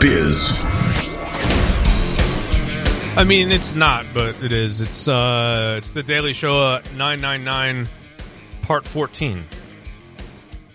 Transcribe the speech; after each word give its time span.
therightstuff.biz. 0.00 0.60
I 3.16 3.24
mean, 3.24 3.50
it's 3.50 3.74
not, 3.74 4.06
but 4.14 4.42
it 4.42 4.52
is. 4.52 4.80
It's 4.80 5.08
uh, 5.08 5.74
it's 5.78 5.90
the 5.90 6.02
Daily 6.02 6.32
Show 6.32 6.62
uh, 6.62 6.82
999 6.96 7.88
Part 8.62 8.86
14. 8.86 9.44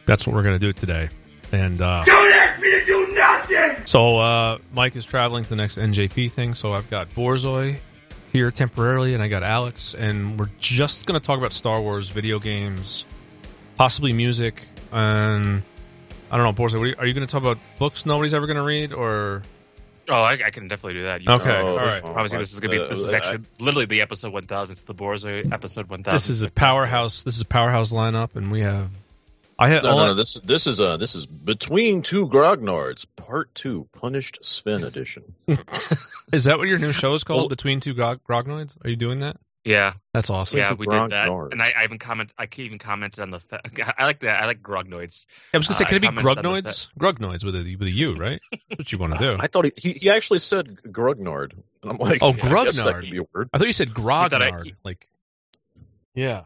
That's 0.05 0.27
what 0.27 0.35
we're 0.35 0.43
gonna 0.43 0.59
do 0.59 0.73
today. 0.73 1.09
And 1.51 1.81
uh, 1.81 2.03
Don't 2.05 2.33
ask 2.33 2.61
me 2.61 2.71
to 2.71 2.85
do 2.85 3.07
nothing! 3.13 3.85
so 3.85 4.19
uh, 4.19 4.57
Mike 4.73 4.95
is 4.95 5.05
traveling 5.05 5.43
to 5.43 5.49
the 5.49 5.55
next 5.55 5.77
NJP 5.77 6.31
thing, 6.31 6.55
so 6.55 6.73
I've 6.73 6.89
got 6.89 7.09
Borzoi 7.09 7.79
here 8.33 8.51
temporarily, 8.51 9.13
and 9.13 9.23
I 9.23 9.27
got 9.27 9.43
Alex, 9.43 9.95
and 9.97 10.37
we're 10.39 10.49
just 10.59 11.05
gonna 11.05 11.19
talk 11.19 11.39
about 11.39 11.53
Star 11.53 11.81
Wars 11.81 12.09
video 12.09 12.39
games, 12.39 13.05
possibly 13.75 14.13
music, 14.13 14.61
and 14.91 15.63
I 16.35 16.37
don't 16.37 16.53
know, 16.57 16.63
Borzoi. 16.65 16.81
Are 16.99 17.05
you, 17.05 17.07
you 17.07 17.13
gonna 17.13 17.27
talk 17.27 17.41
about 17.41 17.57
books 17.79 18.05
nobody's 18.05 18.33
ever 18.33 18.45
gonna 18.45 18.61
read, 18.63 18.91
or 18.91 19.41
Oh, 20.09 20.13
I, 20.13 20.33
I 20.45 20.49
can 20.51 20.67
definitely 20.67 20.95
do 20.99 21.03
that. 21.03 21.21
You 21.21 21.31
Okay, 21.31 21.47
know, 21.47 21.69
all 21.69 21.77
right. 21.77 22.03
Obviously, 22.03 22.39
this 22.39 22.51
is 22.53 22.59
gonna 22.59 22.77
be 22.77 22.85
this 22.89 22.99
is 22.99 23.13
actually 23.13 23.45
literally 23.57 23.85
the 23.85 24.01
episode 24.01 24.33
1000. 24.33 24.73
It's 24.73 24.83
the 24.83 24.93
Borzoi 24.93 25.49
episode 25.53 25.87
1000. 25.87 26.13
this 26.13 26.29
is 26.29 26.41
a 26.41 26.49
powerhouse? 26.51 27.23
This 27.23 27.35
is 27.35 27.41
a 27.41 27.45
powerhouse 27.45 27.93
lineup, 27.93 28.35
and 28.35 28.51
we 28.51 28.59
have. 28.59 28.89
I 29.57 29.69
had 29.69 29.83
No, 29.83 29.91
all 29.91 29.97
no, 29.99 30.03
I- 30.03 30.07
no. 30.07 30.13
This 30.15 30.33
this 30.33 30.67
is 30.67 30.81
uh 30.81 30.97
this 30.97 31.15
is 31.15 31.25
between 31.25 32.01
two 32.01 32.27
grognards, 32.27 33.05
part 33.15 33.55
two, 33.55 33.87
punished 33.93 34.39
Sven 34.43 34.83
edition. 34.83 35.23
Is 36.33 36.43
that 36.45 36.57
what 36.57 36.67
your 36.67 36.79
new 36.79 36.91
show 36.91 37.13
is 37.13 37.23
called? 37.23 37.43
Well- 37.43 37.49
Between 37.49 37.79
two 37.79 37.93
grog- 37.93 38.19
grognoids? 38.29 38.75
Are 38.83 38.89
you 38.89 38.97
doing 38.97 39.19
that? 39.19 39.37
Yeah, 39.65 39.93
That's 40.13 40.29
awesome. 40.29 40.59
yeah, 40.59 40.69
the 40.69 40.75
we 40.75 40.85
did 40.85 41.09
that, 41.09 41.27
and 41.27 41.59
I, 41.59 41.73
I 41.75 41.83
even 41.85 41.97
comment. 41.97 42.31
I 42.37 42.47
even 42.57 42.77
commented 42.77 43.19
on 43.21 43.31
the. 43.31 43.39
Fa- 43.39 43.61
I 43.97 44.05
like 44.05 44.19
that. 44.19 44.43
I 44.43 44.45
like 44.45 44.61
grognoids. 44.61 45.25
I 45.53 45.57
was 45.57 45.67
gonna 45.67 45.77
say, 45.79 45.85
Uh, 45.85 45.87
can 45.87 45.97
it 45.97 46.01
be 46.01 46.07
I 46.07 46.11
commented 46.11 46.45
on 46.45 46.61
grognoids? 46.61 46.87
Grognoids 46.99 47.43
with 47.43 47.55
a 47.55 47.75
with 47.75 47.87
a 47.87 47.91
U, 47.91 48.13
right? 48.13 48.39
That's 48.69 48.77
what 48.77 48.91
you 48.91 48.99
want 48.99 49.13
to 49.13 49.19
do. 49.19 49.35
I 49.39 49.47
thought 49.47 49.65
he, 49.65 49.71
he 49.75 49.91
he 49.93 50.09
actually 50.11 50.37
said 50.39 50.67
grognard, 50.87 51.53
and 51.81 51.91
I'm 51.91 51.97
like, 51.97 52.21
Oh, 52.21 52.29
I 52.33 52.33
guess 52.33 52.75
that 52.77 52.85
grognard. 52.85 53.01
could 53.01 53.09
be 53.11 53.17
a 53.17 53.23
word. 53.33 53.49
I 53.53 53.57
thought 53.57 53.65
you 53.67 53.73
said 53.73 53.89
thought 53.89 54.33
I- 54.33 54.51
grognard. 54.51 54.71
Like, 54.83 55.07
yeah. 56.13 56.43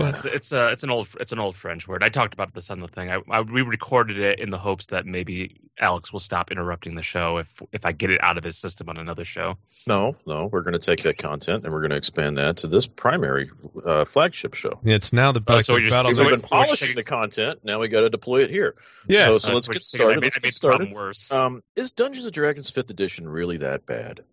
Yeah, 0.00 0.08
it's 0.08 0.24
it's 0.24 0.52
a 0.52 0.70
it's 0.72 0.82
an 0.84 0.90
old 0.90 1.08
it's 1.20 1.32
an 1.32 1.38
old 1.38 1.56
French 1.56 1.86
word. 1.86 2.02
I 2.02 2.08
talked 2.08 2.34
about 2.34 2.52
this 2.54 2.70
on 2.70 2.80
the 2.80 2.88
thing. 2.88 3.10
I, 3.10 3.20
I 3.30 3.40
we 3.42 3.62
recorded 3.62 4.18
it 4.18 4.40
in 4.40 4.50
the 4.50 4.58
hopes 4.58 4.86
that 4.86 5.06
maybe 5.06 5.60
Alex 5.78 6.12
will 6.12 6.20
stop 6.20 6.50
interrupting 6.50 6.94
the 6.94 7.02
show 7.02 7.38
if 7.38 7.60
if 7.72 7.84
I 7.86 7.92
get 7.92 8.10
it 8.10 8.22
out 8.22 8.38
of 8.38 8.44
his 8.44 8.56
system 8.58 8.88
on 8.88 8.96
another 8.96 9.24
show. 9.24 9.58
No, 9.86 10.16
no, 10.26 10.46
we're 10.46 10.62
going 10.62 10.72
to 10.72 10.78
take 10.78 11.02
that 11.02 11.18
content 11.18 11.64
and 11.64 11.72
we're 11.72 11.80
going 11.80 11.90
to 11.90 11.96
expand 11.96 12.38
that 12.38 12.58
to 12.58 12.66
this 12.68 12.86
primary 12.86 13.50
uh, 13.84 14.04
flagship 14.04 14.54
show. 14.54 14.80
It's 14.84 15.12
now 15.12 15.32
the 15.32 15.40
best. 15.40 15.58
back 15.58 15.64
so 15.66 15.76
of. 15.76 15.82
We've 15.82 16.14
so 16.16 16.24
been 16.24 16.32
what- 16.40 16.42
what 16.42 16.50
polishing 16.66 16.88
you're 16.88 16.96
the 16.96 17.04
content. 17.04 17.60
Now 17.64 17.78
we 17.80 17.88
got 17.88 18.00
to 18.00 18.10
deploy 18.10 18.42
it 18.42 18.50
here. 18.50 18.74
yeah. 19.08 19.26
So, 19.26 19.38
so 19.38 19.50
Uh, 19.50 19.54
let's 19.54 19.68
get 19.68 19.82
thing 19.82 20.00
I 20.00 20.04
started. 20.04 20.20
made, 20.20 20.26
Let's 20.26 20.36
I 20.36 20.40
made 20.40 20.42
get 20.44 20.54
started. 20.54 20.92
worse. 20.92 21.32
Um, 21.32 21.62
is 21.76 21.90
Dungeons 21.92 22.24
and 22.26 22.34
Dragons 22.34 22.70
Fifth 22.70 22.90
Edition 22.90 23.28
really 23.28 23.58
that 23.58 23.84
bad? 23.86 24.24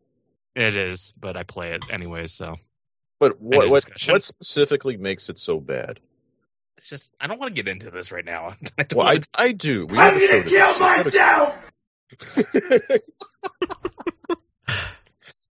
it 0.55 0.75
is, 0.75 1.13
but 1.19 1.38
I 1.38 1.44
play 1.44 1.72
it 1.72 1.84
anyway, 1.89 2.28
So 2.28 2.55
But 3.19 3.40
what 3.41 3.69
what, 3.69 3.84
what 4.07 4.24
specifically 4.24 4.97
makes 4.97 5.30
it 5.30 5.38
so 5.40 5.59
bad? 5.59 6.00
it's 6.78 6.90
just 6.90 7.13
I 7.19 7.28
don't 7.28 7.38
want 7.40 7.53
to 7.53 7.62
get 7.62 7.69
into 7.69 7.91
this 7.91 8.12
right 8.13 8.24
now. 8.24 8.53
I 8.78 8.84
don't 8.84 8.96
Well, 8.96 9.07
I 9.07 9.12
wanna- 9.12 9.22
I 9.35 9.52
do. 9.52 9.85
We 9.85 9.97
I'm 9.97 10.13
have 10.13 10.16
a 10.16 10.19
show 10.19 10.28
gonna 10.40 10.50
kill 10.50 10.74
do, 10.74 10.74
so 10.74 10.74
we 10.74 10.80
gotta- 10.80 11.03
myself! 11.03 11.56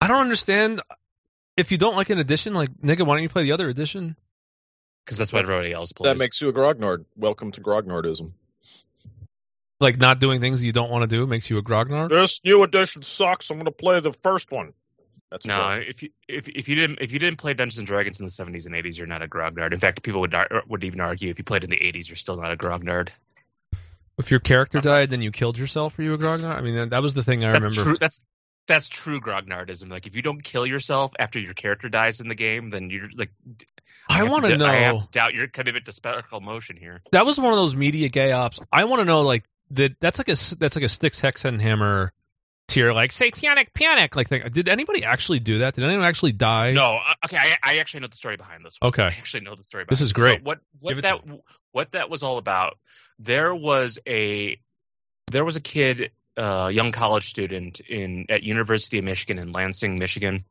I 0.02 0.08
don't 0.08 0.22
understand. 0.22 0.82
If 1.58 1.72
you 1.72 1.78
don't 1.78 1.96
like 1.96 2.10
an 2.12 2.20
edition, 2.20 2.54
like 2.54 2.70
nigga, 2.82 3.06
why 3.06 3.16
don't 3.16 3.24
you 3.24 3.30
play 3.30 3.44
the 3.44 3.52
other 3.54 3.68
edition? 3.68 4.16
because 5.04 5.18
that's 5.18 5.32
what 5.32 5.42
everybody 5.44 5.72
else 5.72 5.94
plays. 5.94 6.14
that 6.18 6.20
makes 6.22 6.42
you 6.42 6.50
a 6.50 6.54
grognard. 6.54 7.06
Welcome 7.16 7.54
to 7.54 7.62
grognardism. 7.62 8.32
Like 9.80 9.98
not 9.98 10.20
doing 10.20 10.42
things 10.42 10.62
you 10.62 10.74
don't 10.74 10.90
want 10.92 11.10
to 11.10 11.16
do 11.16 11.26
makes 11.26 11.50
you 11.50 11.58
a 11.60 11.64
grognard. 11.64 12.10
This 12.10 12.42
new 12.44 12.62
edition 12.64 13.02
sucks. 13.04 13.50
I'm 13.50 13.56
going 13.58 13.66
to 13.66 13.72
play 13.72 14.02
the 14.02 14.12
first 14.12 14.52
one. 14.52 14.74
That's 15.32 15.46
no. 15.46 15.60
grognard. 15.60 15.90
If 15.90 16.04
you 16.04 16.10
if 16.28 16.50
if 16.50 16.70
you 16.70 16.76
didn't 16.76 17.00
if 17.02 17.12
you 17.12 17.20
didn't 17.20 17.38
play 17.40 17.54
Dungeons 17.54 17.80
and 17.80 17.88
Dragons 17.88 18.20
in 18.20 18.26
the 18.26 18.32
seventies 18.32 18.66
and 18.66 18.76
eighties, 18.76 18.98
you're 18.98 19.08
not 19.08 19.22
a 19.22 19.28
grognard. 19.28 19.74
In 19.74 19.80
fact, 19.80 20.02
people 20.04 20.22
would 20.22 20.34
ar- 20.34 20.64
would 20.68 20.84
even 20.84 21.02
argue 21.02 21.30
if 21.30 21.38
you 21.38 21.44
played 21.44 21.64
in 21.64 21.70
the 21.70 21.82
eighties, 21.82 22.08
you're 22.10 22.16
still 22.16 22.38
not 22.38 22.52
a 22.52 22.58
grognard. 22.58 23.10
If 24.18 24.32
your 24.32 24.40
character 24.40 24.80
uh-huh. 24.80 24.90
died, 24.90 25.10
then 25.10 25.22
you 25.22 25.32
killed 25.32 25.58
yourself. 25.58 25.98
Were 25.98 26.04
you 26.04 26.14
a 26.14 26.18
grognard? 26.18 26.56
I 26.56 26.62
mean, 26.62 26.76
that, 26.76 26.90
that 26.92 27.02
was 27.02 27.14
the 27.14 27.24
thing 27.24 27.44
I 27.44 27.52
That's 27.52 27.72
remember. 27.72 27.90
true. 27.90 27.98
That's 28.00 28.26
that's 28.68 28.90
true 28.90 29.22
grognardism. 29.22 29.92
Like 29.92 30.08
if 30.08 30.16
you 30.16 30.22
don't 30.22 30.44
kill 30.44 30.66
yourself 30.66 31.12
after 31.20 31.40
your 31.40 31.54
character 31.54 31.90
dies 31.90 32.22
in 32.22 32.30
the 32.30 32.36
game, 32.36 32.70
then 32.70 32.90
you're 32.90 33.10
like. 33.16 33.32
I 34.10 34.20
have 34.20 34.30
want 34.30 34.46
to 34.46 34.58
know. 34.58 34.66
I 34.66 34.78
have 34.78 35.00
to 35.00 35.10
doubt 35.12 35.34
your 35.34 35.50
commitment 35.50 35.86
to 35.86 35.92
spectacle 35.92 36.40
motion 36.40 36.78
here. 36.78 37.02
That 37.12 37.26
was 37.26 37.38
one 37.38 37.52
of 37.52 37.60
those 37.60 37.76
media 37.76 38.08
gay 38.08 38.32
ops. 38.32 38.62
I 38.72 38.86
want 38.86 39.02
to 39.02 39.06
know, 39.06 39.20
like, 39.20 39.44
that 39.72 40.00
that's 40.00 40.18
like 40.18 40.30
a 40.30 40.56
that's 40.56 40.78
like 40.78 40.86
a 40.86 40.88
Styx 40.88 41.20
Hexenhammer 41.20 42.12
tier, 42.68 42.94
like 42.94 43.12
satanic 43.12 43.74
panic, 43.74 44.16
like 44.16 44.28
thing. 44.30 44.44
Did 44.52 44.70
anybody 44.70 45.04
actually 45.04 45.40
do 45.40 45.60
that? 45.60 45.76
Did 45.76 45.84
anyone 45.84 46.06
actually 46.06 46.34
die? 46.34 46.74
No, 46.74 46.98
uh, 46.98 47.14
okay. 47.26 47.38
I, 47.38 47.56
I 47.64 47.78
actually 47.78 48.02
know 48.02 48.08
the 48.08 48.18
story 48.18 48.38
behind 48.38 48.66
this. 48.66 48.78
One. 48.80 48.90
Okay. 48.90 49.04
I 49.04 49.08
actually 49.08 49.42
know 49.42 49.56
the 49.56 49.64
story. 49.64 49.86
Behind 49.86 49.92
This 49.92 50.02
is 50.02 50.14
great. 50.14 50.40
So 50.40 50.44
what 50.44 50.60
what 50.80 50.98
it 50.98 51.02
that 51.02 51.22
what 51.72 51.92
that 51.94 52.10
was 52.10 52.24
all 52.24 52.38
about? 52.38 52.78
There 53.20 53.56
was 53.56 54.00
a 54.08 54.60
there 55.32 55.44
was 55.46 55.56
a 55.56 55.62
kid, 55.62 56.12
uh, 56.36 56.70
young 56.72 56.92
college 56.92 57.30
student 57.30 57.80
in 57.80 58.26
at 58.30 58.44
University 58.44 59.00
of 59.00 59.06
Michigan 59.06 59.40
in 59.40 59.52
Lansing, 59.52 59.98
Michigan. 59.98 60.44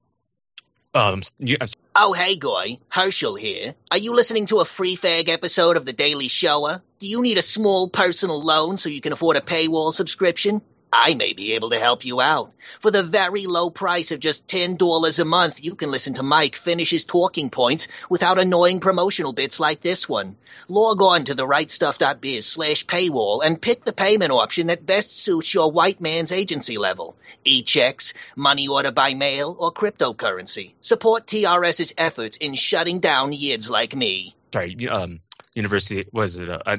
Um, 0.94 1.22
you- 1.38 1.58
I'm 1.60 1.68
Oh, 1.98 2.12
hey, 2.12 2.36
guy. 2.36 2.78
Herschel 2.88 3.36
here. 3.36 3.74
Are 3.90 3.96
you 3.96 4.12
listening 4.14 4.44
to 4.46 4.58
a 4.60 4.66
free 4.66 4.96
fag 4.96 5.30
episode 5.30 5.78
of 5.78 5.86
The 5.86 5.94
Daily 5.94 6.28
Shower? 6.28 6.82
Do 6.98 7.06
you 7.08 7.22
need 7.22 7.38
a 7.38 7.42
small 7.42 7.88
personal 7.88 8.42
loan 8.42 8.76
so 8.76 8.90
you 8.90 9.00
can 9.00 9.14
afford 9.14 9.36
a 9.36 9.40
paywall 9.40 9.94
subscription? 9.94 10.60
I 10.92 11.14
may 11.14 11.32
be 11.32 11.54
able 11.54 11.70
to 11.70 11.78
help 11.78 12.04
you 12.04 12.20
out. 12.20 12.52
For 12.80 12.90
the 12.90 13.02
very 13.02 13.46
low 13.46 13.70
price 13.70 14.12
of 14.12 14.20
just 14.20 14.46
$10 14.46 15.18
a 15.18 15.24
month, 15.24 15.62
you 15.62 15.74
can 15.74 15.90
listen 15.90 16.14
to 16.14 16.22
Mike 16.22 16.56
finish 16.56 16.90
his 16.90 17.04
talking 17.04 17.50
points 17.50 17.88
without 18.08 18.38
annoying 18.38 18.80
promotional 18.80 19.32
bits 19.32 19.60
like 19.60 19.82
this 19.82 20.08
one. 20.08 20.36
Log 20.68 21.02
on 21.02 21.24
to 21.24 21.34
therightstuff.biz 21.34 22.46
slash 22.46 22.86
paywall 22.86 23.44
and 23.44 23.60
pick 23.60 23.84
the 23.84 23.92
payment 23.92 24.32
option 24.32 24.68
that 24.68 24.86
best 24.86 25.18
suits 25.18 25.52
your 25.52 25.70
white 25.70 26.00
man's 26.00 26.32
agency 26.32 26.78
level. 26.78 27.16
E-checks, 27.44 28.14
money 28.34 28.68
order 28.68 28.92
by 28.92 29.14
mail, 29.14 29.56
or 29.58 29.72
cryptocurrency. 29.72 30.72
Support 30.80 31.26
TRS's 31.26 31.94
efforts 31.98 32.36
in 32.36 32.54
shutting 32.54 33.00
down 33.00 33.32
yids 33.32 33.68
like 33.70 33.94
me. 33.94 34.34
sorry, 34.52 34.88
um, 34.88 35.20
University 35.54 36.06
was 36.12 36.36
it 36.36 36.48
uh, 36.48 36.76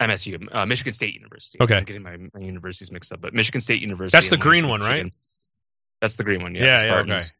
MSU, 0.00 0.48
uh, 0.54 0.66
Michigan 0.66 0.92
State 0.92 1.14
University. 1.14 1.58
Okay. 1.60 1.76
I'm 1.76 1.84
getting 1.84 2.02
my, 2.02 2.16
my 2.34 2.40
universities 2.40 2.92
mixed 2.92 3.12
up, 3.12 3.20
but 3.20 3.32
Michigan 3.34 3.60
State 3.60 3.80
University. 3.80 4.16
That's 4.16 4.28
the 4.30 4.36
green 4.36 4.68
one, 4.68 4.80
right? 4.80 5.08
That's 6.00 6.16
the 6.16 6.24
green 6.24 6.42
one. 6.42 6.54
Yeah. 6.54 6.64
Yeah, 6.64 6.76
the 6.76 6.82
yeah, 6.82 6.86
Spartans. 6.86 7.34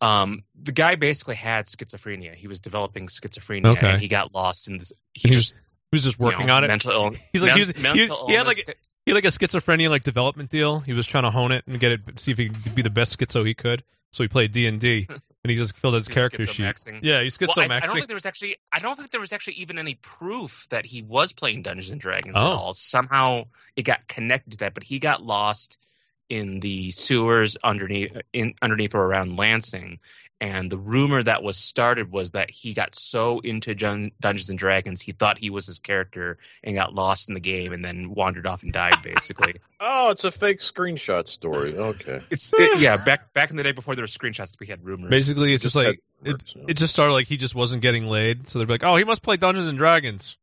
Um, 0.00 0.44
the 0.62 0.72
guy 0.72 0.94
basically 0.96 1.36
had 1.36 1.66
schizophrenia. 1.66 2.34
He 2.34 2.48
was 2.48 2.60
developing 2.60 3.06
schizophrenia, 3.08 3.76
Okay. 3.76 3.88
and 3.90 4.00
he 4.00 4.08
got 4.08 4.34
lost 4.34 4.68
in 4.68 4.76
this. 4.78 4.92
He 5.14 5.28
He 5.28 5.34
was 5.36 5.44
just 5.50 5.54
was 5.92 6.02
just 6.04 6.18
you 6.18 6.24
working 6.26 6.46
know, 6.46 6.54
on 6.56 6.64
it. 6.64 6.68
Mental 6.68 6.90
ill. 6.92 7.14
He's 7.32 7.42
like- 7.42 7.54
men- 7.80 7.94
he 7.94 8.00
was- 8.00 8.08
he- 8.10 8.26
he 8.26 8.32
had 8.34 8.46
illness. 8.46 8.46
like 8.68 8.78
He 9.04 9.10
had 9.12 9.14
like 9.14 9.24
a 9.24 9.28
schizophrenia 9.28 9.88
like 9.88 10.02
development 10.04 10.50
deal. 10.50 10.80
He 10.80 10.92
was 10.92 11.06
trying 11.06 11.24
to 11.24 11.30
hone 11.30 11.52
it 11.52 11.64
and 11.66 11.80
get 11.80 11.92
it, 11.92 12.00
see 12.16 12.32
if 12.32 12.38
he 12.38 12.48
could 12.50 12.74
be 12.74 12.82
the 12.82 12.90
best 12.90 13.18
schizo 13.18 13.46
he 13.46 13.54
could. 13.54 13.82
So 14.12 14.22
he 14.22 14.28
played 14.28 14.52
D 14.52 14.66
and 14.66 14.80
D, 14.80 15.08
and 15.46 15.50
he 15.52 15.56
just 15.56 15.76
filled 15.76 15.94
out 15.94 15.98
his 15.98 16.08
character 16.08 16.42
sheet. 16.42 16.64
Yeah, 17.02 17.22
he's 17.22 17.38
Well, 17.40 17.50
I, 17.56 17.76
I 17.76 17.80
don't 17.80 17.92
think 17.92 18.08
there 18.08 18.16
was 18.16 18.26
actually. 18.26 18.56
I 18.72 18.80
don't 18.80 18.96
think 18.96 19.10
there 19.10 19.20
was 19.20 19.32
actually 19.32 19.54
even 19.54 19.78
any 19.78 19.94
proof 19.94 20.66
that 20.70 20.84
he 20.84 21.02
was 21.02 21.32
playing 21.32 21.62
Dungeons 21.62 21.90
and 21.90 22.00
Dragons 22.00 22.34
Oh. 22.36 22.50
at 22.50 22.56
all. 22.56 22.72
Somehow 22.72 23.44
it 23.76 23.82
got 23.82 24.08
connected 24.08 24.50
to 24.52 24.58
that, 24.58 24.74
but 24.74 24.82
he 24.82 24.98
got 24.98 25.22
lost 25.22 25.78
in 26.28 26.60
the 26.60 26.90
sewers 26.90 27.56
underneath 27.62 28.16
uh, 28.16 28.20
in 28.32 28.54
underneath 28.62 28.94
or 28.94 29.04
around 29.04 29.36
Lansing. 29.38 30.00
And 30.38 30.70
the 30.70 30.76
rumor 30.76 31.22
that 31.22 31.42
was 31.42 31.56
started 31.56 32.12
was 32.12 32.32
that 32.32 32.50
he 32.50 32.74
got 32.74 32.94
so 32.94 33.40
into 33.40 33.74
Dun- 33.74 34.10
Dungeons 34.20 34.50
and 34.50 34.58
Dragons, 34.58 35.00
he 35.00 35.12
thought 35.12 35.38
he 35.38 35.48
was 35.48 35.64
his 35.64 35.78
character 35.78 36.36
and 36.62 36.76
got 36.76 36.94
lost 36.94 37.28
in 37.30 37.34
the 37.34 37.40
game, 37.40 37.72
and 37.72 37.82
then 37.82 38.12
wandered 38.12 38.46
off 38.46 38.62
and 38.62 38.70
died. 38.70 39.00
Basically, 39.02 39.54
Oh, 39.80 40.10
it's 40.10 40.24
a 40.24 40.30
fake 40.30 40.58
screenshot 40.58 41.26
story. 41.26 41.74
Okay. 41.78 42.20
it's 42.30 42.52
it, 42.52 42.80
yeah. 42.80 42.98
Back 42.98 43.32
back 43.32 43.48
in 43.48 43.56
the 43.56 43.62
day 43.62 43.72
before 43.72 43.94
there 43.94 44.02
were 44.02 44.08
screenshots, 44.08 44.60
we 44.60 44.66
had 44.66 44.84
rumors. 44.84 45.08
Basically, 45.08 45.54
it's 45.54 45.62
just, 45.62 45.74
Just 45.74 45.86
like 45.86 45.86
had 45.86 46.28
it, 46.28 46.32
words, 46.32 46.54
yeah. 46.54 46.64
it 46.68 46.76
just 46.76 46.92
started 46.92 47.14
like 47.14 47.26
he 47.26 47.38
just 47.38 47.54
wasn't 47.54 47.80
getting 47.80 48.06
laid, 48.06 48.46
so 48.46 48.58
they're 48.58 48.68
like, 48.68 48.84
"Oh, 48.84 48.96
he 48.96 49.04
must 49.04 49.22
play 49.22 49.38
Dungeons 49.38 49.68
and 49.68 49.78
Dragons." 49.78 50.36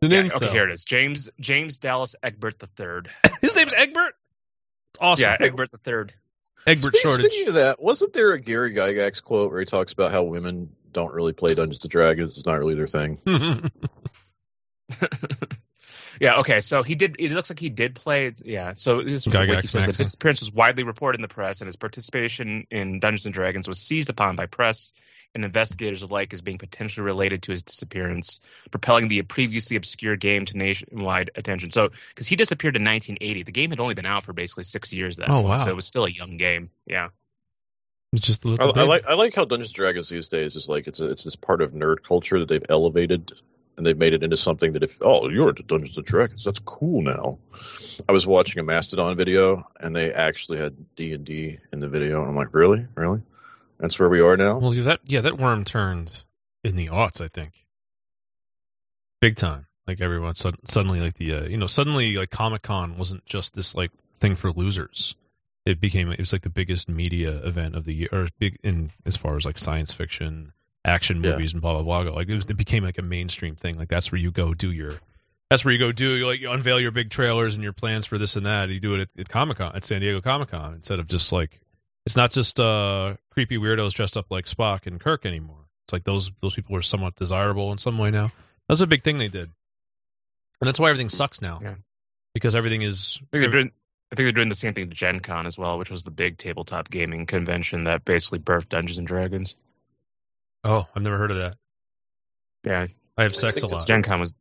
An 0.00 0.10
Yeah, 0.10 0.22
incel. 0.22 0.36
okay, 0.36 0.50
here 0.50 0.66
it 0.68 0.72
is. 0.72 0.84
James 0.84 1.28
James 1.40 1.78
Dallas 1.78 2.14
Egbert 2.22 2.62
III. 2.62 3.10
His 3.40 3.56
name's 3.56 3.74
Egbert. 3.74 4.14
Awesome. 5.00 5.22
Yeah, 5.22 5.36
Egbert 5.40 5.70
III. 5.86 6.04
Egbert 6.66 6.94
Speaking- 6.96 7.10
shortage. 7.10 7.26
Speaking 7.32 7.48
of 7.48 7.54
that, 7.54 7.82
wasn't 7.82 8.12
there 8.12 8.32
a 8.32 8.40
Gary 8.40 8.72
Gygax 8.74 9.22
quote 9.22 9.50
where 9.50 9.60
he 9.60 9.66
talks 9.66 9.92
about 9.92 10.10
how 10.12 10.22
women 10.24 10.70
don't 10.92 11.12
really 11.12 11.32
play 11.32 11.54
Dungeons 11.54 11.82
and 11.84 11.90
Dragons? 11.90 12.36
It's 12.36 12.46
not 12.46 12.58
really 12.58 12.74
their 12.74 12.86
thing. 12.86 13.20
yeah. 16.20 16.36
Okay. 16.40 16.60
So 16.60 16.82
he 16.82 16.94
did. 16.94 17.16
It 17.18 17.30
looks 17.32 17.50
like 17.50 17.58
he 17.58 17.68
did 17.70 17.94
play. 17.94 18.32
Yeah. 18.44 18.74
So 18.74 19.02
this 19.02 19.14
is 19.14 19.24
the 19.24 19.30
Gygax 19.30 19.68
says. 19.68 19.72
The 19.82 19.88
Maxim. 19.88 20.02
disappearance 20.02 20.40
was 20.40 20.52
widely 20.52 20.84
reported 20.84 21.18
in 21.18 21.22
the 21.22 21.28
press, 21.28 21.60
and 21.60 21.66
his 21.66 21.76
participation 21.76 22.66
in 22.70 23.00
Dungeons 23.00 23.26
and 23.26 23.34
Dragons 23.34 23.68
was 23.68 23.78
seized 23.80 24.10
upon 24.10 24.36
by 24.36 24.46
press 24.46 24.92
and 25.38 25.44
investigators 25.44 26.02
alike 26.02 26.32
as 26.32 26.42
being 26.42 26.58
potentially 26.58 27.04
related 27.04 27.42
to 27.44 27.52
his 27.52 27.62
disappearance, 27.62 28.40
propelling 28.70 29.06
the 29.08 29.22
previously 29.22 29.76
obscure 29.76 30.16
game 30.16 30.44
to 30.46 30.58
nationwide 30.58 31.30
attention. 31.36 31.70
So, 31.70 31.90
because 32.08 32.26
he 32.26 32.34
disappeared 32.36 32.76
in 32.76 32.84
1980, 32.84 33.44
the 33.44 33.52
game 33.52 33.70
had 33.70 33.78
only 33.80 33.94
been 33.94 34.04
out 34.06 34.24
for 34.24 34.32
basically 34.32 34.64
six 34.64 34.92
years. 34.92 35.16
That 35.16 35.28
Oh, 35.30 35.34
point, 35.34 35.46
wow. 35.48 35.56
So 35.58 35.70
it 35.70 35.76
was 35.76 35.86
still 35.86 36.04
a 36.04 36.10
young 36.10 36.36
game. 36.38 36.70
Yeah. 36.86 37.08
it's 38.12 38.26
just 38.26 38.44
a 38.44 38.48
I, 38.48 38.50
little 38.50 38.78
I 38.78 38.82
like 38.82 39.04
I 39.06 39.14
like 39.14 39.34
how 39.34 39.44
Dungeons 39.44 39.70
and 39.70 39.76
Dragons 39.76 40.08
these 40.08 40.28
days 40.28 40.56
is 40.56 40.68
like 40.68 40.86
it's 40.88 40.98
a, 41.00 41.10
it's 41.10 41.24
this 41.24 41.36
part 41.36 41.62
of 41.62 41.72
nerd 41.72 42.02
culture 42.02 42.38
that 42.40 42.48
they've 42.48 42.66
elevated 42.68 43.32
and 43.76 43.86
they've 43.86 43.96
made 43.96 44.12
it 44.12 44.24
into 44.24 44.36
something 44.36 44.72
that 44.72 44.82
if 44.82 44.98
oh 45.02 45.28
you're 45.28 45.50
into 45.50 45.62
Dungeons 45.62 45.96
and 45.96 46.04
Dragons 46.06 46.42
that's 46.44 46.58
cool 46.58 47.02
now. 47.02 47.38
I 48.08 48.12
was 48.12 48.26
watching 48.26 48.60
a 48.60 48.62
Mastodon 48.64 49.16
video 49.16 49.64
and 49.78 49.94
they 49.94 50.12
actually 50.12 50.58
had 50.58 50.74
D 50.96 51.12
and 51.12 51.24
D 51.24 51.58
in 51.72 51.80
the 51.80 51.88
video 51.88 52.20
and 52.20 52.30
I'm 52.30 52.36
like 52.36 52.54
really 52.54 52.86
really 52.96 53.22
that's 53.78 53.98
where 53.98 54.08
we 54.08 54.20
are 54.20 54.36
now. 54.36 54.58
Well, 54.58 54.74
yeah, 54.74 54.84
that 54.84 55.00
yeah, 55.04 55.20
that 55.22 55.38
worm 55.38 55.64
turned 55.64 56.22
in 56.64 56.76
the 56.76 56.88
aughts, 56.88 57.20
I 57.20 57.28
think, 57.28 57.52
big 59.20 59.36
time. 59.36 59.66
Like 59.86 60.00
everyone 60.00 60.34
sud- 60.34 60.58
suddenly, 60.68 61.00
like 61.00 61.14
the 61.14 61.34
uh, 61.34 61.42
you 61.44 61.56
know, 61.56 61.66
suddenly 61.66 62.14
like 62.16 62.30
Comic 62.30 62.62
Con 62.62 62.98
wasn't 62.98 63.24
just 63.24 63.54
this 63.54 63.74
like 63.74 63.90
thing 64.20 64.34
for 64.36 64.52
losers. 64.52 65.14
It 65.64 65.80
became 65.80 66.10
it 66.10 66.18
was 66.18 66.32
like 66.32 66.42
the 66.42 66.50
biggest 66.50 66.88
media 66.88 67.30
event 67.30 67.74
of 67.74 67.84
the 67.84 67.94
year, 67.94 68.08
or 68.12 68.28
big 68.38 68.58
in 68.62 68.90
as 69.06 69.16
far 69.16 69.36
as 69.36 69.44
like 69.46 69.58
science 69.58 69.92
fiction, 69.92 70.52
action 70.84 71.22
Yeah. 71.22 71.32
movies, 71.32 71.52
and 71.54 71.62
blah 71.62 71.80
blah 71.82 72.02
blah. 72.02 72.12
Like 72.12 72.28
it, 72.28 72.34
was, 72.34 72.44
it 72.48 72.56
became 72.56 72.84
like 72.84 72.98
a 72.98 73.02
mainstream 73.02 73.56
thing. 73.56 73.78
Like 73.78 73.88
that's 73.88 74.12
where 74.12 74.20
you 74.20 74.30
go 74.30 74.52
do 74.54 74.70
your. 74.70 74.92
That's 75.50 75.64
where 75.64 75.72
you 75.72 75.78
go 75.78 75.92
do 75.92 76.14
you 76.14 76.26
like 76.26 76.40
you 76.40 76.50
unveil 76.50 76.78
your 76.78 76.90
big 76.90 77.08
trailers 77.08 77.54
and 77.54 77.64
your 77.64 77.72
plans 77.72 78.04
for 78.04 78.18
this 78.18 78.36
and 78.36 78.44
that. 78.44 78.68
You 78.68 78.80
do 78.80 78.94
it 78.96 79.00
at, 79.00 79.08
at 79.20 79.28
Comic 79.30 79.56
Con 79.56 79.74
at 79.74 79.84
San 79.86 80.02
Diego 80.02 80.20
Comic 80.20 80.50
Con 80.50 80.74
instead 80.74 80.98
of 80.98 81.08
just 81.08 81.32
like 81.32 81.58
it's 82.08 82.16
not 82.16 82.32
just 82.32 82.58
uh 82.58 83.12
creepy 83.32 83.58
weirdos 83.58 83.92
dressed 83.92 84.16
up 84.16 84.30
like 84.30 84.46
Spock 84.46 84.86
and 84.86 84.98
Kirk 84.98 85.26
anymore. 85.26 85.68
It's 85.84 85.92
like 85.92 86.04
those 86.04 86.30
those 86.40 86.54
people 86.54 86.74
are 86.74 86.80
somewhat 86.80 87.16
desirable 87.16 87.70
in 87.70 87.76
some 87.76 87.98
way 87.98 88.10
now. 88.10 88.32
That's 88.66 88.80
a 88.80 88.86
big 88.86 89.04
thing 89.04 89.18
they 89.18 89.28
did, 89.28 89.50
and 90.60 90.66
that's 90.66 90.80
why 90.80 90.88
everything 90.88 91.10
sucks 91.10 91.42
now. 91.42 91.58
Yeah. 91.60 91.74
Because 92.32 92.56
everything 92.56 92.80
is 92.80 93.18
I 93.20 93.26
think 93.36 93.42
they're 93.42 93.60
doing. 93.60 93.72
I 94.10 94.16
think 94.16 94.24
they're 94.24 94.32
doing 94.32 94.48
the 94.48 94.54
same 94.54 94.72
thing 94.72 94.86
with 94.86 94.94
Gen 94.94 95.20
Con 95.20 95.46
as 95.46 95.58
well, 95.58 95.78
which 95.78 95.90
was 95.90 96.02
the 96.02 96.10
big 96.10 96.38
tabletop 96.38 96.88
gaming 96.88 97.26
convention 97.26 97.84
that 97.84 98.06
basically 98.06 98.38
birthed 98.38 98.70
Dungeons 98.70 98.96
and 98.96 99.06
Dragons. 99.06 99.54
oh 100.64 100.86
I've 100.96 101.02
never 101.02 101.18
heard 101.18 101.30
of 101.30 101.36
that. 101.36 101.56
Yeah, 102.64 102.86
I 103.18 103.22
have 103.24 103.36
sex 103.36 103.62
a 103.62 103.66
lot. 103.66 103.86
Gen 103.86 104.02
Con 104.02 104.18
was. 104.18 104.32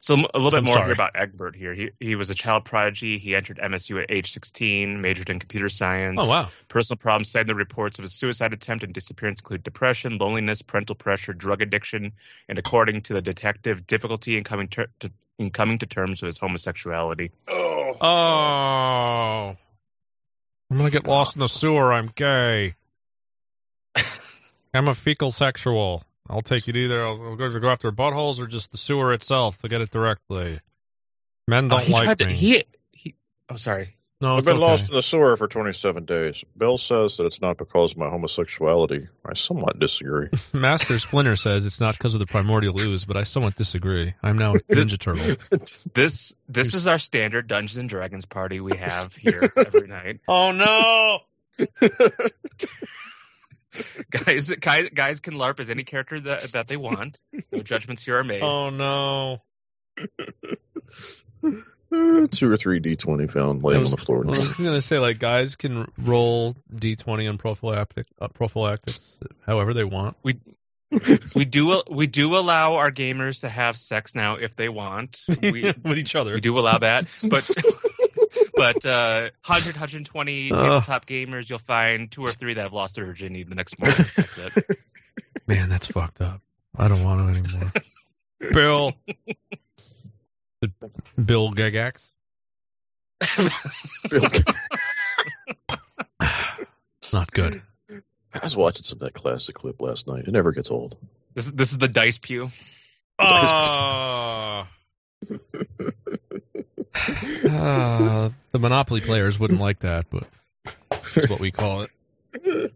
So 0.00 0.14
a 0.14 0.38
little 0.38 0.50
bit 0.50 0.58
I'm 0.58 0.64
more 0.64 0.74
sorry. 0.74 0.86
here 0.86 0.92
about 0.92 1.12
Egbert 1.14 1.56
here. 1.56 1.74
He 1.74 1.90
he 1.98 2.14
was 2.14 2.30
a 2.30 2.34
child 2.34 2.64
prodigy. 2.64 3.18
He 3.18 3.34
entered 3.34 3.58
MSU 3.58 4.02
at 4.02 4.10
age 4.10 4.32
16, 4.32 5.00
majored 5.00 5.30
in 5.30 5.38
computer 5.38 5.68
science. 5.68 6.18
Oh 6.20 6.28
wow. 6.28 6.48
Personal 6.68 6.98
problems 6.98 7.30
cited 7.30 7.50
in 7.50 7.56
the 7.56 7.58
reports 7.58 7.98
of 7.98 8.02
his 8.02 8.14
suicide 8.14 8.52
attempt 8.52 8.84
and 8.84 8.92
disappearance 8.92 9.40
include 9.40 9.62
depression, 9.62 10.18
loneliness, 10.18 10.62
parental 10.62 10.94
pressure, 10.94 11.32
drug 11.32 11.62
addiction, 11.62 12.12
and 12.48 12.58
according 12.58 13.02
to 13.02 13.14
the 13.14 13.22
detective, 13.22 13.86
difficulty 13.86 14.36
in 14.36 14.44
coming 14.44 14.68
ter- 14.68 14.88
to 15.00 15.10
in 15.38 15.50
coming 15.50 15.78
to 15.78 15.86
terms 15.86 16.22
with 16.22 16.28
his 16.28 16.38
homosexuality. 16.38 17.30
Oh. 17.48 17.96
Oh. 18.00 19.56
I'm 20.70 20.76
gonna 20.76 20.90
get 20.90 21.06
lost 21.06 21.36
in 21.36 21.40
the 21.40 21.48
sewer. 21.48 21.92
I'm 21.92 22.08
gay. 22.08 22.74
I'm 24.74 24.88
a 24.88 24.94
fecal 24.94 25.30
sexual. 25.30 26.02
I'll 26.28 26.40
take 26.40 26.68
it 26.68 26.76
either. 26.76 27.04
I'll 27.04 27.20
I'll 27.22 27.36
go 27.36 27.50
to 27.52 27.60
go 27.60 27.68
after 27.68 27.90
buttholes 27.92 28.38
or 28.40 28.46
just 28.46 28.70
the 28.72 28.78
sewer 28.78 29.12
itself 29.12 29.58
to 29.62 29.68
get 29.68 29.80
it 29.80 29.90
directly. 29.90 30.60
Men 31.48 31.66
Oh, 31.66 31.68
don't 31.76 31.82
he 31.84 31.92
like 31.92 32.04
tried 32.04 32.18
me. 32.20 32.26
to, 32.26 32.32
he 32.32 32.64
he. 32.92 33.14
Oh, 33.48 33.56
sorry. 33.56 33.96
no, 34.20 34.36
I've 34.36 34.44
been 34.44 34.54
okay. 34.54 34.60
lost 34.60 34.88
in 34.88 34.94
the 34.94 35.02
sewer 35.02 35.36
for 35.36 35.46
27 35.46 36.04
days. 36.04 36.42
Bill 36.56 36.78
says 36.78 37.18
that 37.18 37.26
it's 37.26 37.40
not 37.40 37.56
because 37.58 37.92
of 37.92 37.98
my 37.98 38.08
homosexuality. 38.08 39.06
I 39.24 39.34
somewhat 39.34 39.78
disagree. 39.78 40.28
Master 40.52 40.98
Splinter 40.98 41.36
says 41.36 41.64
it's 41.66 41.80
not 41.80 41.96
because 41.96 42.14
of 42.14 42.20
the 42.20 42.26
primordial 42.26 42.80
ooze, 42.80 43.04
but 43.04 43.16
I 43.16 43.22
somewhat 43.24 43.54
disagree. 43.56 44.14
I'm 44.22 44.36
now 44.38 44.54
a 44.54 44.58
Ninja 44.70 44.98
Turtle. 44.98 45.36
This 45.94 46.34
this 46.48 46.74
is 46.74 46.88
our 46.88 46.98
standard 46.98 47.46
Dungeons 47.46 47.76
and 47.76 47.88
Dragons 47.88 48.24
party 48.26 48.58
we 48.60 48.76
have 48.78 49.14
here 49.14 49.48
every 49.56 49.86
night. 49.86 50.20
Oh 50.26 50.50
no! 50.50 51.20
Guys, 54.10 54.50
guys, 54.52 54.88
guys 54.90 55.20
can 55.20 55.34
LARP 55.34 55.60
as 55.60 55.70
any 55.70 55.84
character 55.84 56.18
that 56.20 56.52
that 56.52 56.68
they 56.68 56.76
want. 56.76 57.20
No 57.52 57.62
judgments 57.62 58.04
here 58.04 58.18
are 58.18 58.24
made. 58.24 58.42
Oh 58.42 58.70
no! 58.70 59.42
Uh, 61.42 62.26
two 62.30 62.50
or 62.50 62.56
three 62.56 62.80
D20 62.80 63.30
found 63.30 63.62
laying 63.62 63.84
on 63.84 63.90
the 63.90 63.96
floor. 63.96 64.24
I 64.24 64.30
was 64.30 64.54
gonna 64.54 64.80
say 64.80 64.98
like 64.98 65.18
guys 65.18 65.56
can 65.56 65.90
roll 65.98 66.56
d20 66.74 67.28
on 67.28 67.38
prophylactic 67.38 68.06
uh, 68.20 68.28
prophylactics 68.28 69.12
however 69.46 69.74
they 69.74 69.84
want. 69.84 70.16
We 70.22 70.38
we 71.34 71.44
do 71.44 71.82
we 71.90 72.06
do 72.06 72.36
allow 72.36 72.74
our 72.74 72.90
gamers 72.90 73.40
to 73.40 73.48
have 73.48 73.76
sex 73.76 74.14
now 74.14 74.36
if 74.36 74.54
they 74.56 74.68
want. 74.68 75.20
We 75.42 75.72
with 75.82 75.98
each 75.98 76.14
other. 76.14 76.34
we 76.34 76.40
do 76.40 76.58
allow 76.58 76.78
that, 76.78 77.06
but 77.28 77.48
but 78.54 78.84
uh, 78.84 79.30
100 79.46 79.74
120 79.74 80.52
Ugh. 80.52 80.58
tabletop 80.58 81.06
gamers, 81.06 81.48
you'll 81.48 81.58
find 81.58 82.10
two 82.10 82.22
or 82.22 82.28
three 82.28 82.54
that 82.54 82.62
have 82.62 82.72
lost 82.72 82.96
their 82.96 83.06
virginity 83.06 83.44
the 83.44 83.54
next 83.54 83.80
morning. 83.80 84.04
That's 84.16 84.38
it. 84.38 84.78
Man, 85.46 85.68
that's 85.68 85.86
fucked 85.86 86.20
up. 86.20 86.40
I 86.76 86.88
don't 86.88 87.04
want 87.04 87.36
it 87.36 87.46
anymore. 87.46 87.72
Bill. 88.52 88.92
Bill 91.22 91.52
Gygax. 91.52 92.02
Not 97.12 97.30
good. 97.32 97.62
I 98.34 98.40
was 98.42 98.56
watching 98.56 98.82
some 98.82 98.96
of 98.96 99.00
that 99.00 99.14
classic 99.14 99.54
clip 99.54 99.80
last 99.80 100.06
night. 100.06 100.24
It 100.26 100.32
never 100.32 100.52
gets 100.52 100.70
old. 100.70 100.96
This 101.34 101.46
is 101.46 101.52
this 101.52 101.72
is 101.72 101.78
the 101.78 101.88
dice 101.88 102.18
pew. 102.18 102.50
Ah. 103.18 104.68
Ah, 107.48 108.30
the 108.52 108.58
Monopoly 108.58 109.00
players 109.00 109.38
wouldn't 109.38 109.60
like 109.60 109.80
that, 109.80 110.06
but 110.10 110.26
that's 111.14 111.28
what 111.28 111.40
we 111.40 111.50
call 111.50 111.82
it. 111.82 111.90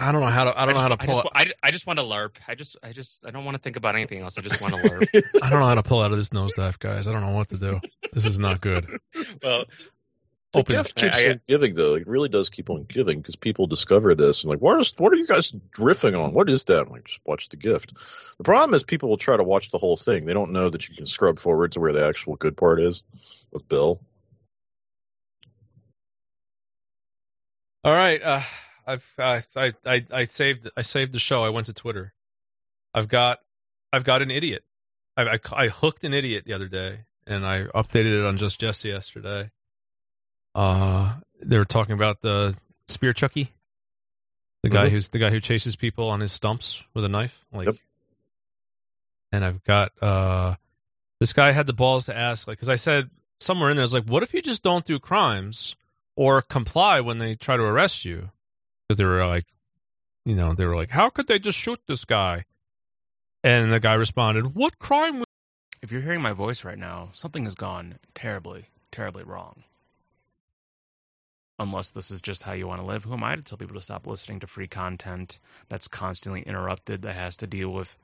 I 0.00 0.12
don't 0.12 0.20
know 0.20 0.26
how 0.26 0.44
to. 0.44 0.60
I 0.60 0.66
don't 0.66 0.74
know 0.74 0.80
how 0.80 0.88
to 0.88 0.96
I 1.00 1.06
pull. 1.06 1.22
just, 1.22 1.28
I, 1.34 1.52
I 1.62 1.70
just 1.70 1.86
want 1.86 1.98
to 1.98 2.04
LARP. 2.04 2.36
I 2.48 2.54
just 2.54 2.76
I 2.82 2.92
just 2.92 3.26
I 3.26 3.30
don't 3.30 3.44
want 3.44 3.56
to 3.56 3.62
think 3.62 3.76
about 3.76 3.94
anything 3.94 4.20
else. 4.20 4.38
I 4.38 4.42
just 4.42 4.60
want 4.60 4.74
to 4.74 4.80
LARP. 4.80 5.22
I 5.42 5.50
don't 5.50 5.60
know 5.60 5.66
how 5.66 5.74
to 5.74 5.82
pull 5.82 6.02
out 6.02 6.12
of 6.12 6.18
this 6.18 6.30
nosedive, 6.30 6.78
guys. 6.78 7.06
I 7.06 7.12
don't 7.12 7.22
know 7.22 7.32
what 7.32 7.48
to 7.50 7.58
do. 7.58 7.80
This 8.12 8.26
is 8.26 8.38
not 8.38 8.60
good. 8.60 8.98
well, 9.42 9.64
The 10.52 10.58
Open- 10.60 10.74
gift 10.76 10.96
keeps 10.96 11.16
I- 11.16 11.26
I- 11.26 11.30
on 11.30 11.40
giving, 11.46 11.74
though. 11.74 11.94
It 11.94 12.08
really 12.08 12.28
does 12.28 12.50
keep 12.50 12.70
on 12.70 12.82
giving 12.84 13.20
because 13.20 13.36
people 13.36 13.68
discover 13.68 14.16
this 14.16 14.42
and 14.42 14.50
like, 14.50 14.58
what 14.60 14.80
is 14.80 14.92
what 14.98 15.12
are 15.12 15.16
you 15.16 15.26
guys 15.26 15.52
riffing 15.76 16.20
on? 16.20 16.32
What 16.32 16.50
is 16.50 16.64
that? 16.64 16.86
I'm 16.86 16.92
like, 16.92 17.04
just 17.04 17.20
watch 17.24 17.48
the 17.50 17.56
gift. 17.56 17.92
The 18.38 18.42
problem 18.44 18.74
is 18.74 18.82
people 18.82 19.08
will 19.10 19.16
try 19.16 19.36
to 19.36 19.44
watch 19.44 19.70
the 19.70 19.78
whole 19.78 19.96
thing. 19.96 20.24
They 20.26 20.34
don't 20.34 20.50
know 20.50 20.68
that 20.68 20.88
you 20.88 20.96
can 20.96 21.06
scrub 21.06 21.38
forward 21.38 21.72
to 21.72 21.80
where 21.80 21.92
the 21.92 22.04
actual 22.04 22.34
good 22.34 22.56
part 22.56 22.80
is 22.80 23.04
with 23.52 23.68
Bill. 23.68 24.00
All 27.84 27.94
right, 27.94 28.20
uh, 28.22 28.42
I've 28.86 29.06
I, 29.18 29.42
I 29.56 29.72
I 29.86 30.06
I 30.12 30.24
saved 30.24 30.68
I 30.76 30.82
saved 30.82 31.12
the 31.12 31.18
show. 31.18 31.42
I 31.42 31.48
went 31.50 31.66
to 31.66 31.72
Twitter. 31.72 32.12
I've 32.92 33.08
got 33.08 33.38
I've 33.92 34.04
got 34.04 34.20
an 34.20 34.30
idiot. 34.30 34.64
I, 35.16 35.22
I 35.34 35.38
I 35.52 35.68
hooked 35.68 36.04
an 36.04 36.12
idiot 36.12 36.44
the 36.44 36.52
other 36.54 36.68
day, 36.68 37.00
and 37.26 37.46
I 37.46 37.62
updated 37.66 38.14
it 38.14 38.24
on 38.26 38.36
Just 38.36 38.60
Jesse 38.60 38.88
yesterday. 38.88 39.50
Uh, 40.54 41.14
they 41.42 41.58
were 41.58 41.64
talking 41.64 41.94
about 41.94 42.20
the 42.20 42.56
spear 42.88 43.12
chucky, 43.12 43.52
the 44.62 44.68
guy 44.68 44.88
Mhm. 44.88 44.90
who's 44.92 45.08
the 45.08 45.18
guy 45.18 45.30
who 45.30 45.40
chases 45.40 45.76
people 45.76 46.08
on 46.10 46.20
his 46.20 46.32
stumps 46.32 46.82
with 46.94 47.04
a 47.04 47.08
knife. 47.08 47.44
Like, 47.52 47.66
Yep. 47.66 47.76
and 49.32 49.44
I've 49.44 49.62
got 49.64 49.92
uh, 50.02 50.56
this 51.20 51.32
guy 51.32 51.52
had 51.52 51.66
the 51.66 51.72
balls 51.72 52.06
to 52.06 52.16
ask, 52.16 52.46
like, 52.46 52.56
because 52.58 52.68
I 52.68 52.76
said 52.76 53.10
somewhere 53.40 53.70
in 53.70 53.76
there, 53.76 53.82
I 53.82 53.84
was 53.84 53.94
like, 53.94 54.04
what 54.06 54.22
if 54.22 54.34
you 54.34 54.42
just 54.42 54.62
don't 54.62 54.84
do 54.84 54.98
crimes 54.98 55.76
or 56.16 56.42
comply 56.42 57.00
when 57.00 57.18
they 57.18 57.34
try 57.36 57.56
to 57.56 57.62
arrest 57.62 58.04
you? 58.04 58.30
Because 58.88 58.98
they 58.98 59.04
were 59.04 59.24
like, 59.26 59.46
you 60.24 60.34
know, 60.34 60.54
they 60.54 60.66
were 60.66 60.76
like, 60.76 60.90
how 60.90 61.10
could 61.10 61.26
they 61.26 61.38
just 61.38 61.58
shoot 61.58 61.80
this 61.86 62.04
guy? 62.04 62.44
And 63.44 63.72
the 63.72 63.80
guy 63.80 63.94
responded, 63.94 64.54
what 64.54 64.78
crime? 64.78 65.24
If 65.82 65.92
you're 65.92 66.02
hearing 66.02 66.20
my 66.20 66.34
voice 66.34 66.64
right 66.64 66.76
now, 66.76 67.10
something 67.14 67.44
has 67.44 67.54
gone 67.54 67.98
terribly, 68.14 68.66
terribly 68.90 69.22
wrong. 69.22 69.64
Unless 71.60 71.90
this 71.90 72.10
is 72.10 72.22
just 72.22 72.42
how 72.42 72.54
you 72.54 72.66
want 72.66 72.80
to 72.80 72.86
live, 72.86 73.04
who 73.04 73.12
am 73.12 73.22
I 73.22 73.36
to 73.36 73.42
tell 73.42 73.58
people 73.58 73.76
to 73.76 73.82
stop 73.82 74.06
listening 74.06 74.40
to 74.40 74.46
free 74.46 74.66
content 74.66 75.38
that's 75.68 75.88
constantly 75.88 76.40
interrupted, 76.40 77.02
that 77.02 77.14
has 77.14 77.36
to 77.36 77.46
deal 77.46 77.68
with 77.68 77.98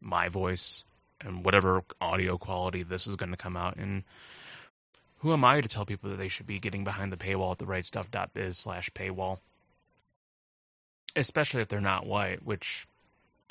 my 0.00 0.28
voice 0.28 0.84
and 1.20 1.44
whatever 1.44 1.82
audio 2.00 2.36
quality 2.38 2.84
this 2.84 3.08
is 3.08 3.16
going 3.16 3.32
to 3.32 3.36
come 3.36 3.56
out 3.56 3.78
in? 3.78 4.04
Who 5.18 5.32
am 5.32 5.44
I 5.44 5.60
to 5.60 5.68
tell 5.68 5.84
people 5.84 6.10
that 6.10 6.18
they 6.18 6.28
should 6.28 6.46
be 6.46 6.60
getting 6.60 6.84
behind 6.84 7.12
the 7.12 7.16
paywall 7.16 7.50
at 7.50 7.58
therightstuff.biz 7.58 8.56
slash 8.56 8.90
paywall? 8.90 9.40
Especially 11.16 11.62
if 11.62 11.68
they're 11.68 11.80
not 11.80 12.06
white, 12.06 12.44
which 12.44 12.86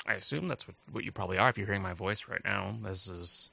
I 0.06 0.14
assume 0.14 0.48
that's 0.48 0.66
what, 0.66 0.76
what 0.90 1.04
you 1.04 1.12
probably 1.12 1.36
are 1.36 1.50
if 1.50 1.58
you're 1.58 1.66
hearing 1.66 1.82
my 1.82 1.92
voice 1.92 2.28
right 2.28 2.42
now. 2.42 2.78
This 2.80 3.08
is 3.08 3.50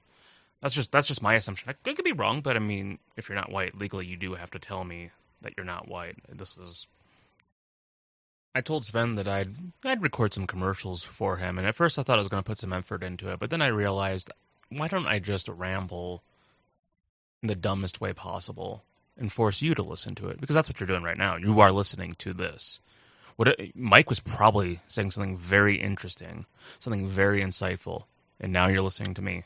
that's 0.62 0.74
just 0.74 0.90
that's 0.90 1.10
just 1.10 1.22
my 1.22 1.34
assumption. 1.34 1.70
I 1.70 1.74
could 1.74 2.06
be 2.06 2.14
wrong, 2.14 2.40
but 2.40 2.56
I 2.56 2.60
mean, 2.60 2.98
if 3.18 3.28
you're 3.28 3.36
not 3.36 3.52
white, 3.52 3.78
legally 3.78 4.06
you 4.06 4.16
do 4.16 4.36
have 4.36 4.52
to 4.52 4.60
tell 4.60 4.82
me 4.82 5.12
that 5.42 5.54
you're 5.58 5.66
not 5.66 5.88
white. 5.88 6.16
This 6.30 6.58
is. 6.58 6.88
I 8.56 8.62
told 8.62 8.84
Sven 8.84 9.16
that 9.16 9.28
I'd 9.28 9.56
I'd 9.84 10.02
record 10.02 10.34
some 10.34 10.48
commercials 10.48 11.04
for 11.04 11.38
him, 11.38 11.58
and 11.58 11.68
at 11.68 11.76
first 11.76 12.00
I 12.00 12.04
thought 12.04 12.18
I 12.18 12.22
was 12.22 12.28
going 12.28 12.42
to 12.42 12.48
put 12.48 12.58
some 12.58 12.74
effort 12.74 13.04
into 13.04 13.32
it, 13.32 13.40
but 13.40 13.50
then 13.50 13.62
I 13.62 13.68
realized, 13.68 14.32
why 14.70 14.88
don't 14.88 15.08
I 15.08 15.20
just 15.20 15.48
ramble 15.48 16.24
in 17.44 17.48
the 17.48 17.56
dumbest 17.56 18.02
way 18.02 18.14
possible 18.14 18.84
and 19.18 19.32
force 19.32 19.62
you 19.62 19.76
to 19.76 19.84
listen 19.84 20.16
to 20.16 20.30
it? 20.30 20.40
Because 20.40 20.56
that's 20.56 20.70
what 20.70 20.80
you're 20.80 20.88
doing 20.88 21.04
right 21.04 21.18
now. 21.18 21.38
You 21.38 21.60
are 21.60 21.72
listening 21.72 22.14
to 22.20 22.34
this. 22.34 22.80
What 23.36 23.50
it, 23.50 23.76
Mike 23.76 24.10
was 24.10 24.20
probably 24.20 24.80
saying 24.88 25.12
something 25.12 25.38
very 25.38 25.76
interesting, 25.76 26.46
something 26.80 27.08
very 27.08 27.42
insightful, 27.42 28.06
and 28.40 28.52
now 28.52 28.70
you're 28.70 28.82
listening 28.82 29.14
to 29.16 29.22
me. 29.22 29.44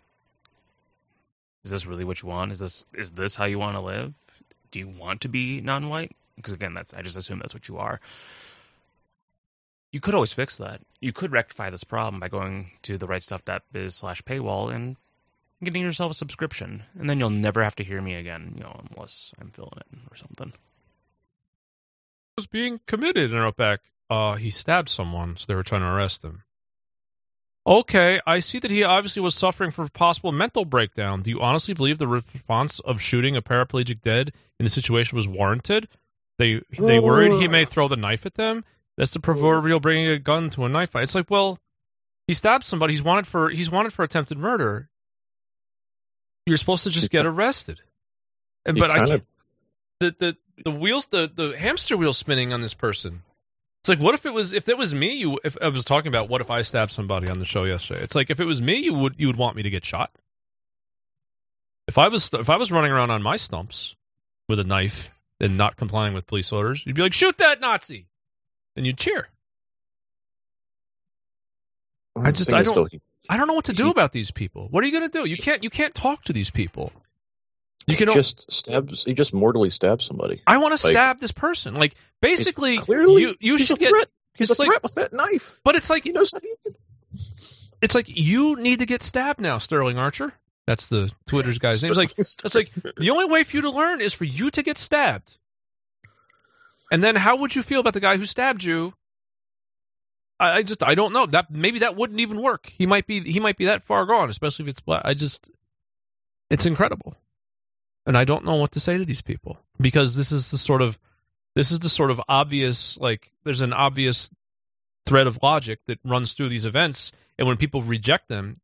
Is 1.65 1.71
this 1.71 1.86
really 1.86 2.05
what 2.05 2.21
you 2.21 2.29
want? 2.29 2.53
Is 2.53 2.60
this 2.60 2.86
is 2.93 3.12
this 3.12 3.36
how 3.36 3.45
you 3.45 3.60
want 3.60 3.75
to 3.75 3.83
live? 3.83 4.13
Do 4.72 4.80
you 4.80 4.88
want 4.88 5.22
to 5.22 5.30
be 5.30 5.62
non-white? 5.62 6.16
Because 6.36 6.54
again, 6.54 6.74
that's 6.74 6.94
I 6.94 7.01
just 7.01 7.18
assume 7.18 7.40
that's 7.40 7.54
what 7.54 7.68
you 7.68 7.78
are. 7.78 8.00
You 9.92 10.00
could 10.00 10.16
always 10.16 10.32
fix 10.32 10.58
that. 10.58 10.82
You 11.01 11.12
could 11.12 11.34
rectify 11.34 11.70
this 11.70 11.84
problem 11.84 12.20
by 12.22 12.30
going 12.30 12.72
to 12.84 12.98
the 12.98 13.08
rightstuff.biz 13.08 13.94
slash 13.94 14.22
paywall 14.22 14.74
and 14.74 14.96
getting 15.63 15.82
yourself 15.82 16.12
a 16.12 16.16
subscription, 16.16 16.84
and 16.98 17.10
then 17.10 17.20
you'll 17.20 17.30
never 17.30 17.63
have 17.63 17.75
to 17.75 17.84
hear 17.84 18.01
me 18.01 18.16
again, 18.16 18.54
you 18.56 18.63
know, 18.63 18.82
unless 18.90 19.34
I'm 19.40 19.51
filling 19.51 19.78
it 19.78 19.98
or 20.10 20.16
something. 20.16 20.54
was 22.38 22.48
being 22.48 22.80
committed. 22.88 23.32
in 23.32 23.38
wrote 23.38 23.60
uh, 24.10 24.36
he 24.36 24.50
stabbed 24.50 24.90
someone, 24.90 25.38
so 25.38 25.46
they 25.48 25.56
were 25.56 25.63
trying 25.63 25.82
to 25.82 25.88
arrest 25.88 26.24
him. 26.24 26.44
Okay, 27.65 28.20
I 28.25 28.39
see 28.39 28.58
that 28.60 28.72
he 28.72 28.84
obviously 28.84 29.22
was 29.22 29.36
suffering 29.36 29.70
from 29.70 29.88
possible 29.89 30.32
mental 30.32 30.65
breakdown. 30.65 31.22
Do 31.22 31.30
you 31.30 31.41
honestly 31.41 31.75
believe 31.75 32.00
the 32.00 32.08
response 32.08 32.80
of 32.80 33.01
shooting 33.01 33.36
a 33.36 33.41
paraplegic 33.41 34.01
dead 34.01 34.34
in 34.60 34.63
the 34.63 34.70
situation 34.70 35.15
was 35.15 35.27
warranted? 35.27 35.88
They 36.39 36.62
they 36.77 37.00
worried 37.00 37.39
he 37.39 37.48
may 37.48 37.65
throw 37.65 37.88
the 37.88 37.98
knife 37.98 38.25
at 38.25 38.34
them. 38.34 38.65
That's 38.98 39.12
the 39.12 39.20
proverbial 39.20 39.80
bringing 39.80 40.08
a 40.08 40.18
gun 40.18 40.50
to 40.51 40.65
a 40.65 40.70
knife 40.70 40.91
fight. 40.91 41.03
It's 41.03 41.13
like, 41.13 41.30
well, 41.30 41.60
he 42.27 42.34
stabbed 42.34 42.65
somebody. 42.65 42.94
He's 42.94 43.03
wanted 43.03 43.27
for 43.27 43.50
he's 43.50 43.70
wanted 43.70 43.94
for 43.94 44.03
attempted 44.03 44.39
murder. 44.39 44.89
You're 46.48 46.58
supposed 46.58 46.86
to 46.86 46.89
just 46.89 47.12
get 47.12 47.27
arrested. 47.27 47.80
And 48.65 48.77
but 48.77 48.89
I 48.89 48.98
can't, 48.98 49.12
of- 49.12 49.25
the 50.00 50.15
the 50.18 50.38
the 50.65 50.72
wheels 50.72 51.06
the 51.08 51.32
the 51.34 51.56
hamster 51.56 51.96
wheel 51.96 52.13
spinning 52.13 52.53
on 52.53 52.62
this 52.62 52.74
person. 52.74 53.22
It's 53.82 53.90
like 53.90 54.00
what 54.00 54.14
if 54.14 54.28
it 54.28 54.34
was 54.34 54.54
if 54.54 54.70
it 54.70 54.78
was 54.78 54.94
me? 54.94 55.14
You 55.16 55.40
if 55.44 55.58
I 55.60 55.70
was 55.70 55.86
talking 55.86 56.10
about 56.10 56.30
what 56.30 56.42
if 56.42 56.52
I 56.52 56.62
stabbed 56.62 56.92
somebody 56.92 57.30
on 57.30 57.40
the 57.40 57.46
show 57.46 57.64
yesterday? 57.64 58.04
It's 58.04 58.14
like 58.14 58.30
if 58.30 58.40
it 58.40 58.46
was 58.46 58.62
me, 58.62 58.76
you 58.78 58.94
would 58.94 59.16
you 59.18 59.26
would 59.28 59.38
want 59.38 59.56
me 59.56 59.64
to 59.64 59.72
get 59.72 59.84
shot. 59.84 60.12
If 61.88 61.98
I 61.98 62.10
was 62.10 62.30
if 62.34 62.50
I 62.52 62.58
was 62.58 62.72
running 62.72 62.92
around 62.92 63.10
on 63.10 63.24
my 63.24 63.38
stumps 63.38 63.96
with 64.48 64.60
a 64.60 64.64
knife 64.64 65.10
and 65.40 65.58
not 65.58 65.78
complying 65.78 66.14
with 66.14 66.28
police 66.28 66.52
orders, 66.52 66.84
you'd 66.86 66.96
be 66.96 67.02
like, 67.02 67.14
shoot 67.14 67.40
that 67.40 67.60
Nazi, 67.60 68.06
and 68.76 68.86
you'd 68.86 68.98
cheer. 69.00 69.28
I 72.16 72.30
just- 72.38 72.50
I 72.54 72.64
don't- 72.64 72.76
I 73.30 73.38
don't 73.38 73.48
know 73.48 73.54
what 73.54 73.66
to 73.66 73.74
do 73.74 73.90
about 73.90 74.12
these 74.12 74.30
people. 74.30 74.68
What 74.70 74.84
are 74.84 74.88
you 74.88 74.94
going 74.94 75.10
to 75.10 75.22
do? 75.24 75.28
You 75.28 75.38
can't 75.38 75.64
you 75.64 75.70
can't 75.72 75.96
talk 75.96 76.24
to 76.26 76.34
these 76.34 76.52
people. 76.52 76.92
You 77.88 77.96
he 77.96 78.06
can 78.06 78.14
just 78.14 78.52
stabs. 78.52 79.04
He 79.04 79.14
just 79.14 79.34
mortally 79.34 79.70
stabs 79.70 80.06
somebody. 80.06 80.42
I 80.46 80.58
want 80.58 80.78
to 80.78 80.86
like- 80.86 80.94
stab 80.94 81.20
this 81.20 81.32
person. 81.32 81.76
Like 81.76 81.96
basically, 82.22 82.78
clearly, 82.78 83.22
you 83.22 83.36
you 83.40 83.56
he's 83.58 83.68
should 83.68 83.78
a 83.78 83.80
get. 83.80 83.90
threat. 83.90 84.08
He's 84.36 84.50
a 84.50 84.62
like- 84.62 84.68
threat 84.68 84.84
with 84.84 84.96
that 84.96 85.14
knife. 85.14 85.60
But 85.64 85.76
it's 85.76 85.90
like 85.90 86.06
you 86.06 86.14
knows 86.14 86.32
how 86.32 86.40
to 86.40 86.48
use 86.48 86.58
it. 86.66 86.76
it's 87.82 87.96
like 87.96 88.06
you 88.08 88.56
need 88.58 88.80
to 88.80 88.86
get 88.86 89.04
stabbed 89.04 89.40
now, 89.42 89.58
Sterling 89.58 89.98
Archer. 89.98 90.32
That's 90.68 90.88
the 90.88 91.12
Twitter's 91.28 91.58
guy's 91.58 91.82
name. 91.82 91.90
It's 91.92 91.98
like 91.98 92.14
it's 92.18 92.56
like 92.56 92.72
the 92.98 93.10
only 93.10 93.26
way 93.26 93.44
for 93.44 93.58
you 93.58 93.62
to 93.64 93.72
learn 93.72 94.00
is 94.00 94.14
for 94.14 94.26
you 94.26 94.50
to 94.52 94.64
get 94.64 94.78
stabbed. 94.78 95.36
And 96.92 97.04
then 97.04 97.16
how 97.16 97.38
would 97.38 97.56
you 97.56 97.64
feel 97.64 97.80
about 97.80 97.94
the 97.94 98.00
guy 98.00 98.18
who 98.18 98.26
stabbed 98.26 98.64
you? 98.64 98.94
I, 100.40 100.58
I 100.58 100.64
just 100.64 100.84
I 100.84 100.94
don't 100.94 101.14
know. 101.14 101.26
That 101.26 101.50
maybe 101.50 101.80
that 101.80 101.96
wouldn't 101.96 102.20
even 102.20 102.42
work. 102.42 102.72
He 102.78 102.86
might 102.86 103.08
be 103.08 103.22
he 103.22 103.40
might 103.40 103.58
be 103.58 103.66
that 103.66 103.84
far 103.84 104.06
gone, 104.06 104.30
especially 104.30 104.66
if 104.66 104.70
it's 104.70 104.80
black. 104.82 105.02
I 105.04 105.14
just 105.14 105.50
it's 106.50 106.66
incredible. 106.66 107.16
And 108.05 108.17
I 108.17 108.24
don't 108.25 108.46
know 108.46 108.55
what 108.55 108.72
to 108.74 108.79
say 108.79 108.98
to 108.98 109.05
these 109.05 109.22
people 109.22 109.60
because 109.79 110.15
this 110.15 110.31
is 110.31 110.50
the 110.51 110.58
sort 110.58 110.81
of 110.81 110.98
this 111.55 111.72
is 111.72 111.79
the 111.79 111.89
sort 111.89 112.12
of 112.12 112.22
obvious 112.27 112.98
like 112.98 113.31
there's 113.43 113.62
an 113.62 113.74
obvious 113.74 114.29
thread 115.05 115.27
of 115.27 115.39
logic 115.43 115.79
that 115.88 116.00
runs 116.03 116.34
through 116.34 116.50
these 116.50 116.65
events. 116.65 117.12
And 117.38 117.48
when 117.48 117.58
people 117.58 117.81
reject 117.84 118.27
them 118.27 118.55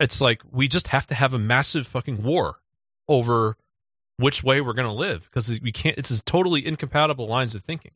it's 0.00 0.20
like 0.20 0.40
we 0.50 0.66
just 0.66 0.88
have 0.88 1.06
to 1.08 1.14
have 1.14 1.34
a 1.34 1.38
massive 1.38 1.86
fucking 1.86 2.22
war 2.22 2.56
over 3.06 3.56
which 4.16 4.42
way 4.42 4.60
we're 4.60 4.72
going 4.72 4.88
to 4.88 4.94
live 4.94 5.22
because 5.24 5.48
we 5.60 5.72
can't 5.72 5.98
it's 5.98 6.20
totally 6.22 6.66
incompatible 6.66 7.28
lines 7.28 7.54
of 7.54 7.62
thinking. 7.62 7.92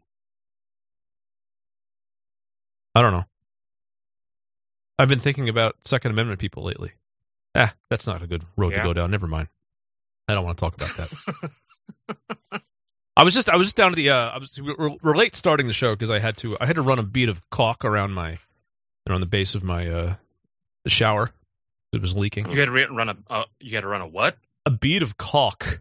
I 2.94 3.02
don't 3.02 3.12
know. 3.12 3.24
I've 4.98 5.08
been 5.08 5.18
thinking 5.20 5.48
about 5.48 5.76
second 5.84 6.12
amendment 6.12 6.40
people 6.40 6.62
lately. 6.64 6.92
Ah 7.54 7.72
that's 7.90 8.06
not 8.06 8.22
a 8.22 8.26
good 8.26 8.42
road 8.56 8.72
Yeah. 8.72 8.78
to 8.78 8.84
go 8.84 8.92
down. 8.92 9.10
Never 9.10 9.26
mind 9.26 9.48
i 10.28 10.34
don't 10.34 10.44
want 10.44 10.56
to 10.58 10.60
talk 10.60 10.74
about 10.74 10.96
that 10.96 12.60
I 13.16 13.22
was 13.22 13.32
just 13.32 13.48
I 13.48 13.54
was 13.56 13.68
just 13.68 13.76
down 13.76 13.90
to 13.90 13.96
the 13.96 14.10
uh 14.10 14.16
I 14.30 14.38
was 14.38 14.60
we're, 14.60 14.90
we're 15.00 15.16
late 15.16 15.36
starting 15.36 15.68
the 15.68 15.72
show 15.72 15.94
because 15.94 16.10
I 16.10 16.18
had 16.18 16.36
to 16.38 16.56
I 16.60 16.66
had 16.66 16.76
to 16.76 16.82
run 16.82 16.98
a 16.98 17.02
bead 17.04 17.28
of 17.28 17.40
caulk 17.48 17.84
around 17.84 18.12
my 18.12 18.30
you 18.32 18.38
know 19.06 19.14
on 19.14 19.20
the 19.20 19.26
base 19.28 19.54
of 19.54 19.62
my 19.62 19.88
uh 19.88 20.14
the 20.82 20.90
shower 20.90 21.28
it 21.92 22.00
was 22.00 22.16
leaking 22.16 22.50
You 22.50 22.58
had 22.58 22.66
to 22.66 22.72
re- 22.72 22.88
run 22.90 23.08
a 23.10 23.16
uh, 23.30 23.44
you 23.60 23.76
had 23.76 23.82
to 23.82 23.86
run 23.86 24.00
a 24.00 24.06
what? 24.08 24.36
a 24.66 24.70
bead 24.70 25.02
of 25.04 25.16
caulk 25.16 25.80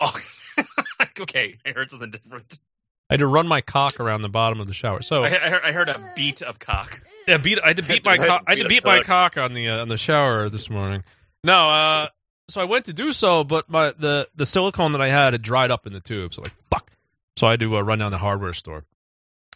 Oh, 0.00 0.18
okay. 1.20 1.58
I 1.66 1.70
heard 1.72 1.90
something 1.90 2.10
different. 2.10 2.58
I 3.10 3.14
had 3.14 3.20
to 3.20 3.26
run 3.26 3.46
my 3.48 3.60
cock 3.60 4.00
around 4.00 4.22
the 4.22 4.28
bottom 4.30 4.58
of 4.60 4.66
the 4.66 4.74
shower 4.74 5.02
so 5.02 5.24
I, 5.24 5.26
I, 5.26 5.30
heard, 5.50 5.62
I 5.62 5.72
heard 5.72 5.88
a 5.90 6.00
beat 6.16 6.40
of 6.40 6.58
cock. 6.58 7.02
yeah 7.28 7.36
beat 7.36 7.58
I 7.62 7.68
had 7.68 7.76
to 7.76 7.82
beat 7.82 8.02
my 8.06 8.12
I 8.12 8.16
had 8.16 8.22
to 8.22 8.28
cock 8.28 8.44
I 8.46 8.50
had 8.54 8.62
to 8.62 8.68
beat 8.68 8.84
my 8.84 9.02
cock 9.02 9.36
on 9.36 9.52
the 9.52 9.68
uh, 9.68 9.82
on 9.82 9.88
the 9.88 9.98
shower 9.98 10.48
this 10.48 10.70
morning 10.70 11.04
no 11.44 11.68
uh 11.68 12.08
so 12.48 12.60
I 12.60 12.64
went 12.64 12.86
to 12.86 12.92
do 12.92 13.12
so 13.12 13.44
but 13.44 13.68
my 13.68 13.92
the 13.98 14.28
the 14.36 14.46
silicone 14.46 14.92
that 14.92 15.00
I 15.00 15.08
had 15.08 15.34
had 15.34 15.42
dried 15.42 15.70
up 15.70 15.86
in 15.86 15.92
the 15.92 16.00
tube 16.00 16.34
so 16.34 16.42
like 16.42 16.54
fuck 16.70 16.90
so 17.36 17.46
I 17.46 17.52
had 17.52 17.60
to 17.60 17.76
uh, 17.76 17.80
run 17.80 17.98
down 17.98 18.10
the 18.10 18.18
hardware 18.18 18.54
store 18.54 18.84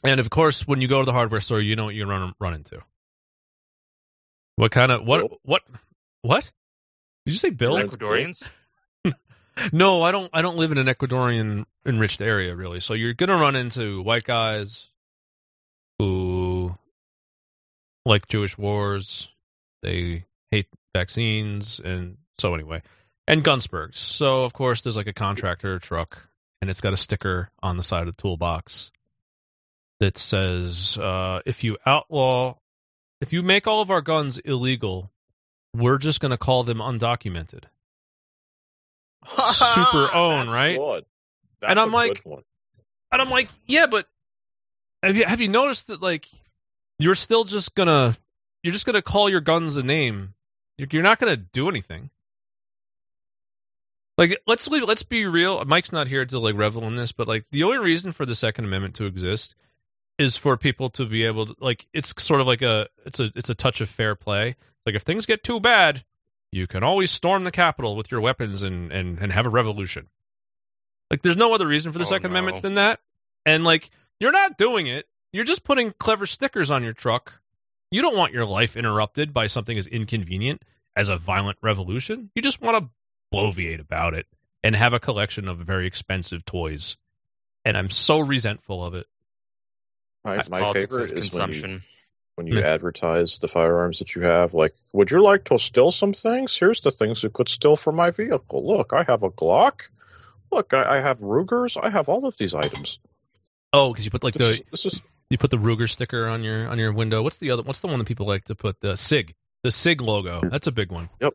and 0.05 0.21
of 0.21 0.31
course 0.31 0.67
when 0.67 0.81
you 0.81 0.89
go 0.89 1.01
to 1.01 1.07
the 1.07 1.13
hardware 1.13 1.41
store 1.41 1.61
you 1.61 1.77
know 1.77 1.87
what 1.87 1.95
you 1.95 2.07
run 2.07 2.35
run 2.39 2.55
into 2.55 2.83
what 4.57 4.71
kind 4.73 4.93
of 4.93 5.07
what 5.07 5.31
what 5.43 5.63
what 6.23 6.51
did 7.25 7.33
you 7.33 7.39
say 7.39 7.51
Bill? 7.51 7.77
Bill? 7.77 7.89
Ecuadorians. 7.89 8.47
No, 9.73 10.03
I 10.03 10.11
don't. 10.11 10.31
I 10.33 10.41
don't 10.41 10.57
live 10.57 10.73
in 10.73 10.79
an 10.79 10.87
Ecuadorian 10.87 11.67
enriched 11.85 12.23
area 12.23 12.55
really. 12.55 12.81
So 12.81 12.95
you're 12.95 13.13
gonna 13.13 13.37
run 13.37 13.57
into 13.57 14.01
white 14.01 14.25
guys 14.25 14.87
who 15.99 16.75
like 18.07 18.27
Jewish 18.29 18.57
wars. 18.57 19.29
They 19.83 20.25
hate 20.51 20.69
vaccines, 20.95 21.79
and 21.83 22.17
so 22.41 22.55
anyway, 22.55 22.83
and 23.29 23.45
Gunsbergs. 23.45 23.97
So 23.97 24.45
of 24.45 24.53
course 24.53 24.81
there's 24.83 24.97
like 24.97 25.07
a 25.07 25.13
contractor 25.13 25.79
truck, 25.79 26.19
and 26.61 26.71
it's 26.71 26.81
got 26.81 26.93
a 26.93 26.97
sticker 26.97 27.49
on 27.63 27.77
the 27.77 27.83
side 27.83 28.09
of 28.09 28.17
the 28.17 28.21
toolbox 28.23 28.91
that 30.01 30.19
says, 30.19 30.97
uh, 30.99 31.41
"If 31.47 31.63
you 31.65 31.77
outlaw, 31.87 32.57
if 33.21 33.33
you 33.33 33.43
make 33.43 33.67
all 33.67 33.83
of 33.83 33.91
our 33.91 34.01
guns 34.01 34.39
illegal, 34.39 35.11
we're 35.75 35.99
just 35.99 36.21
gonna 36.21 36.39
call 36.39 36.65
them 36.65 36.79
undocumented." 36.79 37.65
Super 39.29 40.11
own, 40.15 40.47
That's 40.47 40.53
right? 40.53 40.77
good. 40.79 41.05
That's 41.61 41.71
And 41.73 41.79
I'm 41.81 41.93
like- 41.93 42.25
And 43.13 43.21
I'm 43.21 43.29
like, 43.31 43.49
yeah, 43.67 43.87
but 43.87 44.09
have 45.03 45.17
you 45.17 45.25
have 45.27 45.41
you 45.41 45.49
noticed 45.49 45.89
that 45.89 46.01
like 46.01 46.27
you're 46.99 47.15
still 47.15 47.45
just 47.45 47.75
gonna 47.75 48.17
you're 48.63 48.73
just 48.73 48.87
gonna 48.87 49.03
call 49.03 49.29
your 49.29 49.41
guns 49.41 49.77
a 49.77 49.83
name, 49.83 50.35
You're 50.79 50.89
you're 50.91 51.03
not 51.03 51.19
going 51.19 51.35
to 51.35 51.37
do 51.37 51.69
anything. 51.69 52.11
Like 54.21 54.39
let's 54.47 54.69
leave, 54.69 54.83
let's 54.83 55.03
be 55.03 55.25
real. 55.25 55.65
Mike's 55.65 55.93
not 55.93 56.07
here 56.07 56.27
to 56.27 56.39
like 56.39 56.55
revel 56.55 56.87
in 56.87 56.95
this, 56.95 57.11
but 57.11 57.27
like 57.27 57.47
the 57.53 57.63
only 57.63 57.79
reason 57.79 58.13
for 58.13 58.27
the 58.27 58.35
Second 58.35 58.67
Amendment 58.67 58.97
to 58.97 59.07
exist 59.07 59.55
is 60.19 60.37
for 60.37 60.59
people 60.59 60.91
to 60.91 61.07
be 61.07 61.25
able 61.25 61.47
to 61.47 61.55
like 61.59 61.87
it's 61.95 62.13
sort 62.23 62.43
of 62.43 62.47
like 62.47 62.61
a 62.61 62.87
it's 63.07 63.19
a 63.19 63.33
it's 63.35 63.49
a 63.49 63.55
touch 63.55 63.81
of 63.81 63.89
fair 63.89 64.15
play. 64.15 64.57
Like 64.85 64.95
if 64.95 65.05
things 65.05 65.25
get 65.25 65.43
too 65.43 65.59
bad, 65.59 66.05
you 66.53 66.67
can 66.67 66.83
always 66.83 67.11
storm 67.11 67.45
the 67.45 67.51
Capitol 67.51 67.97
with 67.97 68.11
your 68.11 68.21
weapons 68.21 68.63
and 68.63 68.93
and 68.93 69.19
and 69.21 69.33
have 69.33 69.47
a 69.47 69.51
revolution. 69.51 70.07
Like 71.11 71.23
there's 71.23 71.39
no 71.39 71.55
other 71.55 71.67
reason 71.67 71.91
for 71.91 71.99
the 71.99 72.05
Oh, 72.05 72.09
Second 72.09 72.31
no. 72.35 72.41
Amendment 72.41 72.63
than 72.63 72.75
that. 72.75 73.01
And 73.47 73.65
like 73.65 73.89
you're 74.21 74.33
not 74.33 74.59
doing 74.59 74.87
it. 74.87 75.07
You're 75.33 75.45
just 75.45 75.65
putting 75.65 75.95
clever 75.99 76.27
stickers 76.27 76.71
on 76.71 76.85
your 76.85 76.93
truck. 76.93 77.33
You 77.91 78.03
don't 78.03 78.19
want 78.19 78.35
your 78.35 78.45
life 78.45 78.77
interrupted 78.77 79.33
by 79.33 79.47
something 79.47 79.79
as 79.79 79.87
inconvenient 79.87 80.61
as 80.95 81.09
a 81.09 81.17
violent 81.17 81.57
revolution. 81.63 82.31
You 82.35 82.43
just 82.43 82.61
want 82.61 82.85
to 82.85 82.91
bloviate 83.33 83.81
about 83.81 84.15
it 84.15 84.27
and 84.63 84.75
have 84.75 84.93
a 84.93 85.01
collection 85.01 85.49
of 85.49 85.59
very 85.59 85.87
expensive 85.87 86.45
toys. 86.45 86.97
And 87.65 87.77
I'm 87.77 87.91
so 87.91 88.21
resentful 88.21 88.85
of 88.85 88.95
it. 88.95 89.07
My, 90.25 90.39
my 90.51 90.73
favorite 90.73 91.03
is 91.03 91.13
is 91.13 91.13
when 91.13 91.17
you, 91.17 91.21
consumption. 91.23 91.83
when 92.35 92.47
you 92.47 92.59
Yeah. 92.59 92.67
advertise 92.67 93.39
the 93.39 93.49
firearms 93.49 94.01
that 94.01 94.15
you 94.15 94.23
have. 94.23 94.55
Like, 94.55 94.75
would 94.93 95.11
you 95.11 95.23
like 95.23 95.45
to 95.45 95.59
steal 95.59 95.91
some 95.91 96.13
things? 96.13 96.57
Here's 96.57 96.81
the 96.83 96.91
things 96.91 97.23
you 97.23 97.31
could 97.31 97.49
steal 97.49 97.77
from 97.77 97.97
my 97.97 98.11
vehicle. 98.11 98.67
Look, 98.67 98.93
I 98.93 99.03
have 99.05 99.23
a 99.23 99.31
Glock. 99.31 99.83
Look, 100.51 100.75
I, 100.75 100.99
I 100.99 101.01
have 101.01 101.21
Rugers. 101.23 101.77
I 101.77 101.91
have 101.91 102.09
all 102.09 102.27
of 102.27 102.37
these 102.37 102.55
items. 102.55 102.99
Oh, 103.73 103.93
because 103.93 104.05
you 104.05 104.11
put 104.11 104.25
like 104.25 104.35
This, 104.35 104.49
the 104.49 104.55
is, 104.55 104.63
this 104.71 104.87
is 104.87 105.01
you 105.31 105.39
put 105.39 105.51
the 105.51 105.59
Ruger 105.59 105.89
sticker 105.89 106.27
on 106.27 106.43
your 106.43 106.69
on 106.69 106.79
your 106.79 106.93
window. 106.93 107.23
What's 107.23 107.37
the 107.37 107.53
other? 107.53 107.63
What's 107.63 107.81
the 107.81 107.87
one 107.87 107.99
that 107.99 108.07
people 108.07 108.27
like 108.27 108.45
to 108.47 108.57
put 108.57 108.81
the 108.81 108.97
Sig? 108.97 109.35
The 109.63 109.71
Sig 109.71 110.01
logo. 110.01 110.41
Hmm. 110.41 110.49
That's 110.49 110.67
a 110.67 110.73
big 110.73 110.91
one. 110.91 111.09
Yep. 111.21 111.35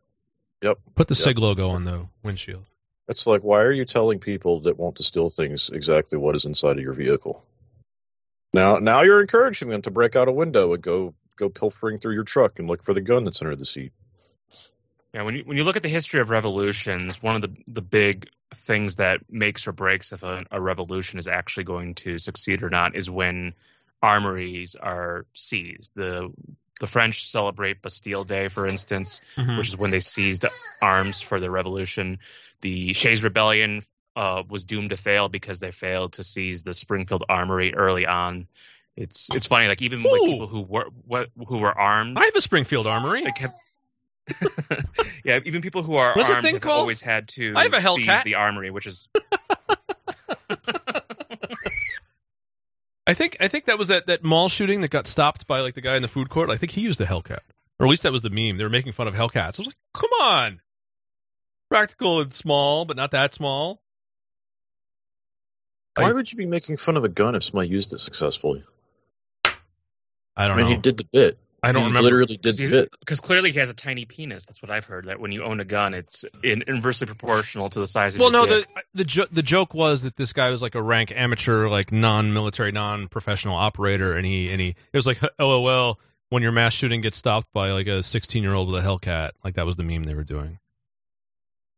Yep. 0.65 0.79
Put 0.95 1.07
the 1.07 1.13
Yep. 1.13 1.24
Sig 1.24 1.38
logo 1.38 1.69
on 1.69 1.86
the 1.86 2.07
windshield. 2.24 2.65
it's 3.07 3.27
like, 3.27 3.43
why 3.43 3.62
are 3.62 3.72
you 3.72 3.86
telling 3.86 4.17
people 4.17 4.62
that 4.62 4.79
want 4.79 4.95
to 4.95 5.03
steal 5.03 5.29
things 5.29 5.69
exactly 5.69 6.17
what 6.17 6.36
is 6.36 6.45
inside 6.45 6.77
of 6.77 6.84
your 6.84 6.93
vehicle? 6.93 7.45
Now, 8.51 8.77
now 8.77 9.03
you're 9.03 9.22
encouraging 9.22 9.69
them 9.69 9.84
to 9.84 9.91
break 9.91 10.15
out 10.15 10.27
a 10.27 10.31
window 10.31 10.74
and 10.74 10.81
go 10.81 11.13
go 11.38 11.50
pilfering 11.50 12.00
through 12.00 12.15
your 12.15 12.24
truck 12.24 12.57
and 12.57 12.67
look 12.67 12.81
for 12.81 12.95
the 12.95 13.01
gun 13.01 13.25
that's 13.25 13.43
under 13.43 13.55
the 13.55 13.65
seat. 13.65 13.91
Yeah, 15.13 15.22
when 15.22 15.36
you 15.36 15.43
when 15.43 15.55
you 15.57 15.65
look 15.65 15.75
at 15.75 15.84
the 15.84 15.89
history 15.89 16.19
of 16.19 16.31
revolutions, 16.31 17.22
one 17.22 17.36
of 17.36 17.43
the 17.43 17.55
the 17.67 17.84
big 17.84 18.27
things 18.55 18.95
that 18.95 19.19
makes 19.29 19.67
or 19.67 19.72
breaks 19.72 20.13
if 20.13 20.24
a, 20.24 20.45
a 20.50 20.60
revolution 20.60 21.19
is 21.19 21.27
actually 21.27 21.65
going 21.65 21.93
to 21.95 22.17
succeed 22.17 22.63
or 22.63 22.72
not 22.72 22.95
is 22.95 23.07
when 23.07 23.53
armories 24.01 24.75
are 24.75 25.27
seized. 25.34 25.91
The 25.93 26.34
the 26.79 26.88
French 26.88 27.27
celebrate 27.29 27.82
Bastille 27.82 28.24
Day, 28.24 28.48
for 28.50 28.65
instance, 28.67 29.22
Mhm. 29.38 29.58
which 29.58 29.70
is 29.70 29.77
when 29.77 29.91
they 29.91 30.00
seized 30.01 30.46
arms 30.82 31.22
for 31.22 31.39
the 31.39 31.50
revolution. 31.50 32.20
The 32.62 32.94
Shays 32.94 33.24
Rebellion 33.24 33.82
uh, 34.15 34.44
was 34.48 34.63
doomed 34.65 34.91
to 34.91 34.98
fail 34.98 35.27
because 35.29 35.60
they 35.60 35.72
failed 35.72 36.13
to 36.13 36.24
seize 36.24 36.63
the 36.63 36.74
Springfield 36.74 37.24
Armory 37.27 37.74
early 37.74 38.05
on. 38.05 38.48
It's 38.96 39.29
it's 39.34 39.46
funny, 39.46 39.67
like 39.67 39.82
even 39.82 40.03
like 40.03 40.22
Ooh. 40.22 40.25
people 40.25 40.48
who 40.48 40.62
were 40.62 40.86
what, 41.05 41.29
who 41.48 41.58
were 41.60 41.77
armed, 41.77 42.17
I 42.17 42.24
have 42.25 42.36
a 42.36 42.41
Springfield 42.41 42.88
Armory. 42.88 43.25
kept. 43.36 43.55
yeah, 45.25 45.39
even 45.46 45.62
people 45.62 45.84
who 45.84 45.98
are 45.98 46.13
What's 46.15 46.29
armed 46.29 46.48
have 46.48 46.62
called? 46.62 46.79
always 46.79 47.01
had 47.01 47.27
to 47.29 47.53
I 47.55 47.63
have 47.63 47.74
a 47.74 47.82
seize 47.82 48.24
the 48.24 48.36
armory, 48.36 48.72
which 48.72 48.88
is 48.88 49.10
I 53.07 53.13
think 53.13 53.38
I 53.39 53.47
think 53.47 53.65
that 53.65 53.77
was 53.77 53.89
that, 53.89 54.07
that 54.07 54.24
mall 54.24 54.50
shooting 54.50 54.81
that 54.81 54.89
got 54.89 55.07
stopped 55.07 55.45
by 55.47 55.59
like 55.62 55.75
the 55.75 55.81
guy 55.81 55.95
in 55.95 56.01
the 56.01 56.07
food 56.07 56.29
court. 56.29 56.50
I 56.50 56.57
think 56.57 56.71
he 56.71 56.81
used 56.81 57.00
the 57.00 57.05
Hellcat, 57.05 57.39
or 57.79 57.85
at 57.85 57.89
least 57.89 58.03
that 58.03 58.12
was 58.12 58.21
the 58.24 58.29
meme. 58.31 58.57
They 58.57 58.63
were 58.63 58.69
making 58.69 58.93
fun 58.93 59.07
of 59.07 59.13
Hellcats. 59.13 59.59
I 59.59 59.62
was 59.62 59.67
like, 59.67 59.75
come 59.93 60.09
on, 60.21 60.62
practical 61.69 62.21
and 62.21 62.33
small, 62.33 62.85
but 62.85 62.97
not 62.97 63.12
that 63.12 63.33
small. 63.33 63.79
Why 65.95 66.09
I- 66.09 66.13
would 66.13 66.31
you 66.31 66.38
be 66.38 66.45
making 66.47 66.77
fun 66.77 66.97
of 66.97 67.03
a 67.03 67.09
gun 67.09 67.35
if 67.35 67.43
somebody 67.43 67.69
used 67.69 67.93
it 67.93 68.00
successfully? 68.00 68.63
I 69.45 70.47
don't 70.47 70.57
I 70.57 70.57
mean, 70.57 70.65
know. 70.65 70.75
he 70.75 70.81
did 70.81 70.97
the 70.97 71.05
bit. 71.05 71.38
I 71.65 71.72
don't 71.72 71.81
he 71.81 71.88
remember. 71.88 72.03
literally 72.03 72.38
did 72.38 72.55
the 72.55 72.88
because 73.00 73.19
clearly 73.19 73.51
he 73.51 73.60
has 73.60 73.69
a 73.69 73.74
tiny 73.74 74.05
penis. 74.05 74.45
That's 74.45 74.62
what 74.62 74.72
I've 74.72 74.86
heard. 74.86 75.05
That 75.05 75.19
when 75.19 75.31
you 75.31 75.43
own 75.43 75.60
a 75.60 75.65
gun, 75.65 75.93
it's 75.93 76.24
in, 76.43 76.63
inversely 76.67 77.07
proportional 77.07 77.69
to 77.69 77.79
the 77.79 77.88
size 77.88 78.15
of 78.15 78.22
Well, 78.22 78.31
your 78.31 78.41
no, 78.41 78.45
the 78.45 78.67
the 78.93 79.03
jo- 79.03 79.27
the 79.31 79.41
joke 79.41 79.74
was 79.74 80.03
that 80.03 80.15
this 80.15 80.34
guy 80.34 80.50
was 80.50 80.62
like 80.62 80.75
a 80.75 80.81
rank 80.81 81.12
amateur, 81.15 81.67
like 81.67 81.91
non-military, 81.91 82.72
non-professional 82.72 83.55
operator, 83.55 84.15
and 84.15 84.25
he 84.25 84.51
and 84.51 84.62
he 84.62 84.69
it 84.69 84.98
was 84.98 85.07
like 85.07 85.19
LOL 85.39 86.00
when 86.29 86.43
your 86.43 86.51
mass 86.51 86.74
shooting 86.74 87.01
gets 87.01 87.17
stopped 87.17 87.51
by 87.53 87.72
like 87.72 87.87
a 87.87 88.00
16-year-old 88.00 88.72
with 88.72 88.83
a 88.83 88.87
Hellcat. 88.87 89.31
Like 89.44 89.55
that 89.55 89.66
was 89.66 89.75
the 89.75 89.83
meme 89.83 90.03
they 90.03 90.16
were 90.16 90.24
doing. 90.24 90.59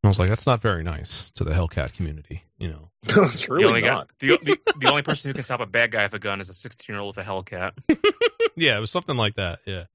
And 0.04 0.08
I 0.08 0.10
was 0.10 0.20
like, 0.20 0.30
that's 0.30 0.46
not 0.46 0.62
very 0.62 0.84
nice 0.84 1.24
to 1.36 1.44
the 1.44 1.52
Hellcat 1.52 1.94
community, 1.94 2.44
you 2.58 2.70
know. 2.70 2.92
it's 3.04 3.48
the 3.48 3.54
really 3.54 3.66
only 3.66 3.82
guy, 3.82 3.94
not. 3.94 4.10
the, 4.20 4.38
the, 4.44 4.58
the 4.78 4.90
only 4.90 5.02
person 5.02 5.30
who 5.30 5.34
can 5.34 5.44
stop 5.44 5.60
a 5.60 5.66
bad 5.66 5.92
guy 5.92 6.04
with 6.04 6.14
a 6.14 6.20
gun 6.20 6.40
is 6.40 6.50
a 6.50 6.54
16 6.54 6.94
year 6.94 7.02
old 7.02 7.16
with 7.16 7.26
a 7.26 7.30
Hellcat. 7.30 7.72
yeah, 8.56 8.78
it 8.78 8.80
was 8.80 8.92
something 8.92 9.18
like 9.18 9.36
that. 9.36 9.60
Yeah, 9.66 9.86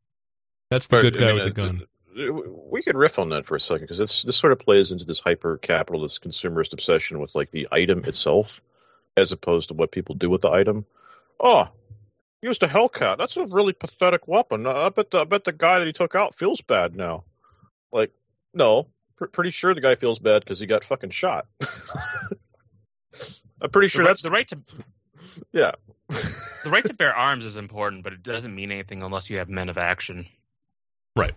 that's 0.71 0.87
the 0.89 0.97
But, 0.97 1.03
good 1.03 1.19
guy 1.19 1.31
I 1.31 1.33
mean, 1.35 1.45
with 1.45 1.55
the 1.55 1.63
uh, 1.63 1.67
gun. 1.67 1.87
We 2.71 2.83
could 2.83 2.97
riff 2.97 3.19
on 3.19 3.31
that 3.31 3.47
for 3.47 3.57
a 3.57 3.61
second 3.61 3.85
because 3.85 3.97
this 3.97 4.23
this 4.23 4.37
sort 4.37 4.53
of 4.53 4.59
plays 4.59 4.93
into 4.93 5.07
this 5.07 5.21
hyper 5.21 5.57
capitalist 5.57 6.23
consumerist 6.23 6.75
obsession 6.75 7.21
with 7.21 7.35
like 7.35 7.51
the 7.51 7.69
item 7.73 8.05
itself, 8.05 8.61
as 9.17 9.33
opposed 9.33 9.69
to 9.69 9.75
what 9.75 9.93
people 9.93 10.15
do 10.15 10.29
with 10.29 10.43
the 10.43 10.51
item. 10.51 10.85
Oh, 11.41 11.71
used 12.43 12.63
a 12.63 12.69
Hellcat. 12.69 13.17
That's 13.19 13.37
a 13.37 13.47
really 13.47 13.73
pathetic 13.73 14.29
weapon. 14.29 14.67
I 14.67 14.91
bet 14.91 15.11
the 15.11 15.21
I 15.21 15.25
bet 15.25 15.45
the 15.45 15.53
guy 15.53 15.79
that 15.79 15.87
he 15.87 15.93
took 15.93 16.15
out 16.15 16.35
feels 16.35 16.61
bad 16.61 16.95
now. 16.97 17.25
Like, 17.93 18.13
no, 18.53 18.85
pr- 18.85 18.89
pretty 19.29 19.51
sure 19.51 19.75
the 19.75 19.81
guy 19.81 19.95
feels 19.95 20.19
bad 20.19 20.41
because 20.45 20.59
he 20.59 20.67
got 20.67 20.85
fucking 20.85 21.11
shot. 21.11 21.47
I'm 23.61 23.71
pretty 23.71 23.89
sure 23.89 24.03
the, 24.03 24.07
right, 24.07 24.11
that's 24.11 24.23
the 24.23 24.31
right 24.31 24.49
to 24.49 24.59
yeah. 25.53 25.73
the 26.09 26.71
right 26.71 26.85
to 26.85 26.95
bear 26.95 27.15
arms 27.15 27.45
is 27.45 27.57
important, 27.57 28.03
but 28.03 28.13
it 28.13 28.23
doesn't 28.23 28.55
mean 28.55 28.73
anything 28.73 29.03
unless 29.03 29.31
you 29.31 29.39
have 29.39 29.49
men 29.49 29.69
of 29.69 29.79
action. 29.79 30.27
Right. 31.17 31.33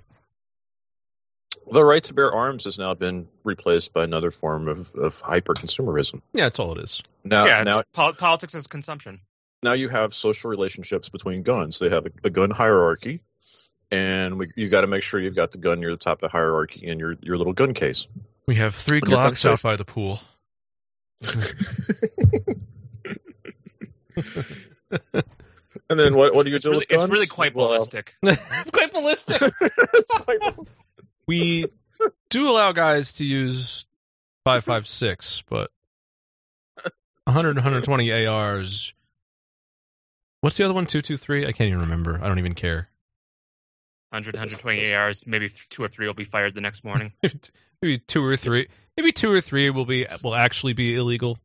The 1.71 1.83
right 1.83 2.03
to 2.03 2.13
bear 2.13 2.31
arms 2.31 2.65
has 2.65 2.77
now 2.77 2.93
been 2.93 3.27
replaced 3.43 3.93
by 3.93 4.03
another 4.03 4.29
form 4.31 4.67
of, 4.67 4.93
of 4.93 5.19
hyper 5.19 5.53
consumerism. 5.53 6.21
Yeah, 6.33 6.43
that's 6.43 6.59
all 6.59 6.77
it 6.77 6.83
is. 6.83 7.01
Now, 7.23 7.45
yeah, 7.45 7.63
now, 7.63 7.81
pol- 7.91 8.13
politics 8.13 8.53
is 8.53 8.67
consumption. 8.67 9.19
now 9.63 9.73
you 9.73 9.89
have 9.89 10.13
social 10.13 10.51
relationships 10.51 11.09
between 11.09 11.41
guns. 11.41 11.79
They 11.79 11.89
have 11.89 12.05
a, 12.05 12.11
a 12.23 12.29
gun 12.29 12.51
hierarchy, 12.51 13.21
and 13.91 14.37
we, 14.37 14.51
you 14.55 14.69
got 14.69 14.81
to 14.81 14.87
make 14.87 15.03
sure 15.03 15.19
you've 15.19 15.35
got 15.35 15.51
the 15.51 15.57
gun 15.57 15.79
near 15.79 15.91
the 15.91 15.97
top 15.97 16.17
of 16.17 16.21
the 16.21 16.29
hierarchy 16.29 16.85
in 16.85 16.99
your, 16.99 17.15
your 17.21 17.37
little 17.37 17.53
gun 17.53 17.73
case. 17.73 18.07
We 18.47 18.55
have 18.55 18.75
three 18.75 18.99
When 18.99 19.11
Glocks 19.11 19.49
out 19.49 19.61
by 19.61 19.75
the 19.75 19.85
pool. 19.85 20.19
and 25.89 25.99
then 25.99 26.15
what, 26.15 26.33
what 26.33 26.43
do 26.43 26.49
you 26.49 26.55
it's 26.55 26.63
do 26.63 26.71
really, 26.71 26.85
with 26.89 27.01
it's 27.01 27.07
really 27.09 27.27
quite 27.27 27.55
Well, 27.55 27.67
ballistic. 27.69 28.15
Quite 28.71 28.93
ballistic. 28.93 29.41
it's 29.61 30.09
quite- 30.09 30.55
we 31.27 31.65
do 32.29 32.49
allow 32.49 32.71
guys 32.71 33.13
to 33.13 33.25
use 33.25 33.85
556 34.43 35.43
but 35.49 35.71
100 37.23 37.55
120 37.55 38.25
ars 38.27 38.93
what's 40.41 40.57
the 40.57 40.63
other 40.65 40.73
one 40.73 40.85
223 40.85 41.47
i 41.47 41.51
can't 41.51 41.69
even 41.69 41.79
remember 41.81 42.19
i 42.21 42.27
don't 42.27 42.37
even 42.37 42.53
care 42.53 42.87
100, 44.11 44.35
120 44.35 44.93
ARs, 44.93 45.25
maybe 45.27 45.49
two 45.49 45.83
or 45.83 45.87
three 45.87 46.07
will 46.07 46.13
be 46.13 46.23
fired 46.23 46.53
the 46.53 46.61
next 46.61 46.83
morning. 46.83 47.11
maybe 47.81 47.99
two 47.99 48.23
or 48.23 48.37
three 48.37 48.67
maybe 48.97 49.11
two 49.11 49.31
or 49.31 49.41
three 49.41 49.69
will 49.69 49.85
be 49.85 50.05
will 50.23 50.33
actually 50.35 50.73
be 50.73 50.95
illegal 50.95 51.37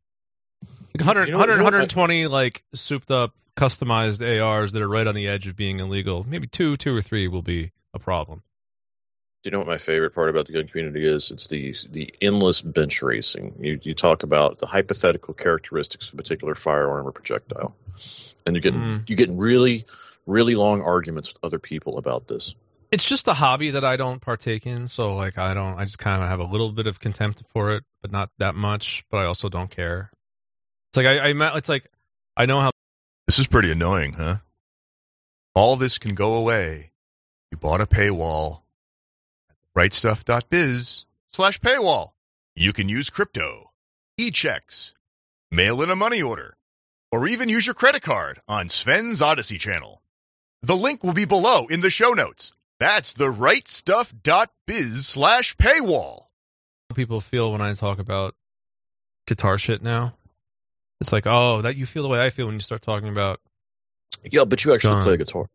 like 0.94 1.04
100, 1.06 1.26
You 1.26 1.32
know- 1.32 1.38
100 1.38 1.52
you 1.52 1.58
know 1.58 1.64
120 1.64 2.26
like 2.28 2.62
souped 2.74 3.10
up 3.10 3.34
customized 3.56 4.22
ars 4.42 4.72
that 4.72 4.80
are 4.82 4.88
right 4.88 5.06
on 5.06 5.14
the 5.14 5.26
edge 5.28 5.46
of 5.48 5.56
being 5.56 5.80
illegal 5.80 6.24
maybe 6.26 6.46
two 6.46 6.76
two 6.76 6.94
or 6.94 7.02
three 7.02 7.26
will 7.28 7.42
be 7.42 7.72
a 7.92 7.98
problem 7.98 8.42
Do 9.42 9.48
you 9.48 9.50
know 9.50 9.58
what 9.58 9.66
my 9.66 9.78
favorite 9.78 10.14
part 10.14 10.30
about 10.30 10.46
the 10.46 10.52
gun 10.52 10.68
community 10.68 11.04
is? 11.06 11.30
It's 11.32 11.48
the 11.48 11.74
the 11.90 12.14
endless 12.22 12.62
bench 12.62 13.02
racing. 13.02 13.56
You 13.58 13.80
you 13.82 13.94
talk 13.94 14.22
about 14.22 14.58
the 14.58 14.66
hypothetical 14.66 15.34
characteristics 15.34 16.08
of 16.08 16.14
a 16.14 16.22
particular 16.22 16.54
firearm 16.54 17.06
or 17.08 17.12
projectile, 17.12 17.74
and 18.46 18.54
you 18.54 18.62
get 18.62 18.74
Mm. 18.74 19.08
you 19.10 19.16
get 19.16 19.30
really 19.30 19.86
really 20.30 20.54
long 20.54 20.82
arguments 20.82 21.32
with 21.32 21.38
other 21.42 21.58
people 21.58 21.98
about 21.98 22.28
this. 22.28 22.54
it's 22.90 23.04
just 23.04 23.28
a 23.28 23.34
hobby 23.34 23.72
that 23.72 23.84
I 23.84 23.96
don't 23.96 24.20
partake 24.20 24.66
in. 24.66 24.88
So 24.88 25.14
like 25.14 25.38
I 25.38 25.54
don't, 25.54 25.76
I 25.78 25.84
just 25.84 25.98
kind 25.98 26.22
of 26.22 26.28
have 26.28 26.40
a 26.40 26.44
little 26.44 26.72
bit 26.72 26.86
of 26.86 27.00
contempt 27.00 27.42
for 27.52 27.74
it, 27.74 27.84
but 28.02 28.10
not 28.10 28.30
that 28.38 28.54
much. 28.54 29.04
But 29.10 29.18
I 29.18 29.24
also 29.26 29.48
don't 29.48 29.70
care. 29.70 30.10
It's 30.90 30.96
like 30.96 31.06
I, 31.06 31.18
I 31.30 31.32
met. 31.34 31.56
It's 31.56 31.68
like 31.68 31.88
I 32.36 32.46
know 32.46 32.60
how. 32.60 32.70
This 33.26 33.38
is 33.38 33.46
pretty 33.46 33.70
annoying, 33.70 34.12
huh? 34.14 34.36
All 35.54 35.76
this 35.76 35.98
can 35.98 36.14
go 36.14 36.34
away. 36.34 36.90
You 37.52 37.58
bought 37.58 37.80
a 37.80 37.86
paywall 37.86 38.62
at 39.48 39.56
rightstuff.biz 39.76 41.04
slash 41.32 41.60
paywall. 41.60 42.10
You 42.56 42.72
can 42.72 42.88
use 42.88 43.10
crypto, 43.10 43.70
e-checks, 44.18 44.94
mail 45.50 45.82
in 45.82 45.90
a 45.90 45.96
money 45.96 46.22
order, 46.22 46.56
or 47.12 47.28
even 47.28 47.48
use 47.48 47.66
your 47.66 47.74
credit 47.74 48.02
card 48.02 48.40
on 48.48 48.68
Sven's 48.68 49.22
Odysee 49.22 49.58
channel. 49.58 49.99
The 50.62 50.76
link 50.76 51.02
will 51.02 51.14
be 51.14 51.24
below 51.24 51.66
in 51.66 51.80
the 51.80 51.90
show 51.90 52.10
notes. 52.10 52.52
That's 52.78 53.12
the 53.12 53.26
rightstuff.biz 53.26 55.06
slash 55.06 55.56
paywall. 55.56 56.24
People 56.94 57.20
feel 57.20 57.52
when 57.52 57.60
I 57.60 57.74
talk 57.74 57.98
about 57.98 58.34
guitar 59.26 59.58
shit 59.58 59.82
now. 59.82 60.14
It's 61.00 61.12
like, 61.12 61.26
oh, 61.26 61.62
that 61.62 61.76
you 61.76 61.86
feel 61.86 62.02
the 62.02 62.08
way 62.08 62.20
I 62.20 62.30
feel 62.30 62.46
when 62.46 62.54
you 62.54 62.60
start 62.60 62.82
talking 62.82 63.08
about. 63.08 63.40
Yeah, 64.24 64.44
but 64.44 64.64
you 64.64 64.74
actually 64.74 64.94
Guns. 64.94 65.06
play 65.06 65.16
guitar. 65.16 65.46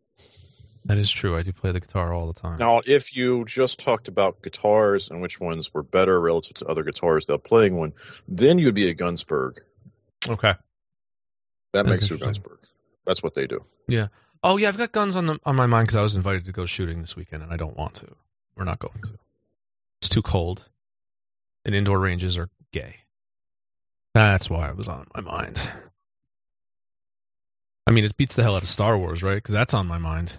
That 0.85 0.97
is 0.97 1.09
true. 1.09 1.35
I 1.35 1.41
do 1.41 1.51
play 1.51 1.71
the 1.71 1.79
guitar 1.79 2.13
all 2.13 2.27
the 2.27 2.39
time. 2.39 2.57
Now, 2.59 2.81
if 2.85 3.15
you 3.15 3.43
just 3.45 3.79
talked 3.79 4.07
about 4.07 4.41
guitars 4.41 5.09
and 5.09 5.21
which 5.21 5.39
ones 5.39 5.73
were 5.73 5.83
better 5.83 6.19
relative 6.19 6.57
to 6.57 6.65
other 6.67 6.83
guitars 6.83 7.25
without 7.27 7.43
playing 7.43 7.75
one, 7.75 7.93
then 8.27 8.59
you'd 8.59 8.75
be 8.75 8.89
a 8.89 8.95
Gunsberg. 8.95 9.57
Okay. 10.27 10.53
That 11.73 11.85
That's 11.85 11.89
makes 11.89 12.09
you 12.09 12.15
a 12.15 12.19
interesting. 12.19 12.43
Gunsberg. 12.43 12.57
That's 13.05 13.23
what 13.23 13.33
they 13.33 13.47
do. 13.47 13.65
Oh 14.45 14.57
yeah, 14.57 14.67
I've 14.67 14.77
got 14.77 14.91
guns 14.91 15.17
on 15.17 15.25
the, 15.25 15.39
on 15.43 15.55
my 15.55 15.65
mind 15.65 15.87
because 15.87 15.95
I 15.95 16.03
was 16.03 16.13
invited 16.13 16.45
to 16.45 16.51
go 16.51 16.67
shooting 16.67 17.01
this 17.01 17.15
weekend, 17.15 17.41
and 17.41 17.51
I 17.51 17.57
don't 17.57 17.75
want 17.75 17.95
to. 17.95 18.07
We're 18.55 18.63
not 18.63 18.77
going 18.77 19.01
to. 19.05 19.17
It's 19.99 20.09
too 20.09 20.21
cold, 20.21 20.63
and 21.65 21.73
indoor 21.73 21.99
ranges 21.99 22.37
are 22.37 22.47
gay. 22.71 22.97
That's 24.13 24.47
why 24.47 24.69
it 24.69 24.77
was 24.77 24.87
on 24.87 25.07
my 25.15 25.21
mind. 25.21 25.67
I 27.87 27.91
mean, 27.91 28.05
it 28.05 28.15
beats 28.15 28.35
the 28.35 28.43
hell 28.43 28.55
out 28.55 28.61
of 28.61 28.69
Star 28.69 28.95
Wars, 28.95 29.23
right? 29.23 29.33
Because 29.33 29.53
that's 29.53 29.73
on 29.73 29.87
my 29.87 29.97
mind. 29.97 30.37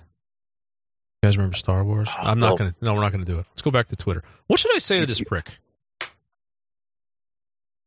You 1.22 1.26
guys 1.26 1.36
remember 1.36 1.56
Star 1.56 1.82
Wars? 1.82 2.08
Oh, 2.08 2.22
I'm 2.22 2.38
not 2.38 2.50
no. 2.50 2.56
gonna. 2.58 2.74
No, 2.80 2.94
we're 2.94 3.00
not 3.00 3.10
gonna 3.10 3.24
do 3.24 3.40
it. 3.40 3.46
Let's 3.50 3.62
go 3.62 3.72
back 3.72 3.88
to 3.88 3.96
Twitter. 3.96 4.22
What 4.46 4.60
should 4.60 4.72
I 4.72 4.78
say 4.78 5.00
to 5.00 5.06
this 5.06 5.20
prick? 5.20 5.52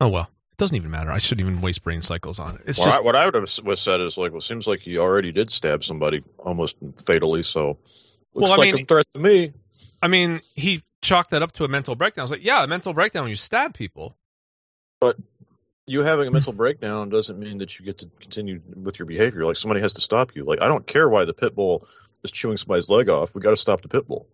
Oh 0.02 0.10
well, 0.10 0.30
doesn't 0.60 0.76
even 0.76 0.92
matter. 0.92 1.10
I 1.12 1.18
shouldn't 1.18 1.48
even 1.48 1.62
waste 1.62 1.84
brain 1.84 2.02
cycles 2.02 2.40
on 2.40 2.56
it. 2.56 2.62
It's 2.68 2.78
Well, 2.78 2.88
just 2.88 3.00
I, 3.00 3.02
what 3.02 3.16
I 3.16 3.26
would 3.26 3.34
have 3.34 3.50
was 3.64 3.80
said 3.82 4.02
is 4.02 4.18
like, 4.18 4.32
well, 4.32 4.40
it 4.40 4.44
seems 4.44 4.68
like 4.68 4.82
he 4.82 4.98
already 5.00 5.32
did 5.32 5.50
stab 5.50 5.84
somebody 5.84 6.22
almost 6.38 6.76
fatally, 7.06 7.44
so 7.44 7.80
looks 8.34 8.50
Well, 8.50 8.54
I 8.54 8.56
like 8.58 8.74
mean- 8.76 8.84
a 8.84 8.86
threat 8.86 9.06
to 9.16 9.20
me. 9.20 9.54
I 10.02 10.08
mean, 10.08 10.42
he 10.54 10.84
chalked 11.02 11.32
that 11.32 11.42
up 11.42 11.52
to 11.54 11.64
a 11.64 11.68
mental 11.68 11.96
breakdown. 11.96 12.22
I 12.22 12.26
was 12.26 12.32
like, 12.32 12.44
yeah, 12.44 12.64
a 12.64 12.68
mental 12.68 12.94
breakdown 12.94 13.24
when 13.24 13.30
you 13.30 13.36
stab 13.36 13.74
people. 13.74 14.16
But 15.02 15.18
you 15.88 16.02
having 16.04 16.28
a 16.28 16.32
mental 16.32 16.54
breakdown 16.54 17.10
doesn't 17.10 17.40
mean 17.40 17.58
that 17.58 17.80
you 17.80 17.86
get 17.86 17.98
to 18.00 18.10
continue 18.20 18.62
with 18.76 19.00
your 19.00 19.06
behavior. 19.08 19.46
Like 19.46 19.56
somebody 19.58 19.82
has 19.82 19.94
to 19.94 20.02
stop 20.02 20.36
you. 20.36 20.44
Like 20.46 20.62
I 20.62 20.68
don't 20.68 20.86
care 20.86 21.10
why 21.10 21.26
the 21.26 21.34
pit 21.34 21.56
bull 21.56 21.88
is 22.24 22.32
chewing 22.32 22.58
somebody's 22.58 22.90
leg 22.90 23.10
off. 23.10 23.34
We 23.34 23.42
got 23.42 23.50
to 23.52 23.56
stop 23.56 23.82
the 23.82 23.88
pit 23.88 24.08
bull. 24.08 24.28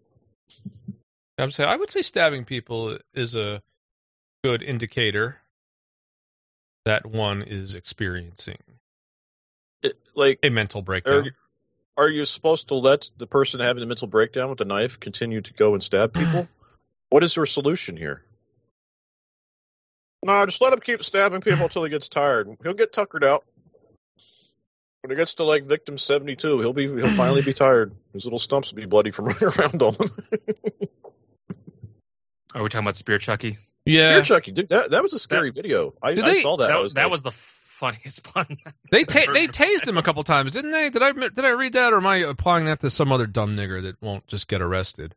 I'm 1.38 1.52
saying 1.52 1.70
I 1.70 1.76
would 1.76 1.90
say 1.92 2.02
stabbing 2.02 2.46
people 2.46 2.98
is 3.14 3.36
a 3.36 3.62
good 4.44 4.62
indicator 4.62 5.38
that 6.86 7.06
one 7.06 7.42
is 7.42 7.76
experiencing 7.76 8.58
It, 9.84 9.98
like, 10.16 10.40
a 10.44 10.50
mental 10.50 10.80
are, 10.80 10.84
breakdown. 10.84 11.32
are 11.98 12.10
you 12.10 12.26
supposed 12.26 12.70
to 12.70 12.76
let 12.76 13.10
the 13.18 13.28
person 13.28 13.60
having 13.60 13.82
the 13.82 13.88
mental 13.88 14.08
breakdown 14.08 14.50
with 14.50 14.60
the 14.60 14.66
knife 14.66 15.00
continue 15.00 15.42
to 15.42 15.54
go 15.54 15.74
and 15.74 15.84
stab 15.84 16.14
people? 16.14 16.48
what 17.10 17.24
is 17.24 17.36
your 17.36 17.46
solution 17.46 17.98
here? 17.98 18.24
No, 20.24 20.46
just 20.46 20.60
let 20.60 20.74
him 20.74 20.80
keep 20.80 21.04
stabbing 21.04 21.42
people 21.42 21.64
until 21.64 21.84
he 21.84 21.90
gets 21.92 22.10
tired. 22.10 22.50
He'll 22.64 22.74
get 22.74 22.92
tuckered 22.92 23.24
out. 23.24 23.46
When 25.02 25.12
it 25.12 25.18
gets 25.18 25.36
to 25.36 25.44
like 25.44 25.66
victim 25.66 26.00
seventy 26.00 26.36
two, 26.36 26.60
he'll 26.62 26.74
be 26.74 26.88
he'll 26.88 27.10
finally 27.10 27.44
be 27.44 27.54
tired. 27.66 27.94
His 28.12 28.26
little 28.26 28.40
stumps 28.40 28.72
will 28.72 28.78
be 28.78 28.86
bloody 28.88 29.12
from 29.12 29.26
running 29.28 29.44
around 29.44 29.82
on 29.84 29.94
him. 29.94 30.10
Are 32.56 32.64
we 32.64 32.70
talking 32.70 32.86
about 32.86 32.96
Spear 32.96 33.20
Chucky? 33.20 33.58
Yeah, 33.86 34.00
Spear 34.00 34.22
Chucky, 34.24 34.52
dude, 34.52 34.70
that 34.70 34.92
that 34.92 35.04
was 35.04 35.14
a 35.14 35.20
scary 35.20 35.52
video. 35.52 35.94
I, 36.02 36.14
Did 36.14 36.26
I 36.26 36.34
they- 36.34 36.42
saw 36.42 36.58
that. 36.58 36.68
That, 36.68 36.76
I 36.78 36.80
was, 36.82 36.96
like, 36.96 37.10
was 37.10 37.24
the 37.24 37.32
funniest 37.32 38.24
pun. 38.34 38.46
they 38.92 39.04
ta- 39.04 39.32
they 39.32 39.48
tased 39.48 39.88
him 39.88 39.98
a 39.98 40.04
couple 40.04 40.24
times, 40.24 40.52
didn't 40.54 40.72
they? 40.72 40.90
Did 40.90 41.02
I 41.04 41.12
did 41.12 41.40
I 41.46 41.50
read 41.52 41.74
that, 41.74 41.94
or 41.94 41.98
am 41.98 42.08
I 42.08 42.18
applying 42.18 42.66
that 42.66 42.82
to 42.82 42.90
some 42.90 43.12
other 43.12 43.28
dumb 43.28 43.56
nigger 43.56 43.84
that 43.84 44.02
won't 44.02 44.26
just 44.28 44.48
get 44.48 44.62
arrested? 44.62 45.14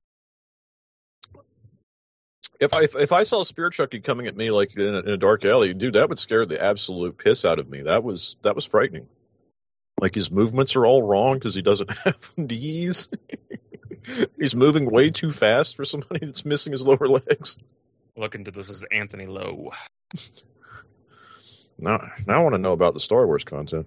If 2.61 2.75
I 2.75 2.83
if, 2.83 2.97
if 2.97 3.13
I 3.13 3.23
saw 3.23 3.45
Spear 3.45 3.71
Chucky 3.71 4.01
coming 4.01 4.27
at 4.27 4.37
me 4.37 4.51
like 4.51 4.77
in 4.77 4.95
a, 4.95 4.99
in 4.99 5.09
a 5.11 5.17
dark 5.17 5.45
alley, 5.45 5.75
dude, 5.75 5.95
that 5.95 6.09
would 6.09 6.19
scare 6.19 6.45
the 6.45 6.63
absolute 6.63 7.17
piss 7.17 7.45
out 7.45 7.59
of 7.61 7.69
me. 7.69 7.83
That 7.83 8.03
was 8.03 8.37
that 8.43 8.55
was 8.57 8.65
frightening. 8.65 9.07
Like 10.01 10.15
his 10.15 10.31
movements 10.31 10.75
are 10.77 10.85
all 10.87 11.03
wrong 11.03 11.35
because 11.35 11.55
he 11.55 11.63
doesn't 11.63 11.91
have 12.05 12.33
knees. 12.37 13.09
He's 14.39 14.55
moving 14.57 14.91
way 14.91 15.11
too 15.11 15.31
fast 15.31 15.77
for 15.77 15.85
somebody 15.85 16.25
that's 16.27 16.45
missing 16.45 16.73
his 16.73 16.83
lower 16.83 17.07
legs. 17.09 17.57
Look 18.19 18.35
into 18.35 18.51
this 18.51 18.69
is 18.69 18.85
Anthony 18.91 19.27
Lowe. 19.27 19.71
Now, 21.81 22.01
now 22.27 22.41
I 22.41 22.43
want 22.43 22.55
to 22.55 22.59
know 22.59 22.73
about 22.73 22.95
the 22.95 22.99
Star 22.99 23.25
Wars 23.25 23.45
content. 23.45 23.87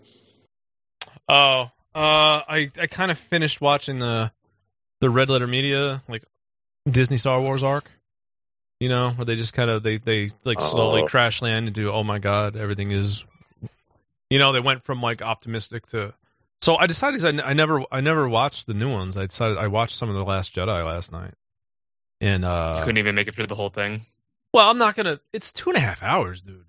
Oh, 1.27 1.63
uh, 1.63 1.69
I 1.93 2.71
I 2.79 2.87
kind 2.87 3.11
of 3.11 3.17
finished 3.17 3.59
watching 3.59 3.99
the 3.99 4.31
the 5.01 5.09
Red 5.09 5.29
Letter 5.29 5.45
Media 5.45 6.01
like 6.07 6.23
Disney 6.89 7.17
Star 7.17 7.41
Wars 7.41 7.63
arc. 7.63 7.91
You 8.79 8.87
know, 8.87 9.09
where 9.09 9.25
they 9.25 9.35
just 9.35 9.51
kind 9.53 9.69
of 9.69 9.83
they 9.83 9.97
they 9.97 10.31
like 10.45 10.61
slowly 10.61 11.01
Oh. 11.01 11.07
crash 11.07 11.41
land 11.41 11.67
into 11.67 11.91
oh 11.91 12.01
my 12.05 12.19
god, 12.19 12.55
everything 12.55 12.91
is. 12.91 13.25
You 14.29 14.39
know, 14.39 14.53
they 14.53 14.61
went 14.61 14.85
from 14.85 15.01
like 15.01 15.21
optimistic 15.21 15.85
to. 15.87 16.13
So 16.61 16.77
I 16.77 16.87
decided 16.87 17.17
'cause 17.19 17.25
I, 17.25 17.29
n- 17.29 17.41
I 17.43 17.51
never 17.51 17.83
I 17.91 17.99
never 17.99 18.29
watched 18.29 18.67
the 18.67 18.73
new 18.73 18.89
ones. 18.89 19.17
I 19.17 19.25
decided 19.25 19.57
I 19.57 19.67
watched 19.67 19.97
some 19.97 20.07
of 20.07 20.15
the 20.15 20.23
Last 20.23 20.55
Jedi 20.55 20.85
last 20.85 21.11
night, 21.11 21.33
and 22.21 22.45
uh, 22.45 22.79
Couldn't 22.85 22.99
even 22.99 23.15
make 23.15 23.27
it 23.27 23.35
through 23.35 23.47
the 23.47 23.55
whole 23.55 23.67
thing. 23.67 23.99
Well, 24.53 24.69
I'm 24.69 24.77
not 24.77 24.95
gonna. 24.95 25.19
It's 25.33 25.51
two 25.51 25.69
and 25.69 25.77
a 25.77 25.81
half 25.81 26.03
hours, 26.03 26.41
dude. 26.41 26.65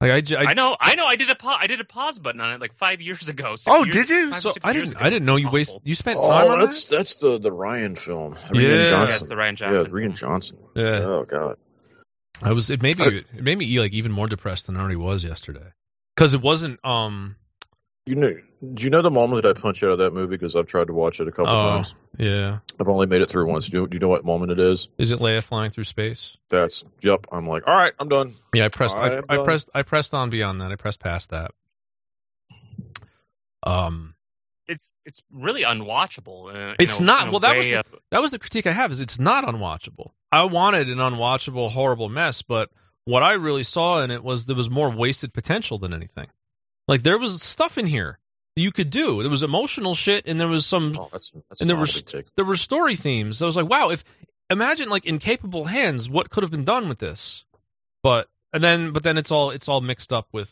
Like 0.00 0.10
I, 0.10 0.20
j- 0.20 0.36
I- 0.36 0.50
I, 0.50 0.54
know, 0.54 0.76
I 0.78 0.96
know. 0.96 1.06
I 1.06 1.16
did 1.16 1.30
a 1.30 1.34
pa- 1.34 1.58
I 1.60 1.66
did 1.66 1.80
a 1.80 1.84
pause 1.84 2.18
button 2.18 2.40
on 2.40 2.52
it 2.52 2.60
like 2.60 2.72
five 2.74 3.00
years 3.00 3.28
ago. 3.28 3.56
six 3.56 3.66
oh, 3.74 3.84
years- 3.84 3.94
did 3.94 4.08
you? 4.10 4.30
five 4.30 4.42
So 4.42 4.50
six 4.52 4.66
I 4.66 4.72
years 4.72 4.88
didn't. 4.88 4.96
ago. 4.98 5.06
I 5.06 5.10
didn't 5.10 5.24
know 5.26 5.36
you 5.36 5.50
waste. 5.50 5.76
You 5.82 5.94
spent 5.94 6.18
time 6.18 6.26
Oh, 6.48 6.52
on 6.52 6.60
that's 6.60 6.84
that. 6.86 6.96
that's 6.96 7.14
the 7.16 7.38
the 7.38 7.50
Rian 7.50 7.96
film. 7.96 8.36
Yeah. 8.52 8.60
Rian 8.60 8.62
Yeah, 8.84 8.90
Johnson. 8.90 9.18
it's 9.20 9.28
the 9.28 9.34
Rian 9.34 9.54
Johnson 9.54 9.86
Yeah, 9.86 9.92
Rian. 9.92 10.14
Johnson. 10.16 10.58
Yeah. 10.74 10.84
Oh 11.04 11.24
god. 11.24 11.56
I 12.42 12.52
was. 12.52 12.70
It 12.70 12.82
made 12.82 12.98
me. 12.98 13.06
It 13.06 13.42
made 13.42 13.56
me 13.58 13.80
like 13.80 13.92
even 13.92 14.12
more 14.12 14.26
depressed 14.26 14.66
than 14.66 14.76
I 14.76 14.80
already 14.80 14.96
was 14.96 15.24
yesterday. 15.24 15.72
Because 16.14 16.34
it 16.34 16.42
wasn't. 16.42 16.84
Um. 16.84 17.36
You 18.06 18.16
know, 18.16 18.34
do 18.74 18.84
you 18.84 18.90
know 18.90 19.00
the 19.00 19.10
moment 19.10 19.42
that 19.42 19.56
I 19.56 19.58
punch 19.60 19.82
out 19.82 19.90
of 19.90 19.98
that 19.98 20.12
movie? 20.12 20.36
Because 20.36 20.54
I've 20.56 20.66
tried 20.66 20.88
to 20.88 20.92
watch 20.92 21.20
it 21.20 21.28
a 21.28 21.32
couple 21.32 21.54
Oh, 21.54 21.58
times. 21.60 21.94
yeah. 22.18 22.58
I've 22.78 22.88
only 22.88 23.06
made 23.06 23.22
it 23.22 23.30
through 23.30 23.46
once. 23.46 23.66
Do 23.70 23.78
you, 23.80 23.86
do 23.86 23.94
you 23.94 23.98
know 24.00 24.08
what 24.08 24.26
moment 24.26 24.52
it 24.52 24.60
is? 24.60 24.88
Is 24.98 25.10
it 25.10 25.20
Leia 25.20 25.42
flying 25.42 25.70
through 25.70 25.84
space? 25.84 26.36
That's 26.50 26.84
yep. 27.00 27.26
I'm 27.32 27.48
like, 27.48 27.62
all 27.66 27.74
right, 27.74 27.94
I'm 27.98 28.10
done. 28.10 28.34
Yeah, 28.52 28.66
I 28.66 28.68
pressed. 28.68 28.94
I 28.94 29.00
I, 29.08 29.18
I 29.28 29.36
done. 29.36 29.44
pressed. 29.46 29.70
I 29.74 29.82
pressed 29.82 30.12
on 30.12 30.28
beyond 30.28 30.60
that. 30.60 30.70
I 30.70 30.76
pressed 30.76 31.00
past 31.00 31.30
that. 31.30 31.52
Um. 33.62 34.14
It's 34.66 34.96
it's 35.04 35.22
really 35.30 35.62
unwatchable. 35.62 36.54
Uh, 36.54 36.74
It's 36.78 36.98
a- 36.98 37.02
not- 37.02 37.30
well, 37.30 37.40
that 37.40 37.56
was 37.56 37.66
the- 37.66 37.74
of- 37.80 37.94
That 38.10 38.20
was 38.22 38.30
the 38.30 38.38
critique 38.38 38.66
I 38.66 38.72
have. 38.72 38.92
Is 38.92 39.00
it's 39.00 39.18
not 39.18 39.44
unwatchable. 39.44 40.12
I 40.32 40.44
wanted 40.44 40.88
an 40.90 40.98
unwatchable, 40.98 41.70
horrible 41.70 42.08
mess, 42.10 42.42
but 42.42 42.70
what 43.04 43.22
I 43.22 43.32
really 43.32 43.62
saw 43.62 44.00
in 44.02 44.10
it 44.10 44.22
was 44.24 44.46
there 44.46 44.56
was 44.56 44.68
more 44.70 44.90
wasted 44.90 45.32
potential 45.34 45.78
than 45.78 45.92
anything. 45.94 46.28
Like 46.88 47.02
there 47.02 47.18
was 47.18 47.42
stuff 47.42 47.78
in 47.78 47.86
here 47.86 48.18
you 48.56 48.70
could 48.70 48.90
do. 48.90 49.20
There 49.22 49.30
was 49.30 49.42
emotional 49.42 49.94
shit, 49.94 50.26
and 50.26 50.40
there 50.40 50.48
was 50.48 50.66
some 50.66 50.96
Oh, 50.98 51.08
that's, 51.10 51.32
that's 51.48 51.60
And 51.60 51.68
there 51.68 51.76
were 51.76 51.86
st- 51.86 52.26
there 52.36 52.44
were 52.44 52.56
story 52.56 52.96
themes. 52.96 53.42
I 53.42 53.46
was 53.46 53.56
like, 53.56 53.68
wow, 53.68 53.90
if 53.90 54.04
imagine 54.50 54.88
like 54.88 55.06
incapable 55.06 55.64
hands, 55.64 56.08
what 56.08 56.30
could 56.30 56.42
have 56.42 56.50
been 56.50 56.64
done 56.64 56.88
with 56.88 56.98
this? 56.98 57.44
But 58.02 58.28
and 58.52 58.62
then 58.62 58.92
but 58.92 59.02
then 59.02 59.18
it's 59.18 59.32
all 59.32 59.50
it's 59.50 59.68
all 59.68 59.80
mixed 59.80 60.12
up 60.12 60.28
with 60.32 60.50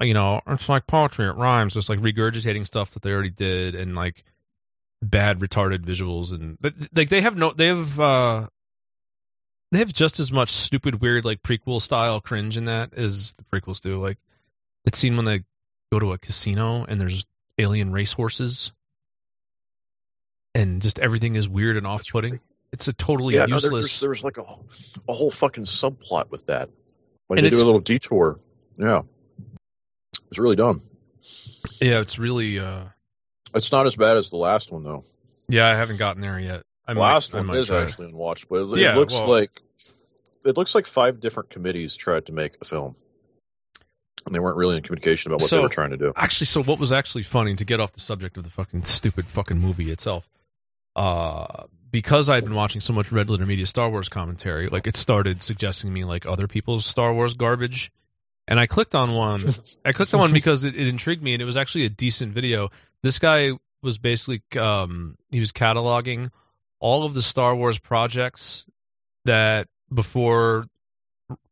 you 0.00 0.14
know, 0.14 0.40
it's 0.46 0.68
like 0.68 0.86
poetry, 0.86 1.26
it 1.26 1.32
rhymes, 1.32 1.76
It's 1.76 1.88
like 1.88 1.98
regurgitating 1.98 2.66
stuff 2.66 2.92
that 2.92 3.02
they 3.02 3.10
already 3.10 3.30
did 3.30 3.74
and 3.74 3.96
like 3.96 4.22
bad 5.02 5.40
retarded 5.40 5.84
visuals 5.84 6.32
and 6.32 6.56
but 6.60 6.74
like 6.92 7.08
they 7.08 7.20
have 7.20 7.36
no 7.36 7.52
they 7.52 7.66
have 7.66 8.00
uh 8.00 8.46
they 9.70 9.78
have 9.78 9.92
just 9.92 10.18
as 10.18 10.32
much 10.32 10.50
stupid 10.50 11.00
weird 11.00 11.24
like 11.24 11.42
prequel 11.42 11.80
style 11.80 12.20
cringe 12.20 12.56
in 12.56 12.64
that 12.64 12.94
as 12.94 13.34
the 13.34 13.44
prequels 13.44 13.80
do. 13.80 14.00
Like 14.00 14.18
that 14.88 14.96
scene 14.96 15.16
when 15.16 15.26
they 15.26 15.44
go 15.92 15.98
to 15.98 16.12
a 16.12 16.18
casino 16.18 16.84
and 16.88 16.98
there's 16.98 17.26
alien 17.58 17.92
racehorses 17.92 18.72
and 20.54 20.80
just 20.80 20.98
everything 20.98 21.34
is 21.34 21.46
weird 21.46 21.76
and 21.76 21.86
off 21.86 22.08
putting. 22.10 22.40
It's 22.72 22.88
a 22.88 22.94
totally 22.94 23.34
Yeah, 23.34 23.40
no, 23.44 23.58
there, 23.60 23.70
useless. 23.70 24.00
there's, 24.00 24.22
there's 24.22 24.24
like 24.24 24.38
a, 24.38 24.46
a 25.06 25.12
whole 25.12 25.30
fucking 25.30 25.64
subplot 25.64 26.30
with 26.30 26.46
that. 26.46 26.70
When 27.26 27.38
And 27.38 27.44
they 27.44 27.50
do 27.50 27.62
a 27.62 27.66
little 27.66 27.80
detour. 27.80 28.40
Yeah. 28.78 29.02
It's 30.30 30.38
really 30.38 30.56
dumb. 30.56 30.82
yeah, 31.82 32.00
it's 32.00 32.18
really. 32.18 32.58
uh 32.58 32.84
It's 33.54 33.70
not 33.70 33.84
as 33.86 33.94
bad 33.94 34.16
as 34.16 34.30
the 34.30 34.36
last 34.38 34.72
one 34.72 34.84
though. 34.84 35.04
Yeah, 35.50 35.66
I 35.66 35.76
haven't 35.76 35.98
gotten 35.98 36.22
there 36.22 36.38
yet. 36.40 36.62
I 36.86 36.94
The 36.94 37.00
might, 37.00 37.12
last 37.12 37.34
I 37.34 37.42
one 37.42 37.54
is 37.56 37.66
try. 37.66 37.82
actually 37.82 38.10
unwatchable. 38.10 38.74
It, 38.74 38.80
Yeah, 38.80 38.92
it 38.92 38.96
looks 38.96 39.12
well- 39.12 39.28
like 39.28 39.50
it 40.46 40.56
looks 40.56 40.74
like 40.74 40.86
five 40.86 41.20
different 41.20 41.50
committees 41.50 41.94
tried 41.94 42.24
to 42.26 42.32
make 42.32 42.56
a 42.62 42.64
film, 42.64 42.96
and 44.28 44.34
they 44.34 44.40
weren't 44.40 44.56
really 44.56 44.76
in 44.76 44.82
communication 44.82 45.30
about 45.30 45.40
what 45.40 45.50
So- 45.50 45.56
they 45.56 45.62
were 45.62 45.68
trying 45.68 45.90
to 45.90 45.96
do. 45.96 46.12
Actually, 46.16 46.46
so 46.46 46.62
what 46.62 46.78
was 46.78 46.92
actually 46.92 47.22
funny 47.24 47.54
to 47.56 47.64
get 47.64 47.80
off 47.80 47.92
the 47.92 48.00
subject 48.00 48.36
of 48.36 48.44
the 48.44 48.50
fucking 48.50 48.84
stupid 48.84 49.26
fucking 49.26 49.58
movie 49.58 49.90
itself? 49.90 50.28
Uh, 50.94 51.64
because 51.90 52.28
I'd 52.28 52.44
been 52.44 52.54
watching 52.54 52.80
so 52.80 52.92
much 52.92 53.10
Red 53.12 53.30
Letter 53.30 53.46
Media 53.46 53.66
Star 53.66 53.90
Wars 53.90 54.08
commentary, 54.08 54.68
like 54.68 54.86
it 54.86 54.96
started 54.96 55.42
suggesting 55.42 55.92
me 55.92 56.04
like 56.04 56.26
other 56.26 56.46
people's 56.46 56.84
Star 56.84 57.12
Wars 57.14 57.34
garbage, 57.34 57.90
and 58.46 58.58
I 58.58 58.66
clicked 58.66 58.94
on 58.94 59.12
one. 59.12 59.40
I 59.84 59.92
clicked 59.92 60.12
on 60.14 60.20
one 60.20 60.32
because 60.32 60.64
it, 60.64 60.74
it 60.74 60.88
intrigued 60.88 61.22
me, 61.22 61.34
and 61.34 61.42
it 61.42 61.44
was 61.46 61.56
actually 61.56 61.84
a 61.84 61.90
decent 61.90 62.32
video. 62.32 62.70
This 63.02 63.18
guy 63.18 63.52
was 63.82 63.98
basically 63.98 64.42
um, 64.58 65.16
he 65.30 65.38
was 65.38 65.52
cataloging 65.52 66.30
all 66.80 67.04
of 67.04 67.14
the 67.14 67.22
Star 67.22 67.54
Wars 67.54 67.78
projects 67.78 68.66
that 69.24 69.68
before 69.92 70.66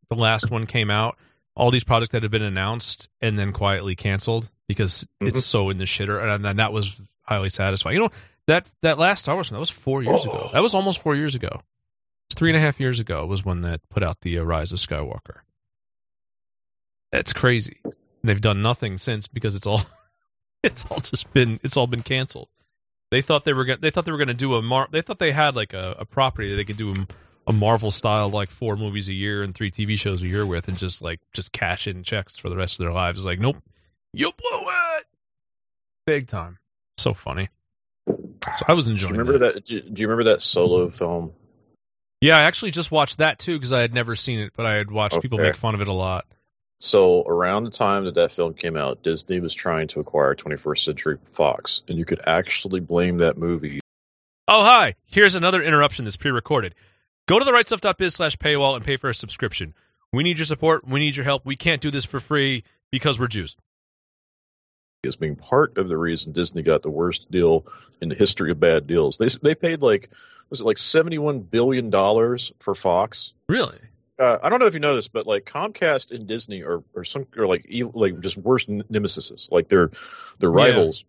the 0.08 0.16
last 0.16 0.50
one 0.50 0.66
came 0.66 0.90
out, 0.90 1.16
all 1.56 1.70
these 1.70 1.84
projects 1.84 2.12
that 2.12 2.22
had 2.22 2.30
been 2.30 2.42
announced 2.42 3.08
and 3.20 3.38
then 3.38 3.52
quietly 3.52 3.96
canceled 3.96 4.48
because 4.68 5.04
Mhm. 5.22 5.28
it's 5.28 5.44
so 5.44 5.70
in 5.70 5.78
the 5.78 5.84
shitter, 5.86 6.22
and 6.32 6.44
then 6.44 6.56
that 6.56 6.72
was 6.72 6.94
highly 7.22 7.48
satisfying. 7.48 7.96
You 7.96 8.02
know 8.02 8.10
that 8.46 8.68
that 8.82 8.98
last 8.98 9.22
Star 9.22 9.34
Wars 9.34 9.50
one 9.50 9.56
that 9.56 9.60
was 9.60 9.70
four 9.70 10.02
years 10.02 10.22
ago. 10.24 10.32
Oh. 10.44 10.50
That 10.52 10.62
was 10.62 10.74
almost 10.74 11.02
four 11.02 11.16
years 11.16 11.34
ago. 11.34 11.62
It's 12.28 12.38
three 12.38 12.50
and 12.50 12.56
a 12.56 12.60
half 12.60 12.78
years 12.80 13.00
ago 13.00 13.24
was 13.26 13.44
when 13.44 13.62
that 13.62 13.80
put 13.88 14.02
out 14.02 14.20
the 14.20 14.38
uh, 14.38 14.42
Rise 14.42 14.72
of 14.72 14.78
Skywalker. 14.78 15.38
That's 17.12 17.32
crazy. 17.32 17.80
They've 18.24 18.40
done 18.40 18.62
nothing 18.62 18.98
since 18.98 19.28
because 19.28 19.54
it's 19.54 19.66
all 19.66 19.82
it's 20.62 20.84
all 20.90 21.00
just 21.00 21.32
been 21.32 21.60
it's 21.62 21.76
all 21.76 21.86
been 21.86 22.02
canceled. 22.02 22.48
They 23.10 23.22
thought 23.22 23.44
they 23.44 23.52
were 23.52 23.64
gonna 23.64 23.78
they 23.80 23.90
thought 23.90 24.04
they 24.04 24.12
were 24.12 24.18
gonna 24.18 24.34
do 24.34 24.54
a 24.54 24.62
mar 24.62 24.88
they 24.90 25.02
thought 25.02 25.18
they 25.18 25.32
had 25.32 25.54
like 25.56 25.72
a, 25.72 25.96
a 26.00 26.04
property 26.04 26.50
that 26.50 26.56
they 26.56 26.64
could 26.64 26.76
do 26.76 26.90
a, 26.92 27.06
a 27.46 27.52
Marvel 27.52 27.90
style 27.90 28.28
like 28.30 28.50
four 28.50 28.76
movies 28.76 29.08
a 29.08 29.12
year 29.12 29.42
and 29.42 29.54
three 29.54 29.70
TV 29.70 29.98
shows 29.98 30.22
a 30.22 30.26
year 30.26 30.44
with 30.44 30.68
and 30.68 30.78
just 30.78 31.02
like 31.02 31.20
just 31.32 31.52
cash 31.52 31.86
in 31.86 32.02
checks 32.02 32.36
for 32.36 32.48
the 32.48 32.56
rest 32.56 32.78
of 32.80 32.84
their 32.84 32.92
lives. 32.92 33.18
It's 33.18 33.24
like 33.24 33.40
nope, 33.40 33.56
you 34.12 34.32
blew 34.32 34.60
it 34.98 35.06
big 36.06 36.28
time. 36.28 36.58
So 36.98 37.14
funny. 37.14 37.48
So 38.08 38.64
I 38.68 38.72
was 38.74 38.86
Do 38.86 38.92
enjoying. 38.92 39.14
you 39.14 39.20
remember 39.20 39.38
that. 39.46 39.54
that? 39.54 39.64
Do 39.64 39.80
do 39.80 40.00
you 40.00 40.08
remember 40.08 40.30
that 40.30 40.40
solo 40.42 40.88
film? 40.90 41.32
Yeah, 42.20 42.38
I 42.38 42.42
actually 42.42 42.70
just 42.70 42.90
watched 42.90 43.18
that 43.18 43.38
too 43.38 43.56
because 43.58 43.72
I 43.72 43.80
had 43.80 43.92
never 43.92 44.14
seen 44.14 44.38
it, 44.40 44.52
but 44.56 44.64
I 44.66 44.74
had 44.74 44.90
watched 44.90 45.20
people 45.20 45.38
make 45.38 45.56
fun 45.56 45.74
of 45.74 45.80
it 45.80 45.88
a 45.88 45.92
lot. 45.92 46.24
So 46.78 47.22
around 47.22 47.64
the 47.64 47.70
time 47.70 48.04
that 48.04 48.14
that 48.16 48.32
film 48.32 48.54
came 48.54 48.76
out, 48.76 49.02
Disney 49.02 49.40
was 49.40 49.54
trying 49.54 49.88
to 49.88 50.00
acquire 50.00 50.34
21st 50.34 50.78
Century 50.84 51.18
Fox, 51.30 51.82
and 51.88 51.98
you 51.98 52.04
could 52.04 52.20
actually 52.26 52.80
blame 52.80 53.18
that 53.18 53.38
movie. 53.38 53.80
Oh, 54.48 54.62
hi. 54.62 54.94
Here's 55.06 55.34
another 55.34 55.62
interruption 55.62 56.04
that's 56.04 56.16
pre-recorded. 56.18 56.74
Go 57.28 57.40
to 57.40 57.44
the 57.44 57.50
rightstuff.biz 57.50 58.14
slash 58.14 58.36
paywall 58.36 58.76
and 58.76 58.84
pay 58.84 58.96
for 58.96 59.10
a 59.10 59.14
subscription. 59.14 59.74
We 60.12 60.22
need 60.22 60.38
your 60.38 60.44
support. 60.46 60.86
We 60.86 61.00
need 61.00 61.16
your 61.16 61.24
help. 61.24 61.44
We 61.44 61.56
can't 61.56 61.82
do 61.82 61.90
this 61.90 62.04
for 62.04 62.20
free 62.20 62.62
because 62.92 63.18
we're 63.18 63.26
Jews. 63.26 63.56
as 65.04 65.16
being 65.16 65.36
part 65.36 65.76
of 65.78 65.88
the 65.88 65.96
reason 65.96 66.32
Disney 66.32 66.62
got 66.62 66.82
the 66.82 66.90
worst 66.90 67.30
deal 67.30 67.66
in 68.00 68.08
the 68.08 68.14
history 68.14 68.50
of 68.52 68.60
bad 68.60 68.86
deals. 68.86 69.18
They 69.18 69.28
they 69.42 69.54
paid 69.54 69.82
like 69.82 70.10
was 70.50 70.60
it 70.60 70.64
like 70.64 70.78
71 70.78 71.40
billion 71.40 71.90
dollars 71.90 72.52
for 72.60 72.74
Fox? 72.74 73.32
Really? 73.48 73.78
Uh, 74.18 74.38
I 74.42 74.48
don't 74.48 74.60
know 74.60 74.66
if 74.66 74.74
you 74.74 74.80
know 74.80 74.94
this, 74.94 75.08
but 75.08 75.26
like 75.26 75.44
Comcast 75.44 76.10
and 76.12 76.26
Disney 76.26 76.62
are, 76.62 76.82
are 76.94 77.04
some 77.04 77.26
are 77.36 77.46
like 77.46 77.66
evil, 77.66 77.92
like 77.94 78.20
just 78.20 78.38
worse 78.38 78.66
nemesis. 78.68 79.48
Like 79.50 79.68
they're 79.68 79.90
they're 80.38 80.50
Yeah. 80.58 81.06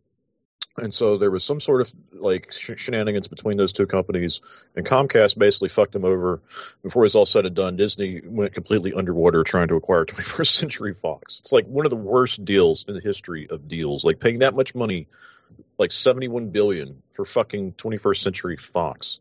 And 0.79 0.93
so 0.93 1.17
there 1.17 1.31
was 1.31 1.43
some 1.43 1.59
sort 1.59 1.81
of 1.81 1.91
like 2.11 2.51
sh- 2.51 2.71
shenanigans 2.77 3.27
between 3.27 3.57
those 3.57 3.73
two 3.73 3.87
companies, 3.87 4.41
and 4.75 4.85
Comcast 4.85 5.37
basically 5.37 5.69
fucked 5.69 5.93
them 5.93 6.05
over. 6.05 6.41
Before 6.83 7.01
it 7.01 7.05
was 7.05 7.15
all 7.15 7.25
said 7.25 7.47
and 7.47 7.55
done, 7.55 7.77
Disney 7.77 8.21
went 8.23 8.53
completely 8.53 8.93
underwater 8.93 9.43
trying 9.43 9.69
to 9.69 9.75
acquire 9.75 10.05
21st 10.05 10.53
Century 10.53 10.93
Fox. 10.93 11.39
It's 11.39 11.51
like 11.51 11.65
one 11.65 11.87
of 11.87 11.89
the 11.89 11.95
worst 11.95 12.45
deals 12.45 12.85
in 12.87 12.93
the 12.93 13.01
history 13.01 13.47
of 13.49 13.67
deals. 13.67 14.03
Like 14.03 14.19
paying 14.19 14.39
that 14.39 14.55
much 14.55 14.75
money, 14.75 15.07
like 15.79 15.91
71 15.91 16.49
billion 16.49 17.01
for 17.13 17.25
fucking 17.25 17.73
21st 17.73 18.17
Century 18.17 18.57
Fox. 18.57 19.19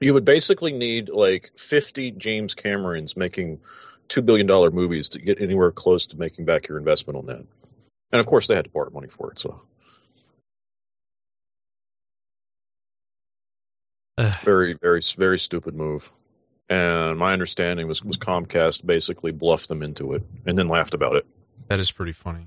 You 0.00 0.12
would 0.14 0.24
basically 0.24 0.72
need 0.72 1.08
like 1.08 1.52
50 1.56 2.10
James 2.12 2.56
Camerons 2.56 3.16
making 3.16 3.60
two 4.08 4.22
billion 4.22 4.48
dollar 4.48 4.72
movies 4.72 5.10
to 5.10 5.20
get 5.20 5.40
anywhere 5.40 5.70
close 5.70 6.08
to 6.08 6.18
making 6.18 6.46
back 6.46 6.68
your 6.68 6.78
investment 6.78 7.16
on 7.16 7.26
that. 7.26 7.44
And 8.14 8.20
of 8.20 8.26
course, 8.26 8.46
they 8.46 8.54
had 8.54 8.66
to 8.66 8.70
borrow 8.70 8.90
money 8.90 9.08
for 9.08 9.32
it. 9.32 9.40
So 9.40 9.60
very, 14.44 14.74
very, 14.80 15.00
very 15.16 15.38
stupid 15.40 15.74
move. 15.74 16.12
And 16.68 17.18
my 17.18 17.32
understanding 17.32 17.88
was 17.88 18.04
was 18.04 18.16
Comcast 18.16 18.86
basically 18.86 19.32
bluffed 19.32 19.68
them 19.68 19.82
into 19.82 20.12
it 20.12 20.22
and 20.46 20.56
then 20.56 20.68
laughed 20.68 20.94
about 20.94 21.16
it. 21.16 21.26
That 21.66 21.80
is 21.80 21.90
pretty 21.90 22.12
funny. 22.12 22.46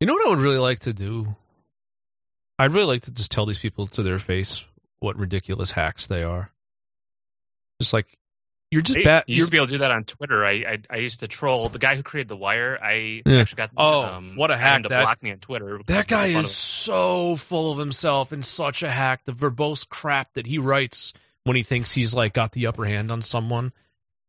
You 0.00 0.08
know 0.08 0.14
what 0.14 0.26
I 0.26 0.30
would 0.30 0.40
really 0.40 0.58
like 0.58 0.80
to 0.80 0.92
do? 0.92 1.36
I'd 2.58 2.72
really 2.72 2.88
like 2.88 3.02
to 3.02 3.12
just 3.12 3.30
tell 3.30 3.46
these 3.46 3.60
people 3.60 3.86
to 3.86 4.02
their 4.02 4.18
face 4.18 4.64
what 4.98 5.16
ridiculous 5.16 5.70
hacks 5.70 6.08
they 6.08 6.24
are. 6.24 6.50
Just 7.80 7.92
like 7.92 8.18
you're 8.74 8.82
just 8.82 8.98
Hey, 8.98 9.04
bad. 9.04 9.24
you 9.26 9.36
used 9.36 9.46
to 9.46 9.50
be 9.50 9.56
able 9.56 9.66
to 9.68 9.72
do 9.72 9.78
that 9.78 9.90
on 9.90 10.04
Twitter. 10.04 10.44
I, 10.44 10.50
I 10.52 10.78
I 10.90 10.96
used 10.98 11.20
to 11.20 11.28
troll 11.28 11.68
the 11.68 11.78
guy 11.78 11.94
who 11.96 12.02
created 12.02 12.28
the 12.28 12.36
Wire. 12.36 12.78
I 12.82 13.22
Yeah. 13.24 13.38
actually 13.40 13.56
got 13.56 13.70
Oh, 13.76 14.02
um, 14.02 14.36
what 14.36 14.50
a 14.50 14.56
hack 14.56 14.82
to 14.82 14.88
block 14.88 15.22
me 15.22 15.32
on 15.32 15.38
Twitter. 15.38 15.80
that 15.86 16.06
guy 16.08 16.26
is 16.26 16.44
of 16.44 16.50
so 16.50 17.36
full 17.36 17.72
of 17.72 17.78
himself 17.78 18.32
and 18.32 18.44
such 18.44 18.82
a 18.82 18.90
hack. 18.90 19.24
The 19.24 19.32
verbose 19.32 19.88
crap 19.88 20.32
that 20.34 20.46
he 20.46 20.58
writes 20.58 21.12
when 21.44 21.56
he 21.56 21.62
thinks 21.62 21.92
he's 21.92 22.14
like 22.14 22.34
got 22.34 22.52
the 22.52 22.66
upper 22.66 22.84
hand 22.84 23.10
on 23.10 23.22
someone. 23.22 23.72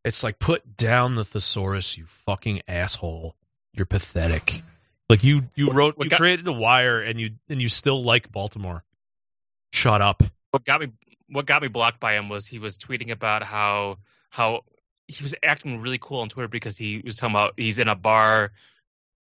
It's 0.03 0.23
like 0.23 0.37
put 0.39 0.77
down 0.77 1.15
the 1.15 1.25
thesaurus, 1.25 1.97
you 1.97 2.05
fucking 2.25 2.61
asshole. 2.67 3.35
You're 3.73 3.85
pathetic. 3.87 4.61
Like 5.09 5.23
you 5.23 5.43
you 5.55 5.67
What- 5.67 5.75
wrote 5.75 5.97
what 5.97 6.05
you 6.05 6.09
got- 6.11 6.17
created 6.19 6.47
a 6.47 6.51
wire 6.53 7.01
and 7.01 7.19
you 7.19 7.31
and 7.49 7.61
you 7.61 7.69
still 7.69 8.03
like 8.03 8.31
Baltimore. 8.31 8.83
Shut 9.73 10.01
up. 10.01 10.23
what 10.51 10.63
got 10.63 10.79
me 10.81 10.87
what 11.27 11.45
got 11.47 11.61
me 11.61 11.67
blocked 11.67 11.99
by 11.99 12.13
him 12.13 12.29
was 12.29 12.45
he 12.47 12.59
was 12.59 12.77
tweeting 12.77 13.09
about 13.11 13.41
how 13.43 13.97
how 14.29 14.61
he 15.07 15.21
was 15.23 15.35
acting 15.43 15.81
really 15.81 15.99
cool 15.99 16.21
on 16.21 16.29
Twitter 16.29 16.47
because 16.47 16.77
he 16.77 17.01
was 17.05 17.17
talking 17.17 17.35
about 17.35 17.53
he's 17.57 17.79
in 17.79 17.87
a 17.87 17.95
bar 17.95 18.51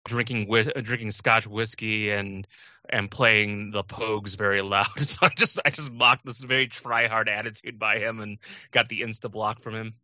drinking 0.05 0.49
whis- 0.49 0.69
uh, 0.69 0.81
drinking 0.81 1.11
Scotch 1.11 1.47
whiskey 1.47 2.11
and 2.11 2.47
and 2.89 3.11
playing 3.11 3.71
the 3.71 3.85
Pogues 3.85 4.37
very 4.37 4.63
loud. 4.63 4.87
So 4.99 5.19
I 5.27 5.29
just 5.37 5.61
I 5.65 5.71
just 5.71 5.93
mocked 5.93 6.25
this 6.25 6.41
very 6.41 6.67
try 6.67 7.07
hard 7.09 7.29
attitude 7.29 7.79
by 7.79 7.99
him 7.99 8.21
and 8.21 8.39
got 8.71 8.89
the 8.89 9.01
insta 9.03 9.31
block 9.31 9.61
from 9.61 9.75
him. 9.75 9.95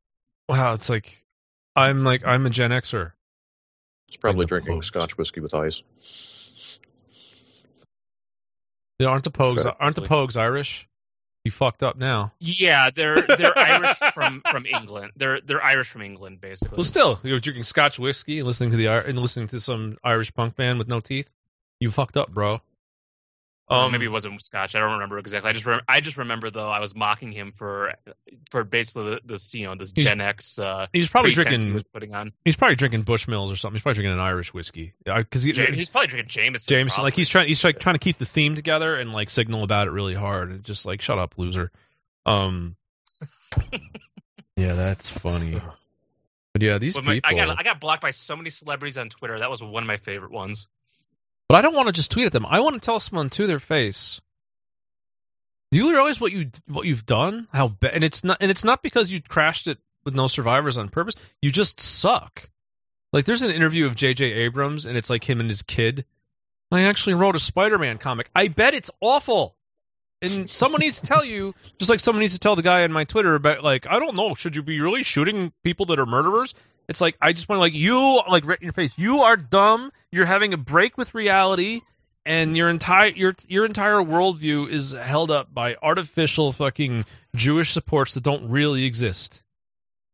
Wow, 0.48 0.74
it's 0.74 0.88
like 0.88 1.24
I'm 1.76 2.04
like 2.04 2.24
I'm 2.26 2.46
a 2.46 2.50
Gen 2.50 2.70
Xer. 2.70 3.12
It's 4.08 4.16
probably 4.16 4.40
Like 4.40 4.48
drinking 4.48 4.80
Pogues. 4.80 4.84
Scotch 4.84 5.18
whiskey 5.18 5.40
with 5.40 5.54
ice. 5.54 5.82
They 8.98 9.04
aren't 9.04 9.24
the 9.24 9.30
Pogues 9.30 9.64
aren't 9.78 9.94
the 9.94 10.02
Pogues 10.02 10.36
Irish? 10.36 10.88
You 11.44 11.50
fucked 11.50 11.82
up 11.82 11.96
now. 11.96 12.32
Yeah, 12.40 12.90
they're 12.94 13.22
they're 13.22 13.56
Irish 13.56 13.98
from 14.14 14.42
from 14.50 14.66
England. 14.66 15.12
They're 15.16 15.40
they're 15.40 15.64
Irish 15.64 15.88
from 15.88 16.02
England 16.02 16.40
basically. 16.40 16.76
Well, 16.76 16.84
still, 16.84 17.18
you're 17.22 17.38
drinking 17.40 17.64
Scotch 17.64 17.98
whiskey 17.98 18.38
and 18.38 18.46
listening 18.46 18.72
to 18.72 18.76
the 18.76 18.86
Ir- 18.86 19.06
and 19.06 19.18
listening 19.18 19.48
to 19.48 19.60
some 19.60 19.96
Irish 20.04 20.34
punk 20.34 20.56
band 20.56 20.78
with 20.78 20.88
no 20.88 21.00
teeth. 21.00 21.28
You 21.80 21.90
fucked 21.90 22.16
up, 22.16 22.30
bro. 22.32 22.60
Um, 23.70 23.92
maybe 23.92 24.06
it 24.06 24.12
wasn't 24.12 24.42
Scotch. 24.42 24.74
I 24.74 24.80
don't 24.80 24.92
remember 24.92 25.18
exactly. 25.18 25.50
I 25.50 25.52
just 25.52 25.66
rem- 25.66 25.82
I 25.86 26.00
just 26.00 26.16
remember 26.16 26.48
though 26.48 26.68
I 26.68 26.80
was 26.80 26.94
mocking 26.94 27.32
him 27.32 27.52
for 27.52 27.94
for 28.50 28.64
basically 28.64 29.20
this 29.24 29.52
you 29.52 29.66
know 29.66 29.74
this 29.74 29.92
He's- 29.94 30.08
Gen 30.08 30.22
X 30.22 30.58
uh, 30.58 30.86
he's 30.92 31.08
probably 31.08 31.34
pretense 31.34 31.64
he 31.64 31.72
was 31.72 31.82
putting 31.82 32.14
on. 32.14 32.32
He's 32.44 32.56
probably 32.56 32.76
drinking 32.76 33.04
Bushmills 33.04 33.52
or 33.52 33.56
something. 33.56 33.76
He's 33.76 33.82
probably 33.82 34.02
drinking 34.02 34.14
an 34.14 34.20
Irish 34.20 34.54
whiskey 34.54 34.94
because 35.04 35.42
he, 35.42 35.52
Ja- 35.52 35.66
he's 35.66 35.90
probably 35.90 36.08
drinking 36.08 36.28
Jameson. 36.28 36.74
Jameson, 36.74 37.02
like 37.02 37.14
he's 37.14 37.28
trying, 37.28 37.48
he's 37.48 37.62
like 37.62 37.78
trying 37.78 37.94
to 37.94 38.00
keep 38.00 38.16
the 38.16 38.26
theme 38.26 38.54
together 38.54 38.96
and 38.96 39.12
like 39.12 39.28
signal 39.28 39.64
about 39.64 39.88
it 39.88 39.90
really 39.90 40.14
hard. 40.14 40.50
And 40.50 40.64
just 40.64 40.86
like, 40.86 41.02
shut 41.02 41.18
up, 41.18 41.34
loser. 41.36 41.70
Um, 42.24 42.76
yeah, 44.56 44.74
that's 44.74 45.10
funny. 45.10 45.60
But 46.52 46.62
yeah, 46.62 46.78
these 46.78 46.96
my, 46.96 47.14
people. 47.14 47.30
I 47.30 47.34
got 47.34 47.58
I 47.58 47.62
got 47.62 47.80
blocked 47.80 48.02
by 48.02 48.12
so 48.12 48.34
many 48.34 48.50
celebrities 48.50 48.96
on 48.96 49.10
Twitter. 49.10 49.38
That 49.38 49.50
was 49.50 49.62
one 49.62 49.82
of 49.82 49.86
my 49.86 49.98
favorite 49.98 50.32
ones. 50.32 50.68
But 51.48 51.58
I 51.58 51.60
don't 51.62 51.74
want 51.74 51.86
to 51.86 51.92
just 51.92 52.10
tweet 52.10 52.26
at 52.26 52.32
them. 52.32 52.46
I 52.46 52.60
want 52.60 52.74
to 52.74 52.80
tell 52.80 53.00
someone 53.00 53.30
to 53.30 53.46
their 53.46 53.58
face. 53.58 54.20
Do 55.70 55.78
you 55.78 55.90
realize 55.92 56.20
what 56.20 56.32
you 56.32 56.50
what 56.66 56.86
you've 56.86 57.06
done? 57.06 57.48
How 57.52 57.68
ba- 57.68 57.94
and 57.94 58.04
it's 58.04 58.24
not 58.24 58.38
and 58.40 58.50
it's 58.50 58.64
not 58.64 58.82
because 58.82 59.10
you 59.10 59.20
crashed 59.22 59.66
it 59.66 59.78
with 60.04 60.14
no 60.14 60.26
survivors 60.26 60.78
on 60.78 60.88
purpose. 60.88 61.14
You 61.42 61.50
just 61.50 61.80
suck. 61.80 62.48
Like 63.12 63.24
there's 63.24 63.42
an 63.42 63.50
interview 63.50 63.86
of 63.86 63.96
J.J. 63.96 64.24
Abrams 64.24 64.86
and 64.86 64.96
it's 64.96 65.10
like 65.10 65.28
him 65.28 65.40
and 65.40 65.48
his 65.48 65.62
kid. 65.62 66.04
I 66.70 66.82
actually 66.82 67.14
wrote 67.14 67.36
a 67.36 67.38
Spider-Man 67.38 67.98
comic. 67.98 68.28
I 68.34 68.48
bet 68.48 68.74
it's 68.74 68.90
awful. 69.00 69.56
And 70.20 70.50
someone 70.50 70.80
needs 70.80 71.00
to 71.00 71.06
tell 71.06 71.24
you, 71.24 71.54
just 71.78 71.88
like 71.88 72.00
someone 72.00 72.20
needs 72.20 72.34
to 72.34 72.40
tell 72.40 72.56
the 72.56 72.62
guy 72.62 72.82
on 72.82 72.92
my 72.92 73.04
Twitter 73.04 73.34
about 73.34 73.62
like, 73.62 73.86
I 73.86 73.98
don't 74.00 74.16
know, 74.16 74.34
should 74.34 74.56
you 74.56 74.62
be 74.62 74.80
really 74.80 75.02
shooting 75.02 75.52
people 75.62 75.86
that 75.86 75.98
are 75.98 76.06
murderers? 76.06 76.54
It's 76.88 77.00
like 77.00 77.16
I 77.20 77.32
just 77.32 77.48
want 77.48 77.58
to 77.58 77.60
like 77.60 77.74
you 77.74 78.22
like 78.28 78.46
right 78.46 78.58
in 78.58 78.64
your 78.64 78.72
face. 78.72 78.92
You 78.96 79.22
are 79.22 79.36
dumb. 79.36 79.92
You're 80.10 80.26
having 80.26 80.54
a 80.54 80.56
break 80.56 80.96
with 80.96 81.14
reality, 81.14 81.82
and 82.24 82.56
your 82.56 82.70
entire 82.70 83.08
your 83.08 83.34
your 83.46 83.66
entire 83.66 83.98
worldview 83.98 84.70
is 84.72 84.92
held 84.92 85.30
up 85.30 85.52
by 85.52 85.76
artificial 85.82 86.52
fucking 86.52 87.04
Jewish 87.34 87.72
supports 87.72 88.14
that 88.14 88.22
don't 88.22 88.50
really 88.50 88.84
exist. 88.84 89.42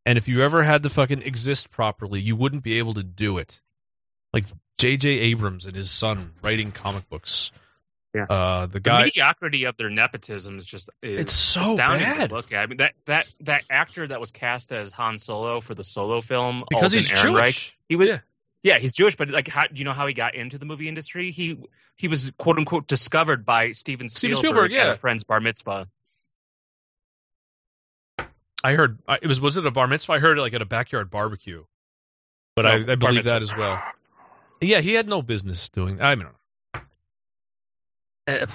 And 0.05 0.17
if 0.17 0.27
you 0.27 0.43
ever 0.43 0.61
had 0.61 0.83
to 0.83 0.89
fucking 0.89 1.23
exist 1.23 1.71
properly, 1.71 2.19
you 2.19 2.35
wouldn't 2.35 2.63
be 2.63 2.77
able 2.77 2.95
to 2.95 3.03
do 3.03 3.37
it. 3.37 3.59
Like 4.33 4.45
J.J. 4.77 5.09
Abrams 5.09 5.65
and 5.65 5.75
his 5.75 5.89
son 5.89 6.33
writing 6.41 6.71
comic 6.71 7.09
books. 7.09 7.51
Yeah. 8.15 8.23
Uh, 8.29 8.65
the 8.67 8.79
The 8.79 8.97
mediocrity 9.03 9.65
of 9.65 9.75
their 9.75 9.89
nepotism 9.89 10.57
is 10.57 10.65
just 10.65 10.89
is 11.01 11.19
It's 11.19 11.33
so 11.33 11.61
astounding 11.61 12.07
bad. 12.07 12.29
to 12.29 12.35
look 12.35 12.53
at. 12.53 12.63
I 12.63 12.65
mean 12.67 12.77
that 12.77 12.93
that 13.05 13.27
that 13.41 13.63
actor 13.69 14.07
that 14.07 14.21
was 14.21 14.31
cast 14.31 14.71
as 14.71 14.91
Han 14.91 15.17
Solo 15.17 15.59
for 15.59 15.75
the 15.75 15.83
Solo 15.83 16.21
film, 16.21 16.63
because 16.69 16.95
Alden 16.95 16.99
he's 16.99 17.11
Ehrenreich, 17.11 17.43
Jewish. 17.43 17.77
he 17.89 17.95
was 17.97 18.07
Yeah. 18.09 18.19
Yeah, 18.63 18.79
he's 18.79 18.93
Jewish, 18.93 19.15
but 19.15 19.29
like, 19.29 19.47
how 19.47 19.67
do 19.67 19.75
you 19.75 19.83
know 19.85 19.91
how 19.93 20.07
he 20.07 20.15
got 20.15 20.33
into 20.33 20.57
the 20.57 20.65
movie 20.65 20.87
industry? 20.87 21.29
He 21.31 21.59
he 21.97 22.07
was 22.07 22.31
quote 22.37 22.57
unquote 22.57 22.87
discovered 22.87 23.45
by 23.45 23.73
Steven 23.73 24.09
Steven 24.09 24.37
Spielberg, 24.37 24.71
Spielberg, 24.71 24.71
yeah. 24.71 24.89
at 24.91 24.95
a 24.95 24.97
friend's 24.97 25.23
bar 25.23 25.39
mitzvah. 25.39 25.87
I 28.63 28.73
heard 28.73 28.99
I, 29.07 29.19
it 29.21 29.27
was 29.27 29.39
was 29.39 29.57
it 29.57 29.65
a 29.65 29.71
bar 29.71 29.87
mitzvah? 29.87 30.13
I 30.13 30.19
heard 30.19 30.37
it 30.39 30.41
like 30.41 30.53
at 30.53 30.61
a 30.61 30.65
backyard 30.65 31.11
barbecue, 31.11 31.63
but 32.55 32.63
No, 32.63 32.69
I, 32.71 32.93
I 32.93 32.95
believe 32.95 33.25
that 33.25 33.41
as 33.43 33.55
well. 33.55 33.79
Yeah, 34.61 34.79
he 34.81 34.93
had 34.93 35.07
no 35.07 35.21
business 35.21 35.69
doing. 35.69 36.01
I 36.01 36.15
mean, 36.15 36.25
eh, 36.25 36.29
it 38.27 38.49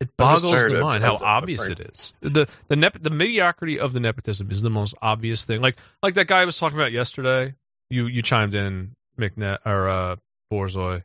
I'm 0.00 0.08
boggles 0.16 0.64
the 0.64 0.80
mind 0.80 1.02
how 1.02 1.16
obvious 1.16 1.66
it 1.66 1.80
is. 1.80 2.12
The 2.20 2.48
the 2.68 2.76
nep- 2.76 3.02
the 3.02 3.10
mediocrity 3.10 3.80
of 3.80 3.92
the 3.92 4.00
nepotism 4.00 4.50
is 4.50 4.62
the 4.62 4.70
most 4.70 4.94
obvious 5.02 5.44
thing. 5.44 5.60
Like 5.60 5.76
like 6.02 6.14
that 6.14 6.28
guy 6.28 6.42
I 6.42 6.44
was 6.44 6.56
talking 6.56 6.78
about 6.78 6.92
yesterday. 6.92 7.54
You 7.90 8.06
you 8.06 8.22
chimed 8.22 8.54
in, 8.54 8.94
McNet 9.18 9.58
or 9.66 9.88
uh, 9.88 10.16
Borzoi, 10.52 11.02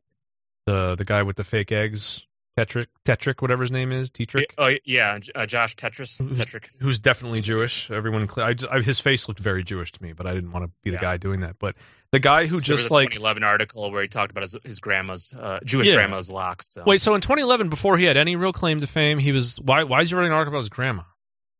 the 0.66 0.96
the 0.96 1.06
guy 1.06 1.24
with 1.24 1.38
the 1.38 1.44
fake 1.44 1.72
eggs, 1.72 2.22
Tetrick 2.58 2.86
Tetrick, 3.04 3.42
whatever 3.42 3.64
his 3.64 3.72
name 3.72 3.92
is, 3.92 4.12
Tetrick. 4.12 4.46
Oh 4.58 4.70
yeah, 4.86 5.18
uh, 5.34 5.46
Josh 5.48 5.76
Tetris. 5.76 6.20
Tetrick. 6.36 6.70
who's 6.80 7.00
definitely 7.00 7.42
Jewish. 7.42 7.90
Everyone, 7.90 8.30
I, 8.38 8.54
just- 8.54 8.72
I, 8.72 8.80
his 8.82 9.00
face 9.00 9.28
looked 9.28 9.40
very 9.40 9.64
Jewish 9.64 9.92
to 9.94 10.04
me, 10.04 10.14
but 10.14 10.28
I 10.28 10.34
didn't 10.36 10.52
want 10.52 10.66
to 10.66 10.72
be 10.84 10.92
the 10.92 10.98
Yeah. 10.98 11.02
guy 11.02 11.18
doing 11.18 11.40
that. 11.40 11.58
But 11.58 11.76
the 12.12 12.20
guy 12.20 12.44
who 12.46 12.62
There 12.62 12.74
was 12.76 12.82
just 12.82 12.92
like 12.92 13.10
2011 13.10 13.44
article 13.44 13.90
where 13.92 14.04
he 14.04 14.08
talked 14.08 14.30
about 14.32 14.44
his, 14.44 14.56
his 14.64 14.80
grandma's 14.80 15.34
uh, 15.34 15.60
Jewish 15.64 15.88
Yeah. 15.90 15.96
grandma's 15.96 16.30
locks. 16.32 16.68
So. 16.68 16.84
wait, 16.86 17.02
so 17.02 17.16
in 17.16 17.22
2011, 17.22 17.70
before 17.70 17.98
he 17.98 18.06
had 18.06 18.18
any 18.18 18.36
real 18.36 18.54
claim 18.54 18.80
to 18.82 18.88
fame, 18.88 19.18
he 19.18 19.32
was 19.32 19.56
why? 19.60 19.84
Why 19.84 20.02
is 20.02 20.10
he 20.10 20.16
writing 20.16 20.32
an 20.32 20.36
article 20.38 20.54
about 20.54 20.62
his 20.62 20.70
grandma? 20.70 21.04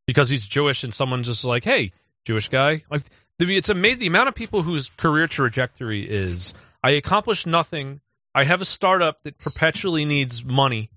Because 0.06 0.30
he's 0.30 0.46
Jewish, 0.46 0.84
and 0.84 0.94
someone 0.94 1.24
just 1.24 1.44
like, 1.44 1.64
hey, 1.64 1.92
Jewish 2.26 2.50
guy. 2.50 2.84
Like, 2.92 3.02
the, 3.40 3.58
it's 3.58 3.70
amazing 3.70 4.02
the 4.02 4.08
amount 4.08 4.28
of 4.30 4.36
people 4.36 4.62
whose 4.62 4.90
career 4.90 5.28
trajectory 5.28 6.04
is 6.08 6.54
I 6.84 6.92
accomplished 6.92 7.48
nothing. 7.48 8.00
I 8.36 8.44
have 8.46 8.62
a 8.62 8.66
startup 8.66 9.22
that 9.24 9.38
perpetually 9.38 10.06
needs 10.06 10.44
money, 10.44 10.90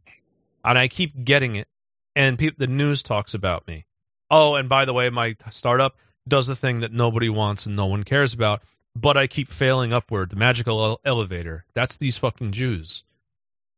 and 0.65 0.79
I 0.79 0.89
keep 0.89 1.25
getting 1.25 1.57
it, 1.57 1.69
and 2.15 2.39
pe- 2.39 2.51
the 2.57 2.67
news 2.67 3.03
talks 3.03 3.35
about 3.35 3.67
me. 3.67 3.85
Oh, 4.31 4.55
and 4.55 4.69
by 4.69 4.85
the 4.87 4.93
way, 4.95 5.11
my 5.11 5.37
startup 5.51 5.97
does 6.27 6.47
the 6.47 6.57
thing 6.57 6.81
that 6.81 6.93
nobody 6.93 7.29
wants 7.29 7.67
and 7.67 7.77
no 7.77 7.87
one 7.87 8.03
cares 8.05 8.33
about, 8.35 8.63
but 8.97 9.17
I 9.17 9.27
keep 9.27 9.51
failing 9.51 9.93
upward. 9.93 10.31
The 10.31 10.37
magical 10.37 10.83
ele- 10.83 11.01
elevator. 11.05 11.65
That's 11.75 11.97
these 11.97 12.17
fucking 12.17 12.53
Jews. 12.53 13.05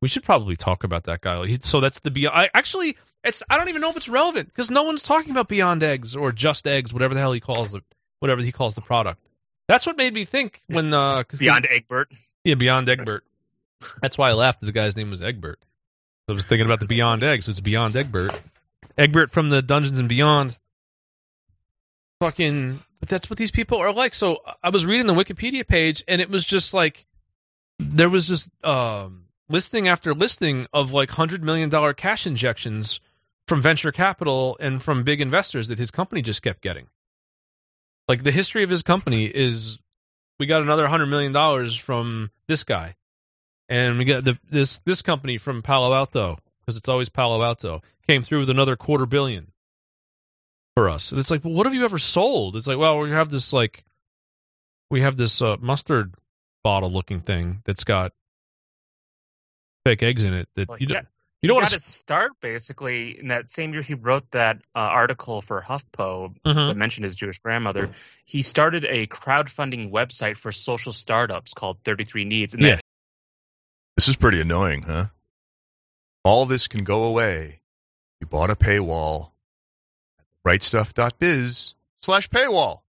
We 0.01 0.09
should 0.09 0.23
probably 0.23 0.55
talk 0.57 0.85
about 0.85 1.05
that 1.05 1.21
guy. 1.21 1.45
He, 1.47 1.59
so 1.61 1.81
that's 1.81 1.99
the 1.99 2.13
beyond. 2.13 2.37
I 2.39 2.51
actually, 2.55 2.97
it's 3.25 3.43
I 3.51 3.59
don't 3.59 3.69
even 3.69 3.83
know 3.83 3.91
if 3.91 3.97
it's 3.97 4.09
relevant 4.09 4.47
because 4.49 4.71
no 4.71 4.85
one's 4.85 5.03
talking 5.03 5.33
about 5.33 5.49
Beyond 5.49 5.83
Eggs 5.83 6.15
or 6.15 6.31
Just 6.31 6.67
Eggs, 6.69 6.93
whatever 6.93 7.15
the 7.15 7.21
hell 7.21 7.33
he 7.33 7.41
calls 7.41 7.75
it, 7.75 7.83
whatever 8.21 8.41
he 8.41 8.53
calls 8.53 8.77
the 8.77 8.81
product. 8.81 9.21
That's 9.67 9.85
what 9.87 9.97
made 9.97 10.15
me 10.15 10.25
think 10.25 10.63
when 10.69 10.95
uh, 10.95 11.25
Beyond 11.37 11.67
Eggbert. 11.69 12.07
yeah, 12.45 12.55
Beyond 12.55 12.87
Eggbert. 12.87 13.21
That's 14.03 14.19
why 14.19 14.31
I 14.31 14.33
laughed. 14.33 14.61
The 14.61 14.73
guy's 14.73 14.97
name 14.97 15.11
was 15.11 15.23
Egbert. 15.23 15.59
I 16.29 16.33
was 16.33 16.45
thinking 16.45 16.67
about 16.67 16.81
the 16.81 16.87
Beyond 16.87 17.25
Egg, 17.25 17.43
so 17.43 17.51
it's 17.51 17.61
Beyond 17.61 17.95
Eggbert. 17.95 18.39
Egbert 18.97 19.31
from 19.31 19.49
the 19.49 19.63
Dungeons 19.63 19.99
and 19.99 20.09
Beyond. 20.09 20.59
Fucking, 22.21 22.81
but 23.01 23.09
that's 23.09 23.31
what 23.31 23.39
these 23.39 23.51
people 23.51 23.79
are 23.79 23.93
like. 23.93 24.15
So 24.15 24.39
I 24.63 24.71
was 24.71 24.85
reading 24.85 25.07
the 25.07 25.15
Wikipedia 25.15 25.67
page, 25.67 26.05
and 26.07 26.21
it 26.21 26.29
was 26.31 26.45
just 26.45 26.75
like 26.75 27.07
there 27.79 28.09
was 28.09 28.27
just 28.27 28.49
um, 28.65 29.25
listing 29.49 29.89
after 29.89 30.15
listing 30.15 30.67
of 30.73 30.93
like 30.93 31.11
hundred 31.11 31.43
million 31.43 31.69
dollar 31.69 31.95
cash 31.95 32.27
injections 32.27 33.01
from 33.47 33.63
venture 33.63 33.93
capital 33.93 34.57
and 34.61 34.83
from 34.83 35.05
big 35.05 35.21
investors 35.21 35.69
that 35.69 35.79
his 35.79 35.91
company 35.91 36.23
just 36.23 36.43
kept 36.43 36.61
getting. 36.61 36.87
Like 38.09 38.23
the 38.23 38.33
history 38.33 38.65
of 38.65 38.71
his 38.71 38.83
company 38.83 39.27
is 39.27 39.79
we 40.39 40.47
got 40.47 40.63
another 40.63 40.87
hundred 40.87 41.07
million 41.07 41.33
dollars 41.33 41.77
from 41.77 42.31
this 42.47 42.65
guy, 42.65 42.95
and 43.69 43.99
we 43.99 44.05
got 44.05 44.25
the, 44.25 44.39
this 44.51 44.79
this 44.85 45.03
company 45.03 45.39
from 45.39 45.63
Palo 45.63 45.93
Alto 45.95 46.39
because 46.61 46.77
it's 46.77 46.89
always 46.89 47.09
Palo 47.09 47.43
Alto 47.43 47.83
came 48.07 48.23
through 48.23 48.41
with 48.41 48.51
another 48.51 48.77
quarter 48.77 49.07
billion 49.07 49.51
for 50.75 50.89
us. 50.89 51.11
And 51.13 51.21
it's 51.21 51.31
like, 51.31 51.45
well, 51.45 51.55
what 51.55 51.67
have 51.67 51.75
you 51.75 51.85
ever 51.85 51.99
sold? 51.99 52.57
It's 52.57 52.67
like, 52.67 52.79
well, 52.79 52.99
we 53.01 53.11
have 53.11 53.31
this 53.31 53.53
like 53.53 53.85
we 54.91 55.03
have 55.03 55.17
this 55.17 55.43
uh, 55.43 55.57
mustard 55.61 56.15
bottle 56.65 56.91
looking 56.91 57.21
thing 57.21 57.61
that's 57.65 57.85
got 57.85 58.13
fake 59.85 60.03
eggs 60.03 60.25
in 60.25 60.35
it 60.35 60.49
that 60.57 60.69
Well, 60.69 60.79
you 60.79 60.87
don't 60.87 60.97
got- 61.03 61.07
you 61.41 61.47
don't 61.47 61.55
he 61.55 61.61
want 61.61 61.71
got 61.71 61.77
to. 61.79 61.81
start 61.85 62.33
basically 62.41 63.17
in 63.17 63.29
that 63.29 63.49
same 63.49 63.73
year 63.73 63.81
he 63.83 63.95
wrote 63.95 64.29
that 64.33 64.57
uh, 64.75 64.79
article 64.81 65.41
for 65.41 65.63
HuffPo 65.63 66.35
Mhm. 66.45 66.67
that 66.67 66.77
mentioned 66.77 67.05
his 67.05 67.15
Jewish 67.15 67.39
grandmother. 67.39 67.91
He 68.25 68.43
started 68.43 68.85
a 68.85 69.07
crowdfunding 69.07 69.93
website 69.93 70.37
for 70.37 70.51
social 70.51 70.93
startups 70.93 71.55
called 71.55 71.79
33 71.85 72.25
Needs, 72.25 72.55
and 72.55 72.63
Yeah. 72.65 72.81
That 73.99 74.03
This 74.03 74.09
is 74.09 74.17
pretty 74.17 74.41
annoying, 74.41 74.83
huh? 74.83 75.07
All 76.25 76.47
this 76.47 76.69
can 76.69 76.85
go 76.85 77.05
away. 77.05 77.61
You 78.21 78.27
bought 78.29 78.51
a 78.51 78.55
paywall. 78.55 79.31
at 80.19 80.61
Rightstuff.biz 80.61 81.75
slash 82.03 82.29
paywall. 82.31 82.83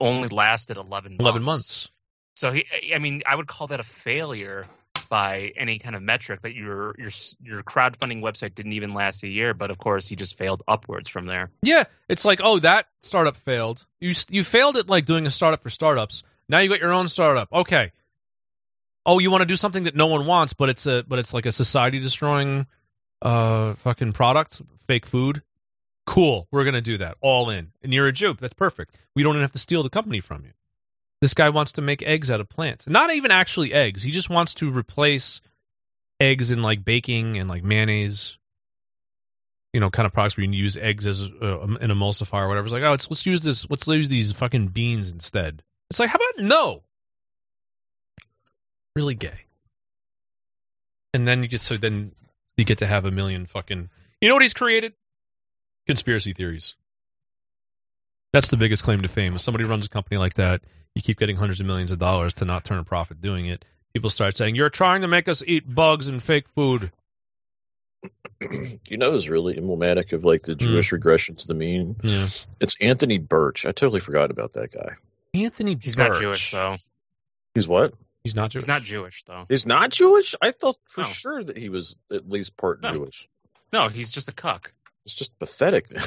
only 0.00 0.28
lasted 0.28 0.76
11 0.76 1.12
months. 1.12 1.20
Eleven 1.20 1.42
months. 1.42 1.88
So 2.34 2.52
he, 2.52 2.66
I 2.92 2.98
mean, 2.98 3.22
I 3.26 3.36
would 3.36 3.46
call 3.46 3.68
that 3.68 3.78
a 3.78 3.84
failure 3.84 4.66
by 5.08 5.52
any 5.56 5.78
kind 5.78 5.94
of 5.94 6.02
metric 6.02 6.42
that 6.42 6.54
your 6.54 6.96
your 6.98 7.10
your 7.40 7.62
crowdfunding 7.62 8.20
website 8.20 8.56
didn't 8.56 8.72
even 8.72 8.92
last 8.92 9.22
a 9.22 9.28
year. 9.28 9.54
But 9.54 9.70
of 9.70 9.78
course, 9.78 10.08
he 10.08 10.16
just 10.16 10.36
failed 10.36 10.62
upwards 10.66 11.08
from 11.08 11.26
there. 11.26 11.50
Yeah, 11.62 11.84
it's 12.08 12.24
like, 12.24 12.40
oh, 12.42 12.58
that 12.58 12.86
startup 13.02 13.36
failed. 13.36 13.86
You 14.00 14.14
you 14.28 14.42
failed 14.42 14.76
at 14.76 14.88
like 14.88 15.06
doing 15.06 15.26
a 15.26 15.30
startup 15.30 15.62
for 15.62 15.70
startups. 15.70 16.24
Now 16.48 16.58
you 16.58 16.68
got 16.68 16.80
your 16.80 16.92
own 16.92 17.08
startup. 17.08 17.52
Okay. 17.52 17.92
Oh, 19.06 19.18
you 19.20 19.30
want 19.30 19.42
to 19.42 19.46
do 19.46 19.56
something 19.56 19.84
that 19.84 19.94
no 19.94 20.08
one 20.08 20.26
wants, 20.26 20.52
but 20.52 20.68
it's 20.68 20.86
a 20.86 21.04
but 21.06 21.18
it's 21.18 21.32
like 21.32 21.46
a 21.46 21.52
society 21.52 22.00
destroying 22.00 22.66
uh 23.22 23.74
fucking 23.74 24.12
product, 24.12 24.60
fake 24.86 25.06
food. 25.06 25.42
Cool, 26.04 26.46
we're 26.50 26.64
gonna 26.64 26.82
do 26.82 26.98
that. 26.98 27.16
All 27.20 27.50
in. 27.50 27.72
And 27.82 27.94
you're 27.94 28.06
a 28.06 28.12
Jew. 28.12 28.36
That's 28.38 28.54
perfect. 28.54 28.96
We 29.14 29.22
don't 29.22 29.34
even 29.34 29.42
have 29.42 29.52
to 29.52 29.58
steal 29.58 29.82
the 29.82 29.90
company 29.90 30.20
from 30.20 30.44
you. 30.44 30.52
This 31.20 31.34
guy 31.34 31.48
wants 31.48 31.72
to 31.72 31.82
make 31.82 32.02
eggs 32.02 32.30
out 32.30 32.40
of 32.40 32.48
plants. 32.48 32.86
Not 32.86 33.14
even 33.14 33.30
actually 33.30 33.72
eggs. 33.72 34.02
He 34.02 34.10
just 34.10 34.28
wants 34.28 34.54
to 34.54 34.70
replace 34.70 35.40
eggs 36.20 36.50
in 36.50 36.60
like 36.60 36.84
baking 36.84 37.38
and 37.38 37.48
like 37.48 37.64
mayonnaise 37.64 38.36
you 39.76 39.80
know, 39.80 39.90
kind 39.90 40.06
of 40.06 40.14
products 40.14 40.38
where 40.38 40.44
you 40.44 40.50
can 40.50 40.58
use 40.58 40.78
eggs 40.78 41.06
as 41.06 41.20
uh, 41.20 41.60
an 41.60 41.90
emulsifier 41.90 42.44
or 42.44 42.48
whatever. 42.48 42.64
It's 42.64 42.72
like, 42.72 42.82
oh, 42.82 42.92
let's 42.92 43.10
let's 43.10 43.26
use 43.26 43.42
this. 43.42 43.68
Let's 43.68 43.86
use 43.86 44.08
these 44.08 44.32
fucking 44.32 44.68
beans 44.68 45.10
instead. 45.10 45.62
It's 45.90 46.00
like, 46.00 46.08
how 46.08 46.16
about 46.16 46.46
no? 46.46 46.82
Really 48.96 49.14
gay. 49.14 49.38
And 51.14 51.28
then 51.28 51.42
you 51.42 51.48
get 51.48 51.60
so 51.60 51.76
then 51.76 52.12
you 52.56 52.64
get 52.64 52.78
to 52.78 52.86
have 52.86 53.04
a 53.04 53.10
million 53.10 53.44
fucking. 53.46 53.90
You 54.20 54.28
know 54.28 54.34
what 54.34 54.42
he's 54.42 54.54
created? 54.54 54.94
Conspiracy 55.86 56.32
theories. 56.32 56.74
That's 58.32 58.48
the 58.48 58.56
biggest 58.56 58.82
claim 58.82 59.02
to 59.02 59.08
fame. 59.08 59.34
If 59.34 59.42
somebody 59.42 59.64
runs 59.64 59.86
a 59.86 59.90
company 59.90 60.16
like 60.16 60.34
that, 60.34 60.62
you 60.94 61.02
keep 61.02 61.18
getting 61.18 61.36
hundreds 61.36 61.60
of 61.60 61.66
millions 61.66 61.90
of 61.92 61.98
dollars 61.98 62.32
to 62.34 62.44
not 62.46 62.64
turn 62.64 62.78
a 62.78 62.84
profit 62.84 63.20
doing 63.20 63.46
it. 63.46 63.64
People 63.92 64.08
start 64.10 64.36
saying, 64.36 64.56
"You're 64.56 64.70
trying 64.70 65.02
to 65.02 65.08
make 65.08 65.28
us 65.28 65.42
eat 65.46 65.62
bugs 65.72 66.08
and 66.08 66.22
fake 66.22 66.48
food." 66.54 66.90
you 68.88 68.96
know 68.98 69.12
who's 69.12 69.28
really 69.28 69.56
emblematic 69.56 70.12
of 70.12 70.24
like 70.24 70.42
the 70.42 70.52
Hmm. 70.52 70.58
Jewish 70.58 70.92
regression 70.92 71.36
to 71.36 71.46
the 71.46 71.54
mean? 71.54 71.96
Yeah. 72.02 72.28
It's 72.60 72.76
Anthony 72.80 73.18
Burch. 73.18 73.66
I 73.66 73.72
totally 73.72 74.00
forgot 74.00 74.30
about 74.30 74.54
that 74.54 74.72
guy. 74.72 74.96
Anthony 75.34 75.76
He's 75.80 75.96
Burch. 75.96 76.08
not 76.12 76.20
Jewish 76.20 76.50
though. 76.50 76.76
He's 77.54 77.68
what? 77.68 77.94
He's 78.26 78.34
not 78.34 78.50
Jewish. 78.50 78.64
He's 78.64 78.68
not 78.68 78.82
Jewish 78.82 79.24
though. 79.24 79.46
He's 79.48 79.66
not 79.66 79.90
Jewish? 79.90 80.34
I 80.42 80.50
thought 80.50 80.76
for 80.84 81.02
No. 81.02 81.06
sure 81.06 81.44
that 81.44 81.56
he 81.56 81.68
was 81.68 81.96
at 82.12 82.28
least 82.28 82.56
part 82.56 82.82
No. 82.82 82.90
Jewish. 82.92 83.28
No, 83.72 83.86
he's 83.88 84.10
just 84.10 84.28
a 84.28 84.32
cuck. 84.32 84.72
It's 85.04 85.14
just 85.14 85.38
pathetic. 85.38 85.88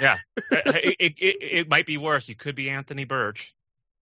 Yeah, 0.00 0.16
uh, 0.50 0.56
it, 0.64 0.96
it, 0.98 1.12
it, 1.18 1.36
it 1.42 1.68
might 1.68 1.84
be 1.84 1.98
worse. 1.98 2.26
You 2.26 2.34
could 2.34 2.54
be 2.54 2.70
Anthony 2.70 3.04
Burch. 3.04 3.54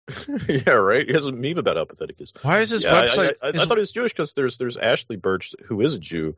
yeah, 0.49 0.71
right. 0.71 1.07
He 1.07 1.13
has 1.13 1.25
a 1.25 1.31
meme 1.31 1.57
about 1.57 1.77
how 1.77 1.85
pathetic 1.85 2.17
he 2.17 2.23
is. 2.25 2.33
Why 2.41 2.59
is 2.59 2.69
his 2.71 2.83
Yeah, 2.83 2.91
website? 3.07 3.35
I, 3.41 3.47
I, 3.47 3.51
his- 3.53 3.61
I 3.61 3.65
thought 3.65 3.77
he 3.77 3.79
was 3.79 3.93
Jewish 3.93 4.11
because 4.11 4.33
there's 4.33 4.57
there's 4.57 4.75
Ashly 4.75 5.15
Burch 5.15 5.55
who 5.65 5.79
is 5.79 5.93
a 5.93 5.99
Jew. 5.99 6.35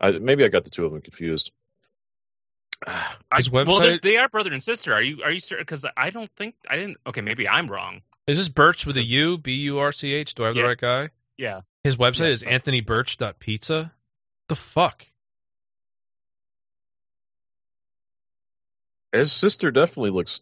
I, 0.00 0.12
maybe 0.12 0.44
I 0.44 0.48
got 0.48 0.62
the 0.62 0.70
two 0.70 0.86
of 0.86 0.92
them 0.92 1.00
confused. 1.02 1.50
I, 2.86 3.14
His 3.36 3.50
well, 3.50 3.64
they're- 3.80 3.98
they 3.98 4.18
are 4.18 4.28
brother 4.28 4.52
and 4.52 4.62
sister. 4.62 4.92
Are 4.94 5.02
you 5.02 5.22
are 5.24 5.30
you 5.32 5.40
certain? 5.40 5.62
Because 5.62 5.84
I 5.96 6.10
don't 6.10 6.30
think 6.36 6.54
I 6.68 6.76
didn't. 6.76 6.96
Okay, 7.08 7.22
maybe 7.22 7.48
I'm 7.48 7.66
wrong. 7.66 8.02
Is 8.26 8.38
this 8.38 8.48
Burch 8.48 8.86
with 8.86 8.96
a 8.96 9.02
U? 9.02 9.38
B 9.38 9.52
U 9.54 9.78
R 9.78 9.92
C 9.92 10.12
H? 10.12 10.34
Do 10.34 10.44
I 10.44 10.46
have 10.48 10.54
the 10.56 10.62
right 10.64 10.78
guy? 10.78 11.08
Yeah, 11.38 11.62
His 11.82 11.96
website 11.96 12.26
Yes, 12.26 12.34
is 12.34 12.40
that's- 12.42 12.66
anthonyburch.pizza. 12.68 13.92
The 14.48 14.54
fuck? 14.56 15.04
His 19.12 19.32
sister 19.32 19.70
definitely 19.70 20.10
looks 20.10 20.40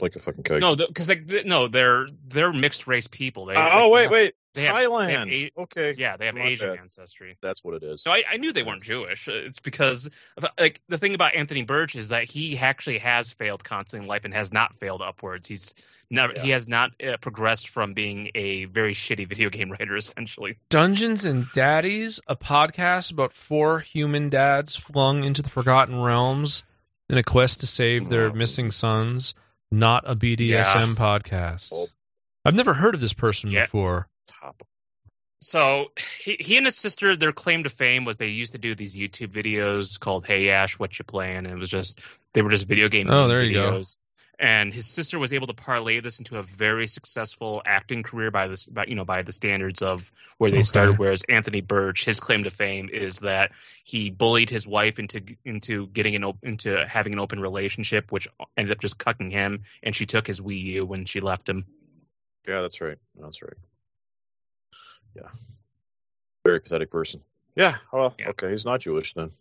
like 0.00 0.16
a 0.16 0.18
fucking 0.18 0.42
kike. 0.44 0.60
no, 0.60 0.76
because 0.76 1.06
they, 1.06 1.16
they- 1.16 1.44
no, 1.44 1.68
they're 1.68 2.06
they're 2.28 2.52
mixed 2.52 2.86
race 2.86 3.06
people. 3.06 3.46
They, 3.46 3.54
oh 3.56 3.84
they 3.86 3.90
wait, 3.90 4.02
have- 4.02 4.10
wait, 4.10 4.34
they 4.54 4.62
have- 4.66 4.76
they 4.76 4.82
have 4.82 4.90
Thailand. 5.28 5.50
okay, 5.58 5.94
yeah, 5.96 6.16
they 6.16 6.26
have 6.26 6.34
My 6.34 6.42
Asian 6.42 6.70
bad. 6.70 6.78
ancestry. 6.80 7.36
that's 7.40 7.62
what 7.62 7.74
it 7.74 7.82
is. 7.82 8.02
No, 8.04 8.12
I, 8.12 8.24
I 8.30 8.36
knew 8.38 8.52
they 8.52 8.62
weren't 8.62 8.82
Jewish. 8.82 9.28
It's 9.28 9.60
because 9.60 10.10
uh, 10.42 10.48
like 10.58 10.80
the 10.88 10.98
thing 10.98 11.14
about 11.14 11.34
Anthony 11.34 11.62
Burch 11.62 11.94
is 11.96 12.08
that 12.08 12.28
he 12.30 12.58
actually 12.58 12.98
has 12.98 13.30
failed 13.30 13.62
constantly 13.64 14.04
in 14.04 14.08
life 14.08 14.24
and 14.24 14.34
has 14.34 14.52
not 14.52 14.74
failed 14.74 15.00
upwards. 15.02 15.48
He's 15.48 15.74
Never, 16.12 16.32
Yeah. 16.34 16.42
He 16.42 16.50
has 16.50 16.66
not 16.66 16.90
uh, 17.02 17.16
progressed 17.18 17.68
from 17.68 17.94
being 17.94 18.30
a 18.34 18.64
very 18.64 18.94
shitty 18.94 19.28
video 19.28 19.48
game 19.48 19.70
writer, 19.78 19.96
essentially. 19.96 20.56
Dungeons 20.68 21.24
and 21.24 21.46
Daddies, 21.52 22.20
a 22.26 22.34
podcast 22.36 23.12
about 23.12 23.32
four 23.32 23.78
human 23.80 24.28
dads 24.28 24.74
flung 24.74 25.22
into 25.24 25.42
the 25.42 25.48
Forgotten 25.50 26.00
Realms 26.00 26.64
in 27.08 27.16
a 27.18 27.22
quest 27.22 27.60
to 27.60 27.66
save 27.66 28.08
their 28.08 28.32
missing 28.32 28.70
sons. 28.70 29.34
Not 29.70 30.02
a 30.06 30.16
BDSM 30.16 30.48
Yeah. 30.48 30.94
podcast. 30.96 31.88
I've 32.44 32.54
never 32.56 32.74
heard 32.74 32.94
of 32.94 33.00
this 33.00 33.12
person 33.12 33.50
Yeah. 33.50 33.66
before. 33.66 34.08
Top. 34.40 34.62
So 35.42 35.92
he, 36.22 36.36
he 36.40 36.56
and 36.56 36.66
his 36.66 36.76
sister, 36.76 37.16
their 37.16 37.32
claim 37.32 37.62
to 37.64 37.70
fame 37.70 38.04
was 38.04 38.16
they 38.16 38.28
used 38.28 38.52
to 38.52 38.58
do 38.58 38.74
these 38.74 38.96
YouTube 38.96 39.28
videos 39.28 39.98
called 39.98 40.26
"Hey 40.26 40.50
Ash, 40.50 40.78
What 40.78 40.98
You 40.98 41.04
Playing?" 41.04 41.36
and 41.38 41.46
it 41.46 41.54
was 41.58 41.68
just 41.68 42.02
they 42.34 42.42
were 42.42 42.50
just 42.50 42.66
video 42.68 42.88
game 42.88 43.08
Oh, 43.10 43.26
there 43.28 43.42
you 43.42 43.52
go. 43.54 43.80
Videos. 44.40 44.46
And 44.46 44.72
his 44.74 44.86
sister 44.86 45.18
was 45.18 45.32
able 45.32 45.46
to 45.48 45.54
parlay 45.54 46.00
this 46.00 46.18
into 46.18 46.38
a 46.38 46.42
very 46.42 46.86
successful 46.86 47.62
acting 47.64 48.02
career 48.02 48.30
by 48.30 48.48
this, 48.48 48.66
by, 48.66 48.86
you 48.86 48.94
know, 48.94 49.04
by 49.04 49.22
the 49.22 49.32
standards 49.32 49.82
of 49.82 50.10
where 50.38 50.50
they 50.50 50.56
Okay. 50.58 50.62
started. 50.64 50.98
Whereas 50.98 51.24
Anthony 51.28 51.60
Burch, 51.60 52.04
his 52.04 52.20
claim 52.20 52.44
to 52.44 52.50
fame 52.50 52.88
is 52.90 53.18
that 53.20 53.52
he 53.84 54.10
bullied 54.10 54.50
his 54.50 54.66
wife 54.66 54.98
into 54.98 55.22
into 55.44 55.86
getting 55.88 56.16
an 56.16 56.24
op- 56.24 56.42
into 56.44 56.86
having 56.86 57.12
an 57.12 57.18
open 57.20 57.40
relationship, 57.40 58.10
which 58.10 58.28
ended 58.56 58.72
up 58.72 58.80
just 58.80 58.98
cucking 58.98 59.30
him, 59.30 59.62
and 59.82 59.94
she 59.94 60.06
took 60.06 60.26
his 60.26 60.40
Wii 60.40 60.62
U 60.62 60.86
when 60.86 61.04
she 61.04 61.20
left 61.20 61.48
him. 61.48 61.66
Yeah, 62.48 62.62
that's 62.62 62.80
right. 62.80 62.98
That's 63.20 63.42
right. 63.42 63.52
Yeah. 65.14 65.28
Very 66.44 66.60
pathetic 66.60 66.90
person. 66.90 67.20
Yeah. 67.54 67.76
Well, 67.92 68.14
Yeah. 68.18 68.30
okay. 68.30 68.50
He's 68.50 68.64
not 68.64 68.80
Jewish 68.80 69.12
then. 69.14 69.32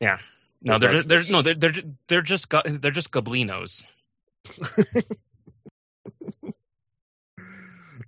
Yeah. 0.00 0.18
No, 0.62 0.78
they're 0.78 0.90
just, 0.90 1.08
they're 1.08 1.22
no, 1.30 1.42
they're 1.42 1.54
they're 1.54 1.72
they're 2.08 2.22
just 2.22 2.50
they're 2.50 2.90
just 2.90 3.12
goblinos. 3.12 3.84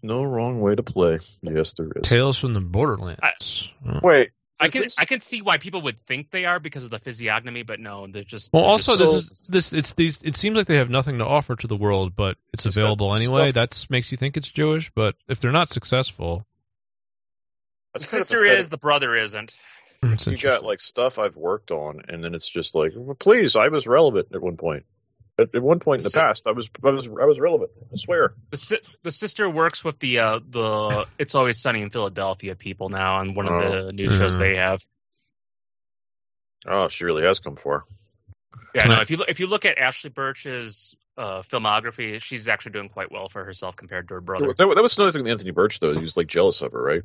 No 0.03 0.23
wrong 0.23 0.61
way 0.61 0.75
to 0.75 0.83
play. 0.83 1.19
Yes, 1.43 1.73
there 1.73 1.87
is. 1.97 2.03
Tales 2.03 2.39
from 2.39 2.55
the 2.55 2.61
Borderlands. 2.61 3.71
Oh. 3.87 4.01
Wait. 4.03 4.31
I 4.61 4.69
can 4.69 4.83
this- 4.83 4.99
I 4.99 5.05
can 5.05 5.21
see 5.21 5.41
why 5.43 5.59
people 5.59 5.83
would 5.83 5.97
think 5.97 6.31
they 6.31 6.45
are 6.45 6.59
because 6.59 6.85
of 6.85 6.91
the 6.91 6.99
physiognomy, 6.99 7.63
but 7.63 7.79
no, 7.79 8.07
they're 8.09 8.25
just. 8.25 8.53
Well, 8.53 8.63
they're 8.63 8.71
also 8.71 8.97
just 8.97 9.13
this 9.13 9.23
so- 9.25 9.33
is 9.33 9.47
this 9.49 9.73
it's 9.73 9.93
these. 9.95 10.23
It 10.23 10.35
seems 10.37 10.57
like 10.57 10.67
they 10.67 10.77
have 10.79 10.91
nothing 10.91 11.19
to 11.19 11.25
offer 11.27 11.55
to 11.57 11.67
the 11.69 11.77
world, 11.77 12.15
but 12.17 12.37
it's 12.53 12.67
It's 12.67 12.75
got 12.75 12.81
available 12.83 13.15
anyway. 13.15 13.53
stuff- 13.53 13.71
That 13.71 13.87
makes 13.91 14.11
you 14.11 14.19
think 14.19 14.37
it's 14.37 14.49
Jewish, 14.49 14.91
but 14.95 15.15
if 15.29 15.41
they're 15.41 15.53
not 15.53 15.69
successful, 15.69 16.39
the 16.39 18.01
That's 18.01 18.11
kind 18.11 18.23
sister 18.23 18.45
is, 18.45 18.69
the 18.69 18.79
brother 18.79 19.15
isn't. 19.15 19.55
it's 20.03 20.27
You 20.27 20.33
interesting. 20.33 20.37
got 20.41 20.65
like 20.65 20.81
stuff 20.81 21.19
I've 21.21 21.37
worked 21.37 21.71
on, 21.71 22.03
and 22.09 22.23
then 22.23 22.35
it's 22.35 22.49
just 22.49 22.75
like, 22.75 22.93
well, 22.97 23.15
please, 23.15 23.55
I 23.55 23.69
was 23.69 23.87
relevant 23.87 24.29
at 24.35 24.43
one 24.43 24.57
point. 24.57 24.87
At, 25.39 25.55
at 25.55 25.63
one 25.63 25.79
point 25.79 26.01
in 26.01 26.05
the 26.05 26.11
So- 26.11 26.21
past, 26.21 26.43
I 26.47 26.51
was, 26.53 26.69
I 26.85 26.91
was, 26.91 27.07
I 27.07 27.25
was 27.25 27.39
relevant. 27.39 27.71
I 27.93 27.97
swear. 27.97 28.35
The 28.51 28.57
si- 28.57 28.81
the 29.03 29.11
sister 29.11 29.49
works 29.49 29.85
with 29.85 29.99
the 30.01 30.19
uh 30.19 30.41
the 30.49 31.07
It's 31.19 31.35
Always 31.35 31.59
Sunny 31.59 31.83
in 31.83 31.91
Philadelphia 31.91 32.57
people 32.57 32.89
now 32.89 33.17
on 33.19 33.35
one 33.35 33.47
of 33.47 33.53
Oh. 33.53 33.85
the 33.87 33.93
new 33.93 34.11
shows 34.11 34.37
Mhm. 34.37 34.41
they 34.41 34.57
have. 34.57 34.85
Oh, 36.67 36.89
she 36.89 37.05
really 37.05 37.23
has 37.25 37.39
come 37.39 37.57
far. 37.57 37.85
Yeah, 38.75 38.83
Can 38.83 38.91
no. 38.91 38.97
I- 38.99 39.03
If 39.03 39.11
you 39.11 39.17
look, 39.17 39.29
if 39.29 39.41
you 39.41 39.47
look 39.47 39.65
at 39.65 39.79
Ashly 39.79 40.11
Burch's 40.13 40.97
uh, 41.17 41.43
filmography, 41.43 42.21
she's 42.23 42.49
actually 42.49 42.73
doing 42.73 42.89
quite 42.89 43.11
well 43.11 43.29
for 43.29 43.45
herself 43.45 43.75
compared 43.77 44.09
to 44.09 44.15
her 44.15 44.21
brother. 44.21 44.49
That, 44.57 44.57
that 44.75 44.83
was 44.83 44.97
another 44.99 45.13
thing 45.13 45.23
with 45.23 45.33
Anthony 45.33 45.51
Burch 45.53 45.81
though. 45.81 45.95
He 45.95 46.03
was 46.03 46.17
like 46.17 46.27
jealous 46.27 46.61
of 46.63 46.73
her, 46.73 46.83
right? 46.83 47.03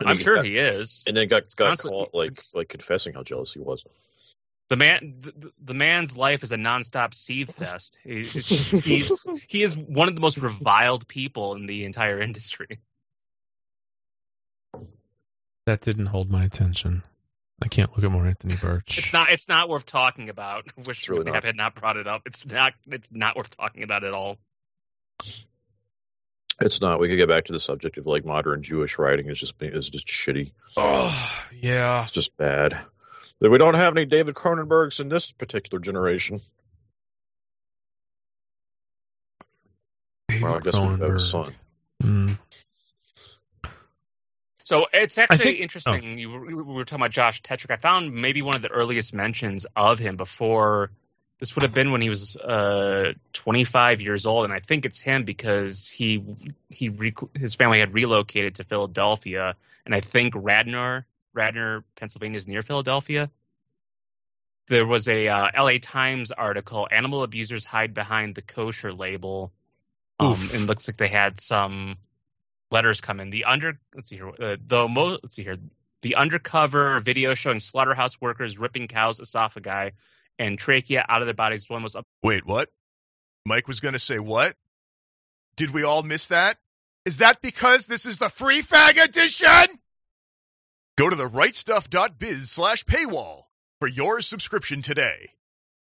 And 0.00 0.08
I'm 0.10 0.18
he 0.18 0.22
sure 0.24 0.36
got- 0.36 0.44
he 0.44 0.58
is. 0.58 1.04
And 1.06 1.16
then 1.16 1.28
got 1.28 1.44
got 1.56 1.68
Constantly- 1.68 2.04
caught 2.06 2.14
like 2.14 2.42
like 2.52 2.68
confessing 2.68 3.14
how 3.14 3.22
jealous 3.22 3.52
he 3.52 3.60
was. 3.60 3.84
The 4.70 4.76
man, 4.76 5.16
the, 5.18 5.52
the 5.62 5.74
man's 5.74 6.16
life 6.16 6.42
is 6.42 6.52
a 6.52 6.56
nonstop 6.56 7.12
seed 7.14 7.48
fest. 7.48 7.98
He, 8.02 8.22
just, 8.22 8.82
he's 8.82 9.26
he 9.48 9.62
is 9.62 9.76
one 9.76 10.08
of 10.08 10.14
the 10.14 10.22
most 10.22 10.38
reviled 10.38 11.06
people 11.06 11.54
in 11.54 11.66
the 11.66 11.84
entire 11.84 12.18
industry. 12.18 12.80
that 15.66 15.80
didn't 15.80 16.06
hold 16.06 16.30
my 16.30 16.44
attention. 16.44 17.02
I 17.62 17.68
can't 17.68 17.90
look 17.94 18.04
at 18.04 18.10
more 18.10 18.26
Anthony 18.26 18.56
Burch. 18.56 18.98
It's 18.98 19.12
not 19.12 19.30
it's 19.30 19.48
not 19.48 19.68
worth 19.68 19.86
talking 19.86 20.28
about. 20.28 20.64
Wish 20.86 21.00
It's 21.00 21.08
really 21.08 21.30
not. 21.30 21.44
had 21.44 21.56
not 21.56 21.74
brought 21.74 21.96
it 21.96 22.06
up. 22.06 22.22
It's 22.26 22.44
not 22.46 22.72
it's 22.86 23.12
not 23.12 23.36
worth 23.36 23.56
talking 23.56 23.82
about 23.82 24.04
at 24.04 24.12
all. 24.12 24.38
It's 26.60 26.80
not. 26.80 27.00
We 27.00 27.08
could 27.08 27.16
get 27.16 27.28
back 27.28 27.46
to 27.46 27.52
the 27.52 27.60
subject 27.60 27.98
of 27.98 28.06
like 28.06 28.24
modern 28.24 28.62
Jewish 28.62 28.98
writing 28.98 29.28
is 29.28 29.38
just 29.38 29.54
is 29.60 29.88
just 29.88 30.06
shitty. 30.06 30.52
Oh 30.76 31.32
yeah. 31.52 32.04
It's 32.04 32.12
just 32.12 32.36
bad. 32.36 32.78
That 33.40 33.50
we 33.50 33.58
don't 33.58 33.74
have 33.74 33.96
any 33.96 34.06
David 34.06 34.34
Cronenbergs 34.34 35.00
in 35.00 35.08
this 35.08 35.30
particular 35.30 35.80
generation. 35.80 36.40
Well, 40.40 40.56
I 40.56 40.60
guess 40.60 40.74
we 40.74 40.80
have 40.80 41.02
a 41.02 41.20
son. 41.20 41.54
Mm. 42.02 42.38
So 44.64 44.86
it's 44.92 45.18
actually 45.18 45.38
think- 45.38 45.60
interesting. 45.60 46.18
You 46.18 46.30
were, 46.30 46.40
we 46.40 46.54
were 46.54 46.84
talking 46.84 47.02
about 47.02 47.10
Josh 47.10 47.42
Tetrick. 47.42 47.70
I 47.70 47.76
found 47.76 48.14
maybe 48.14 48.42
one 48.42 48.56
of 48.56 48.62
the 48.62 48.70
earliest 48.70 49.14
mentions 49.14 49.66
of 49.76 49.98
him 49.98 50.16
before. 50.16 50.90
This 51.38 51.54
would 51.54 51.62
have 51.62 51.74
been 51.74 51.92
when 51.92 52.00
he 52.00 52.08
was 52.08 52.36
uh, 52.36 53.12
25 53.34 54.00
years 54.00 54.24
old, 54.24 54.44
and 54.44 54.52
I 54.52 54.60
think 54.60 54.86
it's 54.86 55.00
him 55.00 55.24
because 55.24 55.88
he 55.88 56.24
he 56.70 56.88
re- 56.88 57.14
his 57.34 57.54
family 57.56 57.80
had 57.80 57.92
relocated 57.92 58.54
to 58.56 58.64
Philadelphia, 58.64 59.54
and 59.84 59.94
I 59.94 60.00
think 60.00 60.32
Radnor 60.36 61.04
Radnor, 61.34 61.84
Pennsylvania 61.96 62.36
is 62.36 62.48
near 62.48 62.62
Philadelphia. 62.62 63.30
There 64.68 64.86
was 64.86 65.08
a 65.08 65.28
uh, 65.28 65.50
L.A. 65.52 65.78
Times 65.78 66.30
article: 66.30 66.88
"Animal 66.90 67.22
abusers 67.22 67.64
hide 67.64 67.92
behind 67.92 68.34
the 68.34 68.42
kosher 68.42 68.92
label," 68.92 69.52
um, 70.18 70.32
and 70.32 70.62
it 70.62 70.66
looks 70.66 70.88
like 70.88 70.96
they 70.96 71.08
had 71.08 71.38
some 71.38 71.98
letters 72.70 73.00
come 73.00 73.20
in. 73.20 73.30
The 73.30 73.44
under 73.44 73.78
let's 73.94 74.08
see 74.08 74.16
here. 74.16 74.28
Uh, 74.28 74.56
the 74.64 74.88
mo 74.88 75.18
let's 75.22 75.34
see 75.34 75.42
here. 75.42 75.56
The 76.00 76.16
undercover 76.16 76.98
video 76.98 77.34
showing 77.34 77.60
slaughterhouse 77.60 78.20
workers 78.20 78.58
ripping 78.58 78.88
cows' 78.88 79.20
esophagi 79.20 79.92
and 80.38 80.58
trachea 80.58 81.04
out 81.06 81.20
of 81.20 81.26
their 81.26 81.34
bodies. 81.34 81.68
One 81.68 81.82
was 81.82 81.96
up. 81.96 82.06
Wait, 82.22 82.46
what? 82.46 82.70
Mike 83.46 83.68
was 83.68 83.80
going 83.80 83.94
to 83.94 83.98
say 83.98 84.18
what? 84.18 84.54
Did 85.56 85.70
we 85.70 85.82
all 85.82 86.02
miss 86.02 86.28
that? 86.28 86.58
Is 87.04 87.18
that 87.18 87.42
because 87.42 87.86
this 87.86 88.06
is 88.06 88.18
the 88.18 88.30
free 88.30 88.62
fag 88.62 89.02
edition? 89.02 89.78
Go 90.96 91.10
to 91.10 91.16
the 91.16 91.28
rightstuff.biz 91.28 92.52
slash 92.52 92.84
paywall 92.84 93.42
for 93.80 93.88
your 93.88 94.20
subscription 94.20 94.80
today. 94.80 95.30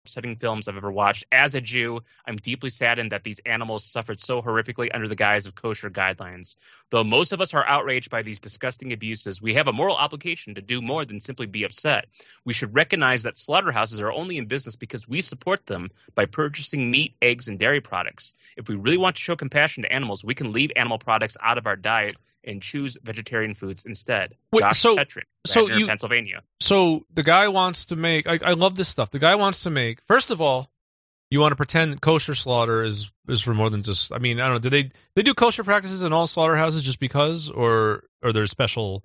upsetting 0.05 0.37
films 0.37 0.69
I've 0.69 0.77
ever 0.77 0.93
watched. 0.93 1.25
As 1.33 1.55
a 1.55 1.63
Jew, 1.63 2.01
I'm 2.27 2.37
deeply 2.37 2.69
saddened 2.69 3.13
that 3.13 3.25
these 3.25 3.41
animals 3.47 3.87
suffered 3.87 4.21
so 4.21 4.43
horrifically 4.43 4.91
under 4.93 5.09
the 5.09 5.17
guise 5.17 5.47
of 5.47 5.55
kosher 5.55 5.89
guidelines. 5.89 6.57
Though 6.91 7.05
most 7.05 7.33
of 7.33 7.41
us 7.41 7.55
are 7.55 7.67
outraged 7.67 8.11
by 8.11 8.21
these 8.21 8.41
disgusting 8.41 8.93
abuses, 8.93 9.41
we 9.41 9.55
have 9.55 9.67
a 9.67 9.73
moral 9.73 9.97
obligation 9.97 10.57
to 10.57 10.61
do 10.61 10.83
more 10.83 11.07
than 11.07 11.21
simply 11.21 11.47
be 11.47 11.65
upset. 11.65 12.05
We 12.45 12.53
should 12.53 12.75
recognize 12.75 13.23
that 13.23 13.39
slaughterhouses 13.39 14.03
are 14.03 14.13
only 14.13 14.37
in 14.37 14.45
business 14.45 14.77
because 14.77 15.09
we 15.09 15.23
support 15.23 15.65
them 15.65 15.89
by 16.15 16.27
purchasing 16.27 16.91
meat, 16.91 17.15
eggs, 17.23 17.49
and 17.49 17.59
dairy 17.59 17.81
products. 17.81 18.35
If 18.59 18.69
we 18.69 18.75
really 18.75 18.99
want 18.99 19.17
to 19.17 19.23
show 19.23 19.37
compassion 19.37 19.85
to 19.85 19.93
animals, 19.93 20.23
we 20.23 20.35
can 20.35 20.53
leave 20.53 20.71
animal 20.77 20.99
products 20.99 21.39
out 21.41 21.57
of 21.57 21.67
our 21.67 21.77
diet 21.77 22.15
and 22.45 22.63
choose 22.63 22.97
vegetarian 23.03 23.55
foods 23.55 23.85
instead. 23.85 24.35
Wait, 24.53 24.61
Josh 24.61 24.79
so- 24.81 24.97
Tetrick, 24.97 25.25
so 25.47 25.63
Radnor, 25.63 25.79
you- 25.79 25.87
Pennsylvania. 25.87 26.43
So 26.61 27.05
the 27.13 27.23
guy 27.23 27.49
wants 27.49 27.87
to 27.87 27.97
make. 27.97 28.27
I, 28.27 28.39
I 28.45 28.53
love 28.53 28.75
this 28.77 28.89
stuff. 28.89 29.11
The 29.11 29.19
guy 29.19 29.35
wants 29.35 29.65
to 29.65 29.71
make. 29.71 30.01
First 30.07 30.31
of 30.31 30.41
all, 30.41 30.71
you 31.31 31.41
want 31.41 31.53
to 31.53 31.57
pretend 31.57 31.93
that 31.93 32.01
kosher 32.01 32.35
slaughter 32.35 32.83
is 32.85 33.11
is 33.29 33.43
for 33.43 33.53
more 33.55 33.69
than 33.71 33.83
just. 33.83 34.13
I 34.13 34.19
mean, 34.19 34.41
I 34.41 34.45
don't 34.45 34.55
know. 34.55 34.59
Do 34.61 34.71
they 34.71 34.91
they 35.15 35.23
do 35.23 35.35
kosher 35.35 35.63
practices 35.65 36.03
in 36.03 36.13
all 36.13 36.27
slaughterhouses 36.27 36.83
just 36.83 36.99
because, 37.01 37.51
or 37.51 38.05
or 38.23 38.33
there's 38.33 38.51
special? 38.51 39.05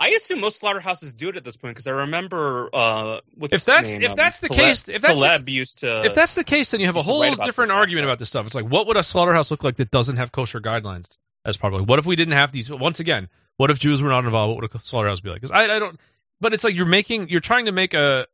I 0.00 0.10
assume 0.10 0.40
most 0.40 0.58
slaughterhouses 0.60 1.12
do 1.12 1.28
it 1.30 1.36
at 1.36 1.42
this 1.42 1.56
point 1.56 1.74
because 1.74 1.88
I 1.88 1.90
remember 1.90 2.70
uh, 2.72 3.20
what's 3.34 3.52
If 3.52 3.64
that's- 3.64 3.92
name? 3.92 4.02
if 4.02 4.10
Um, 4.10 4.16
that's 4.16 4.38
the 4.38 4.46
Taleb- 4.48 4.60
case- 4.60 4.88
if 4.88 5.02
that's 5.02 5.18
the- 5.18 5.24
Taleb 5.26 5.48
used 5.48 5.78
to. 5.80 6.04
if 6.04 6.14
that's 6.14 6.34
the 6.34 6.44
case, 6.44 6.70
then 6.70 6.78
you 6.80 6.86
have 6.86 6.94
a 6.94 7.02
whole 7.02 7.20
write 7.20 7.34
about 7.34 7.46
different 7.46 7.72
argument 7.72 8.04
stuff. 8.04 8.08
about 8.10 8.18
this 8.20 8.28
stuff. 8.28 8.46
It's 8.46 8.54
like, 8.54 8.66
what 8.68 8.86
would 8.86 8.96
a 8.96 9.02
slaughterhouse 9.02 9.50
look 9.50 9.64
like 9.64 9.76
that 9.78 9.90
doesn't 9.90 10.16
have 10.18 10.30
kosher 10.30 10.60
guidelines 10.60 11.06
as 11.48 11.58
it? 11.62 11.86
What 11.86 11.98
if 11.98 12.06
we 12.06 12.16
didn't 12.16 12.34
have 12.34 12.52
these? 12.52 12.70
Once 12.70 13.00
again, 13.00 13.28
what 13.56 13.70
if 13.70 13.78
Jews 13.78 14.02
were 14.02 14.10
not 14.10 14.24
involved? 14.24 14.54
What 14.54 14.62
would 14.62 14.80
a 14.80 14.84
slaughterhouse 14.84 15.20
be 15.20 15.30
like? 15.30 15.40
Because 15.40 15.50
I, 15.50 15.64
I 15.64 15.78
don't. 15.78 15.98
But 16.40 16.54
it's 16.54 16.62
like 16.62 16.76
you're 16.76 16.86
making, 16.86 17.28
you're 17.28 17.40
trying 17.40 17.64
to 17.64 17.72
make 17.72 17.94
a. 17.94 18.26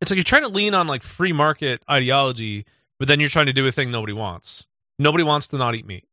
It's 0.00 0.10
like 0.10 0.16
you're 0.16 0.24
trying 0.24 0.42
to 0.42 0.48
lean 0.48 0.74
on 0.74 0.86
like 0.86 1.02
free 1.02 1.32
market 1.32 1.82
ideology, 1.88 2.66
but 2.98 3.08
then 3.08 3.20
you're 3.20 3.28
trying 3.28 3.46
to 3.46 3.52
do 3.52 3.66
a 3.66 3.72
thing 3.72 3.90
nobody 3.90 4.12
wants. 4.12 4.64
Nobody 4.98 5.24
wants 5.24 5.48
to 5.48 5.56
not 5.56 5.74
eat 5.74 5.86
meat, 5.86 6.04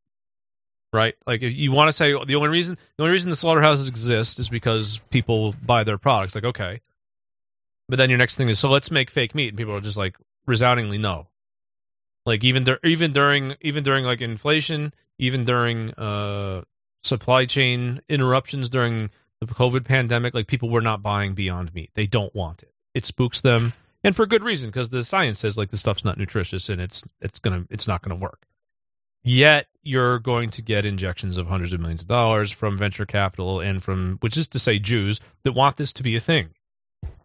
right? 0.93 1.15
Like 1.27 1.41
if 1.41 1.53
you 1.53 1.71
want 1.71 1.89
to 1.89 1.91
say 1.91 2.13
oh, 2.13 2.23
the 2.23 2.35
only 2.35 2.49
reason 2.49 2.77
the 2.97 3.03
only 3.03 3.11
reason 3.11 3.29
the 3.29 3.35
slaughterhouses 3.35 3.89
exist 3.89 4.39
is 4.39 4.47
because 4.47 4.99
people 5.09 5.53
buy 5.63 5.83
their 5.83 5.97
products. 5.97 6.35
Like 6.35 6.45
okay, 6.45 6.81
but 7.89 7.97
then 7.97 8.09
your 8.09 8.19
next 8.19 8.35
thing 8.35 8.47
is 8.47 8.59
so 8.59 8.69
let's 8.69 8.91
make 8.91 9.09
fake 9.09 9.35
meat, 9.35 9.49
and 9.49 9.57
people 9.57 9.75
are 9.75 9.81
just 9.81 9.97
like 9.97 10.15
resoundingly 10.45 10.97
no. 10.97 11.27
Like 12.25 12.43
even 12.43 12.63
dur- 12.63 12.79
even 12.83 13.13
during 13.13 13.55
even 13.61 13.83
during 13.83 14.05
like 14.05 14.21
inflation, 14.21 14.93
even 15.17 15.43
during 15.43 15.91
uh 15.91 16.61
supply 17.03 17.45
chain 17.45 18.01
interruptions 18.07 18.69
during 18.69 19.09
the 19.39 19.47
COVID 19.47 19.85
pandemic, 19.85 20.33
like 20.33 20.47
people 20.47 20.69
were 20.69 20.81
not 20.81 21.01
buying 21.01 21.33
Beyond 21.33 21.73
Meat. 21.73 21.89
They 21.95 22.05
don't 22.05 22.33
want 22.35 22.63
it. 22.63 22.71
It 22.93 23.05
spooks 23.05 23.41
them. 23.41 23.73
and 24.03 24.15
for 24.15 24.25
good 24.25 24.43
reason 24.43 24.69
because 24.69 24.89
the 24.89 25.03
science 25.03 25.39
says 25.39 25.57
like 25.57 25.71
the 25.71 25.77
stuff's 25.77 26.05
not 26.05 26.17
nutritious 26.17 26.69
and 26.69 26.79
it's 26.79 27.03
it's 27.21 27.39
gonna 27.39 27.65
it's 27.69 27.87
not 27.87 28.01
gonna 28.01 28.15
work. 28.15 28.45
Yet 29.23 29.67
you're 29.83 30.19
going 30.19 30.49
to 30.51 30.61
get 30.61 30.85
injections 30.85 31.37
of 31.37 31.47
hundreds 31.47 31.73
of 31.73 31.79
millions 31.79 32.01
of 32.01 32.07
dollars 32.07 32.51
from 32.51 32.77
venture 32.77 33.05
capital 33.05 33.59
and 33.59 33.81
from 33.81 34.17
which 34.21 34.37
is 34.37 34.49
to 34.49 34.59
say 34.59 34.79
Jews 34.79 35.19
that 35.43 35.53
want 35.53 35.77
this 35.77 35.93
to 35.93 36.03
be 36.03 36.15
a 36.15 36.19
thing. 36.19 36.49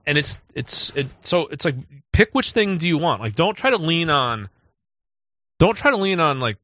And 0.06 0.16
it's 0.16 0.38
it's 0.54 0.90
it, 0.94 1.06
so 1.22 1.48
it's 1.48 1.64
like 1.64 1.74
pick 2.12 2.34
which 2.34 2.52
thing 2.52 2.78
do 2.78 2.88
you 2.88 2.98
want. 2.98 3.20
Like 3.20 3.34
don't 3.34 3.56
try 3.56 3.70
to 3.70 3.78
lean 3.78 4.08
on 4.10 4.48
don't 5.58 5.76
try 5.76 5.90
to 5.90 5.96
lean 5.96 6.20
on 6.20 6.40
like 6.40 6.58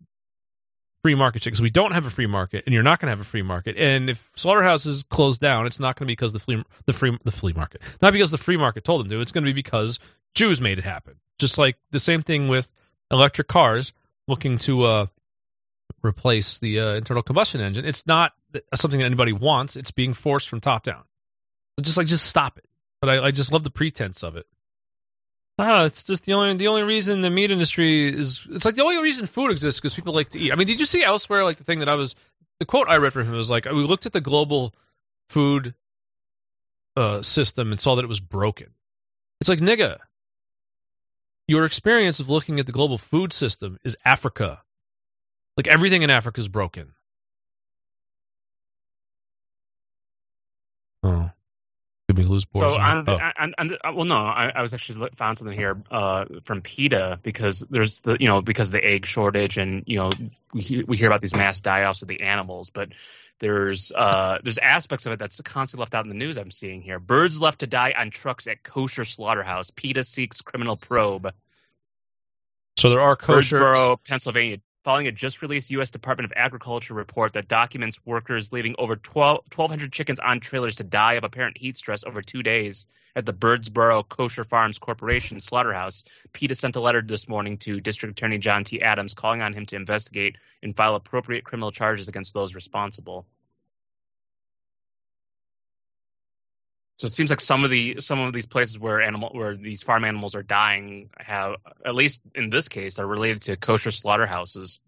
free 1.02 1.14
market 1.14 1.44
because 1.44 1.60
we 1.60 1.70
don't 1.70 1.92
have 1.92 2.06
a 2.06 2.10
free 2.10 2.26
market 2.26 2.64
and 2.66 2.72
you're 2.72 2.82
not 2.82 3.00
going 3.00 3.08
to 3.08 3.10
have 3.10 3.20
a 3.20 3.28
free 3.28 3.42
market. 3.42 3.76
And 3.76 4.08
if 4.08 4.30
slaughterhouses 4.36 5.04
close 5.10 5.38
down 5.38 5.66
it's 5.66 5.80
not 5.80 5.96
going 5.96 6.06
to 6.06 6.10
be 6.10 6.12
because 6.12 6.32
the 6.32 6.38
flea 6.38 6.64
the 6.86 6.92
free 6.92 7.18
the 7.24 7.32
flea 7.32 7.52
market. 7.52 7.82
Not 8.00 8.12
because 8.12 8.30
the 8.30 8.38
free 8.38 8.56
market 8.56 8.84
told 8.84 9.00
them 9.00 9.10
to 9.10 9.20
it's 9.20 9.32
going 9.32 9.44
to 9.44 9.48
be 9.48 9.54
because 9.54 9.98
Jews 10.34 10.60
made 10.60 10.78
it 10.78 10.84
happen. 10.84 11.14
Just 11.38 11.58
like 11.58 11.76
the 11.90 11.98
same 11.98 12.22
thing 12.22 12.48
with 12.48 12.68
electric 13.10 13.48
cars 13.48 13.92
looking 14.28 14.58
to 14.58 14.84
uh, 14.84 15.06
replace 16.02 16.58
the 16.58 16.80
uh, 16.80 16.94
internal 16.94 17.22
combustion 17.22 17.60
engine. 17.60 17.84
It's 17.84 18.06
not 18.06 18.32
something 18.74 19.00
that 19.00 19.06
anybody 19.06 19.32
wants. 19.32 19.76
It's 19.76 19.90
being 19.90 20.14
forced 20.14 20.48
from 20.48 20.60
top 20.60 20.84
down. 20.84 21.02
Just 21.80 21.96
like 21.96 22.06
just 22.06 22.26
stop 22.26 22.58
it. 22.58 22.64
But 23.00 23.10
I, 23.10 23.26
I 23.26 23.30
just 23.32 23.52
love 23.52 23.64
the 23.64 23.70
pretense 23.70 24.22
of 24.22 24.36
it 24.36 24.46
Ah, 25.58 25.84
it's 25.84 26.02
just 26.02 26.24
the 26.24 26.32
only 26.32 26.56
the 26.56 26.68
only 26.68 26.82
reason 26.82 27.20
the 27.20 27.30
meat 27.30 27.50
industry 27.50 28.08
is. 28.12 28.46
It's 28.50 28.64
like 28.64 28.74
the 28.74 28.82
only 28.82 29.02
reason 29.02 29.26
food 29.26 29.50
exists 29.50 29.80
because 29.80 29.94
people 29.94 30.14
like 30.14 30.30
to 30.30 30.38
eat. 30.38 30.52
I 30.52 30.56
mean, 30.56 30.66
did 30.66 30.80
you 30.80 30.86
see 30.86 31.04
elsewhere 31.04 31.44
like 31.44 31.58
the 31.58 31.64
thing 31.64 31.80
that 31.80 31.88
I 31.88 31.94
was 31.94 32.14
the 32.58 32.64
quote 32.64 32.88
I 32.88 32.96
read 32.96 33.12
from 33.12 33.26
him 33.26 33.36
was 33.36 33.50
like 33.50 33.66
we 33.66 33.84
looked 33.84 34.06
at 34.06 34.12
the 34.12 34.20
global 34.20 34.74
food 35.28 35.74
uh, 36.96 37.22
system 37.22 37.70
and 37.70 37.80
saw 37.80 37.96
that 37.96 38.04
it 38.04 38.08
was 38.08 38.20
broken. 38.20 38.68
It's 39.40 39.48
like 39.48 39.60
nigga, 39.60 39.98
your 41.46 41.64
experience 41.66 42.20
of 42.20 42.30
looking 42.30 42.58
at 42.58 42.66
the 42.66 42.72
global 42.72 42.98
food 42.98 43.32
system 43.32 43.78
is 43.84 43.96
Africa. 44.04 44.62
Like 45.56 45.68
everything 45.68 46.02
in 46.02 46.10
Africa 46.10 46.40
is 46.40 46.48
broken. 46.48 46.94
Oh. 51.02 51.30
Did 52.14 52.24
we 52.24 52.30
lose 52.30 52.44
So 52.54 52.60
Borzoi? 52.60 52.78
on, 52.78 53.04
the, 53.04 53.12
Oh. 53.12 53.30
on, 53.38 53.54
on 53.58 53.66
the, 53.68 53.86
uh, 53.88 53.92
well, 53.92 54.04
no, 54.04 54.16
I, 54.16 54.52
I 54.54 54.62
was 54.62 54.74
actually 54.74 54.98
look- 55.00 55.16
found 55.16 55.38
something 55.38 55.56
here 55.56 55.82
uh, 55.90 56.24
from 56.44 56.60
PETA 56.62 57.20
because 57.22 57.60
there's 57.60 58.00
the 58.00 58.16
you 58.20 58.28
know 58.28 58.42
because 58.42 58.68
of 58.68 58.72
the 58.72 58.84
egg 58.84 59.06
shortage 59.06 59.58
and 59.58 59.84
you 59.86 59.98
know 59.98 60.10
we 60.52 60.60
hear, 60.60 60.84
we 60.86 60.96
hear 60.96 61.06
about 61.06 61.20
these 61.20 61.34
mass 61.34 61.60
die-offs 61.60 62.02
of 62.02 62.08
the 62.08 62.20
animals, 62.22 62.70
but 62.70 62.90
there's 63.38 63.90
uh, 63.92 64.38
there's 64.42 64.58
aspects 64.58 65.06
of 65.06 65.12
it 65.12 65.18
that's 65.18 65.40
constantly 65.40 65.82
left 65.82 65.94
out 65.94 66.04
in 66.04 66.10
the 66.10 66.16
news. 66.16 66.36
I'm 66.38 66.50
seeing 66.50 66.82
here 66.82 66.98
birds 66.98 67.40
left 67.40 67.60
to 67.60 67.66
die 67.66 67.94
on 67.96 68.10
trucks 68.10 68.46
at 68.46 68.62
kosher 68.62 69.04
slaughterhouse. 69.04 69.70
PETA 69.70 70.04
seeks 70.04 70.40
criminal 70.42 70.76
probe. 70.76 71.32
So 72.76 72.90
there 72.90 73.00
are 73.00 73.16
kosher. 73.16 73.58
Birdsboro, 73.58 73.98
Pennsylvania, 74.06 74.58
following 74.82 75.06
a 75.06 75.12
just 75.12 75.42
released 75.42 75.70
U.S. 75.70 75.90
Department 75.90 76.30
of 76.30 76.36
Agriculture 76.36 76.94
report 76.94 77.34
that 77.34 77.46
documents 77.46 78.04
workers 78.04 78.52
leaving 78.52 78.74
over 78.78 78.96
12, 78.96 79.44
1,200 79.54 79.92
chickens 79.92 80.18
on 80.18 80.40
trailers 80.40 80.76
to 80.76 80.84
die 80.84 81.14
of 81.14 81.24
apparent 81.24 81.56
heat 81.56 81.76
stress 81.76 82.02
over 82.04 82.20
two 82.20 82.42
days 82.42 82.86
at 83.14 83.24
the 83.24 83.32
Birdsboro 83.32 84.08
Kosher 84.08 84.42
Farms 84.42 84.78
Corporation 84.78 85.38
slaughterhouse. 85.38 86.04
PETA 86.32 86.54
sent 86.54 86.76
a 86.76 86.80
letter 86.80 87.02
this 87.02 87.28
morning 87.28 87.58
to 87.58 87.80
District 87.80 88.18
Attorney 88.18 88.38
John 88.38 88.64
T. 88.64 88.82
Adams 88.82 89.14
calling 89.14 89.42
on 89.42 89.52
him 89.52 89.66
to 89.66 89.76
investigate 89.76 90.36
and 90.62 90.74
file 90.74 90.96
appropriate 90.96 91.44
criminal 91.44 91.70
charges 91.70 92.08
against 92.08 92.34
those 92.34 92.54
responsible. 92.54 93.26
So 97.02 97.06
it 97.06 97.14
seems 97.14 97.30
like 97.30 97.40
some 97.40 97.64
of 97.64 97.70
the 97.72 98.00
some 98.00 98.20
of 98.20 98.32
these 98.32 98.46
places 98.46 98.78
where 98.78 99.02
animal 99.02 99.30
where 99.32 99.56
these 99.56 99.82
farm 99.82 100.04
animals 100.04 100.36
are 100.36 100.44
dying 100.44 101.10
have 101.18 101.56
at 101.84 101.96
least 101.96 102.22
in 102.36 102.48
this 102.48 102.68
case 102.68 103.00
are 103.00 103.06
related 103.08 103.42
to 103.42 103.56
kosher 103.56 103.90
slaughterhouses. 103.90 104.78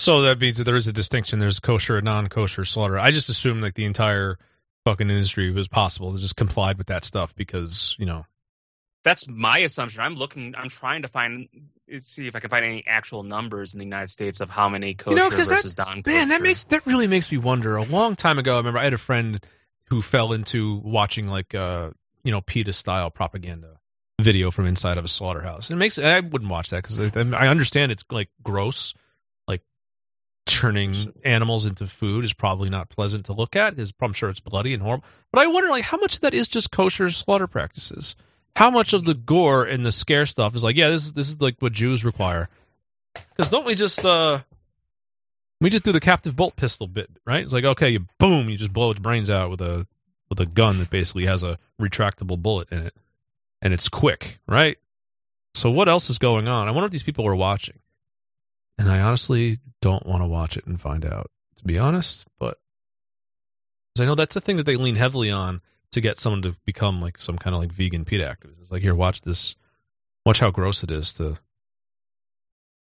So 0.00 0.22
that 0.22 0.40
means 0.40 0.58
that 0.58 0.64
there 0.64 0.74
is 0.74 0.88
a 0.88 0.92
distinction. 0.92 1.38
There's 1.38 1.60
kosher 1.60 1.98
and 1.98 2.04
non-kosher 2.04 2.64
slaughter. 2.64 2.98
I 2.98 3.12
just 3.12 3.28
assumed 3.28 3.62
like 3.62 3.74
the 3.74 3.84
entire 3.84 4.40
fucking 4.84 5.08
industry 5.08 5.52
was 5.52 5.68
possible 5.68 6.12
to 6.12 6.18
just 6.18 6.34
complied 6.34 6.78
with 6.78 6.88
that 6.88 7.04
stuff 7.04 7.32
because 7.36 7.94
you 7.96 8.06
know. 8.06 8.26
That's 9.04 9.28
my 9.28 9.58
assumption. 9.58 10.00
I'm 10.00 10.16
looking. 10.16 10.56
I'm 10.56 10.68
trying 10.68 11.02
to 11.02 11.08
find 11.08 11.48
see 12.00 12.26
if 12.26 12.34
I 12.34 12.40
can 12.40 12.50
find 12.50 12.64
any 12.64 12.84
actual 12.88 13.22
numbers 13.22 13.72
in 13.72 13.78
the 13.78 13.84
United 13.84 14.08
States 14.08 14.40
of 14.40 14.50
how 14.50 14.68
many 14.68 14.94
kosher 14.94 15.14
know, 15.14 15.30
'cause 15.30 15.50
that- 15.50 15.58
versus 15.62 15.78
non-kosher. 15.78 16.16
Man, 16.16 16.26
that 16.30 16.42
makes 16.42 16.64
that 16.64 16.84
really 16.88 17.06
makes 17.06 17.30
me 17.30 17.38
wonder. 17.38 17.76
A 17.76 17.84
long 17.84 18.16
time 18.16 18.40
ago, 18.40 18.54
I 18.54 18.56
remember 18.56 18.80
I 18.80 18.84
had 18.84 18.94
a 18.94 18.98
friend 18.98 19.40
who 19.84 20.02
fell 20.02 20.32
into 20.32 20.80
watching 20.84 21.26
like 21.26 21.54
uh 21.54 21.90
you 22.24 22.32
know 22.32 22.40
PETA 22.40 22.72
style 22.72 23.10
propaganda 23.10 23.78
video 24.22 24.50
from 24.50 24.66
inside 24.66 24.98
of 24.98 25.04
a 25.04 25.08
slaughterhouse. 25.08 25.70
It 25.70 25.76
makes 25.76 25.98
I 25.98 26.20
wouldn't 26.20 26.50
watch 26.50 26.70
that 26.70 26.82
because 26.82 27.00
I, 27.00 27.36
I 27.36 27.48
understand 27.48 27.92
it's 27.92 28.04
like 28.10 28.28
gross, 28.42 28.94
like 29.46 29.62
turning 30.46 31.12
animals 31.24 31.66
into 31.66 31.86
food 31.86 32.24
is 32.24 32.32
probably 32.32 32.70
not 32.70 32.88
pleasant 32.88 33.26
to 33.26 33.32
look 33.32 33.56
at. 33.56 33.76
Because 33.76 33.92
I'm 34.00 34.12
sure 34.12 34.30
it's 34.30 34.40
bloody 34.40 34.74
and 34.74 34.82
horrible. 34.82 35.04
But 35.32 35.42
I 35.42 35.46
wonder 35.48 35.70
like 35.70 35.84
how 35.84 35.98
much 35.98 36.16
of 36.16 36.20
that 36.22 36.34
is 36.34 36.48
just 36.48 36.70
kosher 36.70 37.10
slaughter 37.10 37.46
practices. 37.46 38.14
How 38.54 38.70
much 38.70 38.92
of 38.92 39.04
the 39.04 39.14
gore 39.14 39.64
and 39.64 39.84
the 39.84 39.92
scare 39.92 40.26
stuff 40.26 40.54
is 40.54 40.62
like, 40.62 40.76
yeah, 40.76 40.90
this 40.90 41.06
is 41.06 41.12
this 41.12 41.28
is 41.28 41.40
like 41.40 41.56
what 41.60 41.72
Jews 41.72 42.04
require. 42.04 42.48
Because 43.14 43.50
don't 43.50 43.66
we 43.66 43.74
just 43.74 44.04
uh 44.04 44.40
we 45.62 45.70
just 45.70 45.84
do 45.84 45.92
the 45.92 46.00
captive 46.00 46.34
bolt 46.34 46.56
pistol 46.56 46.86
bit, 46.86 47.08
right? 47.24 47.44
It's 47.44 47.52
like 47.52 47.64
okay, 47.64 47.90
you 47.90 48.06
boom, 48.18 48.48
you 48.48 48.56
just 48.56 48.72
blow 48.72 48.90
its 48.90 49.00
brains 49.00 49.30
out 49.30 49.50
with 49.50 49.60
a 49.60 49.86
with 50.28 50.40
a 50.40 50.46
gun 50.46 50.78
that 50.78 50.90
basically 50.90 51.26
has 51.26 51.42
a 51.42 51.58
retractable 51.80 52.40
bullet 52.40 52.68
in 52.70 52.86
it, 52.86 52.94
and 53.60 53.72
it's 53.72 53.88
quick, 53.88 54.38
right? 54.46 54.78
So 55.54 55.70
what 55.70 55.88
else 55.88 56.10
is 56.10 56.18
going 56.18 56.48
on? 56.48 56.68
I 56.68 56.72
wonder 56.72 56.86
if 56.86 56.92
these 56.92 57.02
people 57.02 57.26
are 57.26 57.34
watching, 57.34 57.78
and 58.78 58.90
I 58.90 59.00
honestly 59.00 59.58
don't 59.80 60.04
want 60.04 60.22
to 60.22 60.28
watch 60.28 60.56
it 60.56 60.66
and 60.66 60.80
find 60.80 61.04
out, 61.04 61.30
to 61.58 61.64
be 61.64 61.78
honest. 61.78 62.24
But 62.38 62.58
I 64.00 64.04
know 64.04 64.14
that's 64.14 64.34
the 64.34 64.40
thing 64.40 64.56
that 64.56 64.64
they 64.64 64.76
lean 64.76 64.96
heavily 64.96 65.30
on 65.30 65.60
to 65.92 66.00
get 66.00 66.18
someone 66.18 66.42
to 66.42 66.56
become 66.64 67.00
like 67.00 67.18
some 67.18 67.38
kind 67.38 67.54
of 67.54 67.60
like 67.60 67.72
vegan 67.72 68.04
PETA 68.04 68.24
activist. 68.24 68.62
It's 68.62 68.70
like 68.70 68.82
here, 68.82 68.94
watch 68.94 69.20
this, 69.22 69.54
watch 70.24 70.40
how 70.40 70.50
gross 70.50 70.82
it 70.82 70.90
is 70.90 71.12
to 71.14 71.38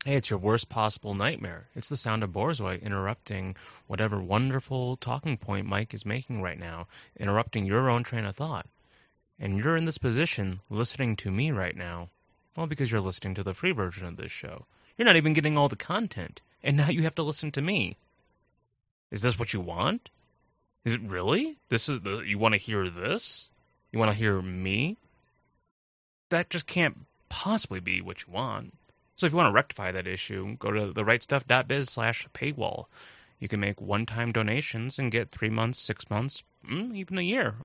Hey, 0.06 0.18
it's 0.18 0.30
your 0.30 0.38
worst 0.38 0.70
possible 0.70 1.16
nightmare. 1.16 1.68
It's 1.74 1.90
the 1.90 1.98
sound 1.98 2.22
of 2.22 2.30
Borzoi 2.30 2.80
interrupting 2.80 3.56
whatever 3.88 4.22
wonderful 4.22 4.98
talking 4.98 5.36
point 5.36 5.66
Mike 5.66 5.96
is 5.96 6.06
making 6.06 6.44
right 6.44 6.60
now, 6.60 6.88
interrupting 7.20 7.66
your 7.66 7.90
own 7.90 8.04
train 8.04 8.26
of 8.26 8.36
thought. 8.36 8.68
And 9.40 9.58
you're 9.58 9.76
in 9.76 9.86
this 9.86 9.98
position 9.98 10.60
listening 10.70 11.16
to 11.16 11.32
me 11.32 11.50
right 11.50 11.76
now. 11.76 12.10
Well, 12.56 12.68
because 12.68 12.92
you're 12.92 13.02
listening 13.02 13.34
to 13.34 13.44
the 13.44 13.56
free 13.56 13.72
version 13.72 14.06
of 14.06 14.16
this 14.16 14.32
show. 14.32 14.68
You're 14.96 15.08
not 15.08 15.16
even 15.16 15.34
getting 15.34 15.58
all 15.58 15.70
the 15.70 15.76
content. 15.76 16.40
And 16.62 16.78
now 16.78 16.90
you 16.90 17.02
have 17.02 17.16
to 17.16 17.24
listen 17.24 17.52
to 17.54 17.62
me. 17.64 17.98
Is 19.10 19.24
this 19.24 19.40
what 19.40 19.54
you 19.54 19.60
want? 19.60 20.12
Is 20.84 20.94
it 20.94 21.02
really? 21.02 21.58
This 21.70 21.90
is 21.90 22.02
the 22.02 22.20
you 22.20 22.38
want 22.38 22.54
to 22.54 22.60
hear 22.60 22.88
this? 22.88 23.50
You 23.92 23.98
want 23.98 24.12
to 24.12 24.18
hear 24.18 24.40
me? 24.40 24.98
That 26.30 26.52
just 26.52 26.68
can't 26.68 26.96
possibly 27.28 27.80
be 27.80 28.02
what 28.02 28.24
you 28.28 28.32
want. 28.32 28.72
So 29.18 29.26
if 29.26 29.32
you 29.32 29.38
want 29.38 29.50
to 29.50 29.56
rectify 29.56 29.92
that 29.92 30.08
issue, 30.08 30.58
go 30.58 30.72
to 30.72 30.94
therightstuff.biz 30.94 31.90
slash 31.90 32.28
paywall. 32.34 32.86
You 33.40 33.48
can 33.48 33.60
make 33.60 33.82
one-time 33.82 34.32
donations 34.32 35.00
and 35.00 35.12
get 35.12 35.30
three 35.30 35.50
months, 35.50 35.80
six 35.80 36.10
months, 36.10 36.44
mm, 36.68 36.96
even 36.96 37.18
a 37.18 37.22
year. 37.22 37.56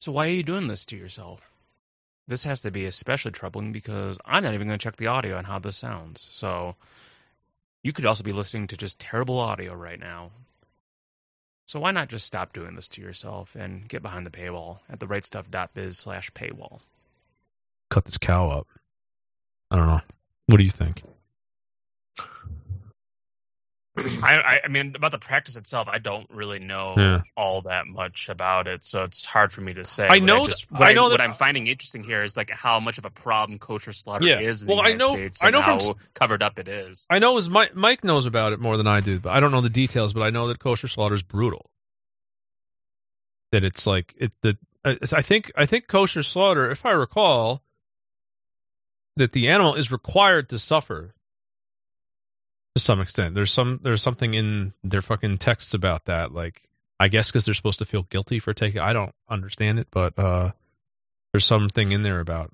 So 0.00 0.12
why 0.12 0.26
are 0.28 0.32
you 0.32 0.42
doing 0.42 0.66
this 0.66 0.86
to 0.86 0.96
yourself? 0.96 1.50
This 2.28 2.44
has 2.44 2.62
to 2.62 2.70
be 2.70 2.86
especially 2.86 3.32
troubling 3.32 3.72
because 3.72 4.18
I'm 4.24 4.42
not 4.42 4.54
even 4.54 4.66
going 4.66 4.78
to 4.78 4.82
check 4.82 4.96
the 4.96 5.08
audio 5.08 5.36
on 5.36 5.44
how 5.44 5.58
this 5.60 5.76
sounds. 5.76 6.26
So 6.30 6.74
you 7.82 7.92
could 7.92 8.06
also 8.06 8.24
be 8.24 8.32
listening 8.32 8.68
to 8.68 8.76
just 8.76 8.98
terrible 8.98 9.38
audio 9.38 9.74
right 9.74 9.98
now. 9.98 10.30
So 11.66 11.80
why 11.80 11.92
not 11.92 12.08
just 12.08 12.26
stop 12.26 12.52
doing 12.52 12.74
this 12.74 12.88
to 12.90 13.02
yourself 13.02 13.54
and 13.56 13.88
get 13.88 14.02
behind 14.02 14.26
the 14.26 14.30
paywall 14.30 14.80
at 14.88 14.98
therightstuff.biz 14.98 15.98
slash 15.98 16.30
paywall? 16.32 16.80
cut 17.90 18.04
this 18.04 18.18
cow 18.18 18.48
up. 18.50 18.66
I 19.70 19.76
don't 19.76 19.86
know. 19.86 20.00
What 20.46 20.58
do 20.58 20.64
you 20.64 20.70
think? 20.70 21.02
I, 23.98 24.36
I, 24.36 24.60
I 24.64 24.68
mean, 24.68 24.92
about 24.94 25.10
the 25.10 25.18
practice 25.18 25.56
itself, 25.56 25.88
I 25.90 25.98
don't 25.98 26.28
really 26.30 26.58
know 26.58 26.94
Yeah. 26.98 27.22
all 27.34 27.62
that 27.62 27.86
much 27.86 28.28
about 28.28 28.68
it, 28.68 28.84
so 28.84 29.04
it's 29.04 29.24
hard 29.24 29.52
for 29.52 29.62
me 29.62 29.72
to 29.74 29.86
say. 29.86 30.04
I 30.06 30.16
What 30.18 30.22
know 30.22 30.44
just, 30.46 30.70
what 30.70 30.82
I 30.82 30.92
know 30.92 31.04
what 31.04 31.10
that- 31.16 31.20
I'm 31.22 31.32
finding 31.32 31.66
interesting 31.66 32.04
here 32.04 32.22
is 32.22 32.36
like 32.36 32.50
how 32.50 32.78
much 32.78 32.98
of 32.98 33.06
a 33.06 33.10
problem 33.10 33.58
kosher 33.58 33.94
slaughter 33.94 34.26
Yeah. 34.26 34.40
is 34.40 34.62
in 34.62 34.68
Well, 34.68 34.76
the 34.78 34.82
I 34.82 34.92
know- 34.94 35.14
States 35.14 35.42
I 35.42 35.48
know 35.48 35.62
and 35.62 35.80
from 35.82 35.94
how 35.94 35.96
covered 36.12 36.42
up 36.42 36.58
it 36.58 36.68
is. 36.68 37.06
I 37.08 37.20
know 37.20 37.36
is 37.38 37.48
Mike, 37.48 37.74
Mike 37.74 38.04
knows 38.04 38.26
about 38.26 38.52
it 38.52 38.60
more 38.60 38.76
than 38.76 38.86
I 38.86 39.00
do, 39.00 39.18
but 39.18 39.30
I 39.32 39.40
don't 39.40 39.50
know 39.50 39.62
the 39.62 39.70
details. 39.70 40.12
But 40.12 40.22
I 40.24 40.30
know 40.30 40.48
that 40.48 40.58
kosher 40.58 40.88
slaughter 40.88 41.14
is 41.14 41.22
brutal. 41.22 41.70
That 43.52 43.64
it's 43.64 43.86
like 43.86 44.14
it. 44.18 44.32
That 44.42 44.58
uh, 44.84 44.94
I 45.14 45.16
I 45.18 45.22
think 45.22 45.52
I 45.56 45.64
think 45.64 45.86
kosher 45.88 46.22
slaughter, 46.22 46.70
if 46.70 46.84
I 46.84 46.90
recall, 46.90 47.62
that 49.16 49.32
the 49.32 49.48
animal 49.48 49.74
is 49.74 49.90
required 49.90 50.50
to 50.50 50.58
suffer 50.58 51.14
to 52.74 52.80
some 52.80 53.00
extent. 53.00 53.34
There's 53.34 53.52
some 53.52 53.80
there's 53.82 54.02
something 54.02 54.34
in 54.34 54.72
their 54.84 55.02
fucking 55.02 55.38
texts 55.38 55.74
about 55.74 56.06
that. 56.06 56.32
Like 56.32 56.62
I 57.00 57.08
guess 57.08 57.28
because 57.30 57.44
they're 57.44 57.54
supposed 57.54 57.78
to 57.78 57.84
feel 57.84 58.02
guilty 58.02 58.38
for 58.38 58.54
taking. 58.54 58.80
I 58.80 58.92
don't 58.92 59.14
understand 59.28 59.78
it, 59.78 59.88
but 59.90 60.18
uh, 60.18 60.52
there's 61.32 61.46
something 61.46 61.92
in 61.92 62.02
there 62.02 62.20
about 62.20 62.52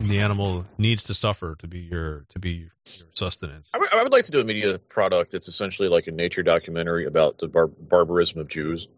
the 0.00 0.20
animal 0.20 0.66
needs 0.76 1.04
to 1.04 1.14
suffer 1.14 1.56
to 1.56 1.66
be 1.66 1.78
your 1.78 2.26
to 2.30 2.38
be 2.38 2.50
your 2.50 2.70
sustenance. 3.14 3.70
I 3.72 3.78
would, 3.78 3.88
would 3.94 4.12
like 4.12 4.24
to 4.24 4.30
do 4.30 4.40
a 4.40 4.44
media 4.44 4.78
product 4.78 5.32
that's 5.32 5.48
essentially 5.48 5.88
like 5.88 6.06
a 6.06 6.10
nature 6.10 6.42
documentary 6.42 7.06
about 7.06 7.38
the 7.38 7.48
bar- 7.48 7.66
barbarism 7.66 8.40
of 8.40 8.48
Jews. 8.48 8.88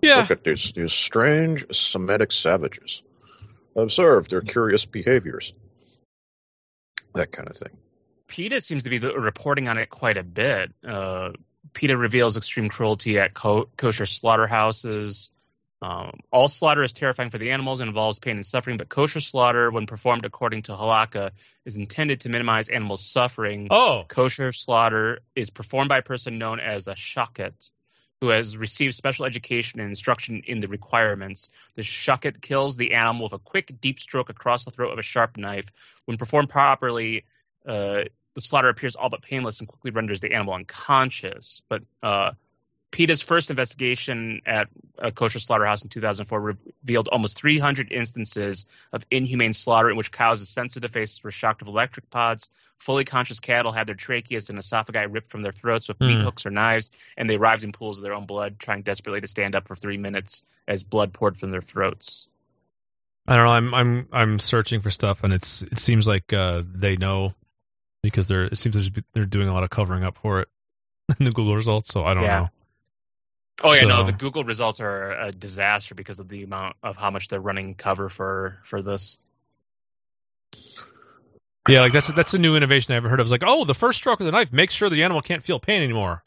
Yeah, 0.00 0.16
Look 0.18 0.30
at 0.30 0.44
these 0.44 0.72
these 0.72 0.92
strange 0.92 1.74
Semitic 1.74 2.30
savages. 2.30 3.02
Observe 3.74 4.28
their 4.28 4.40
curious 4.40 4.86
behaviors. 4.86 5.52
That 7.14 7.32
kind 7.32 7.48
of 7.48 7.56
thing. 7.56 7.76
PETA 8.26 8.60
seems 8.60 8.84
to 8.84 8.90
be 8.90 8.98
the, 8.98 9.18
reporting 9.18 9.68
on 9.68 9.78
it 9.78 9.88
quite 9.88 10.16
a 10.16 10.24
bit. 10.24 10.72
Uh, 10.86 11.30
PETA 11.72 11.96
reveals 11.96 12.36
extreme 12.36 12.68
cruelty 12.68 13.18
at 13.18 13.34
co- 13.34 13.68
kosher 13.76 14.06
slaughterhouses. 14.06 15.30
Um, 15.82 16.20
all 16.32 16.48
slaughter 16.48 16.82
is 16.82 16.94
terrifying 16.94 17.30
for 17.30 17.36
the 17.36 17.50
animals 17.50 17.80
and 17.80 17.88
involves 17.88 18.18
pain 18.18 18.36
and 18.36 18.46
suffering, 18.46 18.78
but 18.78 18.88
kosher 18.88 19.20
slaughter, 19.20 19.70
when 19.70 19.86
performed 19.86 20.24
according 20.24 20.62
to 20.62 20.72
halakha, 20.72 21.32
is 21.66 21.76
intended 21.76 22.20
to 22.20 22.30
minimize 22.30 22.70
animal 22.70 22.96
suffering. 22.96 23.68
Oh, 23.70 24.04
Kosher 24.08 24.50
slaughter 24.50 25.20
is 25.36 25.50
performed 25.50 25.90
by 25.90 25.98
a 25.98 26.02
person 26.02 26.38
known 26.38 26.58
as 26.58 26.88
a 26.88 26.94
shochet, 26.94 27.70
who 28.24 28.30
has 28.30 28.56
received 28.56 28.94
special 28.94 29.26
education 29.26 29.80
and 29.80 29.90
instruction 29.90 30.40
in 30.46 30.60
the 30.60 30.66
requirements. 30.66 31.50
The 31.74 31.82
shochet 31.82 32.40
kills 32.40 32.78
the 32.78 32.94
animal 32.94 33.24
with 33.24 33.34
a 33.34 33.38
quick, 33.38 33.78
deep 33.82 34.00
stroke 34.00 34.30
across 34.30 34.64
the 34.64 34.70
throat 34.70 34.92
of 34.92 34.98
a 34.98 35.02
sharp 35.02 35.36
knife. 35.36 35.70
When 36.06 36.16
performed 36.16 36.48
properly, 36.48 37.26
uh, 37.66 38.04
the 38.34 38.40
slaughter 38.40 38.70
appears 38.70 38.96
all 38.96 39.10
but 39.10 39.20
painless 39.20 39.60
and 39.60 39.68
quickly 39.68 39.90
renders 39.90 40.20
the 40.20 40.32
animal 40.32 40.54
unconscious. 40.54 41.60
But 41.68 41.82
uh, 42.02 42.30
PETA's 42.94 43.20
first 43.20 43.50
investigation 43.50 44.40
at 44.46 44.68
a 44.98 45.10
kosher 45.10 45.40
slaughterhouse 45.40 45.82
in 45.82 45.88
2004 45.88 46.40
revealed 46.40 47.08
almost 47.08 47.36
300 47.36 47.90
instances 47.90 48.66
of 48.92 49.04
inhumane 49.10 49.52
slaughter 49.52 49.90
in 49.90 49.96
which 49.96 50.12
cows' 50.12 50.48
sensitive 50.48 50.92
faces 50.92 51.20
were 51.24 51.32
shocked 51.32 51.60
with 51.60 51.68
electric 51.68 52.08
pods. 52.08 52.48
Fully 52.78 53.02
conscious 53.02 53.40
cattle 53.40 53.72
had 53.72 53.88
their 53.88 53.96
tracheas 53.96 54.48
and 54.48 54.60
esophagi 54.60 55.12
ripped 55.12 55.32
from 55.32 55.42
their 55.42 55.50
throats 55.50 55.88
with 55.88 56.00
meat 56.00 56.18
Hmm. 56.18 56.22
hooks 56.22 56.46
or 56.46 56.50
knives, 56.50 56.92
and 57.16 57.28
they 57.28 57.34
arrived 57.34 57.64
in 57.64 57.72
pools 57.72 57.98
of 57.98 58.04
their 58.04 58.14
own 58.14 58.26
blood, 58.26 58.60
trying 58.60 58.82
desperately 58.82 59.20
to 59.20 59.26
stand 59.26 59.56
up 59.56 59.66
for 59.66 59.74
three 59.74 59.98
minutes 59.98 60.44
as 60.68 60.84
blood 60.84 61.12
poured 61.12 61.36
from 61.36 61.50
their 61.50 61.62
throats. 61.62 62.30
I 63.26 63.34
don't 63.34 63.46
know. 63.46 63.50
I'm 63.50 63.74
I'm 63.74 64.08
I'm 64.12 64.38
searching 64.38 64.82
for 64.82 64.92
stuff, 64.92 65.24
and 65.24 65.32
it's 65.32 65.62
it 65.62 65.80
seems 65.80 66.06
like 66.06 66.32
uh, 66.32 66.62
they 66.64 66.94
know 66.94 67.34
because 68.04 68.28
they're 68.28 68.44
it 68.44 68.58
seems 68.58 68.88
they're 69.14 69.26
doing 69.26 69.48
a 69.48 69.52
lot 69.52 69.64
of 69.64 69.70
covering 69.70 70.04
up 70.04 70.18
for 70.18 70.42
it 70.42 70.48
in 71.18 71.24
the 71.24 71.32
Google 71.32 71.56
results. 71.56 71.92
So 71.92 72.04
I 72.04 72.14
don't 72.14 72.22
Yeah. 72.22 72.38
know. 72.38 72.50
Oh 73.62 73.72
yeah, 73.72 73.84
no, 73.84 74.02
the 74.02 74.12
Google 74.12 74.44
results 74.44 74.80
are 74.80 75.12
a 75.12 75.32
disaster 75.32 75.94
because 75.94 76.18
of 76.18 76.28
the 76.28 76.42
amount 76.42 76.76
of 76.82 76.96
how 76.96 77.10
much 77.10 77.28
they're 77.28 77.40
running 77.40 77.74
cover 77.74 78.08
for 78.08 78.58
for 78.64 78.82
this. 78.82 79.18
Yeah, 81.68 81.80
like 81.80 81.92
that's 81.92 82.08
that's 82.08 82.34
a 82.34 82.38
new 82.38 82.56
innovation 82.56 82.92
I've 82.92 82.98
ever 82.98 83.08
heard 83.08 83.20
of. 83.20 83.26
It's 83.26 83.30
like, 83.30 83.44
oh, 83.46 83.64
the 83.64 83.74
first 83.74 83.98
stroke 83.98 84.20
of 84.20 84.26
the 84.26 84.32
knife 84.32 84.52
makes 84.52 84.74
sure 84.74 84.90
the 84.90 85.04
animal 85.04 85.22
can't 85.22 85.42
feel 85.42 85.60
pain 85.60 85.82
anymore. 85.82 86.22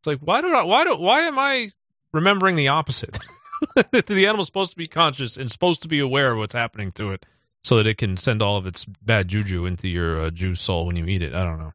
It's 0.00 0.06
like, 0.06 0.18
why 0.20 0.40
do 0.40 0.54
I, 0.54 0.64
why 0.64 0.84
do 0.84 0.96
why 0.96 1.22
am 1.22 1.38
I 1.38 1.70
remembering 2.12 2.56
the 2.56 2.68
opposite? 2.68 3.18
The 3.76 4.26
animal's 4.26 4.46
supposed 4.46 4.70
to 4.70 4.76
be 4.78 4.86
conscious 4.86 5.36
and 5.36 5.50
supposed 5.50 5.82
to 5.82 5.88
be 5.88 5.98
aware 5.98 6.32
of 6.32 6.38
what's 6.38 6.54
happening 6.54 6.92
to 6.92 7.10
it, 7.12 7.26
so 7.62 7.76
that 7.76 7.86
it 7.86 7.98
can 7.98 8.16
send 8.16 8.40
all 8.40 8.56
of 8.56 8.66
its 8.66 8.86
bad 8.86 9.28
juju 9.28 9.66
into 9.66 9.86
your 9.86 10.18
uh, 10.22 10.30
Jew 10.30 10.54
soul 10.54 10.86
when 10.86 10.96
you 10.96 11.04
eat 11.04 11.20
it. 11.20 11.34
I 11.34 11.44
don't 11.44 11.58
know. 11.58 11.74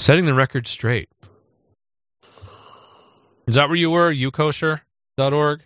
Setting 0.00 0.24
the 0.24 0.34
record 0.34 0.66
straight. 0.66 1.08
Is 3.46 3.54
that 3.54 3.68
where 3.68 3.76
you 3.76 3.90
were? 3.90 4.12
Ukosher.org? 4.12 5.62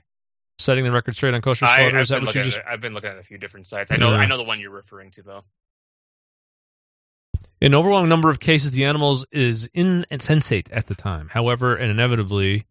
Setting 0.59 0.85
the 0.85 0.93
record 0.93 1.14
straight 1.14 1.35
on 1.35 1.43
kosher 1.43 1.66
I, 1.66 1.77
slaughter. 1.77 1.97
I've, 1.99 2.03
Is 2.03 2.09
that 2.09 2.16
been 2.16 2.27
what 2.27 2.35
you 2.35 2.41
looking 2.41 2.51
just 2.53 2.59
at, 2.66 2.72
I've 2.72 2.81
been 2.81 2.95
looking 2.95 3.11
at 3.11 3.18
a 3.18 3.22
few 3.22 3.37
different 3.37 3.66
sites. 3.66 3.93
I 3.93 3.97
know 3.97 4.12
Yeah. 4.12 4.18
I 4.18 4.27
know 4.27 4.39
the 4.39 4.45
one 4.45 4.59
you're 4.59 4.70
referring 4.70 5.11
to 5.12 5.22
though. 5.22 5.45
In 7.61 7.74
overwhelming 7.74 8.09
number 8.09 8.31
of 8.31 8.39
cases, 8.41 8.70
the 8.70 8.85
animals 8.85 9.27
is 9.33 9.68
insensate 9.74 10.70
at 10.70 10.87
the 10.87 10.95
time. 10.95 11.29
However, 11.29 11.74
and 11.74 11.91
inevitably, 11.91 12.66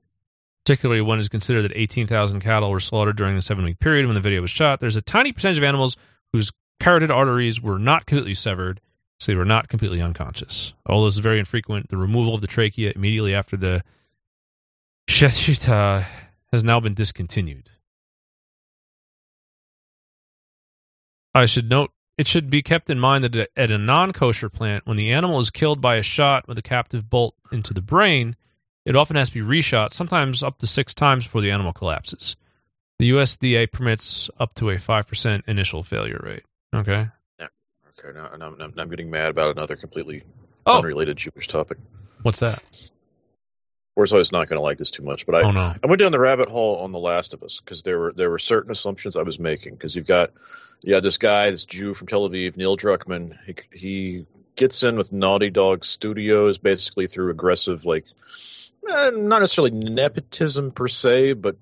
particularly 0.63 1.01
when 1.01 1.19
it's 1.19 1.27
considered 1.27 1.63
that 1.63 1.73
18,000 1.75 2.39
cattle 2.41 2.69
were 2.69 2.79
slaughtered 2.79 3.15
during 3.15 3.35
the 3.35 3.41
seven-week 3.41 3.79
period 3.79 4.05
when 4.05 4.15
the 4.15 4.21
video 4.21 4.41
was 4.41 4.51
shot, 4.51 4.79
there's 4.79 4.95
a 4.95 5.01
tiny 5.01 5.31
percentage 5.31 5.57
of 5.57 5.63
animals 5.63 5.97
whose 6.33 6.51
carotid 6.79 7.09
arteries 7.11 7.59
were 7.61 7.79
not 7.79 8.05
completely 8.05 8.35
severed, 8.35 8.79
so 9.19 9.31
they 9.31 9.35
were 9.35 9.45
not 9.45 9.69
completely 9.69 10.01
unconscious. 10.01 10.73
Although 10.85 11.05
this 11.05 11.15
is 11.15 11.19
very 11.19 11.39
infrequent, 11.39 11.89
the 11.89 11.97
removal 11.97 12.35
of 12.35 12.41
the 12.41 12.47
trachea 12.47 12.93
immediately 12.95 13.33
after 13.33 13.57
the 13.57 13.83
shechita 15.07 16.05
has 16.51 16.63
now 16.63 16.79
been 16.79 16.93
discontinued. 16.93 17.69
I 21.33 21.45
should 21.47 21.69
note 21.69 21.91
it 22.17 22.27
should 22.27 22.49
be 22.49 22.61
kept 22.61 22.89
in 22.89 22.99
mind 22.99 23.25
that 23.25 23.49
at 23.57 23.71
a 23.71 23.77
non 23.77 24.13
kosher 24.13 24.49
plant, 24.49 24.87
when 24.87 24.95
the 24.97 25.11
animal 25.11 25.39
is 25.39 25.49
killed 25.49 25.81
by 25.81 25.97
a 25.97 26.01
shot 26.03 26.47
with 26.47 26.57
a 26.57 26.61
captive 26.61 27.09
bolt 27.09 27.35
into 27.51 27.73
the 27.73 27.81
brain, 27.81 28.35
it 28.85 28.95
often 28.95 29.17
has 29.17 29.29
to 29.29 29.33
be 29.33 29.41
reshot, 29.41 29.91
sometimes 29.91 30.43
up 30.43 30.59
to 30.59 30.67
six 30.67 30.93
times 30.93 31.25
before 31.25 31.41
the 31.41 31.51
animal 31.51 31.73
collapses. 31.73 32.37
The 32.99 33.09
USDA 33.11 33.69
permits 33.69 34.29
up 34.39 34.53
to 34.55 34.69
a 34.69 34.75
5% 34.77 35.43
initial 35.47 35.83
failure 35.83 36.21
rate. 36.23 36.43
Okay. 36.73 37.07
Yeah. 37.39 37.47
Okay, 37.99 38.17
now, 38.17 38.29
now, 38.37 38.55
now 38.55 38.69
I'm 38.77 38.89
getting 38.89 39.09
mad 39.09 39.31
about 39.31 39.51
another 39.57 39.75
completely 39.75 40.23
Oh. 40.65 40.77
unrelated 40.79 41.17
Jewish 41.17 41.47
topic. 41.47 41.77
What's 42.21 42.39
that? 42.39 42.63
Borzoi 43.97 44.19
is 44.19 44.31
not 44.31 44.49
going 44.49 44.57
to 44.57 44.63
like 44.63 44.77
this 44.77 44.91
too 44.91 45.03
much, 45.03 45.25
but 45.25 45.35
I, 45.35 45.41
oh, 45.43 45.51
no. 45.51 45.73
I 45.81 45.87
went 45.87 46.01
down 46.01 46.11
the 46.11 46.19
rabbit 46.19 46.49
hole 46.49 46.77
on 46.77 46.91
The 46.91 46.99
Last 46.99 47.33
of 47.33 47.43
Us 47.43 47.61
because 47.63 47.83
there 47.83 47.97
were 47.97 48.13
there 48.13 48.29
were 48.29 48.39
certain 48.39 48.71
assumptions 48.71 49.15
I 49.15 49.21
was 49.21 49.39
making 49.39 49.73
because 49.73 49.95
you've 49.95 50.07
got 50.07 50.31
yeah 50.81 50.99
this 50.99 51.17
guy 51.17 51.49
this 51.49 51.65
Jew 51.65 51.93
from 51.93 52.07
Tel 52.07 52.29
Aviv 52.29 52.57
Neil 52.57 52.75
Druckmann 52.75 53.37
he 53.45 53.55
he 53.71 54.25
gets 54.55 54.83
in 54.83 54.97
with 54.97 55.13
Naughty 55.13 55.49
Dog 55.49 55.85
Studios 55.85 56.57
basically 56.57 57.07
through 57.07 57.29
aggressive 57.29 57.85
like 57.85 58.05
eh, 58.89 59.11
not 59.13 59.39
necessarily 59.39 59.71
nepotism 59.71 60.71
per 60.71 60.89
se 60.89 61.33
but 61.33 61.55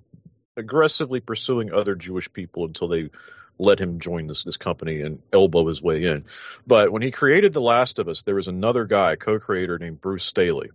aggressively 0.57 1.19
pursuing 1.19 1.71
other 1.71 1.93
Jewish 1.93 2.31
people 2.33 2.65
until 2.65 2.87
they 2.87 3.11
let 3.59 3.79
him 3.79 3.99
join 3.99 4.25
this 4.25 4.43
this 4.43 4.57
company 4.57 5.01
and 5.01 5.21
elbow 5.31 5.67
his 5.67 5.83
way 5.83 6.03
in. 6.05 6.25
But 6.65 6.91
when 6.91 7.03
he 7.03 7.11
created 7.11 7.53
The 7.53 7.61
Last 7.61 7.99
of 7.99 8.07
Us, 8.07 8.23
there 8.23 8.33
was 8.33 8.47
another 8.47 8.85
guy 8.85 9.15
co-creator 9.15 9.77
named 9.77 10.01
Bruce 10.01 10.25
Staley. 10.25 10.71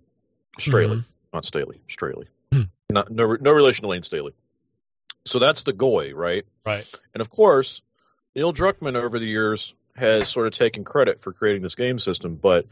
Straley 0.58 0.98
Mhm. 0.98 1.04
Not 1.32 1.44
Staley, 1.44 1.80
Straley. 1.88 2.28
Hmm. 2.52 2.62
Not 2.90 3.10
no 3.10 3.36
no 3.40 3.52
relation 3.52 3.82
to 3.82 3.88
Lane 3.88 4.02
Staley. 4.02 4.34
So 5.24 5.38
that's 5.38 5.62
the 5.62 5.72
goy, 5.72 6.12
right? 6.14 6.44
Right. 6.64 6.86
And 7.14 7.20
of 7.20 7.28
course, 7.30 7.82
Neil 8.34 8.52
Druckmann 8.52 8.96
over 8.96 9.18
the 9.18 9.26
years 9.26 9.74
has 9.96 10.28
sort 10.28 10.46
of 10.46 10.54
taken 10.54 10.84
credit 10.84 11.20
for 11.20 11.32
creating 11.32 11.62
this 11.62 11.74
game 11.74 11.98
system, 11.98 12.36
but 12.36 12.66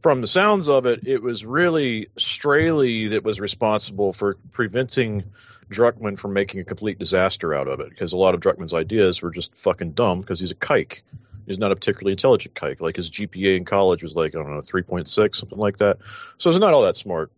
from 0.00 0.22
the 0.22 0.26
sounds 0.26 0.68
of 0.68 0.86
it, 0.86 1.06
it 1.06 1.22
was 1.22 1.44
really 1.44 2.08
Straley 2.16 3.08
that 3.08 3.22
was 3.22 3.38
responsible 3.38 4.12
for 4.12 4.38
preventing 4.50 5.24
Druckmann 5.70 6.18
from 6.18 6.32
making 6.32 6.60
a 6.60 6.64
complete 6.64 6.98
disaster 6.98 7.54
out 7.54 7.68
of 7.68 7.80
it, 7.80 7.90
because 7.90 8.12
a 8.12 8.16
lot 8.16 8.34
of 8.34 8.40
Druckmann's 8.40 8.74
ideas 8.74 9.20
were 9.22 9.30
just 9.30 9.54
fucking 9.54 9.92
dumb 9.92 10.20
because 10.20 10.40
he's 10.40 10.50
a 10.50 10.56
kike. 10.56 11.00
He's 11.46 11.58
not 11.58 11.70
a 11.70 11.76
particularly 11.76 12.12
intelligent 12.12 12.54
kike. 12.54 12.80
Like 12.80 12.96
his 12.96 13.10
GPA 13.10 13.56
in 13.56 13.64
college 13.64 14.02
was 14.02 14.14
like, 14.14 14.34
I 14.34 14.38
don't 14.38 14.54
know, 14.54 14.62
3.6, 14.62 15.36
something 15.36 15.58
like 15.58 15.78
that. 15.78 15.98
So 16.38 16.50
he's 16.50 16.60
not 16.60 16.72
all 16.72 16.82
that 16.82 16.96
smart. 16.96 17.30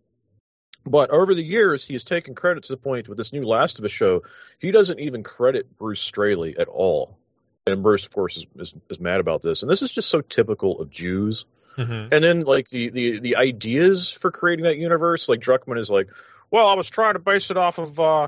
But 0.85 1.11
over 1.11 1.33
the 1.33 1.43
years, 1.43 1.85
he 1.85 1.93
has 1.93 2.03
taken 2.03 2.35
credit 2.35 2.63
to 2.63 2.73
the 2.73 2.77
point 2.77 3.07
with 3.07 3.17
this 3.17 3.31
new 3.31 3.43
Last 3.43 3.79
of 3.79 3.85
Us 3.85 3.91
show, 3.91 4.23
he 4.59 4.71
doesn't 4.71 4.99
even 4.99 5.23
credit 5.23 5.77
Bruce 5.77 6.01
Straley 6.01 6.57
at 6.57 6.67
all. 6.67 7.17
And 7.65 7.81
Bruce, 7.81 8.05
of 8.05 8.11
course, 8.11 8.37
is, 8.37 8.45
is, 8.57 8.73
is 8.89 8.99
mad 8.99 9.21
about 9.21 9.41
this. 9.41 9.61
And 9.61 9.71
this 9.71 9.81
is 9.81 9.91
just 9.91 10.09
so 10.09 10.19
typical 10.19 10.81
of 10.81 10.89
Jews. 10.89 11.45
Mhm. 11.77 12.09
And 12.11 12.23
then, 12.23 12.41
like, 12.41 12.69
the, 12.69 12.89
the, 12.89 13.19
the 13.19 13.35
ideas 13.37 14.11
for 14.11 14.29
creating 14.29 14.65
that 14.65 14.77
universe, 14.77 15.29
like, 15.29 15.39
Druckmann 15.39 15.79
is 15.79 15.89
like, 15.89 16.09
well, 16.51 16.67
I 16.67 16.75
was 16.75 16.89
trying 16.89 17.13
to 17.13 17.19
base 17.19 17.49
it 17.49 17.57
off 17.57 17.79
of 17.79 17.99
uh, 17.99 18.27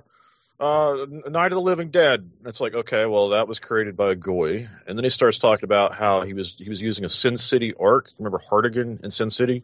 uh, 0.60 1.06
Night 1.28 1.52
of 1.52 1.58
the 1.58 1.62
Living 1.62 1.90
Dead. 1.90 2.22
And 2.22 2.48
it's 2.48 2.62
like, 2.62 2.74
okay, 2.74 3.06
well, 3.06 3.30
that 3.30 3.48
was 3.48 3.60
created 3.60 3.98
by 3.98 4.12
a 4.12 4.16
Goy. 4.16 4.70
And 4.88 4.98
then 4.98 5.04
he 5.04 5.10
starts 5.10 5.38
talking 5.38 5.66
about 5.66 5.94
how 5.94 6.22
he 6.22 6.34
was 6.34 6.56
he 6.58 6.70
was 6.70 6.82
using 6.82 7.06
a 7.06 7.10
Sin 7.10 7.38
City 7.38 7.74
arc. 7.80 8.10
Remember 8.18 8.40
Hartigan 8.40 9.02
in 9.04 9.12
Sin 9.12 9.30
City? 9.30 9.64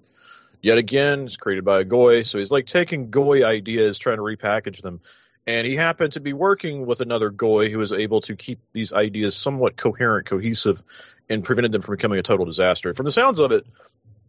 Yet 0.61 0.77
again, 0.77 1.25
it's 1.25 1.37
created 1.37 1.65
by 1.65 1.79
a 1.79 1.83
Goy. 1.83 2.21
So 2.21 2.37
he's 2.37 2.51
like 2.51 2.67
taking 2.67 3.09
Goy 3.09 3.43
ideas, 3.43 3.97
trying 3.97 4.17
to 4.17 4.21
repackage 4.23 4.81
them. 4.81 5.01
And 5.47 5.65
he 5.65 5.75
happened 5.75 6.13
to 6.13 6.19
be 6.19 6.33
working 6.33 6.85
with 6.85 7.01
another 7.01 7.31
Goy 7.31 7.69
who 7.71 7.79
was 7.79 7.91
able 7.93 8.21
to 8.21 8.35
keep 8.35 8.59
these 8.73 8.93
ideas 8.93 9.35
somewhat 9.35 9.75
coherent, 9.75 10.27
cohesive, 10.27 10.83
and 11.29 11.43
prevented 11.43 11.71
them 11.71 11.81
from 11.81 11.95
becoming 11.95 12.19
a 12.19 12.23
total 12.23 12.45
disaster. 12.45 12.93
From 12.93 13.05
the 13.05 13.11
sounds 13.11 13.39
of 13.39 13.51
it, 13.51 13.65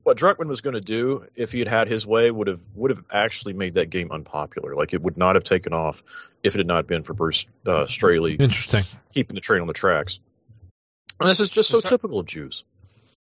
what 0.04 0.16
Druckmann 0.16 0.46
was 0.48 0.62
going 0.62 0.74
to 0.74 0.80
do 0.80 1.26
if 1.36 1.52
he 1.52 1.58
had 1.58 1.68
had 1.68 1.86
his 1.88 2.06
way 2.06 2.30
would 2.30 2.46
have 2.48 2.60
would 2.74 2.90
have 2.90 3.04
actually 3.10 3.52
made 3.52 3.74
that 3.74 3.90
game 3.90 4.10
unpopular. 4.10 4.74
Like 4.74 4.94
it 4.94 5.02
would 5.02 5.16
not 5.18 5.36
have 5.36 5.44
taken 5.44 5.74
off 5.74 6.02
if 6.42 6.54
it 6.54 6.58
had 6.58 6.66
not 6.66 6.86
been 6.86 7.02
for 7.02 7.12
Bruce 7.14 7.46
uh, 7.66 7.86
Straley 7.86 8.34
Interesting. 8.34 8.84
keeping 9.12 9.34
the 9.34 9.40
train 9.40 9.60
on 9.60 9.66
the 9.68 9.72
tracks. 9.74 10.18
And 11.20 11.28
this 11.28 11.40
is 11.40 11.50
just 11.50 11.68
so 11.68 11.78
So- 11.78 11.88
typical 11.90 12.18
of 12.18 12.26
Jews. 12.26 12.64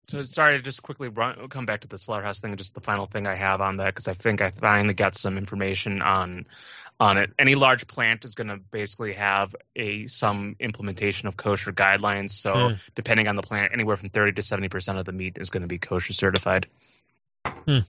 So 0.09 0.23
sorry 0.23 0.57
to 0.57 0.63
just 0.63 0.83
quickly 0.83 1.09
run, 1.09 1.49
come 1.49 1.67
back 1.67 1.81
to 1.81 1.89
the 1.89 1.99
slaughterhouse 1.99 2.39
thing. 2.39 2.55
Just 2.57 2.75
the 2.75 2.81
final 2.81 3.07
thing 3.07 3.27
I 3.27 3.35
have 3.35 3.61
on 3.61 3.79
that 3.79 3.87
because 3.87 4.07
I 4.07 4.13
think 4.13 4.41
I 4.41 4.51
finally 4.51 4.95
got 4.95 5.17
some 5.17 5.37
information 5.37 6.01
on 6.01 6.47
on 7.01 7.19
it. 7.19 7.33
Any 7.39 7.57
large 7.57 7.89
plant 7.89 8.25
is 8.25 8.37
going 8.37 8.49
to 8.49 8.57
basically 8.57 9.15
have 9.15 9.55
a 9.75 10.07
some 10.07 10.55
implementation 10.61 11.27
of 11.27 11.37
kosher 11.37 11.73
guidelines. 11.73 12.31
So 12.31 12.69
Hmm. 12.69 12.75
depending 12.95 13.27
on 13.27 13.35
the 13.35 13.43
plant, 13.43 13.73
anywhere 13.73 13.97
from 13.97 14.11
30 14.11 14.33
to 14.35 14.43
70 14.43 14.69
percent 14.69 14.99
of 14.99 15.05
the 15.05 15.13
meat 15.13 15.39
is 15.39 15.51
going 15.51 15.63
to 15.63 15.69
be 15.69 15.79
kosher 15.79 16.13
certified. 16.13 16.69
Hmm. 17.45 17.81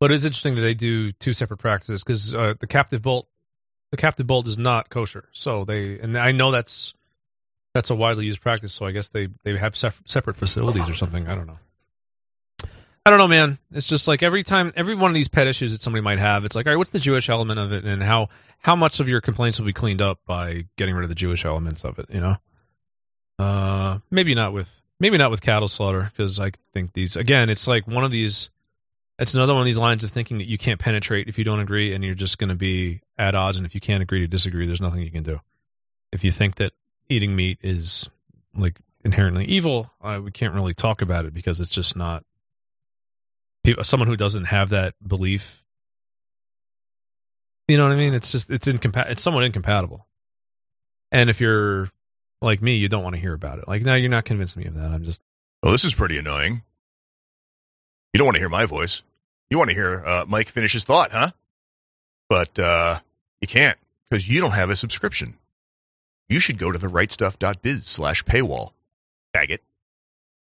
But 0.00 0.12
it's 0.12 0.24
interesting 0.24 0.54
that 0.56 0.60
they 0.60 0.74
do 0.74 1.12
two 1.12 1.32
separate 1.32 1.58
practices 1.58 2.04
because 2.04 2.34
uh, 2.34 2.54
the 2.60 2.66
captive 2.66 3.02
bolt, 3.02 3.26
the 3.90 3.96
captive 3.96 4.26
bolt 4.26 4.46
is 4.46 4.58
not 4.58 4.90
kosher. 4.90 5.28
So 5.32 5.64
they, 5.64 5.98
and 5.98 6.16
I 6.16 6.32
know 6.32 6.52
that's 6.52 6.94
that's 7.74 7.90
a 7.90 7.94
widely 7.94 8.26
used 8.26 8.40
practice. 8.40 8.72
So 8.72 8.86
I 8.86 8.92
guess 8.92 9.08
they 9.08 9.28
they 9.44 9.56
have 9.56 9.76
sef- 9.76 10.02
separate 10.06 10.36
facilities 10.36 10.88
or 10.88 10.94
something. 10.94 11.28
I 11.28 11.34
don't 11.34 11.46
know. 11.46 11.58
I 13.08 13.10
don't 13.10 13.20
know, 13.20 13.28
man. 13.28 13.58
It's 13.72 13.86
just 13.86 14.06
like 14.06 14.22
every 14.22 14.42
time, 14.42 14.70
every 14.76 14.94
one 14.94 15.10
of 15.10 15.14
these 15.14 15.28
pet 15.28 15.46
issues 15.46 15.72
that 15.72 15.80
somebody 15.80 16.02
might 16.02 16.18
have, 16.18 16.44
it's 16.44 16.54
like, 16.54 16.66
all 16.66 16.72
right, 16.72 16.76
what's 16.76 16.90
the 16.90 16.98
Jewish 16.98 17.30
element 17.30 17.58
of 17.58 17.72
it, 17.72 17.84
and 17.84 18.02
how 18.02 18.28
how 18.58 18.76
much 18.76 19.00
of 19.00 19.08
your 19.08 19.22
complaints 19.22 19.58
will 19.58 19.64
be 19.64 19.72
cleaned 19.72 20.02
up 20.02 20.20
by 20.26 20.66
getting 20.76 20.94
rid 20.94 21.04
of 21.04 21.08
the 21.08 21.14
Jewish 21.14 21.46
elements 21.46 21.86
of 21.86 21.98
it? 21.98 22.10
You 22.10 22.20
know, 22.20 22.36
uh, 23.38 23.98
maybe 24.10 24.34
not 24.34 24.52
with 24.52 24.70
maybe 25.00 25.16
not 25.16 25.30
with 25.30 25.40
cattle 25.40 25.68
slaughter 25.68 26.10
because 26.12 26.38
I 26.38 26.52
think 26.74 26.92
these 26.92 27.16
again, 27.16 27.48
it's 27.48 27.66
like 27.66 27.86
one 27.86 28.04
of 28.04 28.10
these. 28.10 28.50
It's 29.18 29.34
another 29.34 29.54
one 29.54 29.62
of 29.62 29.66
these 29.66 29.78
lines 29.78 30.04
of 30.04 30.10
thinking 30.10 30.38
that 30.38 30.46
you 30.46 30.58
can't 30.58 30.78
penetrate 30.78 31.28
if 31.28 31.38
you 31.38 31.44
don't 31.44 31.60
agree, 31.60 31.94
and 31.94 32.04
you're 32.04 32.14
just 32.14 32.36
going 32.36 32.50
to 32.50 32.56
be 32.56 33.00
at 33.16 33.34
odds. 33.34 33.56
And 33.56 33.64
if 33.64 33.74
you 33.74 33.80
can't 33.80 34.02
agree 34.02 34.20
to 34.20 34.28
disagree, 34.28 34.66
there's 34.66 34.82
nothing 34.82 35.00
you 35.00 35.10
can 35.10 35.22
do. 35.22 35.40
If 36.12 36.24
you 36.24 36.30
think 36.30 36.56
that 36.56 36.72
eating 37.08 37.34
meat 37.34 37.58
is 37.62 38.08
like 38.54 38.76
inherently 39.04 39.44
evil, 39.46 39.90
uh, 40.02 40.20
we 40.22 40.30
can't 40.30 40.54
really 40.54 40.74
talk 40.74 41.02
about 41.02 41.24
it 41.24 41.34
because 41.34 41.60
it's 41.60 41.70
just 41.70 41.96
not. 41.96 42.24
Someone 43.82 44.08
who 44.08 44.16
doesn't 44.16 44.44
have 44.44 44.70
that 44.70 44.94
belief, 45.06 45.62
you 47.66 47.76
know 47.76 47.84
what 47.84 47.92
I 47.92 47.96
mean? 47.96 48.14
It's 48.14 48.32
just 48.32 48.50
it's 48.50 48.66
incompa- 48.66 49.10
It's 49.10 49.22
somewhat 49.22 49.44
incompatible. 49.44 50.06
And 51.12 51.28
if 51.28 51.40
you're 51.40 51.90
like 52.40 52.62
me, 52.62 52.76
you 52.76 52.88
don't 52.88 53.02
want 53.02 53.14
to 53.14 53.20
hear 53.20 53.34
about 53.34 53.58
it. 53.58 53.68
Like, 53.68 53.82
no, 53.82 53.94
you're 53.94 54.10
not 54.10 54.24
convincing 54.24 54.62
me 54.62 54.68
of 54.68 54.74
that. 54.74 54.86
I'm 54.86 55.04
just 55.04 55.20
Well, 55.62 55.72
this 55.72 55.84
is 55.84 55.94
pretty 55.94 56.16
annoying. 56.18 56.62
You 58.12 58.18
don't 58.18 58.26
want 58.26 58.36
to 58.36 58.40
hear 58.40 58.48
my 58.48 58.64
voice. 58.64 59.02
You 59.50 59.58
want 59.58 59.68
to 59.68 59.74
hear 59.74 60.02
uh, 60.04 60.24
Mike 60.26 60.48
finish 60.48 60.72
his 60.72 60.84
thought, 60.84 61.12
huh? 61.12 61.28
But 62.28 62.58
uh, 62.58 62.98
you 63.40 63.48
can't 63.48 63.78
because 64.08 64.26
you 64.26 64.40
don't 64.40 64.52
have 64.52 64.70
a 64.70 64.76
subscription. 64.76 65.34
You 66.28 66.40
should 66.40 66.58
go 66.58 66.70
to 66.70 66.78
the 66.78 66.88
rightstuff.biz 66.88 67.86
slash 67.86 68.24
paywall. 68.24 68.72
Tag 69.34 69.50
it. 69.50 69.62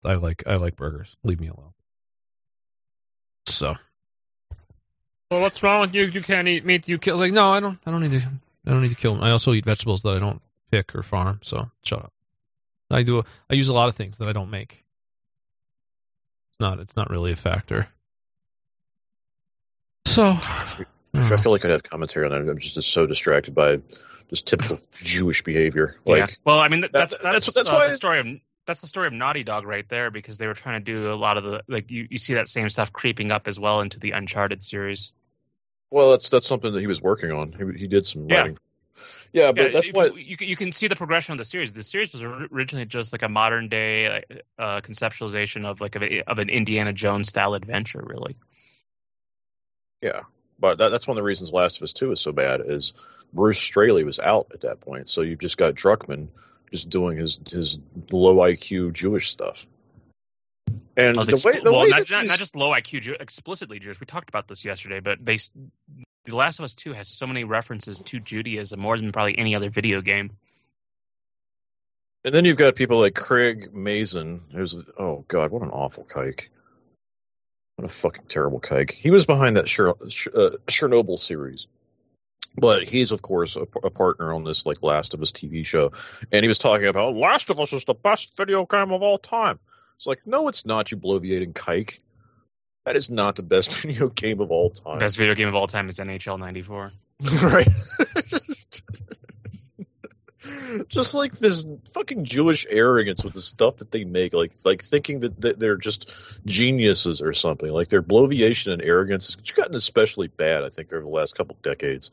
I 0.04 0.14
like 0.14 0.44
I 0.46 0.56
like 0.56 0.76
burgers. 0.76 1.14
Leave 1.22 1.40
me 1.40 1.48
alone. 1.48 1.72
So. 3.46 3.76
Well, 5.30 5.40
what's 5.40 5.62
wrong 5.62 5.80
with 5.80 5.94
you? 5.94 6.04
You 6.04 6.22
can't 6.22 6.46
eat 6.48 6.64
meat. 6.64 6.88
You 6.88 6.98
kill. 6.98 7.16
Like, 7.16 7.32
no, 7.32 7.50
I 7.50 7.60
don't. 7.60 7.78
I 7.86 7.90
don't 7.90 8.02
need 8.02 8.20
to. 8.20 8.26
I 8.66 8.70
don't 8.70 8.82
need 8.82 8.90
to 8.90 8.96
kill 8.96 9.14
them. 9.14 9.24
I 9.24 9.30
also 9.30 9.52
eat 9.52 9.64
vegetables 9.64 10.02
that 10.02 10.14
I 10.14 10.18
don't 10.18 10.42
pick 10.70 10.94
or 10.94 11.02
farm. 11.02 11.40
So 11.42 11.70
shut 11.82 12.00
up. 12.00 12.12
I 12.90 13.02
do. 13.02 13.22
I 13.48 13.54
use 13.54 13.68
a 13.68 13.74
lot 13.74 13.88
of 13.88 13.96
things 13.96 14.18
that 14.18 14.28
I 14.28 14.32
don't 14.32 14.50
make. 14.50 14.84
It's 16.50 16.60
not. 16.60 16.80
It's 16.80 16.96
not 16.96 17.10
really 17.10 17.32
a 17.32 17.36
factor. 17.36 17.88
So. 20.06 20.36
I 21.14 21.36
feel 21.36 21.52
like 21.52 21.64
I'd 21.64 21.70
have 21.70 21.82
commentary 21.82 22.26
on 22.26 22.32
that. 22.32 22.50
I'm 22.50 22.58
just 22.58 22.90
so 22.90 23.06
distracted 23.06 23.54
by 23.54 23.80
just 24.30 24.46
typical 24.46 24.78
Jewish 24.94 25.42
behavior. 25.42 25.96
Like, 26.06 26.18
yeah. 26.30 26.36
Well, 26.44 26.60
I 26.60 26.68
mean, 26.68 26.82
th- 26.82 26.92
that's 26.92 27.16
That- 27.18 27.22
that's 27.32 27.46
that's- 27.46 27.54
that's 27.54 27.68
uh, 27.70 27.72
why- 27.74 27.88
the 27.88 27.94
story 27.96 28.18
of 28.20 28.26
that's 28.66 28.80
the 28.80 28.86
story 28.86 29.08
of 29.08 29.12
Naughty 29.12 29.42
Dog 29.42 29.66
right 29.66 29.88
there 29.88 30.10
because 30.12 30.38
they 30.38 30.46
were 30.46 30.54
trying 30.54 30.80
to 30.80 30.84
do 30.84 31.12
a 31.12 31.16
lot 31.16 31.36
of 31.36 31.42
the 31.44 31.62
like 31.68 31.90
you, 31.90 32.06
you 32.10 32.18
see 32.18 32.34
that 32.34 32.46
same 32.48 32.68
stuff 32.68 32.92
creeping 32.92 33.30
up 33.32 33.48
as 33.48 33.58
well 33.58 33.80
into 33.80 33.98
the 33.98 34.12
Uncharted 34.12 34.62
series. 34.62 35.12
well, 35.90 36.10
that's 36.12 36.28
that's 36.28 36.46
something 36.46 36.72
that 36.72 36.80
he 36.80 36.86
was 36.86 37.02
working 37.02 37.32
on. 37.32 37.52
He, 37.52 37.80
he 37.80 37.86
did 37.88 38.06
some 38.06 38.28
Yeah. 38.28 38.36
writing. 38.38 38.58
Yeah, 39.32 39.50
but 39.52 39.62
Yeah, 39.62 39.68
that's 39.80 39.88
why. 39.92 40.06
you, 40.14 40.36
you 40.40 40.56
can- 40.56 40.72
see 40.72 40.86
the 40.88 40.94
progression 40.96 41.32
of 41.32 41.38
the 41.38 41.44
series. 41.44 41.72
The 41.72 41.82
series 41.82 42.12
was 42.12 42.22
originally 42.22 42.84
just 42.86 43.12
like 43.12 43.22
a 43.22 43.28
modern 43.30 43.68
day 43.68 44.22
uh, 44.58 44.80
conceptualization 44.82 45.64
of 45.64 45.80
like 45.80 45.96
of, 45.96 46.02
a, 46.02 46.22
of 46.22 46.38
an 46.38 46.48
Indiana 46.50 46.92
Jones 46.92 47.28
style 47.28 47.54
adventure, 47.54 48.02
really. 48.04 48.36
Yeah, 50.02 50.20
but 50.58 50.78
that, 50.78 50.90
that's 50.90 51.06
one 51.06 51.16
of 51.16 51.20
the 51.22 51.26
reasons 51.26 51.50
Last 51.52 51.78
of 51.78 51.84
Us 51.84 51.92
Two 51.92 52.12
is 52.12 52.20
so 52.20 52.32
bad. 52.32 52.60
Is 52.64 52.92
Bruce 53.32 53.58
Straley 53.58 54.04
was 54.04 54.18
out 54.18 54.48
at 54.52 54.62
that 54.62 54.80
point, 54.80 55.08
so 55.08 55.22
you've 55.22 55.38
just 55.38 55.56
got 55.56 55.74
Druckmann 55.74 56.28
just 56.70 56.90
doing 56.90 57.16
his 57.16 57.40
his 57.50 57.78
low 58.10 58.36
IQ 58.36 58.92
Jewish 58.92 59.30
stuff. 59.30 59.66
And 60.96 61.16
the 61.16 61.42
way, 61.44 61.58
the 61.58 61.72
well, 61.72 61.82
way 61.82 61.88
not, 61.88 62.10
not, 62.10 62.26
not 62.26 62.38
just 62.38 62.54
low 62.54 62.70
IQ, 62.72 63.00
Jew, 63.00 63.16
explicitly 63.18 63.78
Jewish. 63.78 63.98
We 63.98 64.06
talked 64.06 64.28
about 64.28 64.46
this 64.46 64.64
yesterday, 64.64 65.00
but 65.00 65.24
they, 65.24 65.38
The 66.24 66.36
Last 66.36 66.58
of 66.58 66.64
Us 66.64 66.74
Two 66.74 66.92
has 66.92 67.08
so 67.08 67.26
many 67.26 67.44
references 67.44 68.00
to 68.00 68.20
Judaism, 68.20 68.78
more 68.78 68.98
than 68.98 69.10
probably 69.10 69.38
any 69.38 69.54
other 69.54 69.70
video 69.70 70.02
game. 70.02 70.32
And 72.24 72.34
then 72.34 72.44
you've 72.44 72.58
got 72.58 72.76
people 72.76 73.00
like 73.00 73.14
Craig 73.14 73.72
Mazin, 73.72 74.42
who's 74.52 74.76
oh 74.98 75.24
god, 75.28 75.50
what 75.50 75.62
an 75.62 75.70
awful 75.70 76.04
kike. 76.04 76.48
What 77.76 77.86
a 77.86 77.88
fucking 77.88 78.24
terrible 78.28 78.60
kike. 78.60 78.92
He 78.92 79.10
was 79.10 79.24
behind 79.24 79.56
that 79.56 79.68
Cher- 79.68 79.90
uh, 79.90 80.56
Chernobyl 80.66 81.18
series, 81.18 81.66
but 82.56 82.88
he's 82.88 83.12
of 83.12 83.22
course 83.22 83.56
a, 83.56 83.66
a 83.82 83.90
partner 83.90 84.32
on 84.32 84.44
this 84.44 84.66
like 84.66 84.82
Last 84.82 85.14
of 85.14 85.22
Us 85.22 85.32
TV 85.32 85.64
show, 85.64 85.92
and 86.30 86.44
he 86.44 86.48
was 86.48 86.58
talking 86.58 86.86
about 86.86 87.14
Last 87.14 87.50
of 87.50 87.60
Us 87.60 87.72
is 87.72 87.84
the 87.84 87.94
best 87.94 88.36
video 88.36 88.66
game 88.66 88.90
of 88.90 89.02
all 89.02 89.18
time. 89.18 89.58
It's 89.96 90.06
like 90.06 90.26
no, 90.26 90.48
it's 90.48 90.66
not. 90.66 90.90
You 90.90 90.96
bloviating 90.96 91.52
kike. 91.52 91.98
That 92.84 92.96
is 92.96 93.10
not 93.10 93.36
the 93.36 93.42
best 93.42 93.72
video 93.82 94.08
game 94.08 94.40
of 94.40 94.50
all 94.50 94.70
time. 94.70 94.98
Best 94.98 95.16
video 95.16 95.34
game 95.34 95.48
of 95.48 95.54
all 95.54 95.66
time 95.66 95.88
is 95.88 95.96
NHL 95.96 96.38
'94. 96.38 96.92
right. 97.42 97.68
just 100.88 101.14
like 101.14 101.32
this 101.38 101.64
fucking 101.92 102.24
Jewish 102.24 102.66
arrogance 102.68 103.24
with 103.24 103.34
the 103.34 103.40
stuff 103.40 103.78
that 103.78 103.90
they 103.90 104.04
make, 104.04 104.32
like 104.32 104.52
like 104.64 104.82
thinking 104.82 105.20
that, 105.20 105.40
that 105.40 105.58
they're 105.58 105.76
just 105.76 106.10
geniuses 106.46 107.22
or 107.22 107.32
something. 107.32 107.70
Like 107.70 107.88
their 107.88 108.02
bloviation 108.02 108.72
and 108.72 108.82
arrogance 108.82 109.34
has 109.34 109.50
gotten 109.50 109.74
especially 109.74 110.28
bad, 110.28 110.64
I 110.64 110.70
think, 110.70 110.92
over 110.92 111.02
the 111.02 111.08
last 111.08 111.34
couple 111.34 111.56
decades. 111.62 112.10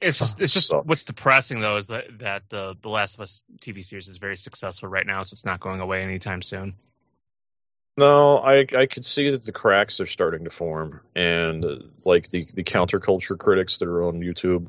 It's 0.00 0.18
just 0.18 0.40
it's 0.40 0.52
just 0.52 0.68
So- 0.68 0.82
what's 0.82 1.04
depressing 1.04 1.60
though 1.60 1.76
is 1.76 1.88
that 1.88 2.18
that 2.18 2.48
the 2.48 2.76
the 2.80 2.88
Last 2.90 3.14
of 3.14 3.22
Us 3.22 3.42
TV 3.60 3.82
series 3.82 4.08
is 4.08 4.18
very 4.18 4.36
successful 4.36 4.88
right 4.88 5.06
now, 5.06 5.22
so 5.22 5.34
it's 5.34 5.46
not 5.46 5.60
going 5.60 5.80
away 5.80 6.02
anytime 6.02 6.42
soon. 6.42 6.74
No, 7.98 8.36
I 8.38 8.66
I 8.76 8.84
could 8.86 9.06
see 9.06 9.30
that 9.30 9.44
the 9.44 9.52
cracks 9.52 10.00
are 10.00 10.06
starting 10.06 10.44
to 10.44 10.50
form, 10.50 11.00
and 11.14 11.64
uh, 11.64 11.76
like 12.04 12.28
the 12.28 12.46
the 12.52 12.62
counterculture 12.62 13.38
critics 13.38 13.78
that 13.78 13.88
are 13.88 14.02
on 14.04 14.20
YouTube, 14.20 14.66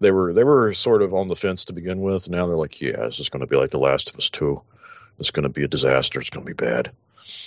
they 0.00 0.10
were 0.10 0.32
they 0.32 0.44
were 0.44 0.72
sort 0.72 1.02
of 1.02 1.14
on 1.14 1.28
the 1.28 1.36
fence 1.36 1.66
to 1.66 1.72
begin 1.72 2.00
with. 2.00 2.28
Now 2.28 2.46
they're 2.46 2.56
like, 2.56 2.80
yeah, 2.80 3.06
this 3.06 3.20
is 3.20 3.28
going 3.28 3.40
to 3.40 3.46
be 3.46 3.56
like 3.56 3.70
The 3.70 3.78
Last 3.78 4.10
of 4.10 4.16
Us 4.16 4.30
Two. 4.30 4.62
It's 5.18 5.30
going 5.30 5.44
to 5.44 5.48
be 5.48 5.62
a 5.64 5.68
disaster. 5.68 6.20
It's 6.20 6.30
going 6.30 6.44
to 6.44 6.54
be 6.54 6.64
bad. 6.64 6.90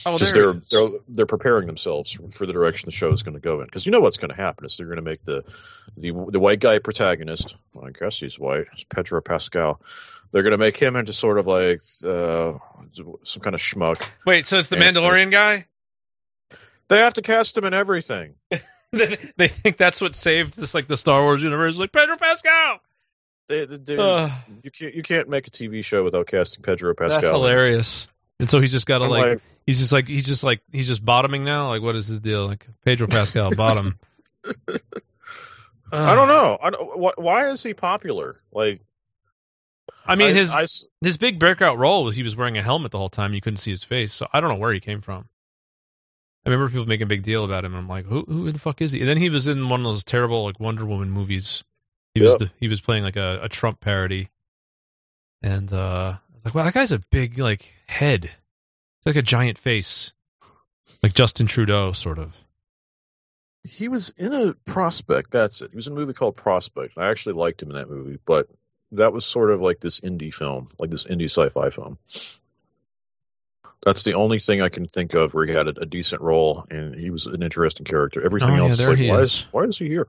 Oh, 0.06 0.18
Just 0.18 0.34
they're, 0.34 0.54
they're 0.72 0.88
they're 1.08 1.26
preparing 1.26 1.68
themselves 1.68 2.18
for 2.32 2.46
the 2.46 2.54
direction 2.54 2.88
the 2.88 2.92
show 2.92 3.12
is 3.12 3.24
going 3.24 3.36
to 3.36 3.40
go 3.42 3.60
in. 3.60 3.66
Because 3.66 3.86
you 3.86 3.92
know 3.92 4.00
what's 4.00 4.18
going 4.18 4.30
to 4.30 4.36
happen 4.36 4.66
is 4.66 4.78
they're 4.78 4.88
going 4.88 4.96
to 4.98 5.02
make 5.04 5.24
the 5.24 5.44
the 5.98 6.12
the 6.30 6.40
white 6.40 6.60
guy 6.60 6.80
protagonist. 6.80 7.56
Well, 7.74 7.86
I 7.86 7.92
guess 7.92 8.18
he's 8.20 8.40
white. 8.40 8.66
It's 8.74 8.84
Pedro 8.86 9.22
Pascal. 9.22 9.82
They're 10.32 10.44
going 10.44 10.52
to 10.52 10.58
make 10.58 10.78
him 10.78 10.96
into 10.96 11.14
sort 11.14 11.38
of 11.38 11.48
like 11.48 11.82
uh, 12.04 12.54
some 13.24 13.42
kind 13.42 13.54
of 13.56 13.62
schmuck. 13.62 14.08
Wait, 14.26 14.46
so 14.46 14.58
it's 14.58 14.70
the 14.70 14.78
Yeah. 14.78 14.92
Mandalorian 14.92 15.32
guy? 15.32 15.66
They 16.90 17.00
have 17.00 17.14
to 17.16 17.22
cast 17.22 17.58
him 17.58 17.66
in 17.66 17.74
everything. 17.74 18.36
they 18.92 19.18
they 19.36 19.48
think 19.48 19.78
that's 19.78 20.00
what 20.02 20.16
saved 20.16 20.58
this 20.58 20.74
like 20.74 20.88
the 20.88 20.98
Star 20.98 21.22
Wars 21.22 21.44
universe. 21.44 21.78
Like 21.78 21.92
Pedro 21.92 22.18
Pascal. 22.18 22.80
They, 23.48 23.66
they, 23.66 23.78
they- 23.78 23.98
Ugh. 23.98 24.32
you 24.64 24.72
can't 24.72 24.94
you 24.96 25.04
can't 25.04 25.30
make 25.30 25.48
a 25.48 25.52
TV 25.52 25.84
show 25.84 26.04
without 26.04 26.28
casting 26.28 26.64
Pedro 26.64 26.94
Pascal. 26.96 27.22
That's 27.22 27.32
hilarious. 27.32 28.08
And 28.40 28.50
so 28.50 28.60
he's 28.60 28.72
just 28.72 28.86
got 28.86 29.00
to 29.00 29.06
like, 29.06 29.26
like, 29.26 29.42
he's 29.66 29.80
just 29.80 29.92
like 29.92 30.08
he's 30.08 30.26
just 30.26 30.44
like 30.44 30.62
he's 30.72 30.88
just 30.88 31.04
bottoming 31.04 31.44
now. 31.44 31.70
Like 31.70 31.82
what 31.82 31.96
is 31.96 32.08
his 32.08 32.20
deal? 32.20 32.46
Like 32.46 32.68
Pedro 32.86 33.08
Pascal 33.08 33.52
bottom. 33.56 33.98
I 35.92 36.16
don't 36.16 36.28
know. 36.28 36.58
I 36.62 36.70
don't, 36.70 36.86
wh- 37.02 37.18
why 37.18 37.48
is 37.50 37.64
he 37.64 37.74
popular? 37.74 38.36
Like, 38.52 38.82
I 40.06 40.16
mean 40.16 40.36
his 40.36 40.52
I 40.52 40.66
his 41.02 41.18
big 41.18 41.40
breakout 41.40 41.78
role 41.78 42.04
was 42.04 42.16
he 42.16 42.24
was 42.24 42.36
wearing 42.36 42.58
a 42.58 42.62
helmet 42.62 42.92
the 42.92 42.98
whole 42.98 43.10
time. 43.10 43.34
You 43.34 43.42
couldn't 43.42 43.58
see 43.58 43.72
his 43.72 43.84
face. 43.84 44.14
So 44.14 44.28
I 44.32 44.40
don't 44.42 44.50
know 44.50 44.58
where 44.58 44.74
he 44.74 44.80
came 44.82 45.02
from. 45.02 45.28
I 46.48 46.52
remember 46.52 46.70
people 46.70 46.86
making 46.86 47.04
a 47.04 47.08
big 47.08 47.24
deal 47.24 47.44
about 47.44 47.66
him. 47.66 47.74
And 47.74 47.82
I'm 47.82 47.90
like, 47.90 48.06
who 48.06 48.24
who 48.28 48.52
the 48.52 48.60
fuck 48.60 48.82
is 48.82 48.92
he? 48.92 49.00
And 49.02 49.10
then 49.10 49.18
he 49.18 49.30
was 49.30 49.48
in 49.48 49.68
one 49.70 49.82
of 49.82 49.84
those 49.86 50.04
terrible 50.06 50.46
like 50.46 50.60
Wonder 50.60 50.86
Woman 50.86 51.10
movies. 51.12 51.64
He 52.14 52.22
was 52.22 52.32
Yep. 52.32 52.40
the, 52.40 52.52
he 52.60 52.68
was 52.70 52.82
playing 52.82 53.04
like 53.04 53.18
a, 53.18 53.42
a 53.44 53.50
Trump 53.50 53.80
parody. 53.82 54.30
And 55.42 55.72
uh 55.74 56.16
I 56.18 56.34
was 56.34 56.46
like, 56.46 56.56
wow, 56.56 56.64
that 56.64 56.74
guy's 56.74 56.94
a 56.94 57.00
big 57.12 57.38
like 57.38 57.72
head. 57.88 58.26
It's 58.26 59.06
like 59.06 59.18
a 59.18 59.22
giant 59.22 59.58
face. 59.58 60.14
Like 61.04 61.14
Justin 61.14 61.48
Trudeau 61.48 61.92
sort 61.92 62.18
of. 62.18 62.36
he 63.64 63.88
was 63.90 64.10
in 64.18 64.34
a 64.34 64.54
Prospect. 64.66 65.32
That's 65.32 65.62
it. 65.62 65.72
He 65.72 65.76
was 65.76 65.88
in 65.88 65.94
a 65.94 65.96
movie 65.98 66.14
called 66.14 66.38
Prospect. 66.38 66.98
I 66.98 67.10
actually 67.10 67.34
liked 67.34 67.62
him 67.62 67.70
in 67.70 67.76
that 67.76 67.90
movie, 67.90 68.20
but 68.26 68.48
that 68.94 69.12
was 69.12 69.26
sort 69.26 69.52
of 69.52 69.62
like 69.62 69.80
this 69.82 70.00
indie 70.00 70.34
film, 70.34 70.70
like 70.80 70.90
this 70.90 71.04
indie 71.04 71.26
sci-fi 71.30 71.70
film. 71.70 71.98
That's 73.86 74.04
the 74.04 74.16
only 74.16 74.40
thing 74.40 74.62
I 74.62 74.70
can 74.70 74.88
think 74.88 75.14
of 75.14 75.34
where 75.34 75.46
he 75.46 75.54
had 75.54 75.68
a, 75.68 75.82
a 75.82 75.86
decent 75.86 76.22
role, 76.22 76.66
and 76.70 76.96
he 76.96 77.10
was 77.10 77.26
an 77.26 77.42
interesting 77.44 77.86
character. 77.86 78.24
Everything 78.26 78.50
Oh, 78.52 78.66
else, 78.66 78.72
is 78.72 78.78
there 78.80 78.90
like, 78.90 78.98
he 78.98 79.10
why 79.10 79.20
is. 79.20 79.46
why 79.52 79.64
is 79.64 79.78
he 79.78 79.88
here? 79.88 80.08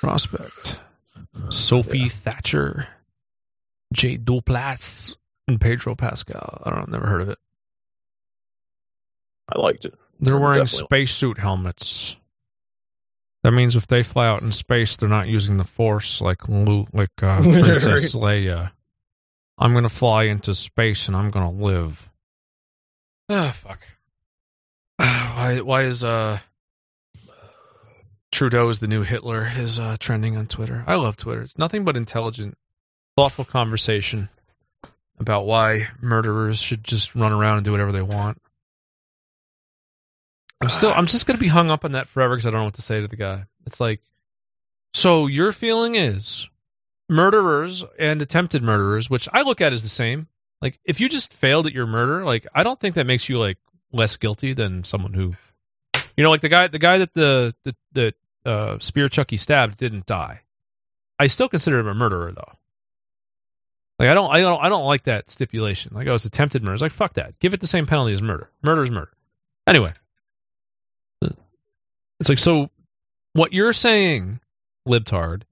Prospect. 0.00 0.80
Sophie 1.50 2.08
Thatcher, 2.08 2.86
Jay 3.92 4.16
Duplass, 4.16 5.16
and 5.48 5.60
Pedro 5.60 5.94
Pascal. 5.94 6.62
I 6.64 6.70
don't 6.70 6.88
know, 6.90 6.98
never 6.98 7.06
heard 7.10 7.22
of 7.22 7.28
it. 7.30 7.38
I 9.48 9.58
liked 9.60 9.84
it. 9.84 9.94
They're 10.20 10.38
wearing 10.38 10.60
Definitely. 10.62 10.86
spacesuit 10.86 11.38
helmets. 11.38 12.16
That 13.42 13.52
means 13.52 13.76
if 13.76 13.86
they 13.86 14.02
fly 14.02 14.26
out 14.26 14.42
in 14.42 14.50
space, 14.52 14.96
they're 14.96 15.08
not 15.08 15.28
using 15.28 15.56
the 15.56 15.64
Force 15.64 16.20
like 16.20 16.48
Luke, 16.48 16.88
like 16.92 17.10
uh, 17.22 17.42
Princess 17.42 18.14
Leia. 18.14 18.72
I'm 19.58 19.72
gonna 19.74 19.88
fly 19.88 20.24
into 20.24 20.54
space 20.54 21.06
and 21.08 21.16
I'm 21.16 21.30
gonna 21.30 21.52
live. 21.52 22.10
Ah, 23.28 23.54
fuck. 23.56 23.80
Why? 24.98 25.60
Why 25.60 25.82
is 25.82 26.04
uh 26.04 26.38
Trudeau 28.32 28.68
is 28.68 28.78
the 28.78 28.86
new 28.86 29.02
Hitler 29.02 29.50
is 29.56 29.78
uh, 29.80 29.96
trending 29.98 30.36
on 30.36 30.46
Twitter? 30.46 30.84
I 30.86 30.96
love 30.96 31.16
Twitter. 31.16 31.42
It's 31.42 31.56
nothing 31.56 31.84
but 31.84 31.96
intelligent, 31.96 32.56
thoughtful 33.16 33.44
conversation 33.44 34.28
about 35.18 35.46
why 35.46 35.88
murderers 36.00 36.60
should 36.60 36.84
just 36.84 37.14
run 37.14 37.32
around 37.32 37.56
and 37.56 37.64
do 37.64 37.70
whatever 37.70 37.92
they 37.92 38.02
want. 38.02 38.40
I'm 40.60 40.68
still, 40.68 40.90
I'm 40.90 41.06
just 41.06 41.26
gonna 41.26 41.38
be 41.38 41.48
hung 41.48 41.70
up 41.70 41.84
on 41.84 41.92
that 41.92 42.08
forever 42.08 42.34
because 42.34 42.46
I 42.46 42.50
don't 42.50 42.60
know 42.60 42.64
what 42.64 42.74
to 42.74 42.82
say 42.82 43.00
to 43.00 43.08
the 43.08 43.16
guy. 43.16 43.44
It's 43.66 43.80
like, 43.80 44.00
so 44.92 45.26
your 45.26 45.52
feeling 45.52 45.94
is 45.94 46.48
murderers 47.08 47.84
and 47.98 48.20
attempted 48.20 48.62
murderers, 48.62 49.08
which 49.08 49.28
I 49.32 49.42
look 49.42 49.60
at 49.60 49.72
as 49.72 49.82
the 49.82 49.88
same. 49.88 50.28
Like, 50.62 50.78
if 50.84 51.00
you 51.00 51.08
just 51.08 51.32
failed 51.32 51.66
at 51.66 51.72
your 51.72 51.86
murder, 51.86 52.24
like, 52.24 52.46
I 52.54 52.62
don't 52.62 52.78
think 52.78 52.94
that 52.94 53.06
makes 53.06 53.28
you 53.28 53.38
like 53.38 53.58
less 53.92 54.16
guilty 54.16 54.52
than 54.54 54.84
someone 54.84 55.12
who, 55.12 55.32
you 56.16 56.24
know, 56.24 56.30
like 56.30 56.40
the 56.40 56.48
guy, 56.48 56.68
the 56.68 56.78
guy 56.78 56.98
that 56.98 57.12
the 57.14 57.54
the, 57.64 57.74
the 57.92 58.14
uh, 58.50 58.78
spear 58.80 59.08
Chucky 59.08 59.36
stabbed 59.36 59.76
didn't 59.76 60.06
die. 60.06 60.40
I 61.18 61.26
still 61.26 61.48
consider 61.48 61.78
him 61.78 61.88
a 61.88 61.94
murderer 61.94 62.32
though. 62.32 62.52
Like 63.98 64.08
I 64.08 64.14
don't, 64.14 64.30
I 64.30 64.40
don't, 64.40 64.62
I 64.62 64.68
don't 64.68 64.84
like 64.84 65.04
that 65.04 65.30
stipulation. 65.30 65.92
Like, 65.94 66.06
oh, 66.06 66.12
was 66.12 66.26
attempted 66.26 66.62
murder. 66.62 66.74
It's 66.74 66.82
like 66.82 66.92
fuck 66.92 67.14
that. 67.14 67.38
Give 67.38 67.54
it 67.54 67.60
the 67.60 67.66
same 67.66 67.86
penalty 67.86 68.12
as 68.12 68.22
murder. 68.22 68.50
Murder 68.62 68.82
is 68.82 68.90
murder. 68.90 69.10
Anyway, 69.66 69.92
it's 71.22 72.28
like 72.28 72.38
so. 72.38 72.70
What 73.32 73.52
you're 73.52 73.74
saying, 73.74 74.40
libtard, 74.88 75.42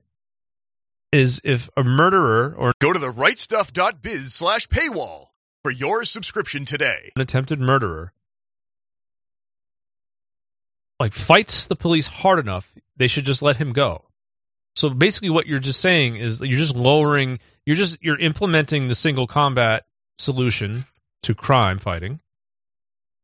is 1.14 1.40
if 1.44 1.70
a 1.76 1.84
murderer 1.84 2.54
or 2.56 2.72
Go 2.80 2.92
to 2.92 2.98
the 2.98 3.12
rightstuff.biz 3.12 4.34
slash 4.34 4.68
paywall 4.68 5.28
for 5.62 5.70
your 5.70 6.04
subscription 6.04 6.64
today. 6.64 7.12
an 7.14 7.22
attempted 7.22 7.60
murderer 7.60 8.12
like 10.98 11.12
fights 11.12 11.66
the 11.66 11.76
police 11.76 12.06
hard 12.06 12.38
enough, 12.38 12.70
they 12.96 13.08
should 13.08 13.24
just 13.24 13.42
let 13.42 13.56
him 13.56 13.72
go. 13.72 14.04
So 14.76 14.90
basically 14.90 15.30
what 15.30 15.46
you're 15.46 15.58
just 15.58 15.80
saying 15.80 16.16
is 16.16 16.40
you're 16.40 16.58
just 16.58 16.74
lowering 16.74 17.38
you're 17.64 17.76
just 17.76 17.98
you're 18.02 18.18
implementing 18.18 18.88
the 18.88 18.94
single 18.94 19.26
combat 19.26 19.84
solution 20.18 20.84
to 21.22 21.34
crime 21.34 21.78
fighting. 21.78 22.20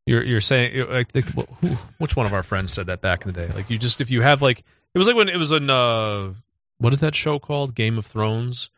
You're 0.07 0.23
you're 0.25 0.41
saying 0.41 0.81
I 0.91 1.03
think 1.03 1.27
who, 1.27 1.77
which 1.99 2.15
one 2.15 2.27
of 2.27 2.35
our 2.35 2.45
friends 2.45 2.73
said 2.73 2.87
that 2.87 3.01
back 3.01 3.27
in 3.27 3.33
the 3.33 3.47
day? 3.47 3.53
Like 3.53 3.69
you 3.69 3.79
just 3.79 4.01
if 4.01 4.11
you 4.11 4.21
have 4.23 4.43
like 4.43 4.61
it 4.95 4.99
was 4.99 5.09
like 5.09 5.17
when 5.17 5.29
it 5.29 5.37
was 5.37 5.51
in 5.51 5.69
uh 5.69 6.33
what 6.81 6.93
is 6.93 6.99
that 7.01 7.15
show 7.15 7.39
called? 7.39 7.75
Game 7.75 7.99
of 7.99 8.07
Thrones 8.07 8.71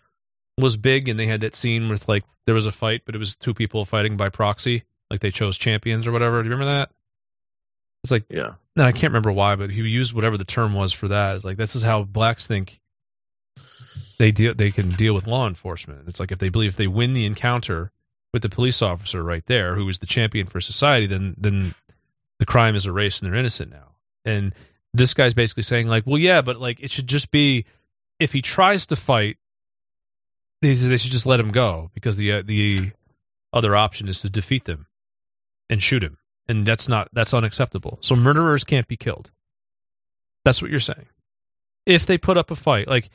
was 0.58 0.76
big 0.76 1.08
and 1.08 1.18
they 1.18 1.26
had 1.26 1.40
that 1.40 1.56
scene 1.56 1.88
with 1.88 2.08
like 2.08 2.24
there 2.44 2.54
was 2.54 2.66
a 2.66 2.72
fight 2.72 3.02
but 3.06 3.14
it 3.14 3.18
was 3.18 3.36
two 3.36 3.54
people 3.54 3.84
fighting 3.86 4.18
by 4.18 4.28
proxy 4.28 4.84
like 5.10 5.20
they 5.20 5.30
chose 5.30 5.56
champions 5.56 6.06
or 6.06 6.12
whatever. 6.12 6.42
Do 6.42 6.48
you 6.48 6.54
remember 6.54 6.72
that? 6.74 6.90
It's 8.04 8.10
like 8.10 8.24
Yeah. 8.28 8.54
and 8.76 8.86
I 8.86 8.92
can't 8.92 9.12
remember 9.12 9.32
why, 9.32 9.56
but 9.56 9.70
he 9.70 9.80
used 9.82 10.12
whatever 10.12 10.36
the 10.36 10.44
term 10.44 10.74
was 10.74 10.92
for 10.92 11.08
that. 11.08 11.36
It's 11.36 11.44
like 11.44 11.56
this 11.56 11.76
is 11.76 11.82
how 11.82 12.02
blacks 12.02 12.46
think 12.46 12.80
they 14.18 14.30
deal 14.30 14.54
they 14.54 14.70
can 14.70 14.88
deal 14.90 15.14
with 15.14 15.26
law 15.26 15.46
enforcement. 15.46 16.08
It's 16.08 16.20
like 16.20 16.32
if 16.32 16.38
they 16.38 16.48
believe 16.48 16.70
if 16.70 16.76
they 16.76 16.86
win 16.86 17.14
the 17.14 17.26
encounter 17.26 17.90
with 18.32 18.42
the 18.42 18.48
police 18.48 18.82
officer 18.82 19.22
right 19.22 19.44
there, 19.46 19.74
who 19.74 19.88
is 19.88 19.98
the 19.98 20.06
champion 20.06 20.46
for 20.46 20.60
society, 20.60 21.06
then 21.06 21.34
then 21.38 21.74
the 22.38 22.46
crime 22.46 22.74
is 22.74 22.86
erased 22.86 23.22
and 23.22 23.30
they're 23.32 23.38
innocent 23.38 23.70
now. 23.70 23.92
And 24.24 24.54
this 24.94 25.14
guy's 25.14 25.34
basically 25.34 25.62
saying 25.62 25.86
like, 25.86 26.04
well, 26.06 26.18
yeah, 26.18 26.42
but 26.42 26.60
like 26.60 26.80
it 26.80 26.90
should 26.90 27.06
just 27.06 27.30
be 27.30 27.66
if 28.18 28.32
he 28.32 28.42
tries 28.42 28.86
to 28.86 28.96
fight, 28.96 29.36
they, 30.60 30.74
they 30.74 30.96
should 30.96 31.12
just 31.12 31.26
let 31.26 31.40
him 31.40 31.50
go 31.50 31.90
because 31.94 32.16
the 32.16 32.32
uh, 32.32 32.42
the 32.44 32.92
other 33.52 33.76
option 33.76 34.08
is 34.08 34.22
to 34.22 34.30
defeat 34.30 34.64
them 34.64 34.86
and 35.68 35.82
shoot 35.82 36.02
him 36.02 36.18
and 36.48 36.66
that's 36.66 36.88
not 36.88 37.08
that's 37.12 37.34
unacceptable. 37.34 37.98
So 38.00 38.14
murderers 38.14 38.64
can't 38.64 38.88
be 38.88 38.96
killed. 38.96 39.30
That's 40.44 40.60
what 40.60 40.70
you're 40.70 40.80
saying. 40.80 41.06
If 41.86 42.06
they 42.06 42.18
put 42.18 42.36
up 42.36 42.50
a 42.50 42.56
fight, 42.56 42.88
like 42.88 43.10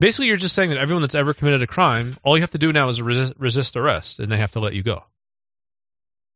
basically 0.00 0.26
you're 0.26 0.36
just 0.36 0.54
saying 0.54 0.70
that 0.70 0.78
everyone 0.78 1.02
that's 1.02 1.14
ever 1.14 1.34
committed 1.34 1.62
a 1.62 1.66
crime, 1.66 2.16
all 2.22 2.36
you 2.36 2.42
have 2.42 2.50
to 2.52 2.58
do 2.58 2.72
now 2.72 2.88
is 2.88 3.00
resist, 3.00 3.34
resist 3.38 3.76
arrest, 3.76 4.20
and 4.20 4.30
they 4.30 4.38
have 4.38 4.52
to 4.52 4.60
let 4.60 4.74
you 4.74 4.82
go. 4.82 5.04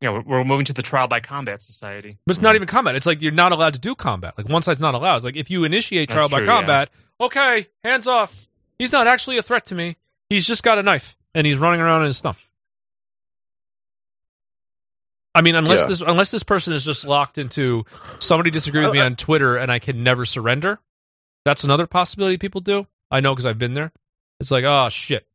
Yeah, 0.01 0.13
we're, 0.13 0.23
we're 0.23 0.45
moving 0.45 0.67
to 0.67 0.73
the 0.73 0.83
trial 0.83 1.09
by 1.09 1.21
combat 1.21 1.61
society. 1.61 2.17
But 2.27 2.37
it's 2.37 2.43
not 2.43 2.51
mm-hmm. 2.51 2.57
even 2.57 2.69
combat. 2.69 2.95
It's 2.97 3.07
like 3.07 3.21
you're 3.23 3.33
not 3.33 3.53
allowed 3.53 3.75
to 3.75 3.81
do 3.81 3.95
combat. 3.95 4.35
Like 4.39 4.49
one 4.49 4.63
side's 4.63 4.81
not 4.81 4.95
allowed. 4.95 5.17
It's 5.17 5.25
like 5.25 5.37
if 5.37 5.51
you 5.51 5.65
initiate 5.65 6.09
trial 6.09 6.23
That's 6.23 6.33
by 6.33 6.39
true, 6.39 6.47
yeah. 6.47 6.57
combat, 6.57 6.91
okay, 7.21 7.67
hands 7.85 8.07
off. 8.07 8.35
He's 8.79 8.93
not 8.93 9.07
actually 9.07 9.39
a 9.39 9.43
threat 9.43 9.67
to 9.67 9.75
me. 9.75 9.97
He's 10.31 10.47
just 10.47 10.63
got 10.63 10.79
a 10.79 10.83
knife 10.83 11.17
and 11.35 11.47
he's 11.47 11.59
running 11.59 11.81
around 11.81 12.03
in 12.03 12.07
his 12.07 12.17
stump. 12.17 12.39
I 15.35 15.43
mean, 15.43 15.55
unless 15.55 15.81
Yeah. 15.81 15.87
this 15.87 16.01
unless 16.01 16.31
this 16.31 16.43
person 16.43 16.73
is 16.73 16.85
just 16.85 17.07
locked 17.07 17.39
into 17.39 17.85
somebody 18.19 18.51
disagreed 18.51 18.85
with 18.85 18.95
me 18.95 19.01
uh, 19.01 19.05
uh, 19.05 19.07
on 19.07 19.17
Twitter 19.17 19.57
and 19.57 19.71
I 19.71 19.79
can 19.79 20.03
never 20.03 20.25
surrender. 20.25 20.79
That's 21.45 21.65
another 21.65 21.87
possibility 21.87 22.39
people 22.39 22.63
do. 22.63 22.87
I 23.11 23.21
know 23.21 23.33
because 23.33 23.47
I've 23.47 23.59
been 23.59 23.75
there. 23.75 23.93
It's 24.41 24.51
like, 24.51 24.65
oh 24.65 24.89
shit, 24.89 25.27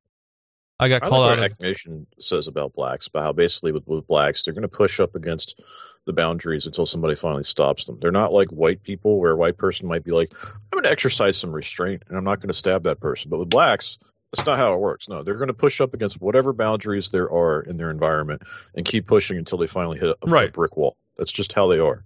I 0.80 0.90
got 0.90 1.04
I 1.04 1.10
called 1.10 1.28
like 1.28 1.32
out. 1.32 1.40
what 1.40 1.52
of- 1.52 1.60
Nation 1.60 2.08
says 2.20 2.48
about 2.48 2.74
blacks, 2.74 3.08
about 3.08 3.24
how 3.24 3.34
basically 3.34 3.72
with, 3.72 3.88
with 3.88 4.08
blacks, 4.08 4.44
they're 4.44 4.54
going 4.54 4.64
to 4.64 4.68
push 4.68 5.00
up 5.00 5.16
against 5.16 5.62
the 6.06 6.14
boundaries 6.14 6.66
until 6.66 6.86
somebody 6.86 7.16
finally 7.16 7.44
stops 7.44 7.86
them. 7.86 7.98
They're 8.00 8.12
not 8.12 8.34
like 8.34 8.50
white 8.50 8.84
people, 8.84 9.20
where 9.20 9.32
a 9.32 9.36
white 9.36 9.58
person 9.58 9.88
might 9.88 10.04
be 10.04 10.12
like, 10.12 10.34
I'm 10.44 10.60
going 10.72 10.84
to 10.84 10.92
exercise 10.92 11.38
some 11.38 11.52
restraint 11.52 12.04
and 12.08 12.18
I'm 12.18 12.24
not 12.24 12.40
going 12.40 12.50
to 12.50 12.54
stab 12.54 12.84
that 12.84 13.00
person. 13.00 13.30
But 13.30 13.40
with 13.40 13.50
blacks, 13.50 13.98
that's 14.32 14.46
not 14.46 14.58
how 14.58 14.74
it 14.74 14.80
works. 14.80 15.08
No, 15.08 15.24
they're 15.24 15.36
going 15.36 15.48
to 15.48 15.54
push 15.54 15.80
up 15.82 15.94
against 15.94 16.22
whatever 16.22 16.54
boundaries 16.54 17.10
there 17.10 17.32
are 17.32 17.62
in 17.62 17.78
their 17.78 17.90
environment 17.90 18.44
and 18.76 18.86
keep 18.86 19.08
pushing 19.08 19.38
until 19.38 19.58
they 19.58 19.68
finally 19.68 19.98
hit 19.98 20.10
a, 20.10 20.18
a 20.22 20.48
brick 20.50 20.78
wall. 20.78 20.98
That's 21.18 21.32
just 21.32 21.54
how 21.54 21.68
they 21.68 21.80
are. 21.80 22.04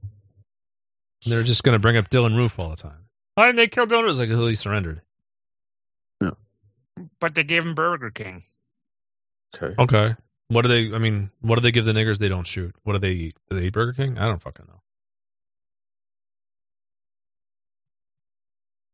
They're 1.26 1.44
just 1.44 1.64
going 1.64 1.74
to 1.74 1.82
bring 1.82 1.98
up 1.98 2.10
Dylann 2.10 2.36
Roof 2.36 2.60
all 2.60 2.70
the 2.70 2.78
time. 2.78 3.06
Why 3.36 3.48
didn't 3.48 3.58
they 3.58 3.68
kill 3.68 3.88
Dylann? 3.88 4.04
It 4.04 4.08
was 4.08 4.20
like, 4.20 4.30
oh, 4.30 4.48
he 4.48 4.56
surrendered. 4.56 5.02
But 7.20 7.34
they 7.34 7.44
gave 7.44 7.66
him 7.66 7.76
Burger 7.76 8.10
King. 8.10 8.44
Okay. 9.56 9.76
Okay. 9.82 10.16
What 10.50 10.64
do 10.64 10.68
they? 10.68 10.96
I 10.96 11.00
mean, 11.00 11.30
what 11.42 11.56
do 11.56 11.62
they 11.62 11.72
give 11.72 11.86
the 11.86 11.94
niggers 11.94 12.18
they 12.18 12.28
don't 12.28 12.48
shoot? 12.48 12.74
What 12.84 12.94
do 12.94 13.00
they 13.00 13.12
eat? 13.12 13.36
Do 13.50 13.60
they 13.60 13.66
eat 13.68 13.74
Burger 13.74 13.94
King? 13.94 14.18
I 14.18 14.26
don't 14.28 14.42
fucking 14.42 14.66
know. 14.68 14.82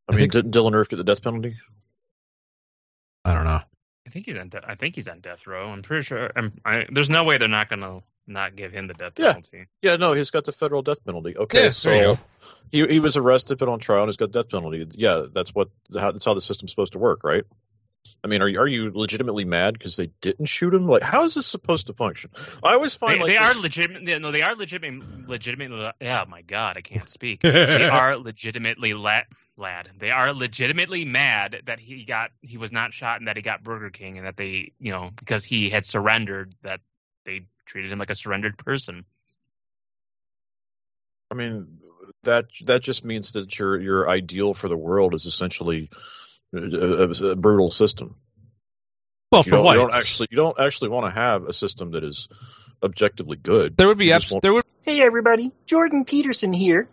I, 0.07 0.11
I 0.13 0.15
mean, 0.15 0.29
think- 0.29 0.33
didn't 0.33 0.51
Dylann 0.53 0.73
Roof 0.73 0.89
get 0.89 0.97
the 0.97 1.03
death 1.03 1.21
penalty? 1.23 1.55
I 3.23 3.33
don't 3.33 3.45
know. 3.45 3.61
I 4.07 4.09
think 4.11 4.25
he's 4.27 4.37
on. 4.37 4.49
De- 4.49 4.61
I 4.69 4.75
think 4.75 4.95
he's 4.95 5.07
on 5.07 5.19
death 5.19 5.47
row. 5.47 5.69
I'm 5.69 5.81
pretty 5.81 6.03
sure. 6.03 6.29
I'm, 6.35 6.53
I, 6.63 6.85
there's 6.91 7.09
no 7.09 7.23
way 7.23 7.39
they're 7.39 7.47
not 7.47 7.69
gonna 7.69 8.01
not 8.27 8.55
give 8.55 8.71
him 8.71 8.85
the 8.85 8.93
death 8.93 9.15
penalty. 9.15 9.65
Yeah, 9.81 9.91
yeah 9.91 9.95
no, 9.97 10.13
he's 10.13 10.29
got 10.29 10.45
the 10.45 10.51
federal 10.51 10.83
death 10.83 11.03
penalty. 11.03 11.35
Okay, 11.35 11.63
Yeah, 11.65 11.69
there 11.83 12.07
you 12.07 12.15
so 12.15 12.15
go. 12.15 12.19
he 12.71 12.85
he 12.93 12.99
was 12.99 13.17
arrested, 13.17 13.57
put 13.57 13.67
on 13.67 13.79
trial, 13.79 14.01
and 14.01 14.09
he's 14.09 14.17
got 14.17 14.31
death 14.31 14.49
penalty. 14.49 14.85
Yeah, 14.91 15.25
that's 15.33 15.55
what 15.55 15.69
how, 15.97 16.11
that's 16.11 16.25
how 16.25 16.35
the 16.35 16.41
system's 16.41 16.71
supposed 16.71 16.93
to 16.93 16.99
work, 16.99 17.23
right? 17.23 17.43
I 18.23 18.27
mean, 18.27 18.41
are 18.41 18.47
you 18.47 18.59
are 18.59 18.67
you 18.67 18.91
legitimately 18.93 19.45
mad 19.45 19.73
because 19.73 19.95
they 19.95 20.07
didn't 20.21 20.47
shoot 20.47 20.73
him? 20.73 20.87
Like, 20.87 21.03
how 21.03 21.23
is 21.23 21.35
this 21.35 21.45
supposed 21.45 21.87
to 21.87 21.93
function? 21.93 22.31
I 22.63 22.73
always 22.73 22.95
They, 22.97 23.07
find 23.07 23.19
like 23.21 23.27
they 23.27 23.37
this- 23.37 23.57
are 23.57 23.61
legitimate. 23.61 24.21
No, 24.21 24.31
they 24.31 24.41
are 24.41 24.55
legitimate. 24.55 25.27
Legitimate. 25.29 25.93
Yeah, 26.01 26.25
my 26.27 26.41
God, 26.41 26.77
I 26.77 26.81
can't 26.81 27.07
speak. 27.09 27.39
they 27.41 27.83
are 27.87 28.17
legitimately 28.17 28.93
la- 28.93 29.21
lad. 29.57 29.89
They 29.97 30.11
are 30.11 30.33
legitimately 30.33 31.05
mad 31.05 31.61
that 31.65 31.79
he 31.79 32.03
got 32.05 32.31
he 32.41 32.57
was 32.57 32.71
not 32.71 32.93
shot 32.93 33.19
and 33.19 33.27
that 33.27 33.35
he 33.37 33.41
got 33.43 33.63
Burger 33.63 33.89
King 33.89 34.17
and 34.17 34.25
that 34.27 34.37
they 34.37 34.71
you 34.79 34.91
know 34.91 35.11
because 35.15 35.45
he 35.45 35.69
had 35.69 35.85
surrendered 35.85 36.53
that 36.63 36.81
they 37.25 37.45
treated 37.65 37.91
him 37.91 37.99
like 37.99 38.09
a 38.09 38.15
surrendered 38.15 38.57
person. 38.57 39.05
I 41.31 41.35
mean, 41.35 41.79
that 42.23 42.45
that 42.65 42.81
just 42.81 43.03
means 43.03 43.33
that 43.33 43.57
your 43.57 43.79
your 43.79 44.09
ideal 44.09 44.53
for 44.53 44.67
the 44.67 44.77
world 44.77 45.13
is 45.13 45.25
essentially 45.25 45.89
a, 46.57 47.27
a, 47.27 47.31
a 47.31 47.35
brutal 47.35 47.71
system. 47.71 48.15
Well, 49.31 49.43
You 49.45 49.49
for 49.49 49.55
don't, 49.57 49.65
you 49.65 49.73
don't 49.73 49.93
actually 49.93 50.27
you 50.31 50.37
don't 50.37 50.59
actually 50.59 50.89
want 50.89 51.13
to 51.13 51.19
have 51.19 51.45
a 51.45 51.53
system 51.53 51.91
that 51.91 52.03
is 52.03 52.27
objectively 52.83 53.37
good. 53.37 53.75
there 53.77 53.87
would 53.87 53.97
be 53.97 54.05
you 54.05 54.13
just 54.13 54.31
abs- 54.31 54.41
there 54.41 54.53
would 54.53 54.63
Hey 54.85 55.01
everybody, 55.01 55.51
Jordan 55.65 56.05
Peterson 56.05 56.53
here. 56.53 56.87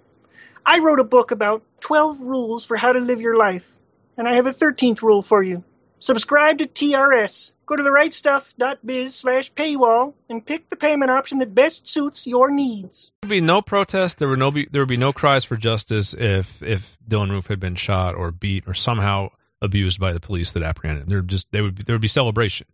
I 0.64 0.78
wrote 0.78 0.98
a 0.98 1.04
book 1.04 1.30
about 1.30 1.62
12 1.80 2.22
rules 2.22 2.64
for 2.64 2.74
how 2.74 2.94
to 2.94 3.00
live 3.00 3.20
your 3.20 3.36
life, 3.36 3.70
and 4.16 4.26
I 4.26 4.36
have 4.36 4.46
a 4.46 4.50
13th 4.50 5.02
rule 5.02 5.20
for 5.20 5.42
you. 5.42 5.62
Subscribe 6.00 6.58
to 6.58 6.66
TRS. 6.66 7.52
Go 7.66 7.76
to 7.76 7.82
therightstuff.biz 7.82 9.14
slash 9.14 9.52
paywall 9.52 10.14
and 10.30 10.44
pick 10.44 10.70
the 10.70 10.76
payment 10.76 11.10
option 11.10 11.38
that 11.40 11.54
best 11.54 11.86
suits 11.86 12.26
your 12.26 12.50
needs. 12.50 13.12
There 13.20 13.28
would 13.28 13.34
be 13.34 13.40
no 13.42 13.60
protest. 13.60 14.18
There 14.18 14.28
would 14.28 14.38
no 14.38 14.50
be 14.50 14.66
there 14.70 14.80
would 14.80 14.88
be 14.88 14.96
no 14.96 15.12
cries 15.12 15.44
for 15.44 15.56
justice 15.58 16.14
if 16.14 16.62
if 16.62 16.96
Dylann 17.06 17.30
Roof 17.30 17.46
had 17.48 17.60
been 17.60 17.76
shot 17.76 18.14
or 18.14 18.30
beat 18.30 18.64
or 18.66 18.72
somehow 18.72 19.28
abused 19.62 19.98
by 19.98 20.12
the 20.12 20.20
police 20.20 20.52
that 20.52 20.62
apprehended. 20.62 21.04
him. 21.04 21.08
There 21.08 21.20
just 21.22 21.46
they 21.52 21.60
would 21.62 21.74
be, 21.76 21.82
there 21.84 21.94
would 21.94 22.02
be 22.02 22.08
celebration. 22.08 22.66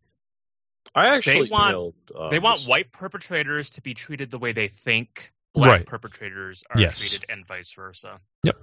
I 0.95 1.15
actually 1.15 1.45
They 1.45 1.51
want- 1.51 1.75
emailed. 1.77 1.95
Uh, 2.17 2.29
they 2.31 2.39
want 2.39 2.63
white 2.63 2.91
perpetrators 2.91 3.71
to 3.71 3.83
be 3.83 3.95
treated 3.95 4.31
the 4.31 4.39
way 4.39 4.53
they 4.53 4.69
think 4.69 5.33
black 5.55 5.71
Right. 5.73 5.87
perpetrators 5.87 6.65
are 6.71 6.81
Yes. 6.81 6.99
treated, 6.99 7.27
and 7.29 7.47
vice 7.47 7.73
versa. 7.73 8.21
Yep. 8.43 8.57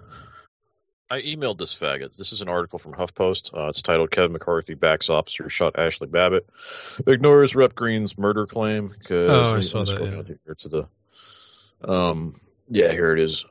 I 1.11 1.21
emailed 1.21 1.59
this 1.59 1.75
faggot. 1.75 2.17
This 2.17 2.31
is 2.33 2.41
an 2.41 2.49
article 2.49 2.79
from 2.79 2.93
HuffPost. 2.93 3.53
Uh, 3.55 3.67
it's 3.67 3.83
titled 3.83 4.09
"Kevin 4.09 4.31
McCarthy 4.31 4.73
backs 4.73 5.07
officer 5.07 5.43
who 5.43 5.49
shot 5.49 5.75
Ashli 5.75 6.09
Babbitt, 6.09 6.49
ignores 7.05 7.55
Rep 7.55 7.75
Greene's 7.75 8.17
murder 8.17 8.47
claim." 8.47 8.89
'cause- 8.89 9.29
Oh, 9.47 9.55
I 9.55 9.59
saw 9.59 9.83
that, 9.85 10.01
yeah. 10.01 10.35
here 10.45 10.55
to 10.55 10.67
the. 10.69 10.87
Um. 11.87 12.39
Yeah, 12.69 12.91
here 12.91 13.11
it 13.13 13.19
is. 13.19 13.45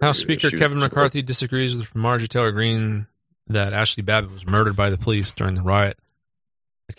House. 0.00 0.18
Speaker 0.18 0.50
Kevin 0.50 0.78
McCarthy 0.78 1.22
disagrees 1.22 1.76
with 1.76 1.94
Marjorie 1.94 2.28
Taylor 2.28 2.52
Greene 2.52 3.06
that 3.48 3.72
Ashli 3.72 4.04
Babbitt 4.04 4.30
was 4.30 4.46
murdered 4.46 4.76
by 4.76 4.90
the 4.90 4.98
police 4.98 5.32
during 5.32 5.54
the 5.54 5.62
riot 5.62 5.98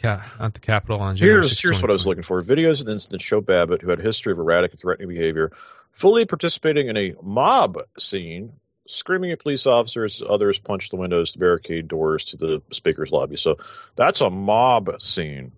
at, 0.03 0.53
the 0.53 0.59
Capitol 0.59 0.99
on 0.99 1.15
January 1.15 1.41
Here's 1.41 1.49
6, 1.49 1.61
here's 1.61 1.81
what 1.81 1.91
I 1.91 1.93
was 1.93 2.05
looking 2.05 2.23
for. 2.23 2.41
Videos 2.41 2.79
of 2.79 2.87
the 2.87 2.93
incident 2.93 3.21
show 3.21 3.41
Babbitt, 3.41 3.81
who 3.81 3.89
had 3.89 3.99
a 3.99 4.03
history 4.03 4.31
of 4.31 4.39
erratic 4.39 4.71
and 4.71 4.79
threatening 4.79 5.09
behavior, 5.09 5.51
fully 5.91 6.25
participating 6.25 6.87
in 6.87 6.97
a 6.97 7.13
mob 7.21 7.79
scene, 7.99 8.53
screaming 8.87 9.31
at 9.31 9.39
police 9.39 9.65
officers. 9.67 10.23
Others 10.27 10.59
punched 10.59 10.91
the 10.91 10.97
windows 10.97 11.33
to 11.33 11.39
barricade 11.39 11.87
doors 11.87 12.25
to 12.25 12.37
the 12.37 12.61
speaker's 12.71 13.11
lobby. 13.11 13.37
So 13.37 13.57
that's 13.95 14.21
a 14.21 14.29
mob 14.29 15.01
scene. 15.01 15.51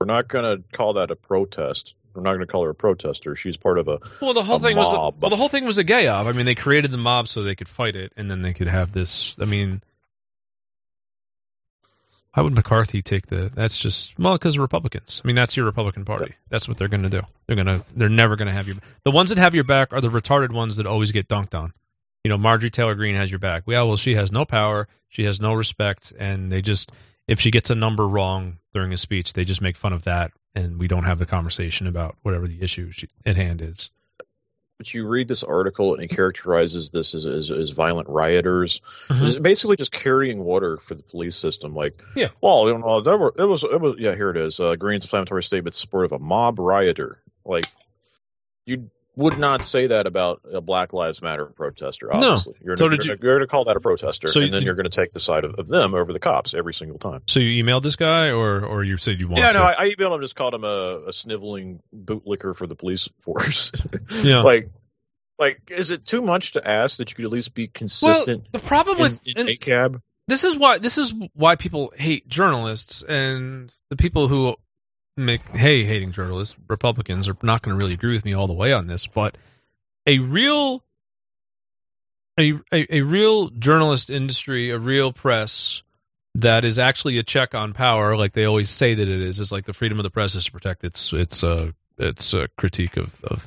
We're 0.00 0.06
not 0.06 0.28
going 0.28 0.44
to 0.44 0.64
call 0.76 0.94
that 0.94 1.10
a 1.10 1.16
protest. 1.16 1.94
We're 2.14 2.22
not 2.22 2.30
going 2.30 2.40
to 2.40 2.46
call 2.46 2.64
her 2.64 2.70
a 2.70 2.74
protester. 2.74 3.36
She's 3.36 3.56
part 3.56 3.78
of 3.78 3.88
a. 3.88 3.98
Well, 4.20 4.34
the 4.34 4.42
whole 4.42 4.58
thing 4.58 4.76
was 4.76 4.92
well, 4.92 5.30
the 5.30 5.36
whole 5.36 5.48
thing 5.48 5.64
was 5.64 5.78
a 5.78 5.84
gay 5.84 6.08
op. 6.08 6.26
I 6.26 6.32
mean, 6.32 6.46
they 6.46 6.54
created 6.54 6.90
the 6.90 6.98
mob 6.98 7.28
so 7.28 7.42
they 7.42 7.54
could 7.54 7.68
fight 7.68 7.96
it, 7.96 8.12
and 8.16 8.30
then 8.30 8.42
they 8.42 8.52
could 8.52 8.66
have 8.66 8.92
this. 8.92 9.36
I 9.40 9.44
mean, 9.44 9.82
why 12.34 12.42
would 12.42 12.54
McCarthy 12.54 13.02
take 13.02 13.26
the? 13.26 13.50
That's 13.54 13.76
just 13.78 14.18
well, 14.18 14.34
because 14.34 14.58
Republicans. 14.58 15.20
I 15.24 15.26
mean, 15.26 15.36
that's 15.36 15.56
your 15.56 15.66
Republican 15.66 16.04
Party. 16.04 16.34
That's 16.48 16.68
what 16.68 16.78
they're 16.78 16.88
going 16.88 17.02
to 17.02 17.08
do. 17.08 17.22
They're 17.46 17.56
gonna. 17.56 17.84
They're 17.94 18.08
never 18.08 18.36
going 18.36 18.48
to 18.48 18.54
have 18.54 18.66
your. 18.66 18.76
The 19.04 19.10
ones 19.10 19.30
that 19.30 19.38
have 19.38 19.54
your 19.54 19.64
back 19.64 19.92
are 19.92 20.00
the 20.00 20.08
retarded 20.08 20.52
ones 20.52 20.76
that 20.76 20.86
always 20.86 21.12
get 21.12 21.28
dunked 21.28 21.54
on. 21.54 21.72
You 22.24 22.30
know, 22.30 22.38
Marjorie 22.38 22.70
Taylor 22.70 22.94
Greene 22.94 23.16
has 23.16 23.30
your 23.30 23.38
back. 23.38 23.64
Yeah, 23.66 23.82
well, 23.82 23.96
she 23.96 24.14
has 24.14 24.30
no 24.30 24.44
power. 24.44 24.88
She 25.08 25.24
has 25.24 25.40
no 25.40 25.54
respect, 25.54 26.12
and 26.18 26.52
they 26.52 26.62
just 26.62 26.92
if 27.26 27.40
she 27.40 27.50
gets 27.50 27.70
a 27.70 27.74
number 27.74 28.06
wrong 28.06 28.58
during 28.72 28.92
a 28.92 28.96
speech, 28.96 29.32
they 29.32 29.44
just 29.44 29.62
make 29.62 29.76
fun 29.76 29.92
of 29.92 30.04
that, 30.04 30.32
and 30.54 30.78
we 30.78 30.88
don't 30.88 31.04
have 31.04 31.18
the 31.18 31.26
conversation 31.26 31.86
about 31.86 32.16
whatever 32.22 32.46
the 32.48 32.60
issue 32.62 32.90
at 33.26 33.36
hand 33.36 33.62
is. 33.62 33.90
But 34.78 34.94
you 34.94 35.06
read 35.06 35.28
this 35.28 35.42
article 35.42 35.92
and 35.94 36.02
it 36.02 36.08
characterizes 36.08 36.90
this 36.90 37.14
as, 37.14 37.26
as, 37.26 37.50
as 37.50 37.68
violent 37.70 38.08
rioters. 38.08 38.80
Mhm. 39.08 39.26
It's 39.26 39.36
basically 39.36 39.76
just 39.76 39.92
carrying 39.92 40.42
water 40.42 40.78
for 40.78 40.94
the 40.94 41.02
police 41.02 41.36
system. 41.36 41.74
Like, 41.74 42.00
Yeah. 42.16 42.28
well, 42.40 42.66
you 42.66 42.78
know, 42.78 43.02
there 43.02 43.18
were, 43.18 43.34
it 43.36 43.44
was, 43.44 43.62
it 43.62 43.78
was, 43.78 43.96
yeah, 43.98 44.14
here 44.14 44.30
it 44.30 44.38
is. 44.38 44.58
Uh, 44.58 44.76
Greene's 44.76 45.04
inflammatory 45.04 45.42
statement 45.42 45.74
support 45.74 46.06
of 46.06 46.12
a 46.12 46.18
mob 46.18 46.58
rioter. 46.58 47.18
Like, 47.44 47.66
you 48.64 48.90
would 49.16 49.38
not 49.38 49.62
say 49.62 49.88
that 49.88 50.06
about 50.06 50.40
a 50.52 50.60
Black 50.60 50.92
Lives 50.92 51.20
Matter 51.20 51.46
protester. 51.46 52.06
No. 52.08 52.14
Obviously, 52.14 52.54
you're, 52.62 52.76
So 52.76 52.88
did 52.88 53.04
you- 53.04 53.16
you're 53.20 53.36
going 53.38 53.40
to 53.40 53.46
call 53.46 53.64
that 53.64 53.76
a 53.76 53.80
protester, 53.80 54.28
So 54.28 54.40
and 54.40 54.48
you- 54.48 54.52
then 54.52 54.62
you're 54.62 54.74
going 54.74 54.88
to 54.88 54.96
take 54.96 55.10
the 55.10 55.20
side 55.20 55.44
of, 55.44 55.54
of 55.58 55.66
them 55.68 55.94
over 55.94 56.12
the 56.12 56.18
cops 56.20 56.54
every 56.54 56.74
single 56.74 56.98
time. 56.98 57.22
So 57.26 57.40
you 57.40 57.62
emailed 57.62 57.82
this 57.82 57.96
guy, 57.96 58.28
or 58.30 58.64
or 58.64 58.84
you 58.84 58.96
said 58.96 59.20
you 59.20 59.28
wanted 59.28 59.42
Yeah, 59.42 59.50
no, 59.50 59.62
I, 59.62 59.74
I 59.84 59.90
emailed 59.90 60.14
him, 60.14 60.20
just 60.20 60.36
called 60.36 60.54
him 60.54 60.64
a, 60.64 61.08
a 61.08 61.12
sniveling 61.12 61.80
bootlicker 61.94 62.54
for 62.56 62.66
the 62.66 62.76
police 62.76 63.08
force. 63.20 63.72
Yeah. 64.22 64.42
like, 64.42 64.70
like, 65.38 65.70
is 65.70 65.90
it 65.90 66.04
too 66.06 66.20
much 66.22 66.52
to 66.52 66.66
ask 66.66 66.98
that 66.98 67.10
you 67.10 67.16
could 67.16 67.24
at 67.24 67.30
least 67.30 67.54
be 67.54 67.66
consistent 67.68 68.42
Well, 68.42 68.48
the 68.52 68.58
problem 68.66 68.96
in, 68.98 69.02
with 69.02 69.20
in 69.26 69.38
and 69.38 69.48
ACAB? 69.48 70.00
this 70.28 70.44
is 70.44 70.56
why 70.56 70.78
this 70.78 70.98
is 70.98 71.12
why 71.34 71.56
people 71.56 71.92
hate 71.96 72.28
journalists 72.28 73.02
and 73.02 73.72
the 73.88 73.96
people 73.96 74.28
who 74.28 74.54
make 75.24 75.48
hey 75.50 75.84
hating 75.84 76.12
journalists 76.12 76.56
Republicans 76.68 77.28
are 77.28 77.36
not 77.42 77.62
going 77.62 77.76
to 77.76 77.82
really 77.82 77.94
agree 77.94 78.14
with 78.14 78.24
me 78.24 78.34
all 78.34 78.46
the 78.46 78.54
way 78.54 78.72
on 78.72 78.86
this, 78.86 79.06
but 79.06 79.36
a 80.06 80.18
real 80.18 80.82
a, 82.38 82.52
a 82.72 82.96
a 82.96 83.00
real 83.02 83.48
journalist 83.50 84.10
industry, 84.10 84.70
a 84.70 84.78
real 84.78 85.12
press 85.12 85.82
that 86.36 86.64
is 86.64 86.78
actually 86.78 87.18
a 87.18 87.22
check 87.22 87.54
on 87.54 87.72
power, 87.72 88.16
like 88.16 88.32
they 88.32 88.44
always 88.44 88.70
say 88.70 88.94
that 88.94 89.08
it 89.08 89.20
is, 89.20 89.40
is 89.40 89.50
like 89.50 89.64
the 89.64 89.72
freedom 89.72 89.98
of 89.98 90.04
the 90.04 90.10
press 90.10 90.34
is 90.34 90.44
to 90.44 90.52
protect 90.52 90.84
its 90.84 91.12
its 91.12 91.42
uh 91.42 91.70
its 91.98 92.34
uh, 92.34 92.46
critique 92.56 92.96
of 92.96 93.24
of 93.24 93.46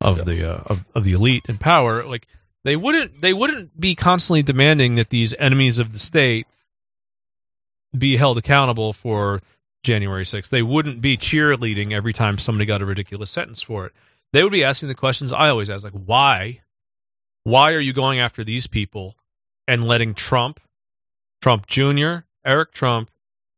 of 0.00 0.24
the 0.24 0.50
uh, 0.50 0.62
of, 0.66 0.84
of 0.94 1.04
the 1.04 1.12
elite 1.12 1.44
and 1.48 1.58
power. 1.58 2.04
Like 2.04 2.26
they 2.64 2.76
wouldn't 2.76 3.20
they 3.20 3.32
wouldn't 3.32 3.78
be 3.78 3.94
constantly 3.94 4.42
demanding 4.42 4.96
that 4.96 5.08
these 5.08 5.34
enemies 5.36 5.78
of 5.78 5.92
the 5.92 5.98
state 5.98 6.46
be 7.96 8.16
held 8.16 8.38
accountable 8.38 8.92
for 8.92 9.40
January 9.84 10.24
6th. 10.24 10.48
They 10.48 10.62
wouldn't 10.62 11.00
be 11.00 11.16
cheerleading 11.16 11.92
every 11.92 12.12
time 12.12 12.38
somebody 12.38 12.66
got 12.66 12.82
a 12.82 12.86
ridiculous 12.86 13.30
sentence 13.30 13.62
for 13.62 13.86
it. 13.86 13.92
They 14.32 14.42
would 14.42 14.52
be 14.52 14.64
asking 14.64 14.88
the 14.88 14.94
questions 14.96 15.32
I 15.32 15.50
always 15.50 15.70
ask, 15.70 15.84
like 15.84 15.92
why? 15.92 16.60
Why 17.44 17.72
are 17.72 17.80
you 17.80 17.92
going 17.92 18.18
after 18.18 18.42
these 18.42 18.66
people 18.66 19.16
and 19.68 19.84
letting 19.84 20.14
Trump, 20.14 20.60
Trump 21.40 21.66
Jr., 21.66 22.24
Eric 22.44 22.72
Trump, 22.72 23.10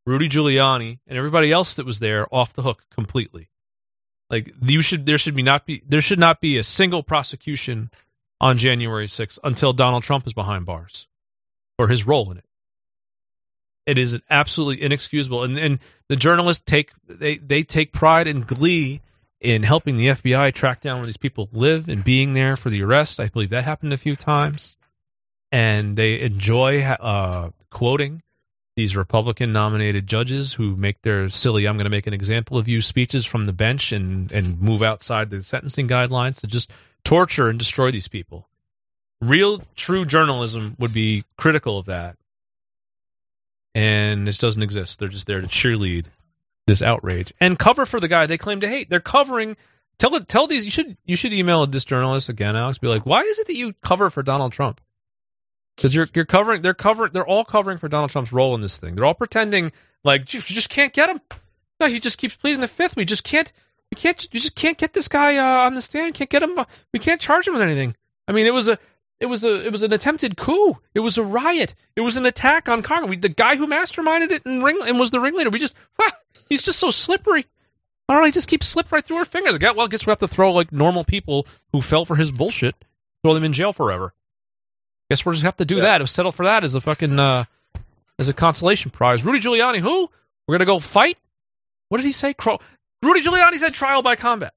Rudy 0.05 0.29
Giuliani, 0.29 0.99
and 1.07 1.17
everybody 1.17 1.51
else 1.51 1.75
that 1.75 1.87
was 1.87 1.99
there 1.99 2.27
off 2.35 2.53
the 2.53 2.63
hook 2.63 2.85
completely? 2.91 3.49
Like 4.29 4.53
you 4.63 4.83
should 4.83 5.07
there 5.07 5.19
should 5.19 5.37
be 5.37 5.43
not 5.43 5.67
be 5.67 5.83
there 5.87 6.01
should 6.01 6.19
not 6.19 6.41
be 6.41 6.59
a 6.59 6.65
single 6.65 7.03
prosecution 7.03 7.91
on 8.41 8.59
January 8.59 9.07
6th 9.07 9.39
until 9.45 9.73
Donald 9.73 10.03
Trump 10.03 10.27
is 10.27 10.33
behind 10.33 10.67
bars 10.67 11.07
or 11.79 11.89
his 11.89 12.07
role 12.07 12.31
in 12.33 12.39
it. 12.39 12.45
It 13.87 13.99
is 13.99 14.17
absolutely 14.29 14.83
inexcusable, 14.85 15.45
and 15.45 15.57
and 15.57 15.79
the 16.09 16.17
journalists 16.17 16.63
take 16.67 16.91
they 17.09 17.39
they 17.39 17.63
take 17.63 17.93
pride 17.93 18.27
and 18.27 18.47
glee 18.47 19.01
in 19.41 19.63
helping 19.63 19.97
the 19.97 20.09
FBI 20.09 20.53
track 20.55 20.81
down 20.81 20.99
where 20.99 21.07
these 21.07 21.17
people 21.17 21.49
live 21.53 21.89
and 21.89 22.03
being 22.03 22.35
there 22.35 22.57
for 22.57 22.69
the 22.69 22.83
arrest. 22.83 23.21
I 23.21 23.29
believe 23.29 23.51
that 23.51 23.65
happened 23.65 23.93
a 23.93 23.99
few 23.99 24.17
times, 24.17 24.77
and 25.53 25.97
they 25.97 26.21
enjoy 26.21 26.83
uh, 26.83 27.51
quoting 27.71 28.23
these 28.75 28.97
Republican 28.97 29.53
nominated 29.53 30.07
judges 30.07 30.53
who 30.53 30.77
make 30.77 31.01
their 31.03 31.29
silly 31.29 31.67
"I'm 31.67 31.77
going 31.77 31.85
to 31.85 31.91
make 31.91 32.09
an 32.09 32.15
example 32.15 32.59
of 32.59 32.67
you" 32.67 32.81
speeches 32.81 33.25
from 33.25 33.47
the 33.47 33.53
bench 33.53 33.93
and 33.93 34.33
and 34.33 34.61
move 34.61 34.83
outside 34.83 35.31
the 35.31 35.45
sentencing 35.45 35.87
guidelines 35.87 36.41
to 36.41 36.49
just 36.49 36.71
torture 37.05 37.49
and 37.49 37.59
destroy 37.59 37.93
these 37.93 38.09
people. 38.09 38.49
Real, 39.21 39.63
true 39.77 40.05
journalism 40.05 40.75
would 40.79 40.93
be 40.93 41.25
critical 41.39 41.79
of 41.79 41.87
that, 41.87 42.17
and 43.77 44.27
this 44.27 44.39
doesn't 44.39 44.63
exist. 44.63 44.99
They're 44.99 45.09
just 45.09 45.27
there 45.27 45.43
to 45.43 45.47
cheerlead 45.47 46.07
this 46.67 46.81
outrage 46.81 47.35
and 47.39 47.59
cover 47.59 47.85
for 47.85 48.01
the 48.01 48.09
guy 48.09 48.25
they 48.25 48.39
claim 48.39 48.61
to 48.61 48.69
hate. 48.69 48.89
They're 48.89 49.01
covering. 49.01 49.59
Tell. 49.99 50.19
Tell 50.21 50.47
these. 50.47 50.65
You 50.65 50.71
should. 50.71 50.97
You 51.05 51.15
should 51.15 51.35
email 51.35 51.67
this 51.67 51.85
journalist 51.85 52.31
again, 52.31 52.57
Alex. 52.57 52.79
Be 52.79 52.89
like, 52.89 53.05
why 53.05 53.21
is 53.21 53.39
it 53.39 53.49
that 53.49 53.57
you 53.57 53.75
cover 53.83 54.09
for 54.09 54.23
Donald 54.23 54.53
Trump? 54.53 54.81
Because 55.77 55.95
you're 55.95 56.09
you're 56.15 56.25
covering. 56.25 56.63
They're 56.63 56.73
covering. 56.73 57.13
They're 57.13 57.27
all 57.27 57.45
covering 57.45 57.77
for 57.77 57.89
Donald 57.89 58.11
Trump's 58.11 58.33
role 58.33 58.55
in 58.55 58.63
this 58.63 58.79
thing. 58.79 58.97
They're 58.97 59.05
all 59.05 59.13
pretending 59.13 59.73
like 60.03 60.33
you 60.33 60.41
just 60.41 60.71
can't 60.71 60.95
get 60.95 61.11
him. 61.11 61.21
No, 61.79 61.87
he 61.87 62.01
just 62.01 62.17
keeps 62.17 62.35
pleading 62.35 62.63
the 62.63 62.69
fifth. 62.69 62.97
We 62.97 63.05
just 63.05 63.25
can't. 63.25 63.53
We 63.93 64.01
can't. 64.01 64.27
You 64.33 64.41
just 64.41 64.55
can't 64.55 64.79
get 64.79 64.95
this 64.95 65.09
guy 65.09 65.37
uh, 65.37 65.67
on 65.67 65.75
the 65.75 65.83
stand. 65.83 66.15
Can't 66.15 66.31
get 66.31 66.43
him. 66.43 66.59
We 66.95 66.99
can't 66.99 67.21
charge 67.21 67.47
him 67.47 67.53
with 67.53 67.63
anything. 67.63 67.95
I 68.27 68.33
mean, 68.33 68.47
it 68.47 68.55
was 68.55 68.69
a. 68.69 68.79
It 69.19 69.27
was 69.27 69.45
a. 69.45 69.65
It 69.67 69.73
was 69.73 69.83
an 69.83 69.93
attempted 69.93 70.37
coup. 70.37 70.77
It 70.95 71.01
was 71.01 71.17
a 71.19 71.23
riot. 71.25 71.75
It 71.97 72.03
was 72.03 72.17
an 72.19 72.27
attack 72.27 72.69
on 72.69 72.83
Congress. 72.83 73.09
We, 73.11 73.17
the 73.17 73.29
guy 73.31 73.57
who 73.57 73.67
masterminded 73.67 74.31
it 74.31 74.43
and 74.45 74.63
ring 74.63 74.79
and 74.87 74.99
was 74.99 75.11
the 75.11 75.21
ringleader. 75.21 75.51
We 75.51 75.59
just. 75.59 75.75
Ah, 76.01 76.13
he's 76.49 76.63
just 76.63 76.79
so 76.79 76.91
slippery. 76.91 77.47
I 78.09 78.13
don't 78.13 78.23
know. 78.23 78.27
He 78.27 78.33
just 78.33 78.49
keeps 78.49 78.67
slipped 78.69 78.93
right 78.93 79.05
through 79.05 79.17
our 79.17 79.25
fingers. 79.25 79.55
I 79.55 79.59
got, 79.59 79.75
well, 79.75 79.87
I 79.87 79.89
guess 79.89 80.07
we 80.07 80.11
have 80.11 80.19
to 80.21 80.29
throw 80.29 80.53
like 80.53 80.71
normal 80.71 81.03
people 81.03 81.47
who 81.73 81.81
fell 81.81 82.05
for 82.05 82.15
his 82.15 82.31
bullshit, 82.31 82.75
throw 83.23 83.35
them 83.35 83.43
in 83.45 83.53
jail 83.53 83.73
forever. 83.73 84.13
Guess 85.11 85.25
we'll 85.25 85.33
just 85.33 85.45
have 85.45 85.57
to 85.57 85.65
do 85.65 85.77
Yeah. 85.77 85.99
that. 85.99 86.09
Settle 86.09 86.31
for 86.33 86.45
that 86.47 86.63
as 86.63 86.75
a 86.75 86.81
fucking 86.81 87.19
uh, 87.19 87.45
as 88.19 88.29
a 88.29 88.35
consolation 88.35 88.91
prize. 88.91 89.25
Rudy 89.25 89.41
Giuliani, 89.41 89.79
who 89.79 90.11
we're 90.47 90.57
gonna 90.59 90.67
go 90.67 90.79
fight? 90.79 91.17
What 91.89 91.99
did 91.99 92.05
he 92.07 92.13
say? 92.13 92.35
Cro- 92.35 92.61
Rudy 93.03 93.23
Giuliani 93.23 93.59
said 93.59 93.73
trial 93.75 94.03
by 94.03 94.17
combat. 94.17 94.53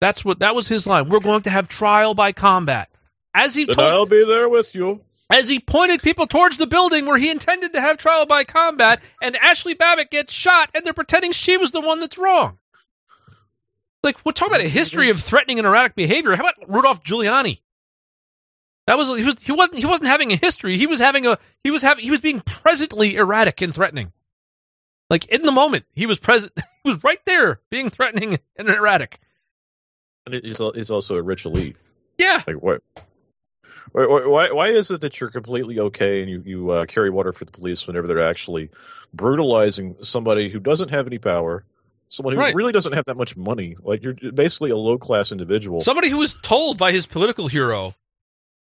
That's 0.00 0.24
what 0.24 0.40
that 0.40 0.54
was 0.54 0.66
his 0.68 0.86
line. 0.86 1.08
We're 1.08 1.20
going 1.20 1.42
to 1.42 1.50
have 1.50 1.68
trial 1.68 2.14
by 2.14 2.32
combat. 2.32 2.90
As 3.34 3.54
he 3.54 3.62
And 3.62 3.72
told, 3.72 3.92
I'll 3.92 4.06
be 4.06 4.24
there 4.24 4.48
with 4.48 4.74
you. 4.74 5.02
as 5.28 5.48
he 5.48 5.58
pointed 5.58 6.02
people 6.02 6.26
towards 6.26 6.56
the 6.56 6.66
building 6.68 7.06
where 7.06 7.18
he 7.18 7.30
intended 7.30 7.72
to 7.72 7.80
have 7.80 7.98
trial 7.98 8.26
by 8.26 8.44
combat, 8.44 9.02
and 9.20 9.34
Ashli 9.34 9.76
Babbitt 9.76 10.10
gets 10.10 10.32
shot, 10.32 10.70
and 10.74 10.84
they're 10.86 10.92
pretending 10.92 11.32
she 11.32 11.56
was 11.56 11.72
the 11.72 11.80
one 11.80 11.98
that's 12.00 12.16
wrong. 12.18 12.58
Like, 14.02 14.24
we're 14.24 14.32
talking 14.32 14.54
about 14.54 14.64
a 14.64 14.68
history 14.68 15.10
of 15.10 15.20
threatening 15.20 15.58
and 15.58 15.66
erratic 15.66 15.94
behavior. 15.94 16.36
How 16.36 16.42
about 16.46 16.68
Rudolph 16.72 17.02
Giuliani? 17.02 17.60
That 18.86 18.98
was 18.98 19.08
he 19.08 19.24
was 19.24 19.36
he 19.40 19.52
wasn't 19.52 19.78
he 19.78 19.86
wasn't 19.86 20.10
having 20.10 20.30
a 20.32 20.36
history. 20.36 20.76
He 20.76 20.86
was 20.86 21.00
having 21.00 21.26
a 21.26 21.38
he 21.62 21.70
was 21.70 21.80
having 21.80 22.04
he 22.04 22.10
was 22.10 22.20
being 22.20 22.42
presently 22.42 23.16
erratic 23.16 23.62
and 23.62 23.74
threatening. 23.74 24.12
Like 25.08 25.24
in 25.26 25.40
the 25.40 25.52
moment, 25.52 25.86
he 25.94 26.04
was 26.06 26.18
present. 26.18 26.52
He 26.84 26.90
was 26.90 27.02
right 27.02 27.24
there, 27.24 27.60
being 27.70 27.88
threatening 27.88 28.38
and 28.58 28.68
erratic. 28.68 29.18
And 30.26 30.34
he's 30.34 30.60
he's 30.74 30.90
also 30.90 31.16
a 31.16 31.22
rich 31.22 31.46
elite. 31.46 31.76
Yeah, 32.18 32.42
Like 32.46 32.56
what? 32.62 32.82
Why, 33.92 34.06
why, 34.26 34.50
why 34.50 34.68
is 34.68 34.90
it 34.90 35.02
that 35.02 35.20
you're 35.20 35.30
completely 35.30 35.78
okay 35.78 36.20
and 36.22 36.30
you, 36.30 36.42
you 36.44 36.70
uh, 36.70 36.86
carry 36.86 37.10
water 37.10 37.32
for 37.32 37.44
the 37.44 37.52
police 37.52 37.86
whenever 37.86 38.06
they're 38.06 38.28
actually 38.28 38.70
brutalizing 39.12 39.96
somebody 40.02 40.48
who 40.50 40.58
doesn't 40.58 40.88
have 40.90 41.06
any 41.06 41.18
power, 41.18 41.64
someone 42.08 42.34
who 42.34 42.40
Right. 42.40 42.54
really 42.54 42.72
doesn't 42.72 42.92
have 42.94 43.04
that 43.06 43.16
much 43.16 43.36
money? 43.36 43.76
Like 43.80 44.02
you're 44.02 44.14
basically 44.32 44.70
a 44.70 44.76
low 44.76 44.98
class 44.98 45.32
individual. 45.32 45.80
somebody 45.80 46.08
who 46.10 46.18
was 46.18 46.34
told 46.42 46.78
by 46.78 46.92
his 46.92 47.06
political 47.06 47.46
hero, 47.46 47.94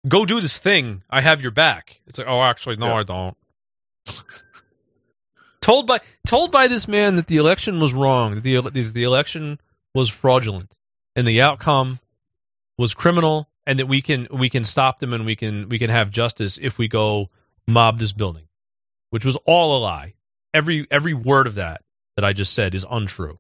"Go 0.08 0.26
do 0.26 0.42
this 0.42 0.58
thing. 0.58 1.04
I 1.10 1.22
have 1.22 1.42
your 1.42 1.52
back." 1.52 2.02
It's 2.08 2.18
like, 2.20 2.28
oh, 2.28 2.42
actually, 2.42 2.76
no, 2.78 2.88
Yeah. 2.88 2.96
I 2.96 3.04
don't. 3.04 3.38
told 5.62 5.88
by 5.88 6.00
told 6.28 6.52
by 6.52 6.68
this 6.68 6.88
man 6.88 7.16
that 7.16 7.28
the 7.28 7.38
election 7.38 7.80
was 7.80 7.94
wrong, 7.94 8.36
that 8.36 8.44
the 8.44 8.62
the, 8.62 8.84
the 8.84 9.04
election 9.04 9.60
was 9.94 10.10
fraudulent, 10.10 10.72
and 11.16 11.28
the 11.28 11.42
outcome 11.42 12.00
was 12.78 12.94
criminal, 12.94 13.48
and 13.66 13.80
that 13.80 13.88
we 13.88 14.02
can 14.02 14.28
we 14.32 14.50
can 14.50 14.64
stop 14.64 15.00
them 15.00 15.14
and 15.14 15.26
we 15.26 15.36
can 15.36 15.70
we 15.70 15.80
can 15.80 15.90
have 15.90 16.12
justice 16.12 16.60
if 16.62 16.78
we 16.78 16.88
go 16.88 17.30
mob 17.68 17.98
this 17.98 18.14
building, 18.14 18.48
which 19.10 19.26
was 19.26 19.36
all 19.46 19.78
a 19.78 19.80
lie. 19.80 20.14
Every 20.54 20.88
every 20.90 21.14
word 21.14 21.48
of 21.48 21.56
that 21.56 21.82
that 22.16 22.26
I 22.26 22.34
just 22.34 22.54
said 22.54 22.76
is 22.76 22.86
untrue. 22.90 23.38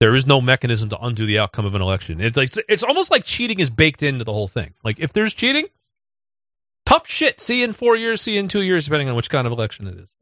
There 0.00 0.14
is 0.14 0.26
no 0.26 0.40
mechanism 0.40 0.88
to 0.88 0.98
undo 0.98 1.26
the 1.26 1.38
outcome 1.38 1.64
of 1.64 1.74
an 1.74 1.82
election. 1.82 2.20
It's 2.20 2.36
like 2.36 2.50
it's 2.68 2.82
almost 2.82 3.10
like 3.10 3.24
cheating 3.24 3.60
is 3.60 3.70
baked 3.70 4.02
into 4.02 4.24
the 4.24 4.32
whole 4.32 4.48
thing. 4.48 4.74
Like 4.82 4.98
if 4.98 5.12
there's 5.12 5.32
cheating, 5.32 5.68
tough 6.84 7.06
shit. 7.06 7.40
See 7.40 7.62
in 7.62 7.72
four 7.72 7.96
years, 7.96 8.20
see 8.20 8.36
in 8.36 8.48
two 8.48 8.62
years, 8.62 8.84
depending 8.84 9.08
on 9.08 9.16
which 9.16 9.30
kind 9.30 9.46
of 9.46 9.52
election 9.52 9.86
it 9.86 9.98
is. 9.98 10.14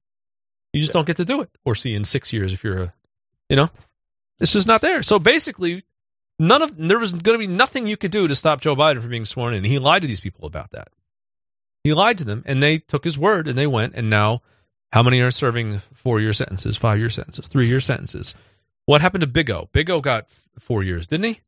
You 0.73 0.81
just 0.81 0.93
don't 0.93 1.07
get 1.07 1.17
to 1.17 1.25
do 1.25 1.41
it, 1.41 1.51
or 1.65 1.75
see 1.75 1.95
in 1.95 2.05
six 2.05 2.33
years 2.33 2.53
if 2.53 2.63
you're 2.63 2.83
a, 2.83 2.95
you 3.49 3.57
know, 3.57 3.71
it's 4.39 4.53
just 4.53 4.69
not 4.69 4.83
there. 4.83 5.03
So 5.03 5.19
basically, 5.19 5.83
none 6.41 6.63
of 6.63 6.77
there 6.77 6.99
was 6.99 7.13
going 7.13 7.35
to 7.35 7.39
be 7.39 7.47
nothing 7.47 7.87
you 7.87 7.97
could 7.97 8.11
do 8.11 8.27
to 8.27 8.35
stop 8.35 8.61
Joe 8.61 8.75
Biden 8.75 9.01
from 9.01 9.11
being 9.11 9.27
sworn 9.27 9.55
in. 9.55 9.63
He 9.63 9.79
lied 9.79 10.03
to 10.03 10.09
these 10.09 10.21
people 10.21 10.47
about 10.47 10.73
that. 10.73 10.89
He 11.85 11.95
lied 11.95 12.19
to 12.19 12.25
them, 12.25 12.43
and 12.47 12.63
they 12.63 12.79
took 12.79 13.05
his 13.05 13.19
word, 13.19 13.47
and 13.47 13.57
they 13.57 13.67
went, 13.67 13.95
and 13.95 14.11
now, 14.11 14.43
how 14.93 15.03
many 15.03 15.21
are 15.21 15.31
serving 15.31 15.81
four-year 15.95 16.33
sentences, 16.33 16.77
five-year 16.77 17.11
sentences, 17.11 17.47
three-year 17.47 17.81
sentences? 17.81 18.35
What 18.87 19.01
happened 19.01 19.21
to 19.21 19.27
Big 19.27 19.51
O? 19.51 19.69
Big 19.73 19.89
O 19.91 20.01
got 20.01 20.29
four 20.59 20.83
years, 20.83 21.07
didn't 21.07 21.27
he? 21.27 21.41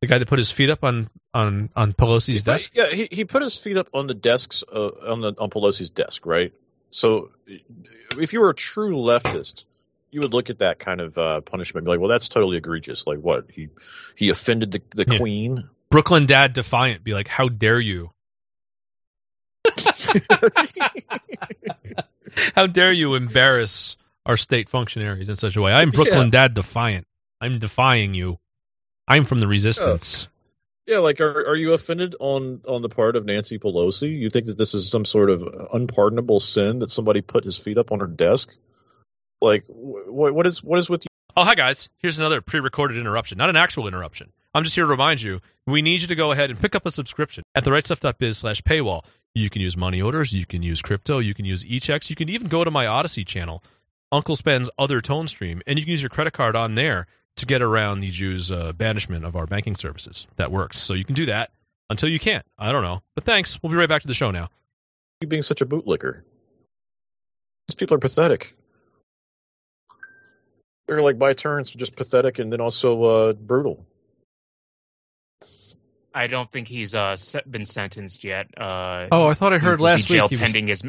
The 0.00 0.06
guy 0.06 0.18
that 0.18 0.28
put 0.28 0.38
his 0.38 0.50
feet 0.50 0.70
up 0.70 0.82
on 0.82 1.10
on 1.34 1.68
on 1.76 1.92
Pelosi's 1.92 2.42
desk. 2.42 2.70
Yeah, 2.72 2.88
he, 2.88 3.08
he 3.10 3.24
put 3.26 3.42
his 3.42 3.56
feet 3.56 3.76
up 3.76 3.88
on 3.92 4.06
the 4.06 4.14
desks 4.14 4.64
uh, 4.72 4.88
on 5.06 5.20
the 5.20 5.34
on 5.36 5.50
Pelosi's 5.50 5.90
desk, 5.90 6.24
right? 6.24 6.52
So, 6.88 7.30
if 8.18 8.32
you 8.32 8.40
were 8.40 8.48
a 8.48 8.54
true 8.54 8.96
leftist, 8.96 9.64
you 10.10 10.20
would 10.20 10.32
look 10.32 10.50
at 10.50 10.58
that 10.58 10.78
kind 10.78 11.00
of 11.00 11.16
uh, 11.18 11.40
punishment 11.40 11.82
and 11.82 11.86
be 11.86 11.90
like, 11.90 12.00
"Well, 12.00 12.08
that's 12.08 12.28
totally 12.28 12.56
egregious. 12.56 13.06
Like, 13.06 13.18
what 13.18 13.46
he 13.50 13.68
he 14.16 14.28
offended 14.30 14.72
the 14.72 14.82
the 14.94 15.04
Yeah. 15.10 15.18
queen." 15.18 15.68
Brooklyn 15.90 16.26
Dad 16.26 16.52
defiant, 16.52 17.02
be 17.04 17.12
like, 17.12 17.28
"How 17.28 17.48
dare 17.48 17.80
you? 17.80 18.10
How 22.54 22.66
dare 22.66 22.92
you 22.92 23.14
embarrass 23.14 23.96
our 24.24 24.36
state 24.36 24.68
functionaries 24.68 25.28
in 25.28 25.36
such 25.36 25.56
a 25.56 25.60
way? 25.60 25.72
I'm 25.72 25.90
Brooklyn 25.90 26.30
Dad 26.30 26.54
defiant. 26.54 27.06
I'm 27.40 27.58
defying 27.58 28.14
you. 28.14 28.38
I'm 29.08 29.24
from 29.24 29.38
the 29.38 29.48
resistance." 29.48 30.28
Yeah, 30.86 30.98
like 30.98 31.20
are 31.20 31.46
are 31.48 31.56
you 31.56 31.72
offended 31.74 32.16
on 32.18 32.62
on 32.66 32.82
the 32.82 32.88
part 32.88 33.14
of 33.14 33.24
Nancy 33.24 33.58
Pelosi? 33.58 34.18
You 34.18 34.30
think 34.30 34.46
that 34.46 34.58
this 34.58 34.74
is 34.74 34.90
some 34.90 35.04
sort 35.04 35.30
of 35.30 35.42
unpardonable 35.72 36.40
sin 36.40 36.80
that 36.80 36.90
somebody 36.90 37.20
put 37.20 37.44
his 37.44 37.56
feet 37.56 37.78
up 37.78 37.92
on 37.92 38.00
her 38.00 38.06
desk? 38.08 38.56
Like, 39.40 39.64
what 39.68 40.34
what 40.34 40.46
is 40.46 40.62
what 40.62 40.78
is 40.78 40.88
with 40.90 41.04
you? 41.04 41.08
Oh, 41.36 41.44
hi 41.44 41.54
guys. 41.54 41.88
Here's 41.98 42.18
another 42.18 42.40
pre-recorded 42.40 42.98
interruption, 42.98 43.38
not 43.38 43.50
an 43.50 43.56
actual 43.56 43.86
interruption. 43.86 44.32
I'm 44.52 44.64
just 44.64 44.74
here 44.74 44.84
to 44.84 44.90
remind 44.90 45.22
you, 45.22 45.40
we 45.66 45.80
need 45.80 46.00
you 46.02 46.08
to 46.08 46.16
go 46.16 46.32
ahead 46.32 46.50
and 46.50 46.60
pick 46.60 46.74
up 46.74 46.86
a 46.86 46.90
subscription 46.90 47.44
at 47.54 47.64
therightstuff.biz 47.64 48.38
slash 48.38 48.62
paywall. 48.62 49.04
You 49.32 49.48
can 49.48 49.62
use 49.62 49.76
money 49.76 50.02
orders, 50.02 50.32
you 50.32 50.44
can 50.44 50.62
use 50.62 50.82
crypto, 50.82 51.20
you 51.20 51.34
can 51.34 51.44
use 51.44 51.64
e-checks, 51.64 52.10
you 52.10 52.16
can 52.16 52.28
even 52.30 52.48
go 52.48 52.64
to 52.64 52.70
my 52.72 52.86
Odysee 52.86 53.24
channel, 53.24 53.62
Uncle 54.10 54.34
Sven's 54.34 54.68
other 54.76 55.00
tone 55.00 55.28
stream, 55.28 55.62
and 55.68 55.78
you 55.78 55.84
can 55.84 55.92
use 55.92 56.02
your 56.02 56.10
credit 56.10 56.32
card 56.32 56.56
on 56.56 56.74
there 56.74 57.06
to 57.36 57.46
get 57.46 57.62
around 57.62 58.00
the 58.00 58.10
Jews' 58.10 58.50
uh, 58.50 58.72
banishment 58.72 59.24
of 59.24 59.36
our 59.36 59.46
banking 59.46 59.76
services. 59.76 60.26
That 60.36 60.50
works. 60.50 60.78
So 60.80 60.94
you 60.94 61.04
can 61.04 61.14
do 61.14 61.26
that 61.26 61.50
until 61.88 62.08
you 62.08 62.18
can't. 62.18 62.44
I 62.58 62.72
don't 62.72 62.82
know. 62.82 63.02
But 63.14 63.24
thanks. 63.24 63.62
We'll 63.62 63.70
be 63.70 63.76
right 63.76 63.88
back 63.88 64.02
to 64.02 64.08
the 64.08 64.14
show 64.14 64.32
now. 64.32 64.48
you 65.20 65.28
being 65.28 65.42
such 65.42 65.60
a 65.60 65.66
bootlicker? 65.66 66.22
These 67.68 67.76
people 67.76 67.94
are 67.94 68.00
pathetic. 68.00 68.52
They're 70.90 71.02
like 71.02 71.20
by 71.20 71.34
turns 71.34 71.70
just 71.70 71.94
pathetic 71.94 72.40
and 72.40 72.52
then 72.52 72.60
also 72.60 73.04
uh, 73.04 73.32
brutal. 73.34 73.86
I 76.12 76.26
don't 76.26 76.50
think 76.50 76.66
he's 76.66 76.96
uh, 76.96 77.16
been 77.48 77.64
sentenced 77.64 78.24
yet. 78.24 78.48
Uh, 78.58 79.06
Oh, 79.12 79.28
I 79.28 79.34
thought 79.34 79.52
I 79.52 79.58
heard 79.58 79.80
last 79.80 80.08
be 80.08 80.14
jail 80.14 80.24
week 80.24 80.30
he 80.30 80.34
was- 80.34 80.40
pending 80.42 80.66
his. 80.66 80.82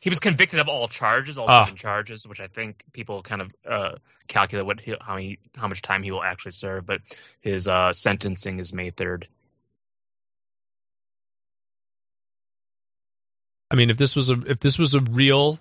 He 0.00 0.10
was 0.10 0.20
convicted 0.20 0.60
of 0.60 0.68
all 0.68 0.88
charges, 0.88 1.38
all 1.38 1.46
Ah. 1.48 1.64
seven 1.64 1.76
charges, 1.76 2.28
which 2.28 2.38
I 2.38 2.48
think 2.48 2.84
people 2.92 3.22
kind 3.22 3.40
of 3.40 3.54
uh, 3.66 3.94
calculate 4.28 4.66
what 4.66 4.78
he, 4.78 4.94
how 5.00 5.16
he, 5.16 5.38
how 5.56 5.68
much 5.68 5.80
time 5.80 6.02
he 6.02 6.10
will 6.10 6.22
actually 6.22 6.52
serve. 6.52 6.84
But 6.84 7.00
his 7.40 7.66
uh, 7.66 7.94
sentencing 7.94 8.58
is 8.58 8.74
May 8.74 8.90
third. 8.90 9.26
I 13.70 13.74
mean, 13.76 13.88
if 13.88 13.96
this 13.96 14.14
was 14.14 14.28
a 14.28 14.34
if 14.46 14.60
this 14.60 14.78
was 14.78 14.94
a 14.94 15.00
real, 15.00 15.58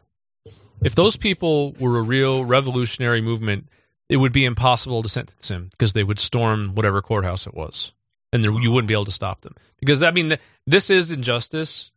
if 0.83 0.95
those 0.95 1.15
people 1.15 1.71
were 1.79 1.97
a 1.97 2.01
real 2.03 2.43
revolutionary 2.43 3.21
movement, 3.21 3.69
it 4.10 4.18
would 4.18 4.34
be 4.34 4.45
impossible 4.45 5.03
to 5.03 5.10
sentence 5.10 5.49
him 5.49 5.70
because 5.72 5.93
they 5.93 6.03
would 6.03 6.20
storm 6.20 6.76
whatever 6.76 7.01
courthouse 7.01 7.47
it 7.47 7.53
was, 7.53 7.91
and 8.32 8.43
there, 8.43 8.51
you 8.51 8.72
wouldn't 8.72 8.88
be 8.88 8.93
able 8.93 9.06
to 9.06 9.12
stop 9.12 9.41
them. 9.41 9.56
Because 9.80 10.03
I 10.03 10.12
mean, 10.12 10.30
th- 10.30 10.41
this 10.68 10.89
is 10.89 11.12
injustice 11.12 11.89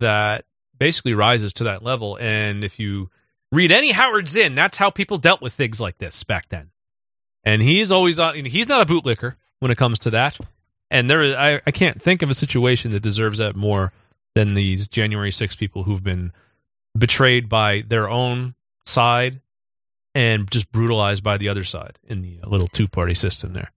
that 0.00 0.44
basically 0.78 1.14
rises 1.14 1.54
to 1.54 1.64
that 1.64 1.82
level. 1.82 2.16
And 2.20 2.64
if 2.64 2.78
you 2.78 3.10
read 3.52 3.72
any 3.72 3.90
Howard 3.90 4.28
Zinn, 4.28 4.54
that's 4.54 4.76
how 4.76 4.90
people 4.90 5.18
dealt 5.18 5.42
with 5.42 5.54
things 5.54 5.80
like 5.80 5.98
this 5.98 6.24
back 6.24 6.48
then. 6.48 6.70
And 7.44 7.62
he's 7.62 7.92
always 7.92 8.20
on. 8.20 8.44
He's 8.44 8.68
not 8.68 8.88
a 8.88 8.92
bootlicker 8.92 9.34
when 9.60 9.70
it 9.70 9.78
comes 9.78 10.00
to 10.00 10.10
that. 10.10 10.38
And 10.90 11.08
there, 11.08 11.22
is, 11.22 11.34
I, 11.34 11.60
I 11.66 11.70
can't 11.70 12.00
think 12.00 12.22
of 12.22 12.30
a 12.30 12.34
situation 12.34 12.92
that 12.92 13.00
deserves 13.00 13.38
that 13.38 13.56
more 13.56 13.92
than 14.34 14.54
these 14.54 14.88
January 14.88 15.32
6 15.32 15.56
people 15.56 15.82
who've 15.82 16.02
been 16.02 16.32
betrayed 16.96 17.48
by 17.48 17.82
their 17.86 18.08
own 18.08 18.54
side 18.86 19.40
and 20.18 20.50
just 20.50 20.70
brutalized 20.72 21.22
by 21.22 21.36
the 21.38 21.48
other 21.48 21.62
side 21.62 21.96
in 22.08 22.22
the 22.22 22.40
little 22.44 22.66
two 22.66 22.88
party 22.88 23.14
system 23.14 23.52
there. 23.52 23.70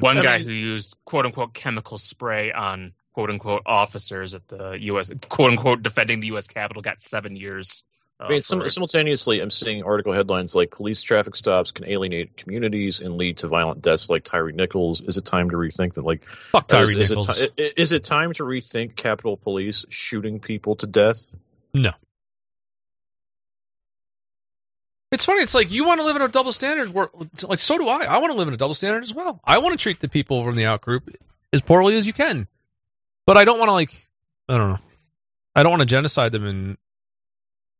One 0.00 0.18
I 0.18 0.22
guy 0.22 0.38
mean- 0.38 0.46
who 0.48 0.52
used 0.52 0.96
quote 1.04 1.26
unquote 1.26 1.54
chemical 1.54 1.96
spray 1.98 2.50
on 2.52 2.92
quote 3.12 3.30
unquote 3.30 3.62
officers 3.66 4.34
at 4.34 4.48
the 4.48 4.72
U.S. 4.80 5.12
quote 5.28 5.52
unquote 5.52 5.82
defending 5.84 6.18
the 6.18 6.26
U.S. 6.28 6.48
Capitol 6.48 6.82
got 6.82 7.00
seven 7.00 7.36
years. 7.36 7.84
Uh, 8.18 8.24
I 8.24 8.28
mean, 8.30 8.40
sim- 8.42 8.68
simultaneously, 8.68 9.40
I'm 9.40 9.50
seeing 9.50 9.84
article 9.84 10.12
headlines 10.12 10.54
like 10.56 10.70
"Police 10.72 11.02
traffic 11.02 11.36
stops 11.36 11.70
can 11.70 11.84
alienate 11.86 12.36
communities 12.36 12.98
and 13.00 13.16
lead 13.16 13.38
to 13.38 13.48
violent 13.48 13.80
deaths," 13.82 14.10
like 14.10 14.24
Tyre 14.24 14.50
Nichols. 14.50 15.00
Is 15.02 15.16
it 15.16 15.24
time 15.24 15.50
to 15.50 15.56
rethink 15.56 15.94
that? 15.94 16.04
Like, 16.04 16.24
Fuck 16.50 16.66
Tyre 16.66 16.82
is, 16.84 16.94
is 16.96 17.10
it 17.12 17.16
Nichols. 17.16 17.38
ti- 17.56 17.72
is 17.76 17.92
it 17.92 18.02
time 18.04 18.32
to 18.34 18.42
rethink 18.44 18.96
Capitol 18.96 19.36
Police 19.36 19.84
shooting 19.88 20.40
people 20.40 20.74
to 20.76 20.86
death? 20.88 21.32
No. 21.72 21.92
It's 25.14 25.24
funny. 25.24 25.42
It's 25.42 25.54
like 25.54 25.70
you 25.70 25.86
want 25.86 26.00
to 26.00 26.04
live 26.04 26.16
in 26.16 26.22
a 26.22 26.28
double 26.28 26.52
standard. 26.52 26.92
Where, 26.92 27.08
like 27.42 27.60
so 27.60 27.78
do 27.78 27.88
I. 27.88 28.04
I 28.04 28.18
want 28.18 28.32
to 28.32 28.36
live 28.36 28.48
in 28.48 28.54
a 28.54 28.56
double 28.56 28.74
standard 28.74 29.04
as 29.04 29.14
well. 29.14 29.40
I 29.44 29.58
want 29.58 29.78
to 29.78 29.82
treat 29.82 30.00
the 30.00 30.08
people 30.08 30.44
from 30.44 30.56
the 30.56 30.66
out 30.66 30.80
group 30.80 31.08
as 31.52 31.62
poorly 31.62 31.96
as 31.96 32.06
you 32.06 32.12
can, 32.12 32.48
but 33.24 33.36
I 33.36 33.44
don't 33.44 33.58
want 33.58 33.68
to 33.68 33.72
like. 33.72 34.08
I 34.48 34.56
don't 34.56 34.70
know. 34.70 34.78
I 35.54 35.62
don't 35.62 35.70
want 35.70 35.82
to 35.82 35.86
genocide 35.86 36.32
them 36.32 36.44
and 36.44 36.78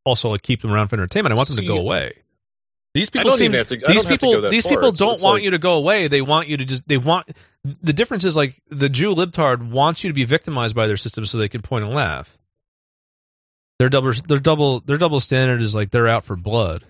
also 0.05 0.29
like 0.29 0.41
keep 0.41 0.61
them 0.61 0.71
around 0.71 0.87
for 0.87 0.95
entertainment. 0.95 1.33
I 1.33 1.35
want 1.35 1.49
them 1.49 1.57
See, 1.57 1.63
to 1.63 1.67
go 1.67 1.77
away. 1.77 2.13
These 2.93 3.09
people 3.09 3.31
don't 3.31 3.37
seem 3.37 3.51
even 3.51 3.57
have 3.57 3.67
to. 3.67 3.77
These 3.85 4.05
people 4.05 4.31
go 4.31 4.41
that 4.41 4.51
these 4.51 4.63
far. 4.63 4.71
people 4.71 4.91
don't 4.93 5.21
want 5.21 5.35
like- 5.35 5.43
you 5.43 5.51
to 5.51 5.57
go 5.57 5.73
away. 5.73 6.07
They 6.07 6.21
want 6.21 6.47
you 6.47 6.55
to 6.55 6.63
just 6.63 6.87
they 6.87 6.97
want 6.97 7.27
the 7.83 7.91
difference 7.91 8.23
is 8.23 8.37
like 8.37 8.61
the 8.69 8.87
Jew 8.87 9.13
libtard 9.13 9.69
wants 9.69 10.03
you 10.03 10.09
to 10.09 10.13
be 10.13 10.23
victimized 10.23 10.75
by 10.75 10.87
their 10.87 10.95
system 10.95 11.25
so 11.25 11.37
they 11.37 11.49
can 11.49 11.61
point 11.61 11.83
and 11.83 11.93
laugh. 11.93 12.37
Their 13.79 13.89
double 13.89 14.13
their 14.13 14.37
double 14.37 14.79
their 14.79 14.97
double 14.97 15.19
standard 15.19 15.61
is 15.61 15.75
like 15.75 15.91
they're 15.91 16.07
out 16.07 16.23
for 16.23 16.37
blood. 16.37 16.85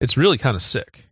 It's 0.00 0.16
really 0.16 0.38
kind 0.38 0.56
of 0.56 0.62
sick. 0.62 1.06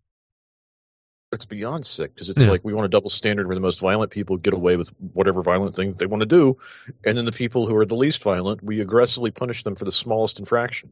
It's 1.30 1.44
beyond 1.44 1.84
sick 1.84 2.14
because 2.14 2.30
it's 2.30 2.40
Yeah. 2.40 2.48
like 2.50 2.64
we 2.64 2.72
want 2.72 2.86
a 2.86 2.88
double 2.88 3.10
standard 3.10 3.46
where 3.46 3.54
the 3.54 3.60
most 3.60 3.80
violent 3.80 4.10
people 4.10 4.38
get 4.38 4.54
away 4.54 4.76
with 4.76 4.88
whatever 5.12 5.42
violent 5.42 5.76
thing 5.76 5.92
they 5.92 6.06
want 6.06 6.22
to 6.22 6.26
do, 6.26 6.56
and 7.04 7.18
then 7.18 7.26
the 7.26 7.32
people 7.32 7.66
who 7.66 7.76
are 7.76 7.84
the 7.84 7.96
least 7.96 8.22
violent, 8.22 8.62
we 8.62 8.80
aggressively 8.80 9.30
punish 9.30 9.62
them 9.62 9.74
for 9.74 9.84
the 9.84 9.92
smallest 9.92 10.38
infraction. 10.38 10.90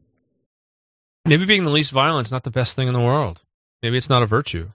Maybe 1.24 1.47
being 1.47 1.64
the 1.64 1.70
least 1.70 1.90
violent 1.90 2.28
is 2.28 2.32
not 2.32 2.44
the 2.44 2.51
best 2.51 2.77
thing 2.77 2.86
in 2.86 2.93
the 2.94 3.01
world. 3.01 3.40
Maybe 3.82 3.97
it's 3.97 4.10
not 4.10 4.23
a 4.23 4.27
virtue. 4.27 4.68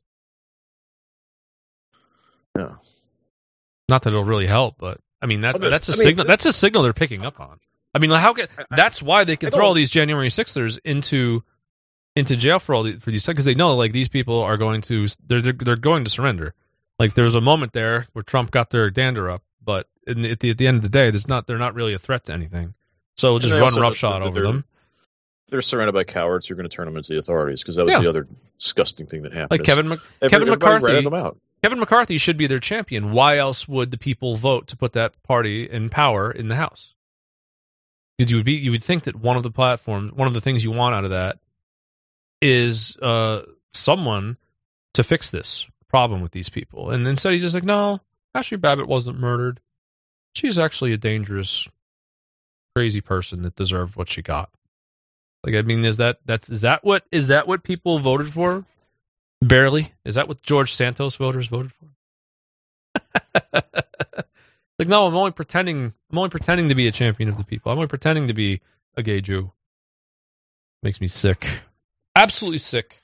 Yeah. 2.58 2.76
Not 3.88 4.04
that 4.04 4.10
it'll 4.10 4.26
really 4.26 4.48
help, 4.48 4.76
but 4.80 5.00
I 5.22 5.28
mean, 5.28 5.42
that's 5.42 5.58
I 5.58 5.62
mean- 5.62 5.70
that's 5.70 5.90
a 5.90 5.94
I 5.94 5.96
mean, 5.96 6.04
signal. 6.04 6.26
That's 6.26 6.46
a 6.46 6.54
signal 6.54 6.84
they're 6.84 6.94
picking 6.94 7.24
up 7.24 7.40
on. 7.40 7.60
I 7.94 8.00
mean, 8.00 8.10
how 8.12 8.34
can 8.34 8.48
that's 8.70 9.02
why 9.02 9.26
they 9.26 9.36
can 9.36 9.52
throw 9.52 9.66
all 9.68 9.74
these 9.74 9.90
January 9.92 10.30
sixers 10.30 10.78
into 10.78 11.44
into 12.16 12.36
jail 12.36 12.60
for 12.60 12.76
all 12.76 12.84
the, 12.84 12.98
for 12.98 13.12
these 13.12 13.26
because 13.26 13.46
they 13.46 13.56
know 13.56 13.76
like 13.76 13.92
these 13.94 14.10
people 14.10 14.42
are 14.42 14.58
going 14.58 14.82
to 14.84 15.08
they're, 15.28 15.42
they're 15.42 15.54
they're 15.54 15.76
going 15.76 16.04
to 16.04 16.10
surrender. 16.10 16.54
Like 17.00 17.14
there 17.14 17.26
was 17.26 17.36
a 17.36 17.42
moment 17.42 17.74
there 17.74 18.08
where 18.14 18.24
Trump 18.24 18.52
got 18.52 18.70
their 18.70 18.90
dander 18.90 19.30
up, 19.30 19.44
but 19.64 19.88
in, 20.06 20.26
at 20.26 20.40
the 20.40 20.52
at 20.52 20.58
the 20.58 20.68
end 20.68 20.78
of 20.78 20.84
the 20.84 20.90
day, 20.90 21.10
there's 21.10 21.28
not 21.28 21.48
they're 21.48 21.58
not 21.58 21.76
really 21.76 21.94
a 21.94 22.00
threat 22.00 22.26
to 22.26 22.34
anything. 22.34 22.74
So 23.18 23.32
we'll 23.32 23.40
just 23.40 23.54
run 23.60 23.76
roughshod 23.76 24.22
over 24.24 24.42
them. 24.42 24.66
They're 25.50 25.62
surrounded 25.62 25.92
by 25.94 26.06
cowards 26.06 26.48
who 26.48 26.54
are 26.54 26.56
going 26.56 26.70
to 26.70 26.74
turn 26.74 26.86
them 26.86 26.96
into 26.96 27.12
the 27.14 27.20
authorities 27.20 27.62
because 27.62 27.76
that 27.76 27.84
was 27.86 27.92
Yeah. 27.92 28.00
the 28.00 28.10
other 28.10 28.28
disgusting 28.58 29.06
thing 29.06 29.24
that 29.24 29.34
happened. 29.34 29.52
Like 29.60 29.64
Kevin 29.64 29.92
every- 29.92 30.30
Kevin 30.30 30.50
McCarthy. 30.50 31.02
them 31.04 31.14
out. 31.14 31.38
Kevin 31.62 31.80
McCarthy 31.80 32.18
should 32.18 32.38
be 32.38 32.48
their 32.48 32.60
champion. 32.60 33.12
Why 33.12 33.38
else 33.38 33.68
would 33.68 33.92
the 33.92 33.98
people 33.98 34.36
vote 34.38 34.68
to 34.70 34.78
put 34.78 34.94
that 34.94 35.22
party 35.24 35.70
in 35.70 35.90
power 35.90 36.32
in 36.32 36.48
the 36.48 36.56
House? 36.56 36.96
Because 38.18 38.32
you 38.32 38.38
would 38.38 38.46
be, 38.46 38.54
you 38.54 38.72
would 38.72 38.84
think 38.84 39.04
that 39.04 39.16
one 39.16 39.38
of 39.38 39.44
the 39.44 39.52
platforms, 39.52 40.14
one 40.14 40.28
of 40.28 40.34
the 40.34 40.42
things 40.42 40.64
you 40.64 40.72
want 40.72 40.96
out 40.96 41.04
of 41.04 41.10
that, 41.12 41.38
is 42.42 42.98
uh, 43.02 43.44
someone 43.74 44.38
to 44.96 45.04
fix 45.04 45.30
this 45.30 45.68
problem 45.88 46.22
with 46.22 46.32
these 46.32 46.50
people. 46.50 46.90
And 46.90 47.06
instead, 47.08 47.34
he's 47.34 47.42
just 47.42 47.56
like, 47.56 47.64
no, 47.64 48.00
Ashli 48.36 48.60
Babbitt 48.60 48.88
wasn't 48.88 49.20
murdered. 49.20 49.60
She's 50.34 50.58
actually 50.58 50.94
a 50.94 50.98
dangerous, 50.98 51.68
crazy 52.76 53.02
person 53.02 53.44
that 53.44 53.56
deserved 53.56 53.96
what 53.96 54.10
she 54.10 54.22
got. 54.22 54.50
Like, 55.44 55.56
I 55.56 55.62
mean, 55.62 55.84
is 55.86 55.98
that 55.98 56.20
that's 56.26 56.50
is 56.50 56.62
that 56.62 56.84
what 56.84 57.04
is 57.12 57.28
that 57.28 57.48
what 57.48 57.64
people 57.64 58.00
voted 58.00 58.32
for? 58.32 58.64
Barely. 59.42 59.92
Is 60.06 60.16
that 60.16 60.28
what 60.28 60.42
George 60.42 60.74
Santos 60.74 61.16
voters 61.16 61.48
voted 61.48 61.72
for? 61.74 61.88
like, 64.80 64.88
no, 64.88 65.08
I'm 65.08 65.16
only 65.16 65.32
pretending. 65.32 65.94
I'm 66.12 66.18
only 66.18 66.30
pretending 66.30 66.70
to 66.70 66.76
be 66.76 66.88
a 66.88 66.92
champion 66.92 67.28
of 67.28 67.38
the 67.38 67.44
people. 67.44 67.72
I'm 67.72 67.78
only 67.78 67.88
pretending 67.88 68.28
to 68.28 68.34
be 68.34 68.62
a 68.96 69.02
gay 69.02 69.22
Jew. 69.22 69.52
Makes 70.84 71.02
me 71.02 71.08
sick. 71.08 71.48
Absolutely 72.16 72.58
sick. 72.58 73.02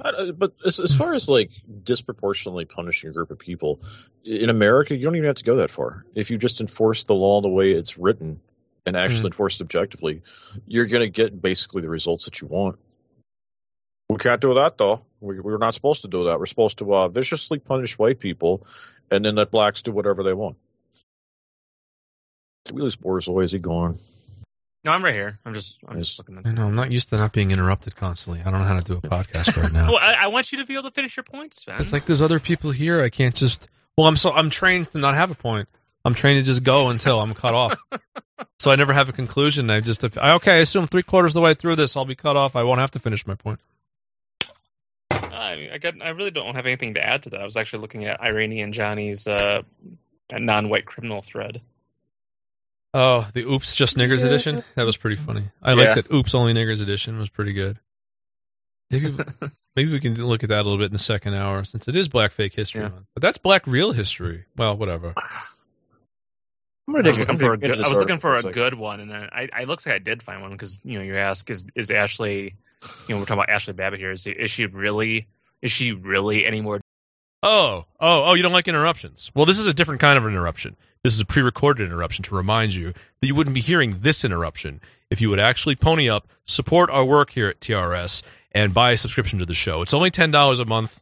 Uh, 0.00 0.32
But 0.32 0.54
as, 0.64 0.80
as 0.80 0.94
far 0.94 1.12
as 1.12 1.28
like 1.28 1.50
disproportionately 1.84 2.64
punishing 2.64 3.10
a 3.10 3.12
group 3.12 3.30
of 3.30 3.38
people 3.38 3.80
in 4.24 4.48
America, 4.48 4.96
you 4.96 5.04
don't 5.04 5.16
even 5.16 5.26
have 5.26 5.36
to 5.36 5.44
go 5.44 5.56
that 5.56 5.70
far. 5.70 6.04
If 6.14 6.30
you 6.30 6.38
just 6.38 6.60
enforce 6.60 7.04
the 7.04 7.14
law 7.14 7.40
the 7.40 7.48
way 7.48 7.72
it's 7.72 7.98
written 7.98 8.40
and 8.86 8.96
actually 8.96 9.26
enforce 9.26 9.60
it 9.60 9.64
objectively, 9.64 10.22
you're 10.66 10.86
going 10.86 11.02
to 11.02 11.10
get 11.10 11.40
basically 11.40 11.82
the 11.82 11.88
results 11.88 12.24
that 12.24 12.40
you 12.40 12.48
want. 12.48 12.78
We 14.08 14.16
can't 14.16 14.40
do 14.40 14.54
that 14.54 14.78
though. 14.78 15.04
We, 15.20 15.40
we're 15.40 15.58
not 15.58 15.74
supposed 15.74 16.02
to 16.02 16.08
do 16.08 16.24
that. 16.24 16.38
We're 16.38 16.46
supposed 16.46 16.78
to 16.78 16.94
uh, 16.94 17.08
viciously 17.08 17.58
punish 17.58 17.98
white 17.98 18.18
people 18.18 18.66
and 19.10 19.24
then 19.24 19.36
let 19.36 19.50
blacks 19.50 19.82
do 19.82 19.92
whatever 19.92 20.22
they 20.22 20.34
want. 20.34 20.56
Did 22.64 22.76
we 22.76 22.82
lose 22.82 22.96
Borzoi? 22.96 23.44
Is 23.44 23.52
he 23.52 23.58
gone? 23.58 23.98
No, 24.84 24.90
I'm 24.90 25.04
right 25.04 25.14
here. 25.14 25.38
I'm 25.44 25.54
just 25.54 25.78
I'm 25.86 25.98
just 25.98 26.18
looking 26.18 26.36
at. 26.36 26.46
I 26.46 26.52
know. 26.52 26.66
I'm 26.66 26.74
not 26.74 26.90
used 26.90 27.10
to 27.10 27.16
not 27.16 27.32
being 27.32 27.52
interrupted 27.52 27.94
constantly. 27.94 28.42
I 28.44 28.50
don't 28.50 28.60
know 28.60 28.66
how 28.66 28.80
to 28.80 28.82
do 28.82 28.98
a 28.98 29.00
podcast 29.00 29.60
right 29.60 29.72
now. 29.72 29.86
Well, 29.92 29.98
I, 30.00 30.24
I 30.24 30.26
want 30.28 30.50
you 30.50 30.58
to 30.58 30.66
be 30.66 30.74
able 30.74 30.84
to 30.84 30.90
finish 30.90 31.16
your 31.16 31.24
points, 31.24 31.62
Sven. 31.62 31.80
It's 31.80 31.92
like 31.92 32.06
there's 32.06 32.22
other 32.22 32.40
people 32.40 32.70
here. 32.72 33.00
I 33.00 33.08
can't 33.08 33.34
just. 33.34 33.68
Well, 33.96 34.08
I'm 34.08 34.16
so 34.16 34.32
I'm 34.32 34.50
trained 34.50 34.90
to 34.92 34.98
not 34.98 35.14
have 35.14 35.30
a 35.30 35.34
point. 35.34 35.68
I'm 36.04 36.14
trained 36.14 36.44
to 36.44 36.46
just 36.46 36.64
go 36.64 36.90
until 36.90 37.20
I'm 37.20 37.34
cut 37.34 37.54
off. 37.54 37.76
So 38.58 38.70
I 38.70 38.76
never 38.76 38.92
have 38.92 39.08
a 39.08 39.12
conclusion. 39.12 39.70
I 39.70 39.80
just 39.80 40.04
I, 40.16 40.34
okay. 40.34 40.52
I 40.52 40.58
assume 40.58 40.86
three 40.86 41.02
quarters 41.02 41.30
of 41.30 41.34
the 41.34 41.40
way 41.40 41.54
through 41.54 41.76
this, 41.76 41.96
I'll 41.96 42.04
be 42.04 42.14
cut 42.14 42.36
off. 42.36 42.54
I 42.54 42.62
won't 42.62 42.80
have 42.80 42.92
to 42.92 43.00
finish 43.00 43.26
my 43.26 43.34
point. 43.34 43.58
I, 45.10 45.70
I 45.72 45.78
got. 45.78 45.94
I 46.00 46.10
really 46.10 46.30
don't 46.30 46.54
have 46.54 46.66
anything 46.66 46.94
to 46.94 47.04
add 47.04 47.24
to 47.24 47.30
that. 47.30 47.40
I 47.40 47.44
was 47.44 47.56
actually 47.56 47.80
looking 47.80 48.04
at 48.04 48.20
Iranian 48.20 48.72
Johnny's 48.72 49.26
uh, 49.26 49.62
non-white 50.30 50.86
criminal 50.86 51.22
thread. 51.22 51.60
Oh, 52.94 53.26
the 53.32 53.42
Oops 53.44 53.74
Just 53.74 53.96
Niggers 53.96 54.24
edition. 54.24 54.62
That 54.74 54.84
was 54.84 54.96
pretty 54.96 55.16
funny. 55.16 55.44
I 55.62 55.70
Yeah. 55.72 55.76
like 55.76 55.94
that 56.06 56.12
Oops 56.14 56.34
Only 56.34 56.52
Niggers 56.52 56.82
edition 56.82 57.18
was 57.18 57.30
pretty 57.30 57.52
good. 57.54 57.78
Maybe 58.90 59.14
maybe 59.76 59.92
we 59.92 60.00
can 60.00 60.14
look 60.14 60.42
at 60.42 60.50
that 60.50 60.60
a 60.60 60.62
little 60.64 60.76
bit 60.78 60.86
in 60.86 60.92
the 60.92 60.98
second 60.98 61.34
hour 61.34 61.64
since 61.64 61.88
it 61.88 61.96
is 61.96 62.08
Black 62.08 62.32
Fake 62.32 62.54
History 62.54 62.82
Yeah. 62.82 62.90
But 63.14 63.22
that's 63.22 63.38
Black 63.38 63.66
Real 63.66 63.92
History. 63.92 64.44
Well, 64.56 64.76
whatever. 64.76 65.14
I'm 66.88 66.96
I 66.96 66.98
gonna 66.98 67.10
was 67.10 67.20
looking 67.20 67.38
for 67.38 67.52
a 67.52 67.58
good. 67.58 67.80
I 67.80 67.88
was 67.88 67.98
looking 67.98 68.18
for 68.18 68.36
a 68.36 68.42
good 68.42 68.74
one, 68.74 68.98
and 69.00 69.08
then 69.10 69.28
I. 69.32 69.48
I 69.54 69.64
looks 69.64 69.86
like 69.86 69.94
I 69.94 69.98
did 69.98 70.20
find 70.22 70.42
one 70.42 70.50
because 70.50 70.80
you 70.84 70.98
know 70.98 71.04
you 71.04 71.16
ask 71.16 71.48
is 71.48 71.66
is 71.76 71.90
Ashli, 71.90 72.54
you 73.06 73.14
know 73.14 73.18
we're 73.20 73.24
talking 73.24 73.42
about 73.44 73.48
Ashli 73.48 73.74
Babbitt 73.76 74.00
here. 74.00 74.10
Is 74.10 74.26
is 74.26 74.50
she 74.50 74.66
really? 74.66 75.28
Is 75.62 75.70
she 75.70 75.92
really 75.92 76.44
any 76.44 76.60
more? 76.60 76.80
Oh, 77.42 77.86
oh, 77.98 78.24
oh, 78.24 78.34
you 78.34 78.42
don't 78.42 78.52
like 78.52 78.68
interruptions. 78.68 79.30
Well, 79.34 79.46
this 79.46 79.58
is 79.58 79.66
a 79.66 79.74
different 79.74 80.00
kind 80.00 80.16
of 80.16 80.24
interruption. 80.24 80.76
This 81.02 81.14
is 81.14 81.20
a 81.20 81.26
pre 81.26 81.42
recorded 81.42 81.86
interruption 81.86 82.22
to 82.24 82.36
remind 82.36 82.72
you 82.72 82.92
that 82.92 83.26
you 83.26 83.34
wouldn't 83.34 83.54
be 83.54 83.60
hearing 83.60 83.98
this 84.00 84.24
interruption 84.24 84.80
if 85.10 85.20
you 85.20 85.30
would 85.30 85.40
actually 85.40 85.74
pony 85.74 86.08
up, 86.08 86.28
support 86.44 86.90
our 86.90 87.04
work 87.04 87.30
here 87.30 87.48
at 87.48 87.60
TRS, 87.60 88.22
and 88.52 88.72
buy 88.72 88.92
a 88.92 88.96
subscription 88.96 89.40
to 89.40 89.46
the 89.46 89.54
show. 89.54 89.82
It's 89.82 89.94
only 89.94 90.10
$10 90.10 90.60
a 90.60 90.64
month. 90.64 91.00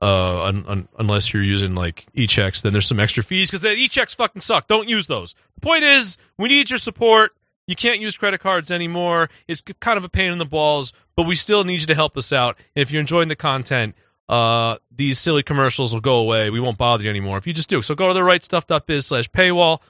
Uh, 0.00 0.44
un, 0.44 0.64
un, 0.66 0.88
unless 0.98 1.32
you're 1.32 1.42
using 1.42 1.74
like 1.74 2.06
e-checks, 2.14 2.62
then 2.62 2.72
there's 2.72 2.86
some 2.86 3.00
extra 3.00 3.22
fees 3.22 3.48
because 3.48 3.62
the 3.62 3.72
e-checks 3.72 4.14
fucking 4.14 4.42
suck. 4.42 4.66
Don't 4.66 4.88
use 4.88 5.06
those. 5.06 5.34
The 5.54 5.60
point 5.60 5.84
is, 5.84 6.18
we 6.38 6.48
need 6.48 6.68
your 6.68 6.78
support. 6.78 7.32
You 7.66 7.76
can't 7.76 8.00
use 8.00 8.16
credit 8.16 8.40
cards 8.40 8.70
anymore. 8.70 9.30
It's 9.48 9.62
kind 9.80 9.96
of 9.96 10.04
a 10.04 10.08
pain 10.08 10.32
in 10.32 10.38
the 10.38 10.44
balls, 10.44 10.92
but 11.16 11.26
we 11.26 11.36
still 11.36 11.64
need 11.64 11.80
you 11.80 11.86
to 11.86 11.94
help 11.94 12.16
us 12.16 12.32
out. 12.32 12.56
And 12.74 12.82
if 12.82 12.90
you're 12.90 13.00
enjoying 13.00 13.28
the 13.28 13.36
content, 13.36 13.94
uh, 14.28 14.76
these 14.94 15.18
silly 15.18 15.42
commercials 15.42 15.92
will 15.92 16.00
go 16.00 16.16
away. 16.16 16.50
We 16.50 16.60
won't 16.60 16.78
bother 16.78 17.04
you 17.04 17.10
anymore 17.10 17.38
if 17.38 17.46
you 17.46 17.52
just 17.52 17.68
do. 17.68 17.82
So 17.82 17.94
go 17.94 18.08
to 18.08 18.14
the 18.14 18.20
rightstuff.biz 18.20 19.06
slash 19.06 19.30
paywall, 19.30 19.80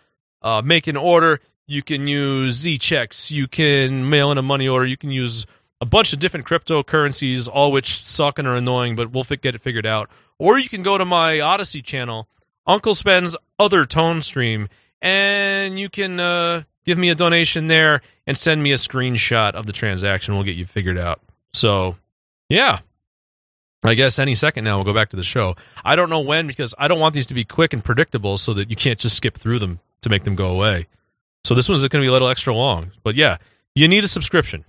uh, 0.43 0.63
make 0.65 0.87
an 0.87 0.97
order. 0.97 1.41
You 1.67 1.83
can 1.83 2.07
use 2.07 2.55
Z 2.55 2.79
checks. 2.79 3.31
You 3.31 3.49
can 3.49 4.09
mail 4.09 4.33
in 4.33 4.39
a 4.39 4.43
money 4.43 4.69
order. 4.69 4.87
You 4.87 4.97
can 4.97 5.11
use 5.11 5.47
a 5.81 5.87
bunch 5.87 6.13
of 6.13 6.19
different 6.19 6.47
cryptocurrencies, 6.47 7.49
all 7.49 7.73
which 7.73 8.05
suck 8.07 8.39
and 8.39 8.49
are 8.49 8.57
annoying, 8.57 8.97
but 8.97 9.13
we'll 9.13 9.25
get 9.25 9.55
it 9.55 9.61
figured 9.61 9.87
out. 9.87 10.11
Or 10.39 10.59
you 10.59 10.69
can 10.69 10.83
go 10.83 10.99
to 10.99 11.05
my 11.05 11.41
Odysee 11.41 11.83
channel, 11.83 12.29
Uncle 12.67 12.95
Sven's 12.95 13.37
other 13.59 13.85
tone 13.85 14.23
stream, 14.23 14.69
and 15.01 15.79
you 15.79 15.89
can 15.89 16.19
uh, 16.19 16.63
give 16.85 16.99
me 16.99 17.11
a 17.11 17.15
donation 17.15 17.67
there 17.67 18.03
and 18.27 18.37
send 18.37 18.63
me 18.63 18.73
a 18.73 18.77
screenshot 18.77 19.53
of 19.53 19.67
the 19.67 19.73
transaction. 19.73 20.35
We'll 20.35 20.45
get 20.45 20.57
you 20.57 20.67
figured 20.67 20.99
out. 20.99 21.21
So, 21.53 21.97
yeah. 22.49 22.81
I 23.85 23.95
guess 23.95 24.19
any 24.19 24.35
second 24.35 24.65
now 24.65 24.77
we'll 24.79 24.85
go 24.85 24.95
back 24.95 25.11
to 25.11 25.17
the 25.17 25.23
show. 25.23 25.57
I 25.85 25.97
don't 25.97 26.11
know 26.11 26.21
when 26.21 26.47
because 26.47 26.75
I 26.79 26.89
don't 26.89 27.01
want 27.01 27.15
these 27.15 27.27
to 27.27 27.35
be 27.35 27.45
quick 27.45 27.75
and 27.75 27.85
predictable 27.85 28.39
so 28.39 28.55
that 28.55 28.71
you 28.71 28.77
can't 28.77 28.99
just 28.99 29.17
skip 29.17 29.37
through 29.37 29.59
them 29.59 29.79
to 30.03 30.09
make 30.09 30.25
them 30.25 30.37
go 30.37 30.47
away. 30.47 30.87
So 31.45 31.55
this 31.55 31.69
one's 31.69 31.81
going 31.81 31.91
to 31.91 32.01
be 32.01 32.07
a 32.07 32.13
little 32.13 32.29
extra 32.29 32.55
long. 32.55 32.93
But 33.03 33.17
yeah, 33.17 33.37
you 33.75 33.89
need 33.89 34.05
a 34.05 34.09
subscription. 34.09 34.65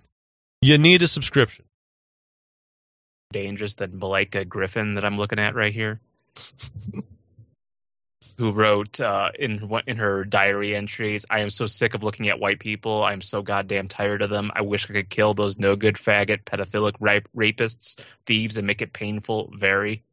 You 0.61 0.77
need 0.77 1.01
a 1.01 1.07
subscription. 1.07 1.63
dangerous 3.31 3.75
than 3.75 3.99
Malika 3.99 4.45
Griffin 4.45 4.95
that 4.95 5.05
I'm 5.05 5.17
looking 5.17 5.39
at 5.39 5.55
right 5.55 5.73
here, 5.73 5.99
who 8.37 8.51
wrote 8.51 8.99
uh, 8.99 9.31
in 9.37 9.69
in 9.87 9.97
her 9.97 10.25
diary 10.25 10.75
entries, 10.75 11.25
"I 11.29 11.39
am 11.39 11.49
so 11.49 11.65
sick 11.65 11.93
of 11.93 12.03
looking 12.03 12.29
at 12.29 12.39
white 12.39 12.59
people. 12.59 13.03
I 13.03 13.13
am 13.13 13.21
so 13.21 13.41
goddamn 13.41 13.87
tired 13.87 14.21
of 14.21 14.29
them. 14.29 14.51
I 14.53 14.61
wish 14.61 14.89
I 14.89 14.93
could 14.93 15.09
kill 15.09 15.33
those 15.33 15.57
no 15.57 15.75
good 15.75 15.95
faggot, 15.95 16.43
pedophilic 16.43 16.95
rape, 16.99 17.27
rapists, 17.35 17.99
thieves, 18.25 18.57
and 18.57 18.67
make 18.67 18.81
it 18.81 18.93
painful. 18.93 19.51
Very." 19.55 20.03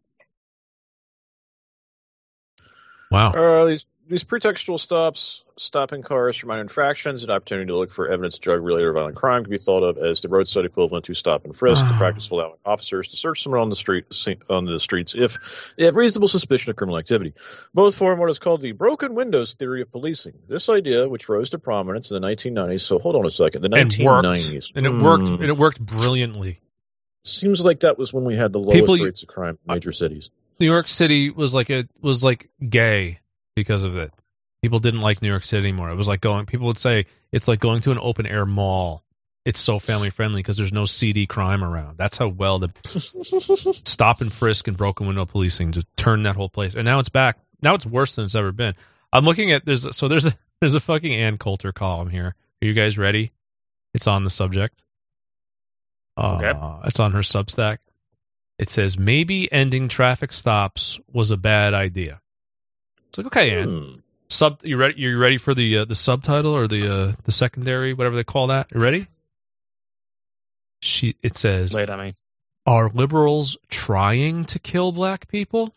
Wow. 3.10 3.32
Uh, 3.32 3.64
these 3.66 3.86
these 4.08 4.24
pretextual 4.24 4.80
stops, 4.80 5.44
stopping 5.62 6.02
cars 6.02 6.36
for 6.36 6.46
minor 6.46 6.60
infractions, 6.62 7.22
an 7.22 7.30
opportunity 7.30 7.68
to 7.68 7.76
look 7.76 7.92
for 7.92 8.08
evidence 8.08 8.34
of 8.34 8.40
drug-related 8.40 8.86
or 8.86 8.92
violent 8.92 9.16
crime 9.16 9.44
can 9.44 9.50
be 9.50 9.58
thought 9.58 9.82
of 9.82 9.96
as 9.98 10.20
the 10.22 10.28
roadside 10.28 10.64
equivalent 10.64 11.04
to 11.04 11.14
stop 11.14 11.44
and 11.44 11.56
frisk, 11.56 11.86
the 11.86 11.94
Ah. 11.94 11.98
practice 11.98 12.26
of 12.26 12.32
allowing 12.32 12.54
officers 12.64 13.08
to 13.08 13.16
search 13.16 13.42
someone 13.42 13.60
on 13.60 13.70
the 13.70 13.76
street 13.76 14.04
on 14.50 14.64
the 14.64 14.78
streets 14.80 15.14
if 15.16 15.38
they 15.78 15.84
have 15.84 15.96
reasonable 15.96 16.28
suspicion 16.28 16.70
of 16.70 16.76
criminal 16.76 16.98
activity. 16.98 17.34
Both 17.72 17.94
form 17.94 18.18
what 18.18 18.28
is 18.30 18.38
called 18.38 18.60
the 18.60 18.72
broken 18.72 19.14
windows 19.14 19.54
theory 19.54 19.82
of 19.82 19.90
policing. 19.92 20.34
This 20.48 20.68
idea, 20.68 21.08
which 21.08 21.28
rose 21.28 21.50
to 21.50 21.58
prominence 21.58 22.10
in 22.10 22.14
the 22.20 22.26
1990s, 22.26 22.82
so 22.82 22.98
hold 22.98 23.14
on 23.16 23.24
a 23.26 23.30
second, 23.30 23.62
the 23.62 23.66
And 23.66 23.74
worked. 24.00 24.26
1990s, 24.26 24.72
And 24.74 24.86
it 24.86 24.90
worked 24.92 25.28
Hmm. 25.28 25.34
and 25.34 25.44
it 25.44 25.56
worked 25.56 25.80
brilliantly. 25.80 26.60
Seems 27.24 27.64
like 27.64 27.80
that 27.80 27.98
was 27.98 28.12
when 28.12 28.24
we 28.24 28.34
had 28.36 28.52
the 28.52 28.58
lowest 28.58 28.74
People- 28.80 28.96
rates 28.96 29.22
of 29.22 29.28
crime 29.28 29.56
in 29.68 29.74
major 29.74 29.92
cities. 29.92 30.30
New 30.58 30.66
York 30.66 30.88
City 30.88 31.30
was 31.30 31.54
like 31.54 31.70
a 31.70 31.84
was 32.00 32.22
like 32.24 32.48
gay 32.68 33.20
because 33.54 33.84
of 33.84 33.96
it. 33.96 34.12
People 34.62 34.78
didn't 34.78 35.00
like 35.00 35.20
New 35.20 35.28
York 35.28 35.44
City 35.44 35.68
anymore. 35.68 35.90
It 35.90 35.96
was 35.96 36.08
like 36.08 36.20
going. 36.20 36.46
People 36.46 36.68
would 36.68 36.78
say 36.78 37.06
it's 37.32 37.48
like 37.48 37.60
going 37.60 37.80
to 37.80 37.90
an 37.90 37.98
open 38.00 38.26
air 38.26 38.46
mall. 38.46 39.02
It's 39.44 39.58
so 39.58 39.80
family 39.80 40.10
friendly 40.10 40.40
because 40.40 40.56
there's 40.56 40.72
no 40.72 40.84
CD 40.84 41.26
crime 41.26 41.64
around. 41.64 41.98
That's 41.98 42.16
how 42.16 42.28
well 42.28 42.60
the 42.60 42.70
stop 43.84 44.20
and 44.20 44.32
frisk 44.32 44.68
and 44.68 44.76
broken 44.76 45.08
window 45.08 45.26
policing 45.26 45.72
just 45.72 45.88
turned 45.96 46.26
that 46.26 46.36
whole 46.36 46.48
place. 46.48 46.74
And 46.74 46.84
now 46.84 47.00
it's 47.00 47.08
back. 47.08 47.38
Now 47.60 47.74
it's 47.74 47.84
worse 47.84 48.14
than 48.14 48.26
it's 48.26 48.36
ever 48.36 48.52
been. 48.52 48.74
I'm 49.12 49.24
looking 49.24 49.50
at 49.50 49.64
there's 49.64 49.96
so 49.96 50.06
there's 50.06 50.26
a 50.26 50.34
there's 50.60 50.76
a 50.76 50.80
fucking 50.80 51.12
Ann 51.12 51.38
Coulter 51.38 51.72
column 51.72 52.08
here. 52.08 52.36
Are 52.62 52.64
you 52.64 52.72
guys 52.72 52.96
ready? 52.96 53.32
It's 53.94 54.06
on 54.06 54.22
the 54.22 54.30
subject. 54.30 54.84
Uh, 56.16 56.38
Okay. 56.40 56.86
It's 56.88 57.00
on 57.00 57.10
her 57.12 57.20
Substack. 57.20 57.78
It 58.58 58.70
says 58.70 58.96
maybe 58.96 59.50
ending 59.50 59.88
traffic 59.88 60.32
stops 60.32 61.00
was 61.12 61.32
a 61.32 61.36
bad 61.36 61.74
idea. 61.74 62.20
It's 63.08 63.18
like 63.18 63.26
okay, 63.26 63.58
Ann. 63.58 63.68
Hmm. 63.68 63.94
Sub, 64.32 64.60
you 64.62 64.76
ready? 64.78 64.94
You 64.96 65.18
ready 65.18 65.36
for 65.36 65.54
the 65.54 65.78
uh, 65.78 65.84
the 65.84 65.94
subtitle 65.94 66.56
or 66.56 66.66
the 66.66 66.92
uh, 66.92 67.12
the 67.24 67.32
secondary, 67.32 67.92
whatever 67.92 68.16
they 68.16 68.24
call 68.24 68.46
that? 68.48 68.68
You 68.74 68.80
ready? 68.80 69.06
She. 70.80 71.16
It 71.22 71.36
says, 71.36 71.74
Lay 71.74 71.82
it 71.82 71.90
on 71.90 71.98
me. 72.00 72.14
"Are 72.66 72.88
liberals 72.88 73.58
trying 73.68 74.46
to 74.46 74.58
kill 74.58 74.90
black 74.90 75.28
people?" 75.28 75.74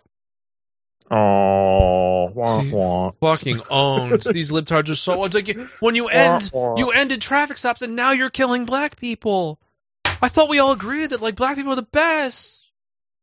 Oh, 1.12 2.32
wah, 2.34 2.62
See- 2.62 2.72
wah. 2.72 3.12
Fucking 3.20 3.60
owns. 3.70 4.24
These 4.32 4.52
libtards 4.52 4.90
are 4.90 4.96
so. 4.96 5.26
It's 5.26 5.36
like 5.36 5.50
you, 5.50 5.70
when 5.80 5.96
you 5.96 6.08
end, 6.08 6.50
you 6.54 6.92
ended 6.92 7.22
traffic 7.22 7.58
stops, 7.58 7.82
and 7.82 7.96
now 7.96 8.12
you're 8.12 8.30
killing 8.30 8.66
black 8.66 8.96
people. 8.96 9.60
I 10.06 10.30
thought 10.30 10.50
we 10.50 10.60
all 10.60 10.72
agreed 10.72 11.12
that 11.12 11.22
like 11.22 11.36
black 11.36 11.58
people 11.58 11.74
are 11.74 11.78
the 11.78 11.82
best. 11.84 12.65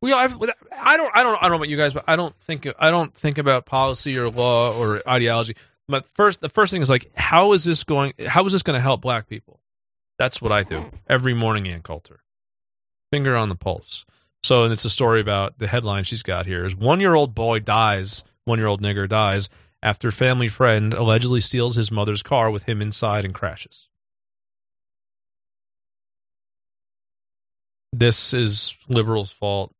We. 0.02 0.12
I 0.12 0.26
don't. 0.26 0.42
I 0.72 0.96
don't. 0.96 1.14
I 1.14 1.22
don't 1.22 1.50
know 1.50 1.56
about 1.56 1.68
you 1.68 1.76
guys, 1.76 1.94
but 1.94 2.04
I 2.08 2.16
don't 2.16 2.34
think. 2.40 2.66
I 2.78 2.90
don't 2.90 3.14
think 3.14 3.38
about 3.38 3.64
policy 3.64 4.18
or 4.18 4.28
law 4.28 4.76
or 4.76 5.00
ideology. 5.08 5.56
But 5.88 6.06
first, 6.14 6.40
the 6.40 6.48
first 6.48 6.72
thing 6.72 6.82
is 6.82 6.90
like, 6.90 7.10
how 7.14 7.52
is 7.52 7.64
this 7.64 7.84
going? 7.84 8.12
How 8.26 8.44
is 8.44 8.52
this 8.52 8.62
going 8.62 8.76
to 8.76 8.82
help 8.82 9.00
black 9.00 9.28
people? 9.28 9.60
That's 10.18 10.42
what 10.42 10.52
I 10.52 10.64
do 10.64 10.84
every 11.08 11.34
morning. 11.34 11.68
Ann 11.68 11.82
Coulter, 11.82 12.20
finger 13.12 13.36
on 13.36 13.48
the 13.48 13.54
pulse. 13.54 14.04
So, 14.42 14.64
and 14.64 14.72
it's 14.72 14.84
a 14.84 14.90
story 14.90 15.20
about 15.20 15.56
the 15.56 15.68
headline 15.68 16.02
she's 16.02 16.24
got 16.24 16.46
here 16.46 16.66
is 16.66 16.74
one 16.74 16.98
year 16.98 17.14
old 17.14 17.32
boy 17.32 17.60
dies, 17.60 18.24
one 18.44 18.58
year 18.58 18.66
old 18.66 18.82
nigger 18.82 19.08
dies 19.08 19.48
after 19.82 20.10
family 20.10 20.48
friend 20.48 20.94
allegedly 20.94 21.40
steals 21.40 21.76
his 21.76 21.92
mother's 21.92 22.22
car 22.22 22.50
with 22.50 22.64
him 22.64 22.82
inside 22.82 23.24
and 23.24 23.34
crashes. 23.34 23.88
This 27.92 28.32
is 28.32 28.74
liberals' 28.88 29.32
fault, 29.32 29.72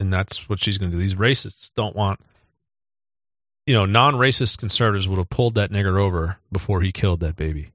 and 0.00 0.12
that's 0.12 0.48
what 0.48 0.62
she's 0.62 0.78
going 0.78 0.90
to 0.90 0.96
do. 0.96 1.02
These 1.02 1.14
racists 1.14 1.70
don't 1.76 1.96
want, 1.96 2.20
you 3.66 3.74
know, 3.74 3.86
non 3.86 4.14
racist 4.14 4.58
conservatives 4.58 5.08
would 5.08 5.18
have 5.18 5.30
pulled 5.30 5.56
that 5.56 5.70
nigger 5.70 5.98
over 5.98 6.36
before 6.52 6.80
he 6.80 6.92
killed 6.92 7.20
that 7.20 7.36
baby. 7.36 7.72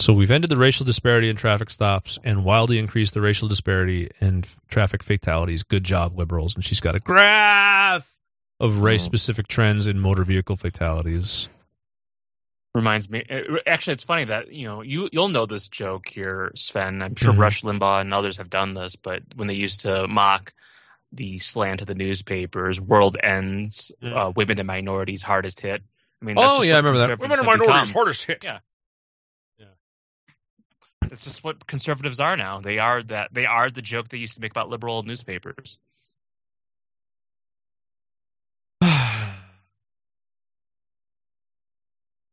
So 0.00 0.12
we've 0.12 0.30
ended 0.30 0.48
the 0.48 0.56
racial 0.56 0.86
disparity 0.86 1.28
in 1.28 1.34
traffic 1.34 1.70
stops 1.70 2.18
and 2.22 2.44
wildly 2.44 2.78
increased 2.78 3.14
the 3.14 3.20
racial 3.20 3.48
disparity 3.48 4.10
in 4.20 4.44
traffic 4.68 5.02
fatalities. 5.02 5.64
Good 5.64 5.82
job, 5.82 6.16
liberals. 6.16 6.54
And 6.54 6.64
she's 6.64 6.78
got 6.78 6.94
a 6.94 7.00
graph 7.00 8.08
of 8.60 8.78
race 8.78 9.02
oh. 9.02 9.06
specific 9.06 9.48
trends 9.48 9.88
in 9.88 9.98
motor 9.98 10.22
vehicle 10.22 10.56
fatalities. 10.56 11.48
Reminds 12.78 13.10
me. 13.10 13.24
uh, 13.28 13.56
Actually, 13.66 13.94
it's 13.94 14.04
funny 14.04 14.24
that 14.26 14.52
you 14.52 14.68
know 14.68 14.82
you 14.82 15.08
you'll 15.12 15.28
know 15.30 15.46
this 15.46 15.68
joke 15.68 16.08
here, 16.08 16.52
Sven. 16.54 17.02
I'm 17.02 17.16
sure 17.16 17.32
Mhm. 17.32 17.38
Rush 17.38 17.62
Limbaugh 17.62 18.00
and 18.02 18.14
others 18.14 18.36
have 18.36 18.48
done 18.48 18.72
this, 18.72 18.94
but 18.94 19.22
when 19.34 19.48
they 19.48 19.54
used 19.54 19.80
to 19.80 20.06
mock 20.06 20.52
the 21.10 21.38
slant 21.40 21.80
of 21.80 21.88
the 21.88 21.96
newspapers, 21.96 22.80
"World 22.80 23.16
ends, 23.20 23.90
uh, 24.00 24.32
women 24.36 24.58
and 24.60 24.66
minorities 24.68 25.22
hardest 25.22 25.60
hit." 25.60 25.82
I 26.22 26.24
mean, 26.24 26.36
that's 26.36 26.58
Oh, 26.58 26.62
yeah, 26.62 26.74
I 26.74 26.76
remember 26.76 26.98
that. 27.00 27.18
Women 27.18 27.38
and 27.38 27.46
minorities, 27.46 27.66
become. 27.68 27.92
hardest 27.94 28.24
hit. 28.24 28.44
Yeah. 28.44 28.60
Yeah. 29.58 29.66
It's 31.10 31.24
just 31.24 31.42
what 31.42 31.66
conservatives 31.66 32.20
are 32.20 32.36
now. 32.36 32.60
They 32.60 32.78
are 32.78 33.02
that. 33.02 33.34
They 33.34 33.46
are 33.46 33.68
the 33.70 33.82
joke 33.82 34.08
they 34.08 34.18
used 34.18 34.34
to 34.34 34.40
make 34.40 34.52
about 34.52 34.68
liberal 34.68 35.02
newspapers. 35.02 35.78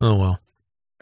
Oh 0.05 0.15
well. 0.15 0.39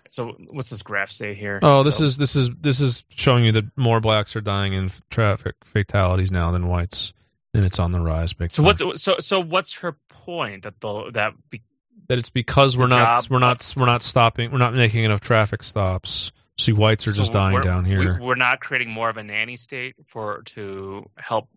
So 0.08 0.36
what's 0.50 0.70
this 0.70 0.84
graph 0.84 1.10
say 1.10 1.34
here? 1.34 1.60
Oh, 1.64 1.84
this 1.84 1.98
So- 1.98 2.04
is 2.06 2.18
this 2.18 2.36
is 2.36 2.50
this 2.62 2.80
is 2.80 3.04
showing 3.10 3.46
you 3.46 3.52
that 3.54 3.66
more 3.76 4.00
blacks 4.00 4.36
are 4.36 4.42
dying 4.42 4.74
in 4.74 4.92
traffic 5.10 5.56
fatalities 5.66 6.32
now 6.32 6.52
than 6.52 6.68
whites, 6.68 7.14
and 7.54 7.66
it's 7.66 7.80
on 7.80 7.92
the 7.92 8.00
rise. 8.00 8.34
Big 8.34 8.52
So 8.52 8.64
time. 8.64 8.66
what's 8.86 9.02
so 9.04 9.16
so 9.20 9.40
what's 9.42 9.80
her 9.80 9.98
point 10.10 10.64
that 10.64 10.80
the 10.80 11.12
that 11.12 11.34
be, 11.50 11.64
that 12.08 12.18
it's 12.18 12.30
because 12.30 12.78
we're 12.78 12.88
not 12.88 13.24
job- 13.24 13.32
we're 13.32 13.40
not 13.40 13.74
we're 13.76 13.86
not 13.86 14.04
stopping 14.04 14.52
we're 14.52 14.58
not 14.60 14.74
making 14.74 15.04
enough 15.04 15.22
traffic 15.22 15.64
stops. 15.64 16.32
See, 16.60 16.72
whites 16.72 17.08
are 17.08 17.12
so 17.12 17.22
just 17.22 17.34
dying 17.34 17.60
down 17.62 17.84
here. 17.84 18.20
We, 18.20 18.26
we're 18.26 18.36
not 18.36 18.60
creating 18.60 18.92
more 18.92 19.10
of 19.10 19.18
a 19.18 19.24
nanny 19.24 19.56
state 19.56 19.96
for 20.08 20.44
to 20.54 21.10
help 21.18 21.50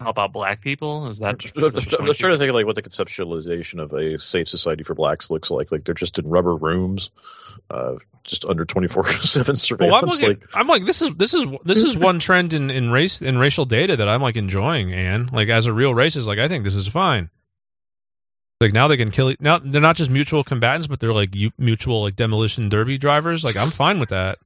help 0.00 0.18
out 0.18 0.32
black 0.32 0.60
people. 0.60 1.06
Is 1.06 1.18
that? 1.18 1.34
I'm 1.34 1.64
is 1.64 1.74
just, 1.74 1.90
that 1.90 2.00
I'm 2.00 2.06
just 2.06 2.20
trying 2.20 2.32
to 2.32 2.38
think 2.38 2.48
of 2.48 2.54
like 2.54 2.66
what 2.66 2.76
the 2.76 2.82
conceptualization 2.82 3.80
of 3.80 3.92
a 3.92 4.18
safe 4.18 4.48
society 4.48 4.82
for 4.82 4.94
blacks 4.94 5.30
looks 5.30 5.50
like. 5.50 5.70
Like 5.70 5.84
they're 5.84 5.94
just 5.94 6.18
in 6.18 6.28
rubber 6.28 6.54
rooms, 6.54 7.10
uh, 7.70 7.96
just 8.24 8.48
under 8.48 8.64
twenty 8.64 8.88
four 8.88 9.04
seven 9.12 9.46
well, 9.46 9.54
I'm 9.54 9.56
surveillance. 9.56 10.12
looking, 10.12 10.28
like 10.28 10.48
I'm 10.54 10.66
like 10.66 10.86
this 10.86 11.02
is 11.02 11.10
this 11.16 11.34
is 11.34 11.44
this 11.64 11.78
is 11.78 11.96
one 11.96 12.18
trend 12.18 12.52
in 12.52 12.70
in 12.70 12.90
race 12.90 13.20
in 13.22 13.38
racial 13.38 13.66
data 13.66 13.96
that 13.96 14.08
I'm 14.08 14.22
like 14.22 14.36
enjoying, 14.36 14.92
and 14.92 15.32
like 15.32 15.48
as 15.48 15.66
a 15.66 15.72
real 15.72 15.92
racist, 15.92 16.26
like 16.26 16.38
I 16.38 16.48
think 16.48 16.64
this 16.64 16.74
is 16.74 16.86
fine. 16.86 17.30
Like 18.60 18.72
now 18.72 18.88
they 18.88 18.98
can 18.98 19.10
kill 19.10 19.34
now 19.40 19.58
they're 19.58 19.80
not 19.80 19.96
just 19.96 20.10
mutual 20.10 20.44
combatants, 20.44 20.86
but 20.86 21.00
they're 21.00 21.14
like 21.14 21.34
u- 21.34 21.52
mutual 21.56 22.02
like 22.02 22.16
demolition 22.16 22.68
derby 22.68 22.98
drivers. 22.98 23.42
Like 23.42 23.56
I'm 23.56 23.70
fine 23.70 24.00
with 24.00 24.10
that. 24.10 24.38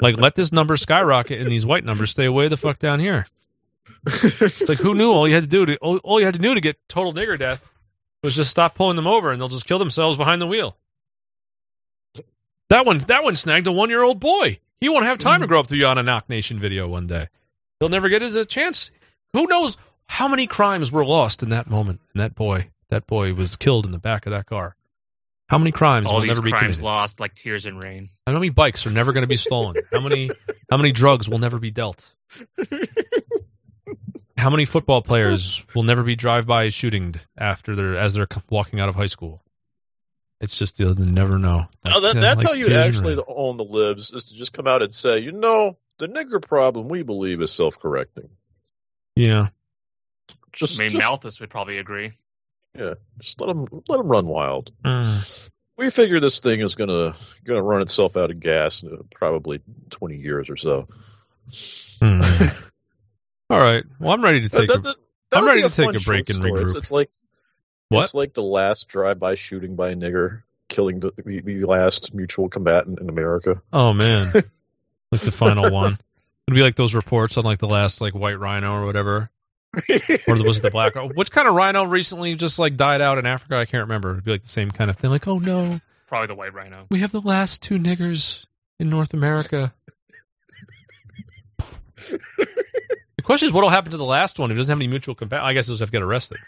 Like 0.00 0.16
let 0.16 0.34
this 0.34 0.50
number 0.52 0.76
skyrocket 0.76 1.40
and 1.40 1.50
these 1.50 1.66
white 1.66 1.84
numbers 1.84 2.10
stay 2.10 2.28
way 2.28 2.48
the 2.48 2.56
fuck 2.56 2.78
down 2.78 3.00
here. 3.00 3.26
like 4.68 4.78
who 4.78 4.94
knew 4.94 5.10
all 5.10 5.28
you 5.28 5.34
had 5.34 5.44
to 5.44 5.48
do 5.48 5.66
to 5.66 5.76
all, 5.76 5.98
all 5.98 6.20
you 6.20 6.26
had 6.26 6.34
to 6.34 6.40
do 6.40 6.54
to 6.54 6.60
get 6.60 6.76
total 6.88 7.12
nigger 7.12 7.38
death 7.38 7.64
was 8.22 8.34
just 8.34 8.50
stop 8.50 8.74
pulling 8.74 8.96
them 8.96 9.06
over 9.06 9.30
and 9.30 9.40
they'll 9.40 9.48
just 9.48 9.66
kill 9.66 9.78
themselves 9.78 10.16
behind 10.16 10.40
the 10.40 10.46
wheel. 10.46 10.76
That 12.68 12.86
one 12.86 12.98
that 12.98 13.24
one 13.24 13.36
snagged 13.36 13.66
a 13.66 13.72
one 13.72 13.90
year 13.90 14.02
old 14.02 14.20
boy. 14.20 14.58
He 14.80 14.88
won't 14.88 15.04
have 15.04 15.18
time 15.18 15.40
to 15.40 15.46
grow 15.46 15.60
up 15.60 15.66
to 15.66 15.74
be 15.74 15.84
on 15.84 15.98
a 15.98 16.02
Knock 16.02 16.30
Nation 16.30 16.58
video 16.58 16.88
one 16.88 17.06
day. 17.06 17.28
He'll 17.78 17.88
never 17.90 18.08
get 18.08 18.22
his 18.22 18.36
a 18.36 18.44
chance. 18.44 18.90
Who 19.34 19.46
knows 19.46 19.76
how 20.06 20.28
many 20.28 20.46
crimes 20.46 20.90
were 20.90 21.04
lost 21.04 21.42
in 21.42 21.50
that 21.50 21.68
moment? 21.68 22.00
And 22.14 22.22
that 22.22 22.34
boy 22.34 22.66
that 22.88 23.06
boy 23.06 23.34
was 23.34 23.56
killed 23.56 23.84
in 23.84 23.90
the 23.90 23.98
back 23.98 24.26
of 24.26 24.32
that 24.32 24.46
car. 24.46 24.76
How 25.48 25.58
many 25.58 25.72
crimes 25.72 26.06
All 26.08 26.16
will 26.16 26.20
these 26.22 26.30
never 26.30 26.42
be 26.42 26.50
crimes 26.50 26.76
committed? 26.78 26.84
lost 26.84 27.18
like 27.18 27.34
tears 27.34 27.66
in 27.66 27.76
rain. 27.76 28.08
How 28.24 28.34
many 28.34 28.50
bikes 28.50 28.86
are 28.86 28.90
never 28.90 29.12
going 29.12 29.22
to 29.22 29.28
be 29.28 29.36
stolen? 29.36 29.76
How 29.92 30.00
many 30.00 30.30
how 30.70 30.76
many 30.76 30.92
drugs 30.92 31.28
will 31.28 31.40
never 31.40 31.58
be 31.58 31.72
dealt? 31.72 32.08
How 34.40 34.50
many 34.50 34.64
football 34.64 35.02
players 35.02 35.62
will 35.74 35.82
never 35.82 36.02
be 36.02 36.16
drive-by 36.16 36.70
shooting 36.70 37.14
after 37.36 37.76
they're 37.76 37.96
as 37.96 38.14
they're 38.14 38.28
walking 38.48 38.80
out 38.80 38.88
of 38.88 38.94
high 38.94 39.06
school? 39.06 39.42
It's 40.40 40.56
just 40.58 40.80
you'll 40.80 40.94
never 40.94 41.38
know. 41.38 41.66
Oh, 41.84 42.00
that, 42.00 42.14
Like, 42.14 42.22
that's 42.22 42.42
like 42.44 42.46
how 42.46 42.54
you 42.54 42.74
actually 42.74 43.14
rain. 43.16 43.24
own 43.28 43.56
the 43.58 43.64
libs 43.64 44.10
is 44.12 44.24
to 44.26 44.34
just 44.34 44.54
come 44.54 44.66
out 44.66 44.80
and 44.80 44.90
say, 44.92 45.18
you 45.18 45.32
know, 45.32 45.76
the 45.98 46.08
nigger 46.08 46.40
problem 46.40 46.88
we 46.88 47.02
believe 47.02 47.42
is 47.42 47.52
self 47.52 47.78
correcting. 47.78 48.30
Yeah. 49.14 49.48
Just, 50.52 50.80
I 50.80 50.84
mean, 50.84 50.92
just- 50.92 51.00
Malthus 51.02 51.40
would 51.40 51.50
probably 51.50 51.76
agree. 51.78 52.12
yeah, 52.74 52.94
just 53.18 53.40
let 53.40 53.48
them 53.48 53.66
let 53.88 53.98
them 53.98 54.08
run 54.08 54.26
wild. 54.26 54.72
Mm. 54.84 55.50
We 55.76 55.90
figure 55.90 56.20
this 56.20 56.40
thing 56.40 56.60
is 56.60 56.74
gonna 56.74 57.14
gonna 57.44 57.62
run 57.62 57.82
itself 57.82 58.16
out 58.16 58.30
of 58.30 58.40
gas 58.40 58.82
in 58.82 58.92
uh, 58.94 58.96
probably 59.14 59.60
twenty 59.90 60.16
years 60.16 60.48
or 60.50 60.56
so. 60.56 60.88
Mm. 62.00 62.66
All 63.50 63.60
right. 63.60 63.84
Well, 63.98 64.12
I'm 64.12 64.22
ready 64.22 64.40
to 64.42 64.48
take. 64.48 64.68
that's 64.68 64.84
A, 64.86 64.90
a- 64.90 64.94
that 65.30 65.38
I'm 65.38 65.46
ready 65.46 65.62
be 65.62 65.68
to 65.68 65.74
take 65.74 65.94
a 65.94 66.00
break 66.04 66.28
and 66.30 66.36
story. 66.36 66.62
It's, 66.62 66.70
regroup. 66.72 66.76
it's 66.76 66.90
like 66.90 67.10
What? 67.88 68.04
It's 68.04 68.14
like 68.14 68.32
the 68.34 68.42
last 68.42 68.88
drive-by 68.88 69.34
shooting 69.34 69.76
by 69.76 69.90
a 69.90 69.94
nigger, 69.96 70.42
killing 70.68 71.00
the, 71.00 71.12
the, 71.24 71.40
the 71.40 71.66
last 71.66 72.14
mutual 72.14 72.48
combatant 72.48 73.00
in 73.00 73.08
America. 73.08 73.60
oh 73.72 73.92
man, 73.92 74.32
like 75.12 75.20
the 75.20 75.30
final 75.32 75.70
one. 75.70 75.98
It'd 76.48 76.56
be 76.56 76.62
like 76.62 76.74
those 76.76 76.94
reports 76.94 77.36
on 77.36 77.44
like 77.44 77.58
the 77.60 77.68
last 77.68 78.00
like 78.00 78.12
white 78.14 78.38
rhino 78.40 78.72
or 78.74 78.84
whatever, 78.86 79.30
or 80.26 80.34
was 80.42 80.58
it 80.58 80.62
the 80.62 80.70
black? 80.72 80.94
Which 80.96 81.30
kind 81.30 81.46
of 81.46 81.54
rhino 81.54 81.84
recently 81.84 82.34
just 82.34 82.58
like 82.58 82.76
died 82.76 83.00
out 83.00 83.18
in 83.18 83.26
Africa? 83.26 83.56
I 83.56 83.66
can't 83.66 83.82
remember. 83.82 84.12
It'd 84.12 84.24
be 84.24 84.32
like 84.32 84.42
the 84.42 84.48
same 84.48 84.70
kind 84.72 84.90
of 84.90 84.96
thing. 84.96 85.10
Like, 85.10 85.28
oh 85.28 85.38
no, 85.38 85.80
Probably 86.08 86.26
the 86.26 86.34
white 86.34 86.54
rhino. 86.54 86.86
we 86.90 87.00
have 87.00 87.12
the 87.12 87.20
last 87.20 87.62
two 87.62 87.78
niggers 87.78 88.44
in 88.80 88.90
North 88.90 89.14
America. 89.14 89.72
the 93.20 93.26
question 93.26 93.46
is, 93.46 93.52
what 93.52 93.62
will 93.62 93.68
happen 93.68 93.90
to 93.90 93.98
the 93.98 94.04
last 94.04 94.38
one 94.38 94.48
who 94.48 94.56
doesn't 94.56 94.70
have 94.70 94.78
any 94.78 94.88
mutual 94.88 95.14
combat? 95.14 95.42
I 95.42 95.52
guess 95.52 95.66
he'll 95.66 95.76
have 95.76 95.88
to 95.88 95.92
get 95.92 96.00
arrested. 96.02 96.38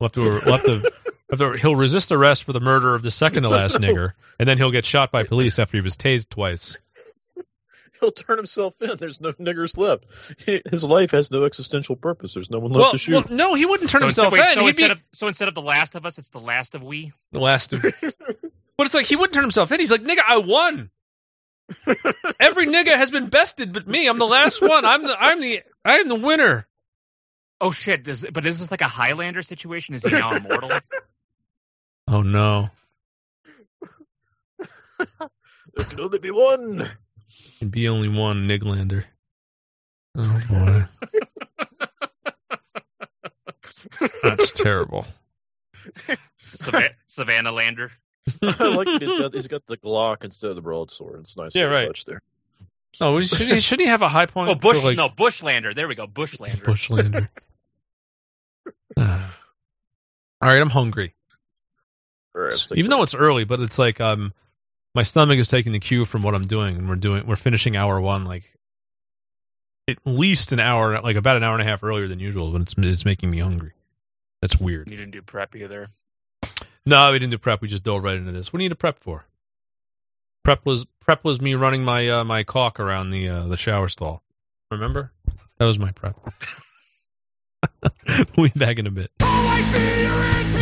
We'll 0.00 0.06
have 0.08 0.12
to. 0.12 0.20
We'll 0.20 0.56
have 0.56 0.64
to. 0.64 0.92
Have 1.30 1.38
to 1.38 1.52
he'll 1.52 1.76
resist 1.76 2.10
arrest 2.10 2.42
for 2.44 2.52
the 2.52 2.60
murder 2.60 2.94
of 2.94 3.02
the 3.02 3.10
second 3.10 3.44
to 3.44 3.48
last 3.50 3.76
nigger, 3.80 4.12
and 4.40 4.48
then 4.48 4.58
he'll 4.58 4.72
get 4.72 4.84
shot 4.84 5.12
by 5.12 5.22
police 5.22 5.58
after 5.58 5.76
he 5.76 5.80
was 5.82 5.96
tased 5.96 6.28
twice. 6.30 6.76
He'll 8.00 8.10
turn 8.12 8.36
himself 8.36 8.80
in. 8.80 8.96
There's 8.96 9.20
no 9.20 9.32
niggers 9.34 9.76
left. 9.76 10.04
His 10.70 10.84
life 10.84 11.10
has 11.10 11.30
no 11.30 11.44
existential 11.44 11.96
purpose. 11.96 12.32
There's 12.34 12.48
no 12.50 12.58
one 12.60 12.70
left 12.72 12.80
Well, 12.80 12.92
to 12.92 12.98
shoot. 12.98 13.12
well, 13.12 13.24
no, 13.30 13.54
he 13.54 13.66
wouldn't 13.66 13.90
turn 13.90 14.00
so 14.00 14.06
himself 14.06 14.32
instead, 14.34 14.38
wait, 14.38 14.48
in. 14.48 14.54
so 14.54 14.60
He'd 14.60 14.68
instead 14.68 14.86
be 14.88 14.92
of 14.92 15.04
so 15.12 15.26
instead 15.26 15.48
of 15.48 15.54
the 15.54 15.62
last 15.62 15.94
of 15.96 16.06
us, 16.06 16.16
it's 16.18 16.28
the 16.30 16.40
last 16.40 16.74
of 16.74 16.82
we. 16.82 17.12
the 17.32 17.40
last. 17.40 17.72
Of, 17.72 17.82
but 17.82 18.86
it's 18.86 18.94
like 18.94 19.06
he 19.06 19.16
wouldn't 19.16 19.34
turn 19.34 19.44
himself 19.44 19.70
in. 19.72 19.80
He's 19.80 19.90
like, 19.90 20.02
nigga, 20.02 20.20
I 20.26 20.38
won. 20.38 20.90
Every 22.40 22.66
nigga 22.66 22.96
has 22.96 23.10
been 23.10 23.28
bested, 23.28 23.72
but 23.74 23.86
me. 23.86 24.06
I'm 24.06 24.18
the 24.18 24.26
last 24.26 24.62
one. 24.62 24.84
I'm 24.86 25.02
the. 25.02 25.20
I'm 25.20 25.40
the. 25.40 25.62
I 25.88 25.96
am 25.96 26.08
the 26.08 26.14
winner. 26.16 26.66
Oh 27.62 27.70
shit! 27.70 28.04
Does, 28.04 28.26
but 28.30 28.44
is 28.44 28.58
this 28.58 28.70
like 28.70 28.82
a 28.82 28.88
Highlander 28.88 29.40
situation? 29.40 29.94
Is 29.94 30.04
he 30.04 30.10
now 30.10 30.36
immortal? 30.36 30.70
Oh 32.10 32.22
no. 32.22 32.70
there 34.98 35.84
can 35.84 36.00
only 36.00 36.18
be 36.18 36.30
one. 36.30 36.90
Can 37.58 37.68
be 37.68 37.86
only 37.88 38.08
one 38.08 38.48
Niglander. 38.48 39.04
Oh 40.16 40.40
boy. 40.48 40.86
That's 44.22 44.52
terrible. 44.52 45.04
Savannah, 46.38 46.88
Savannah 47.06 47.52
Lander. 47.52 47.92
I 48.42 48.64
like. 48.68 48.88
He's 49.02 49.20
got, 49.20 49.34
he's 49.34 49.48
got 49.48 49.66
the 49.66 49.76
Glock 49.76 50.24
instead 50.24 50.48
of 50.48 50.56
the 50.56 50.62
broadsword. 50.62 51.20
It's 51.20 51.36
nice. 51.36 51.54
Yeah, 51.54 51.64
right. 51.64 51.88
touch 51.88 52.06
there. 52.06 52.22
Oh, 53.00 53.20
should 53.20 53.48
he, 53.48 53.60
should 53.68 53.80
he 53.80 53.86
have 53.86 54.02
a 54.02 54.08
high 54.08 54.26
point? 54.26 54.50
Oh, 54.50 54.54
Bush. 54.54 54.82
like, 54.84 54.96
no, 54.96 55.08
Bushlander. 55.08 55.74
There 55.74 55.88
we 55.88 55.94
go. 55.94 56.06
Bushlander. 56.06 56.62
Bushlander. 56.62 57.28
All 60.40 60.48
right, 60.48 60.60
I'm 60.60 60.70
hungry. 60.70 61.14
All 62.34 62.42
right, 62.42 62.66
Even 62.74 62.90
though 62.90 63.02
it's 63.02 63.14
early, 63.14 63.44
but 63.44 63.60
it's 63.60 63.78
like 63.78 64.00
um, 64.00 64.32
my 64.94 65.02
stomach 65.02 65.38
is 65.38 65.48
taking 65.48 65.72
the 65.72 65.80
cue 65.80 66.04
from 66.04 66.22
what 66.22 66.34
I'm 66.34 66.46
doing, 66.46 66.76
and 66.76 66.88
we're 66.88 66.96
doing 66.96 67.26
we're 67.26 67.36
finishing 67.36 67.76
hour 67.76 68.00
one 68.00 68.24
like 68.24 68.44
at 69.88 69.98
least 70.04 70.52
an 70.52 70.60
hour, 70.60 71.00
like 71.00 71.16
about 71.16 71.36
an 71.36 71.42
hour 71.42 71.54
and 71.54 71.62
a 71.62 71.64
half 71.64 71.82
earlier 71.82 72.06
than 72.06 72.20
usual, 72.20 72.52
but 72.52 72.62
it's 72.62 72.74
it's 72.76 73.04
making 73.04 73.30
me 73.30 73.38
hungry. 73.38 73.72
That's 74.40 74.58
weird. 74.58 74.88
You 74.88 74.96
didn't 74.96 75.12
do 75.12 75.22
prep 75.22 75.56
either. 75.56 75.88
No, 76.86 77.12
we 77.12 77.18
didn't 77.18 77.32
do 77.32 77.38
prep. 77.38 77.60
We 77.60 77.68
just 77.68 77.82
dove 77.82 78.04
right 78.04 78.16
into 78.16 78.32
this. 78.32 78.52
What 78.52 78.58
do 78.58 78.62
you 78.62 78.68
need 78.68 78.74
to 78.74 78.76
prep 78.76 78.98
for? 78.98 79.24
Prep 80.48 80.64
was 80.64 80.86
prep 81.00 81.24
was 81.24 81.42
me 81.42 81.52
running 81.56 81.84
my 81.84 82.08
uh, 82.08 82.24
my 82.24 82.42
caulk 82.42 82.80
around 82.80 83.10
the 83.10 83.28
uh, 83.28 83.46
the 83.48 83.58
shower 83.58 83.90
stall. 83.90 84.22
Remember? 84.70 85.12
That 85.58 85.66
was 85.66 85.78
my 85.78 85.92
prep. 85.92 86.16
we'll 88.34 88.48
be 88.48 88.58
back 88.58 88.78
in 88.78 88.86
a 88.86 88.90
bit. 88.90 89.10
All 89.20 89.28
I 89.28 89.60
see 89.60 90.06
are 90.06 90.24
in 90.40 90.52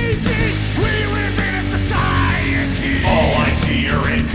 We 0.83 0.91
live 1.15 1.39
in 1.39 1.55
a 1.55 1.63
society. 1.71 3.03
Oh, 3.05 3.37
I 3.39 3.53
see 3.53 3.89
are 3.89 4.11
in 4.11 4.27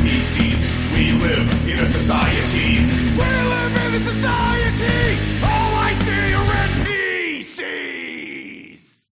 We 0.96 1.12
live 1.20 1.68
in 1.68 1.80
a 1.80 1.86
society. 1.86 2.86
We 3.12 3.18
live 3.18 3.76
in 3.76 3.96
a 3.96 4.00
society. 4.00 5.51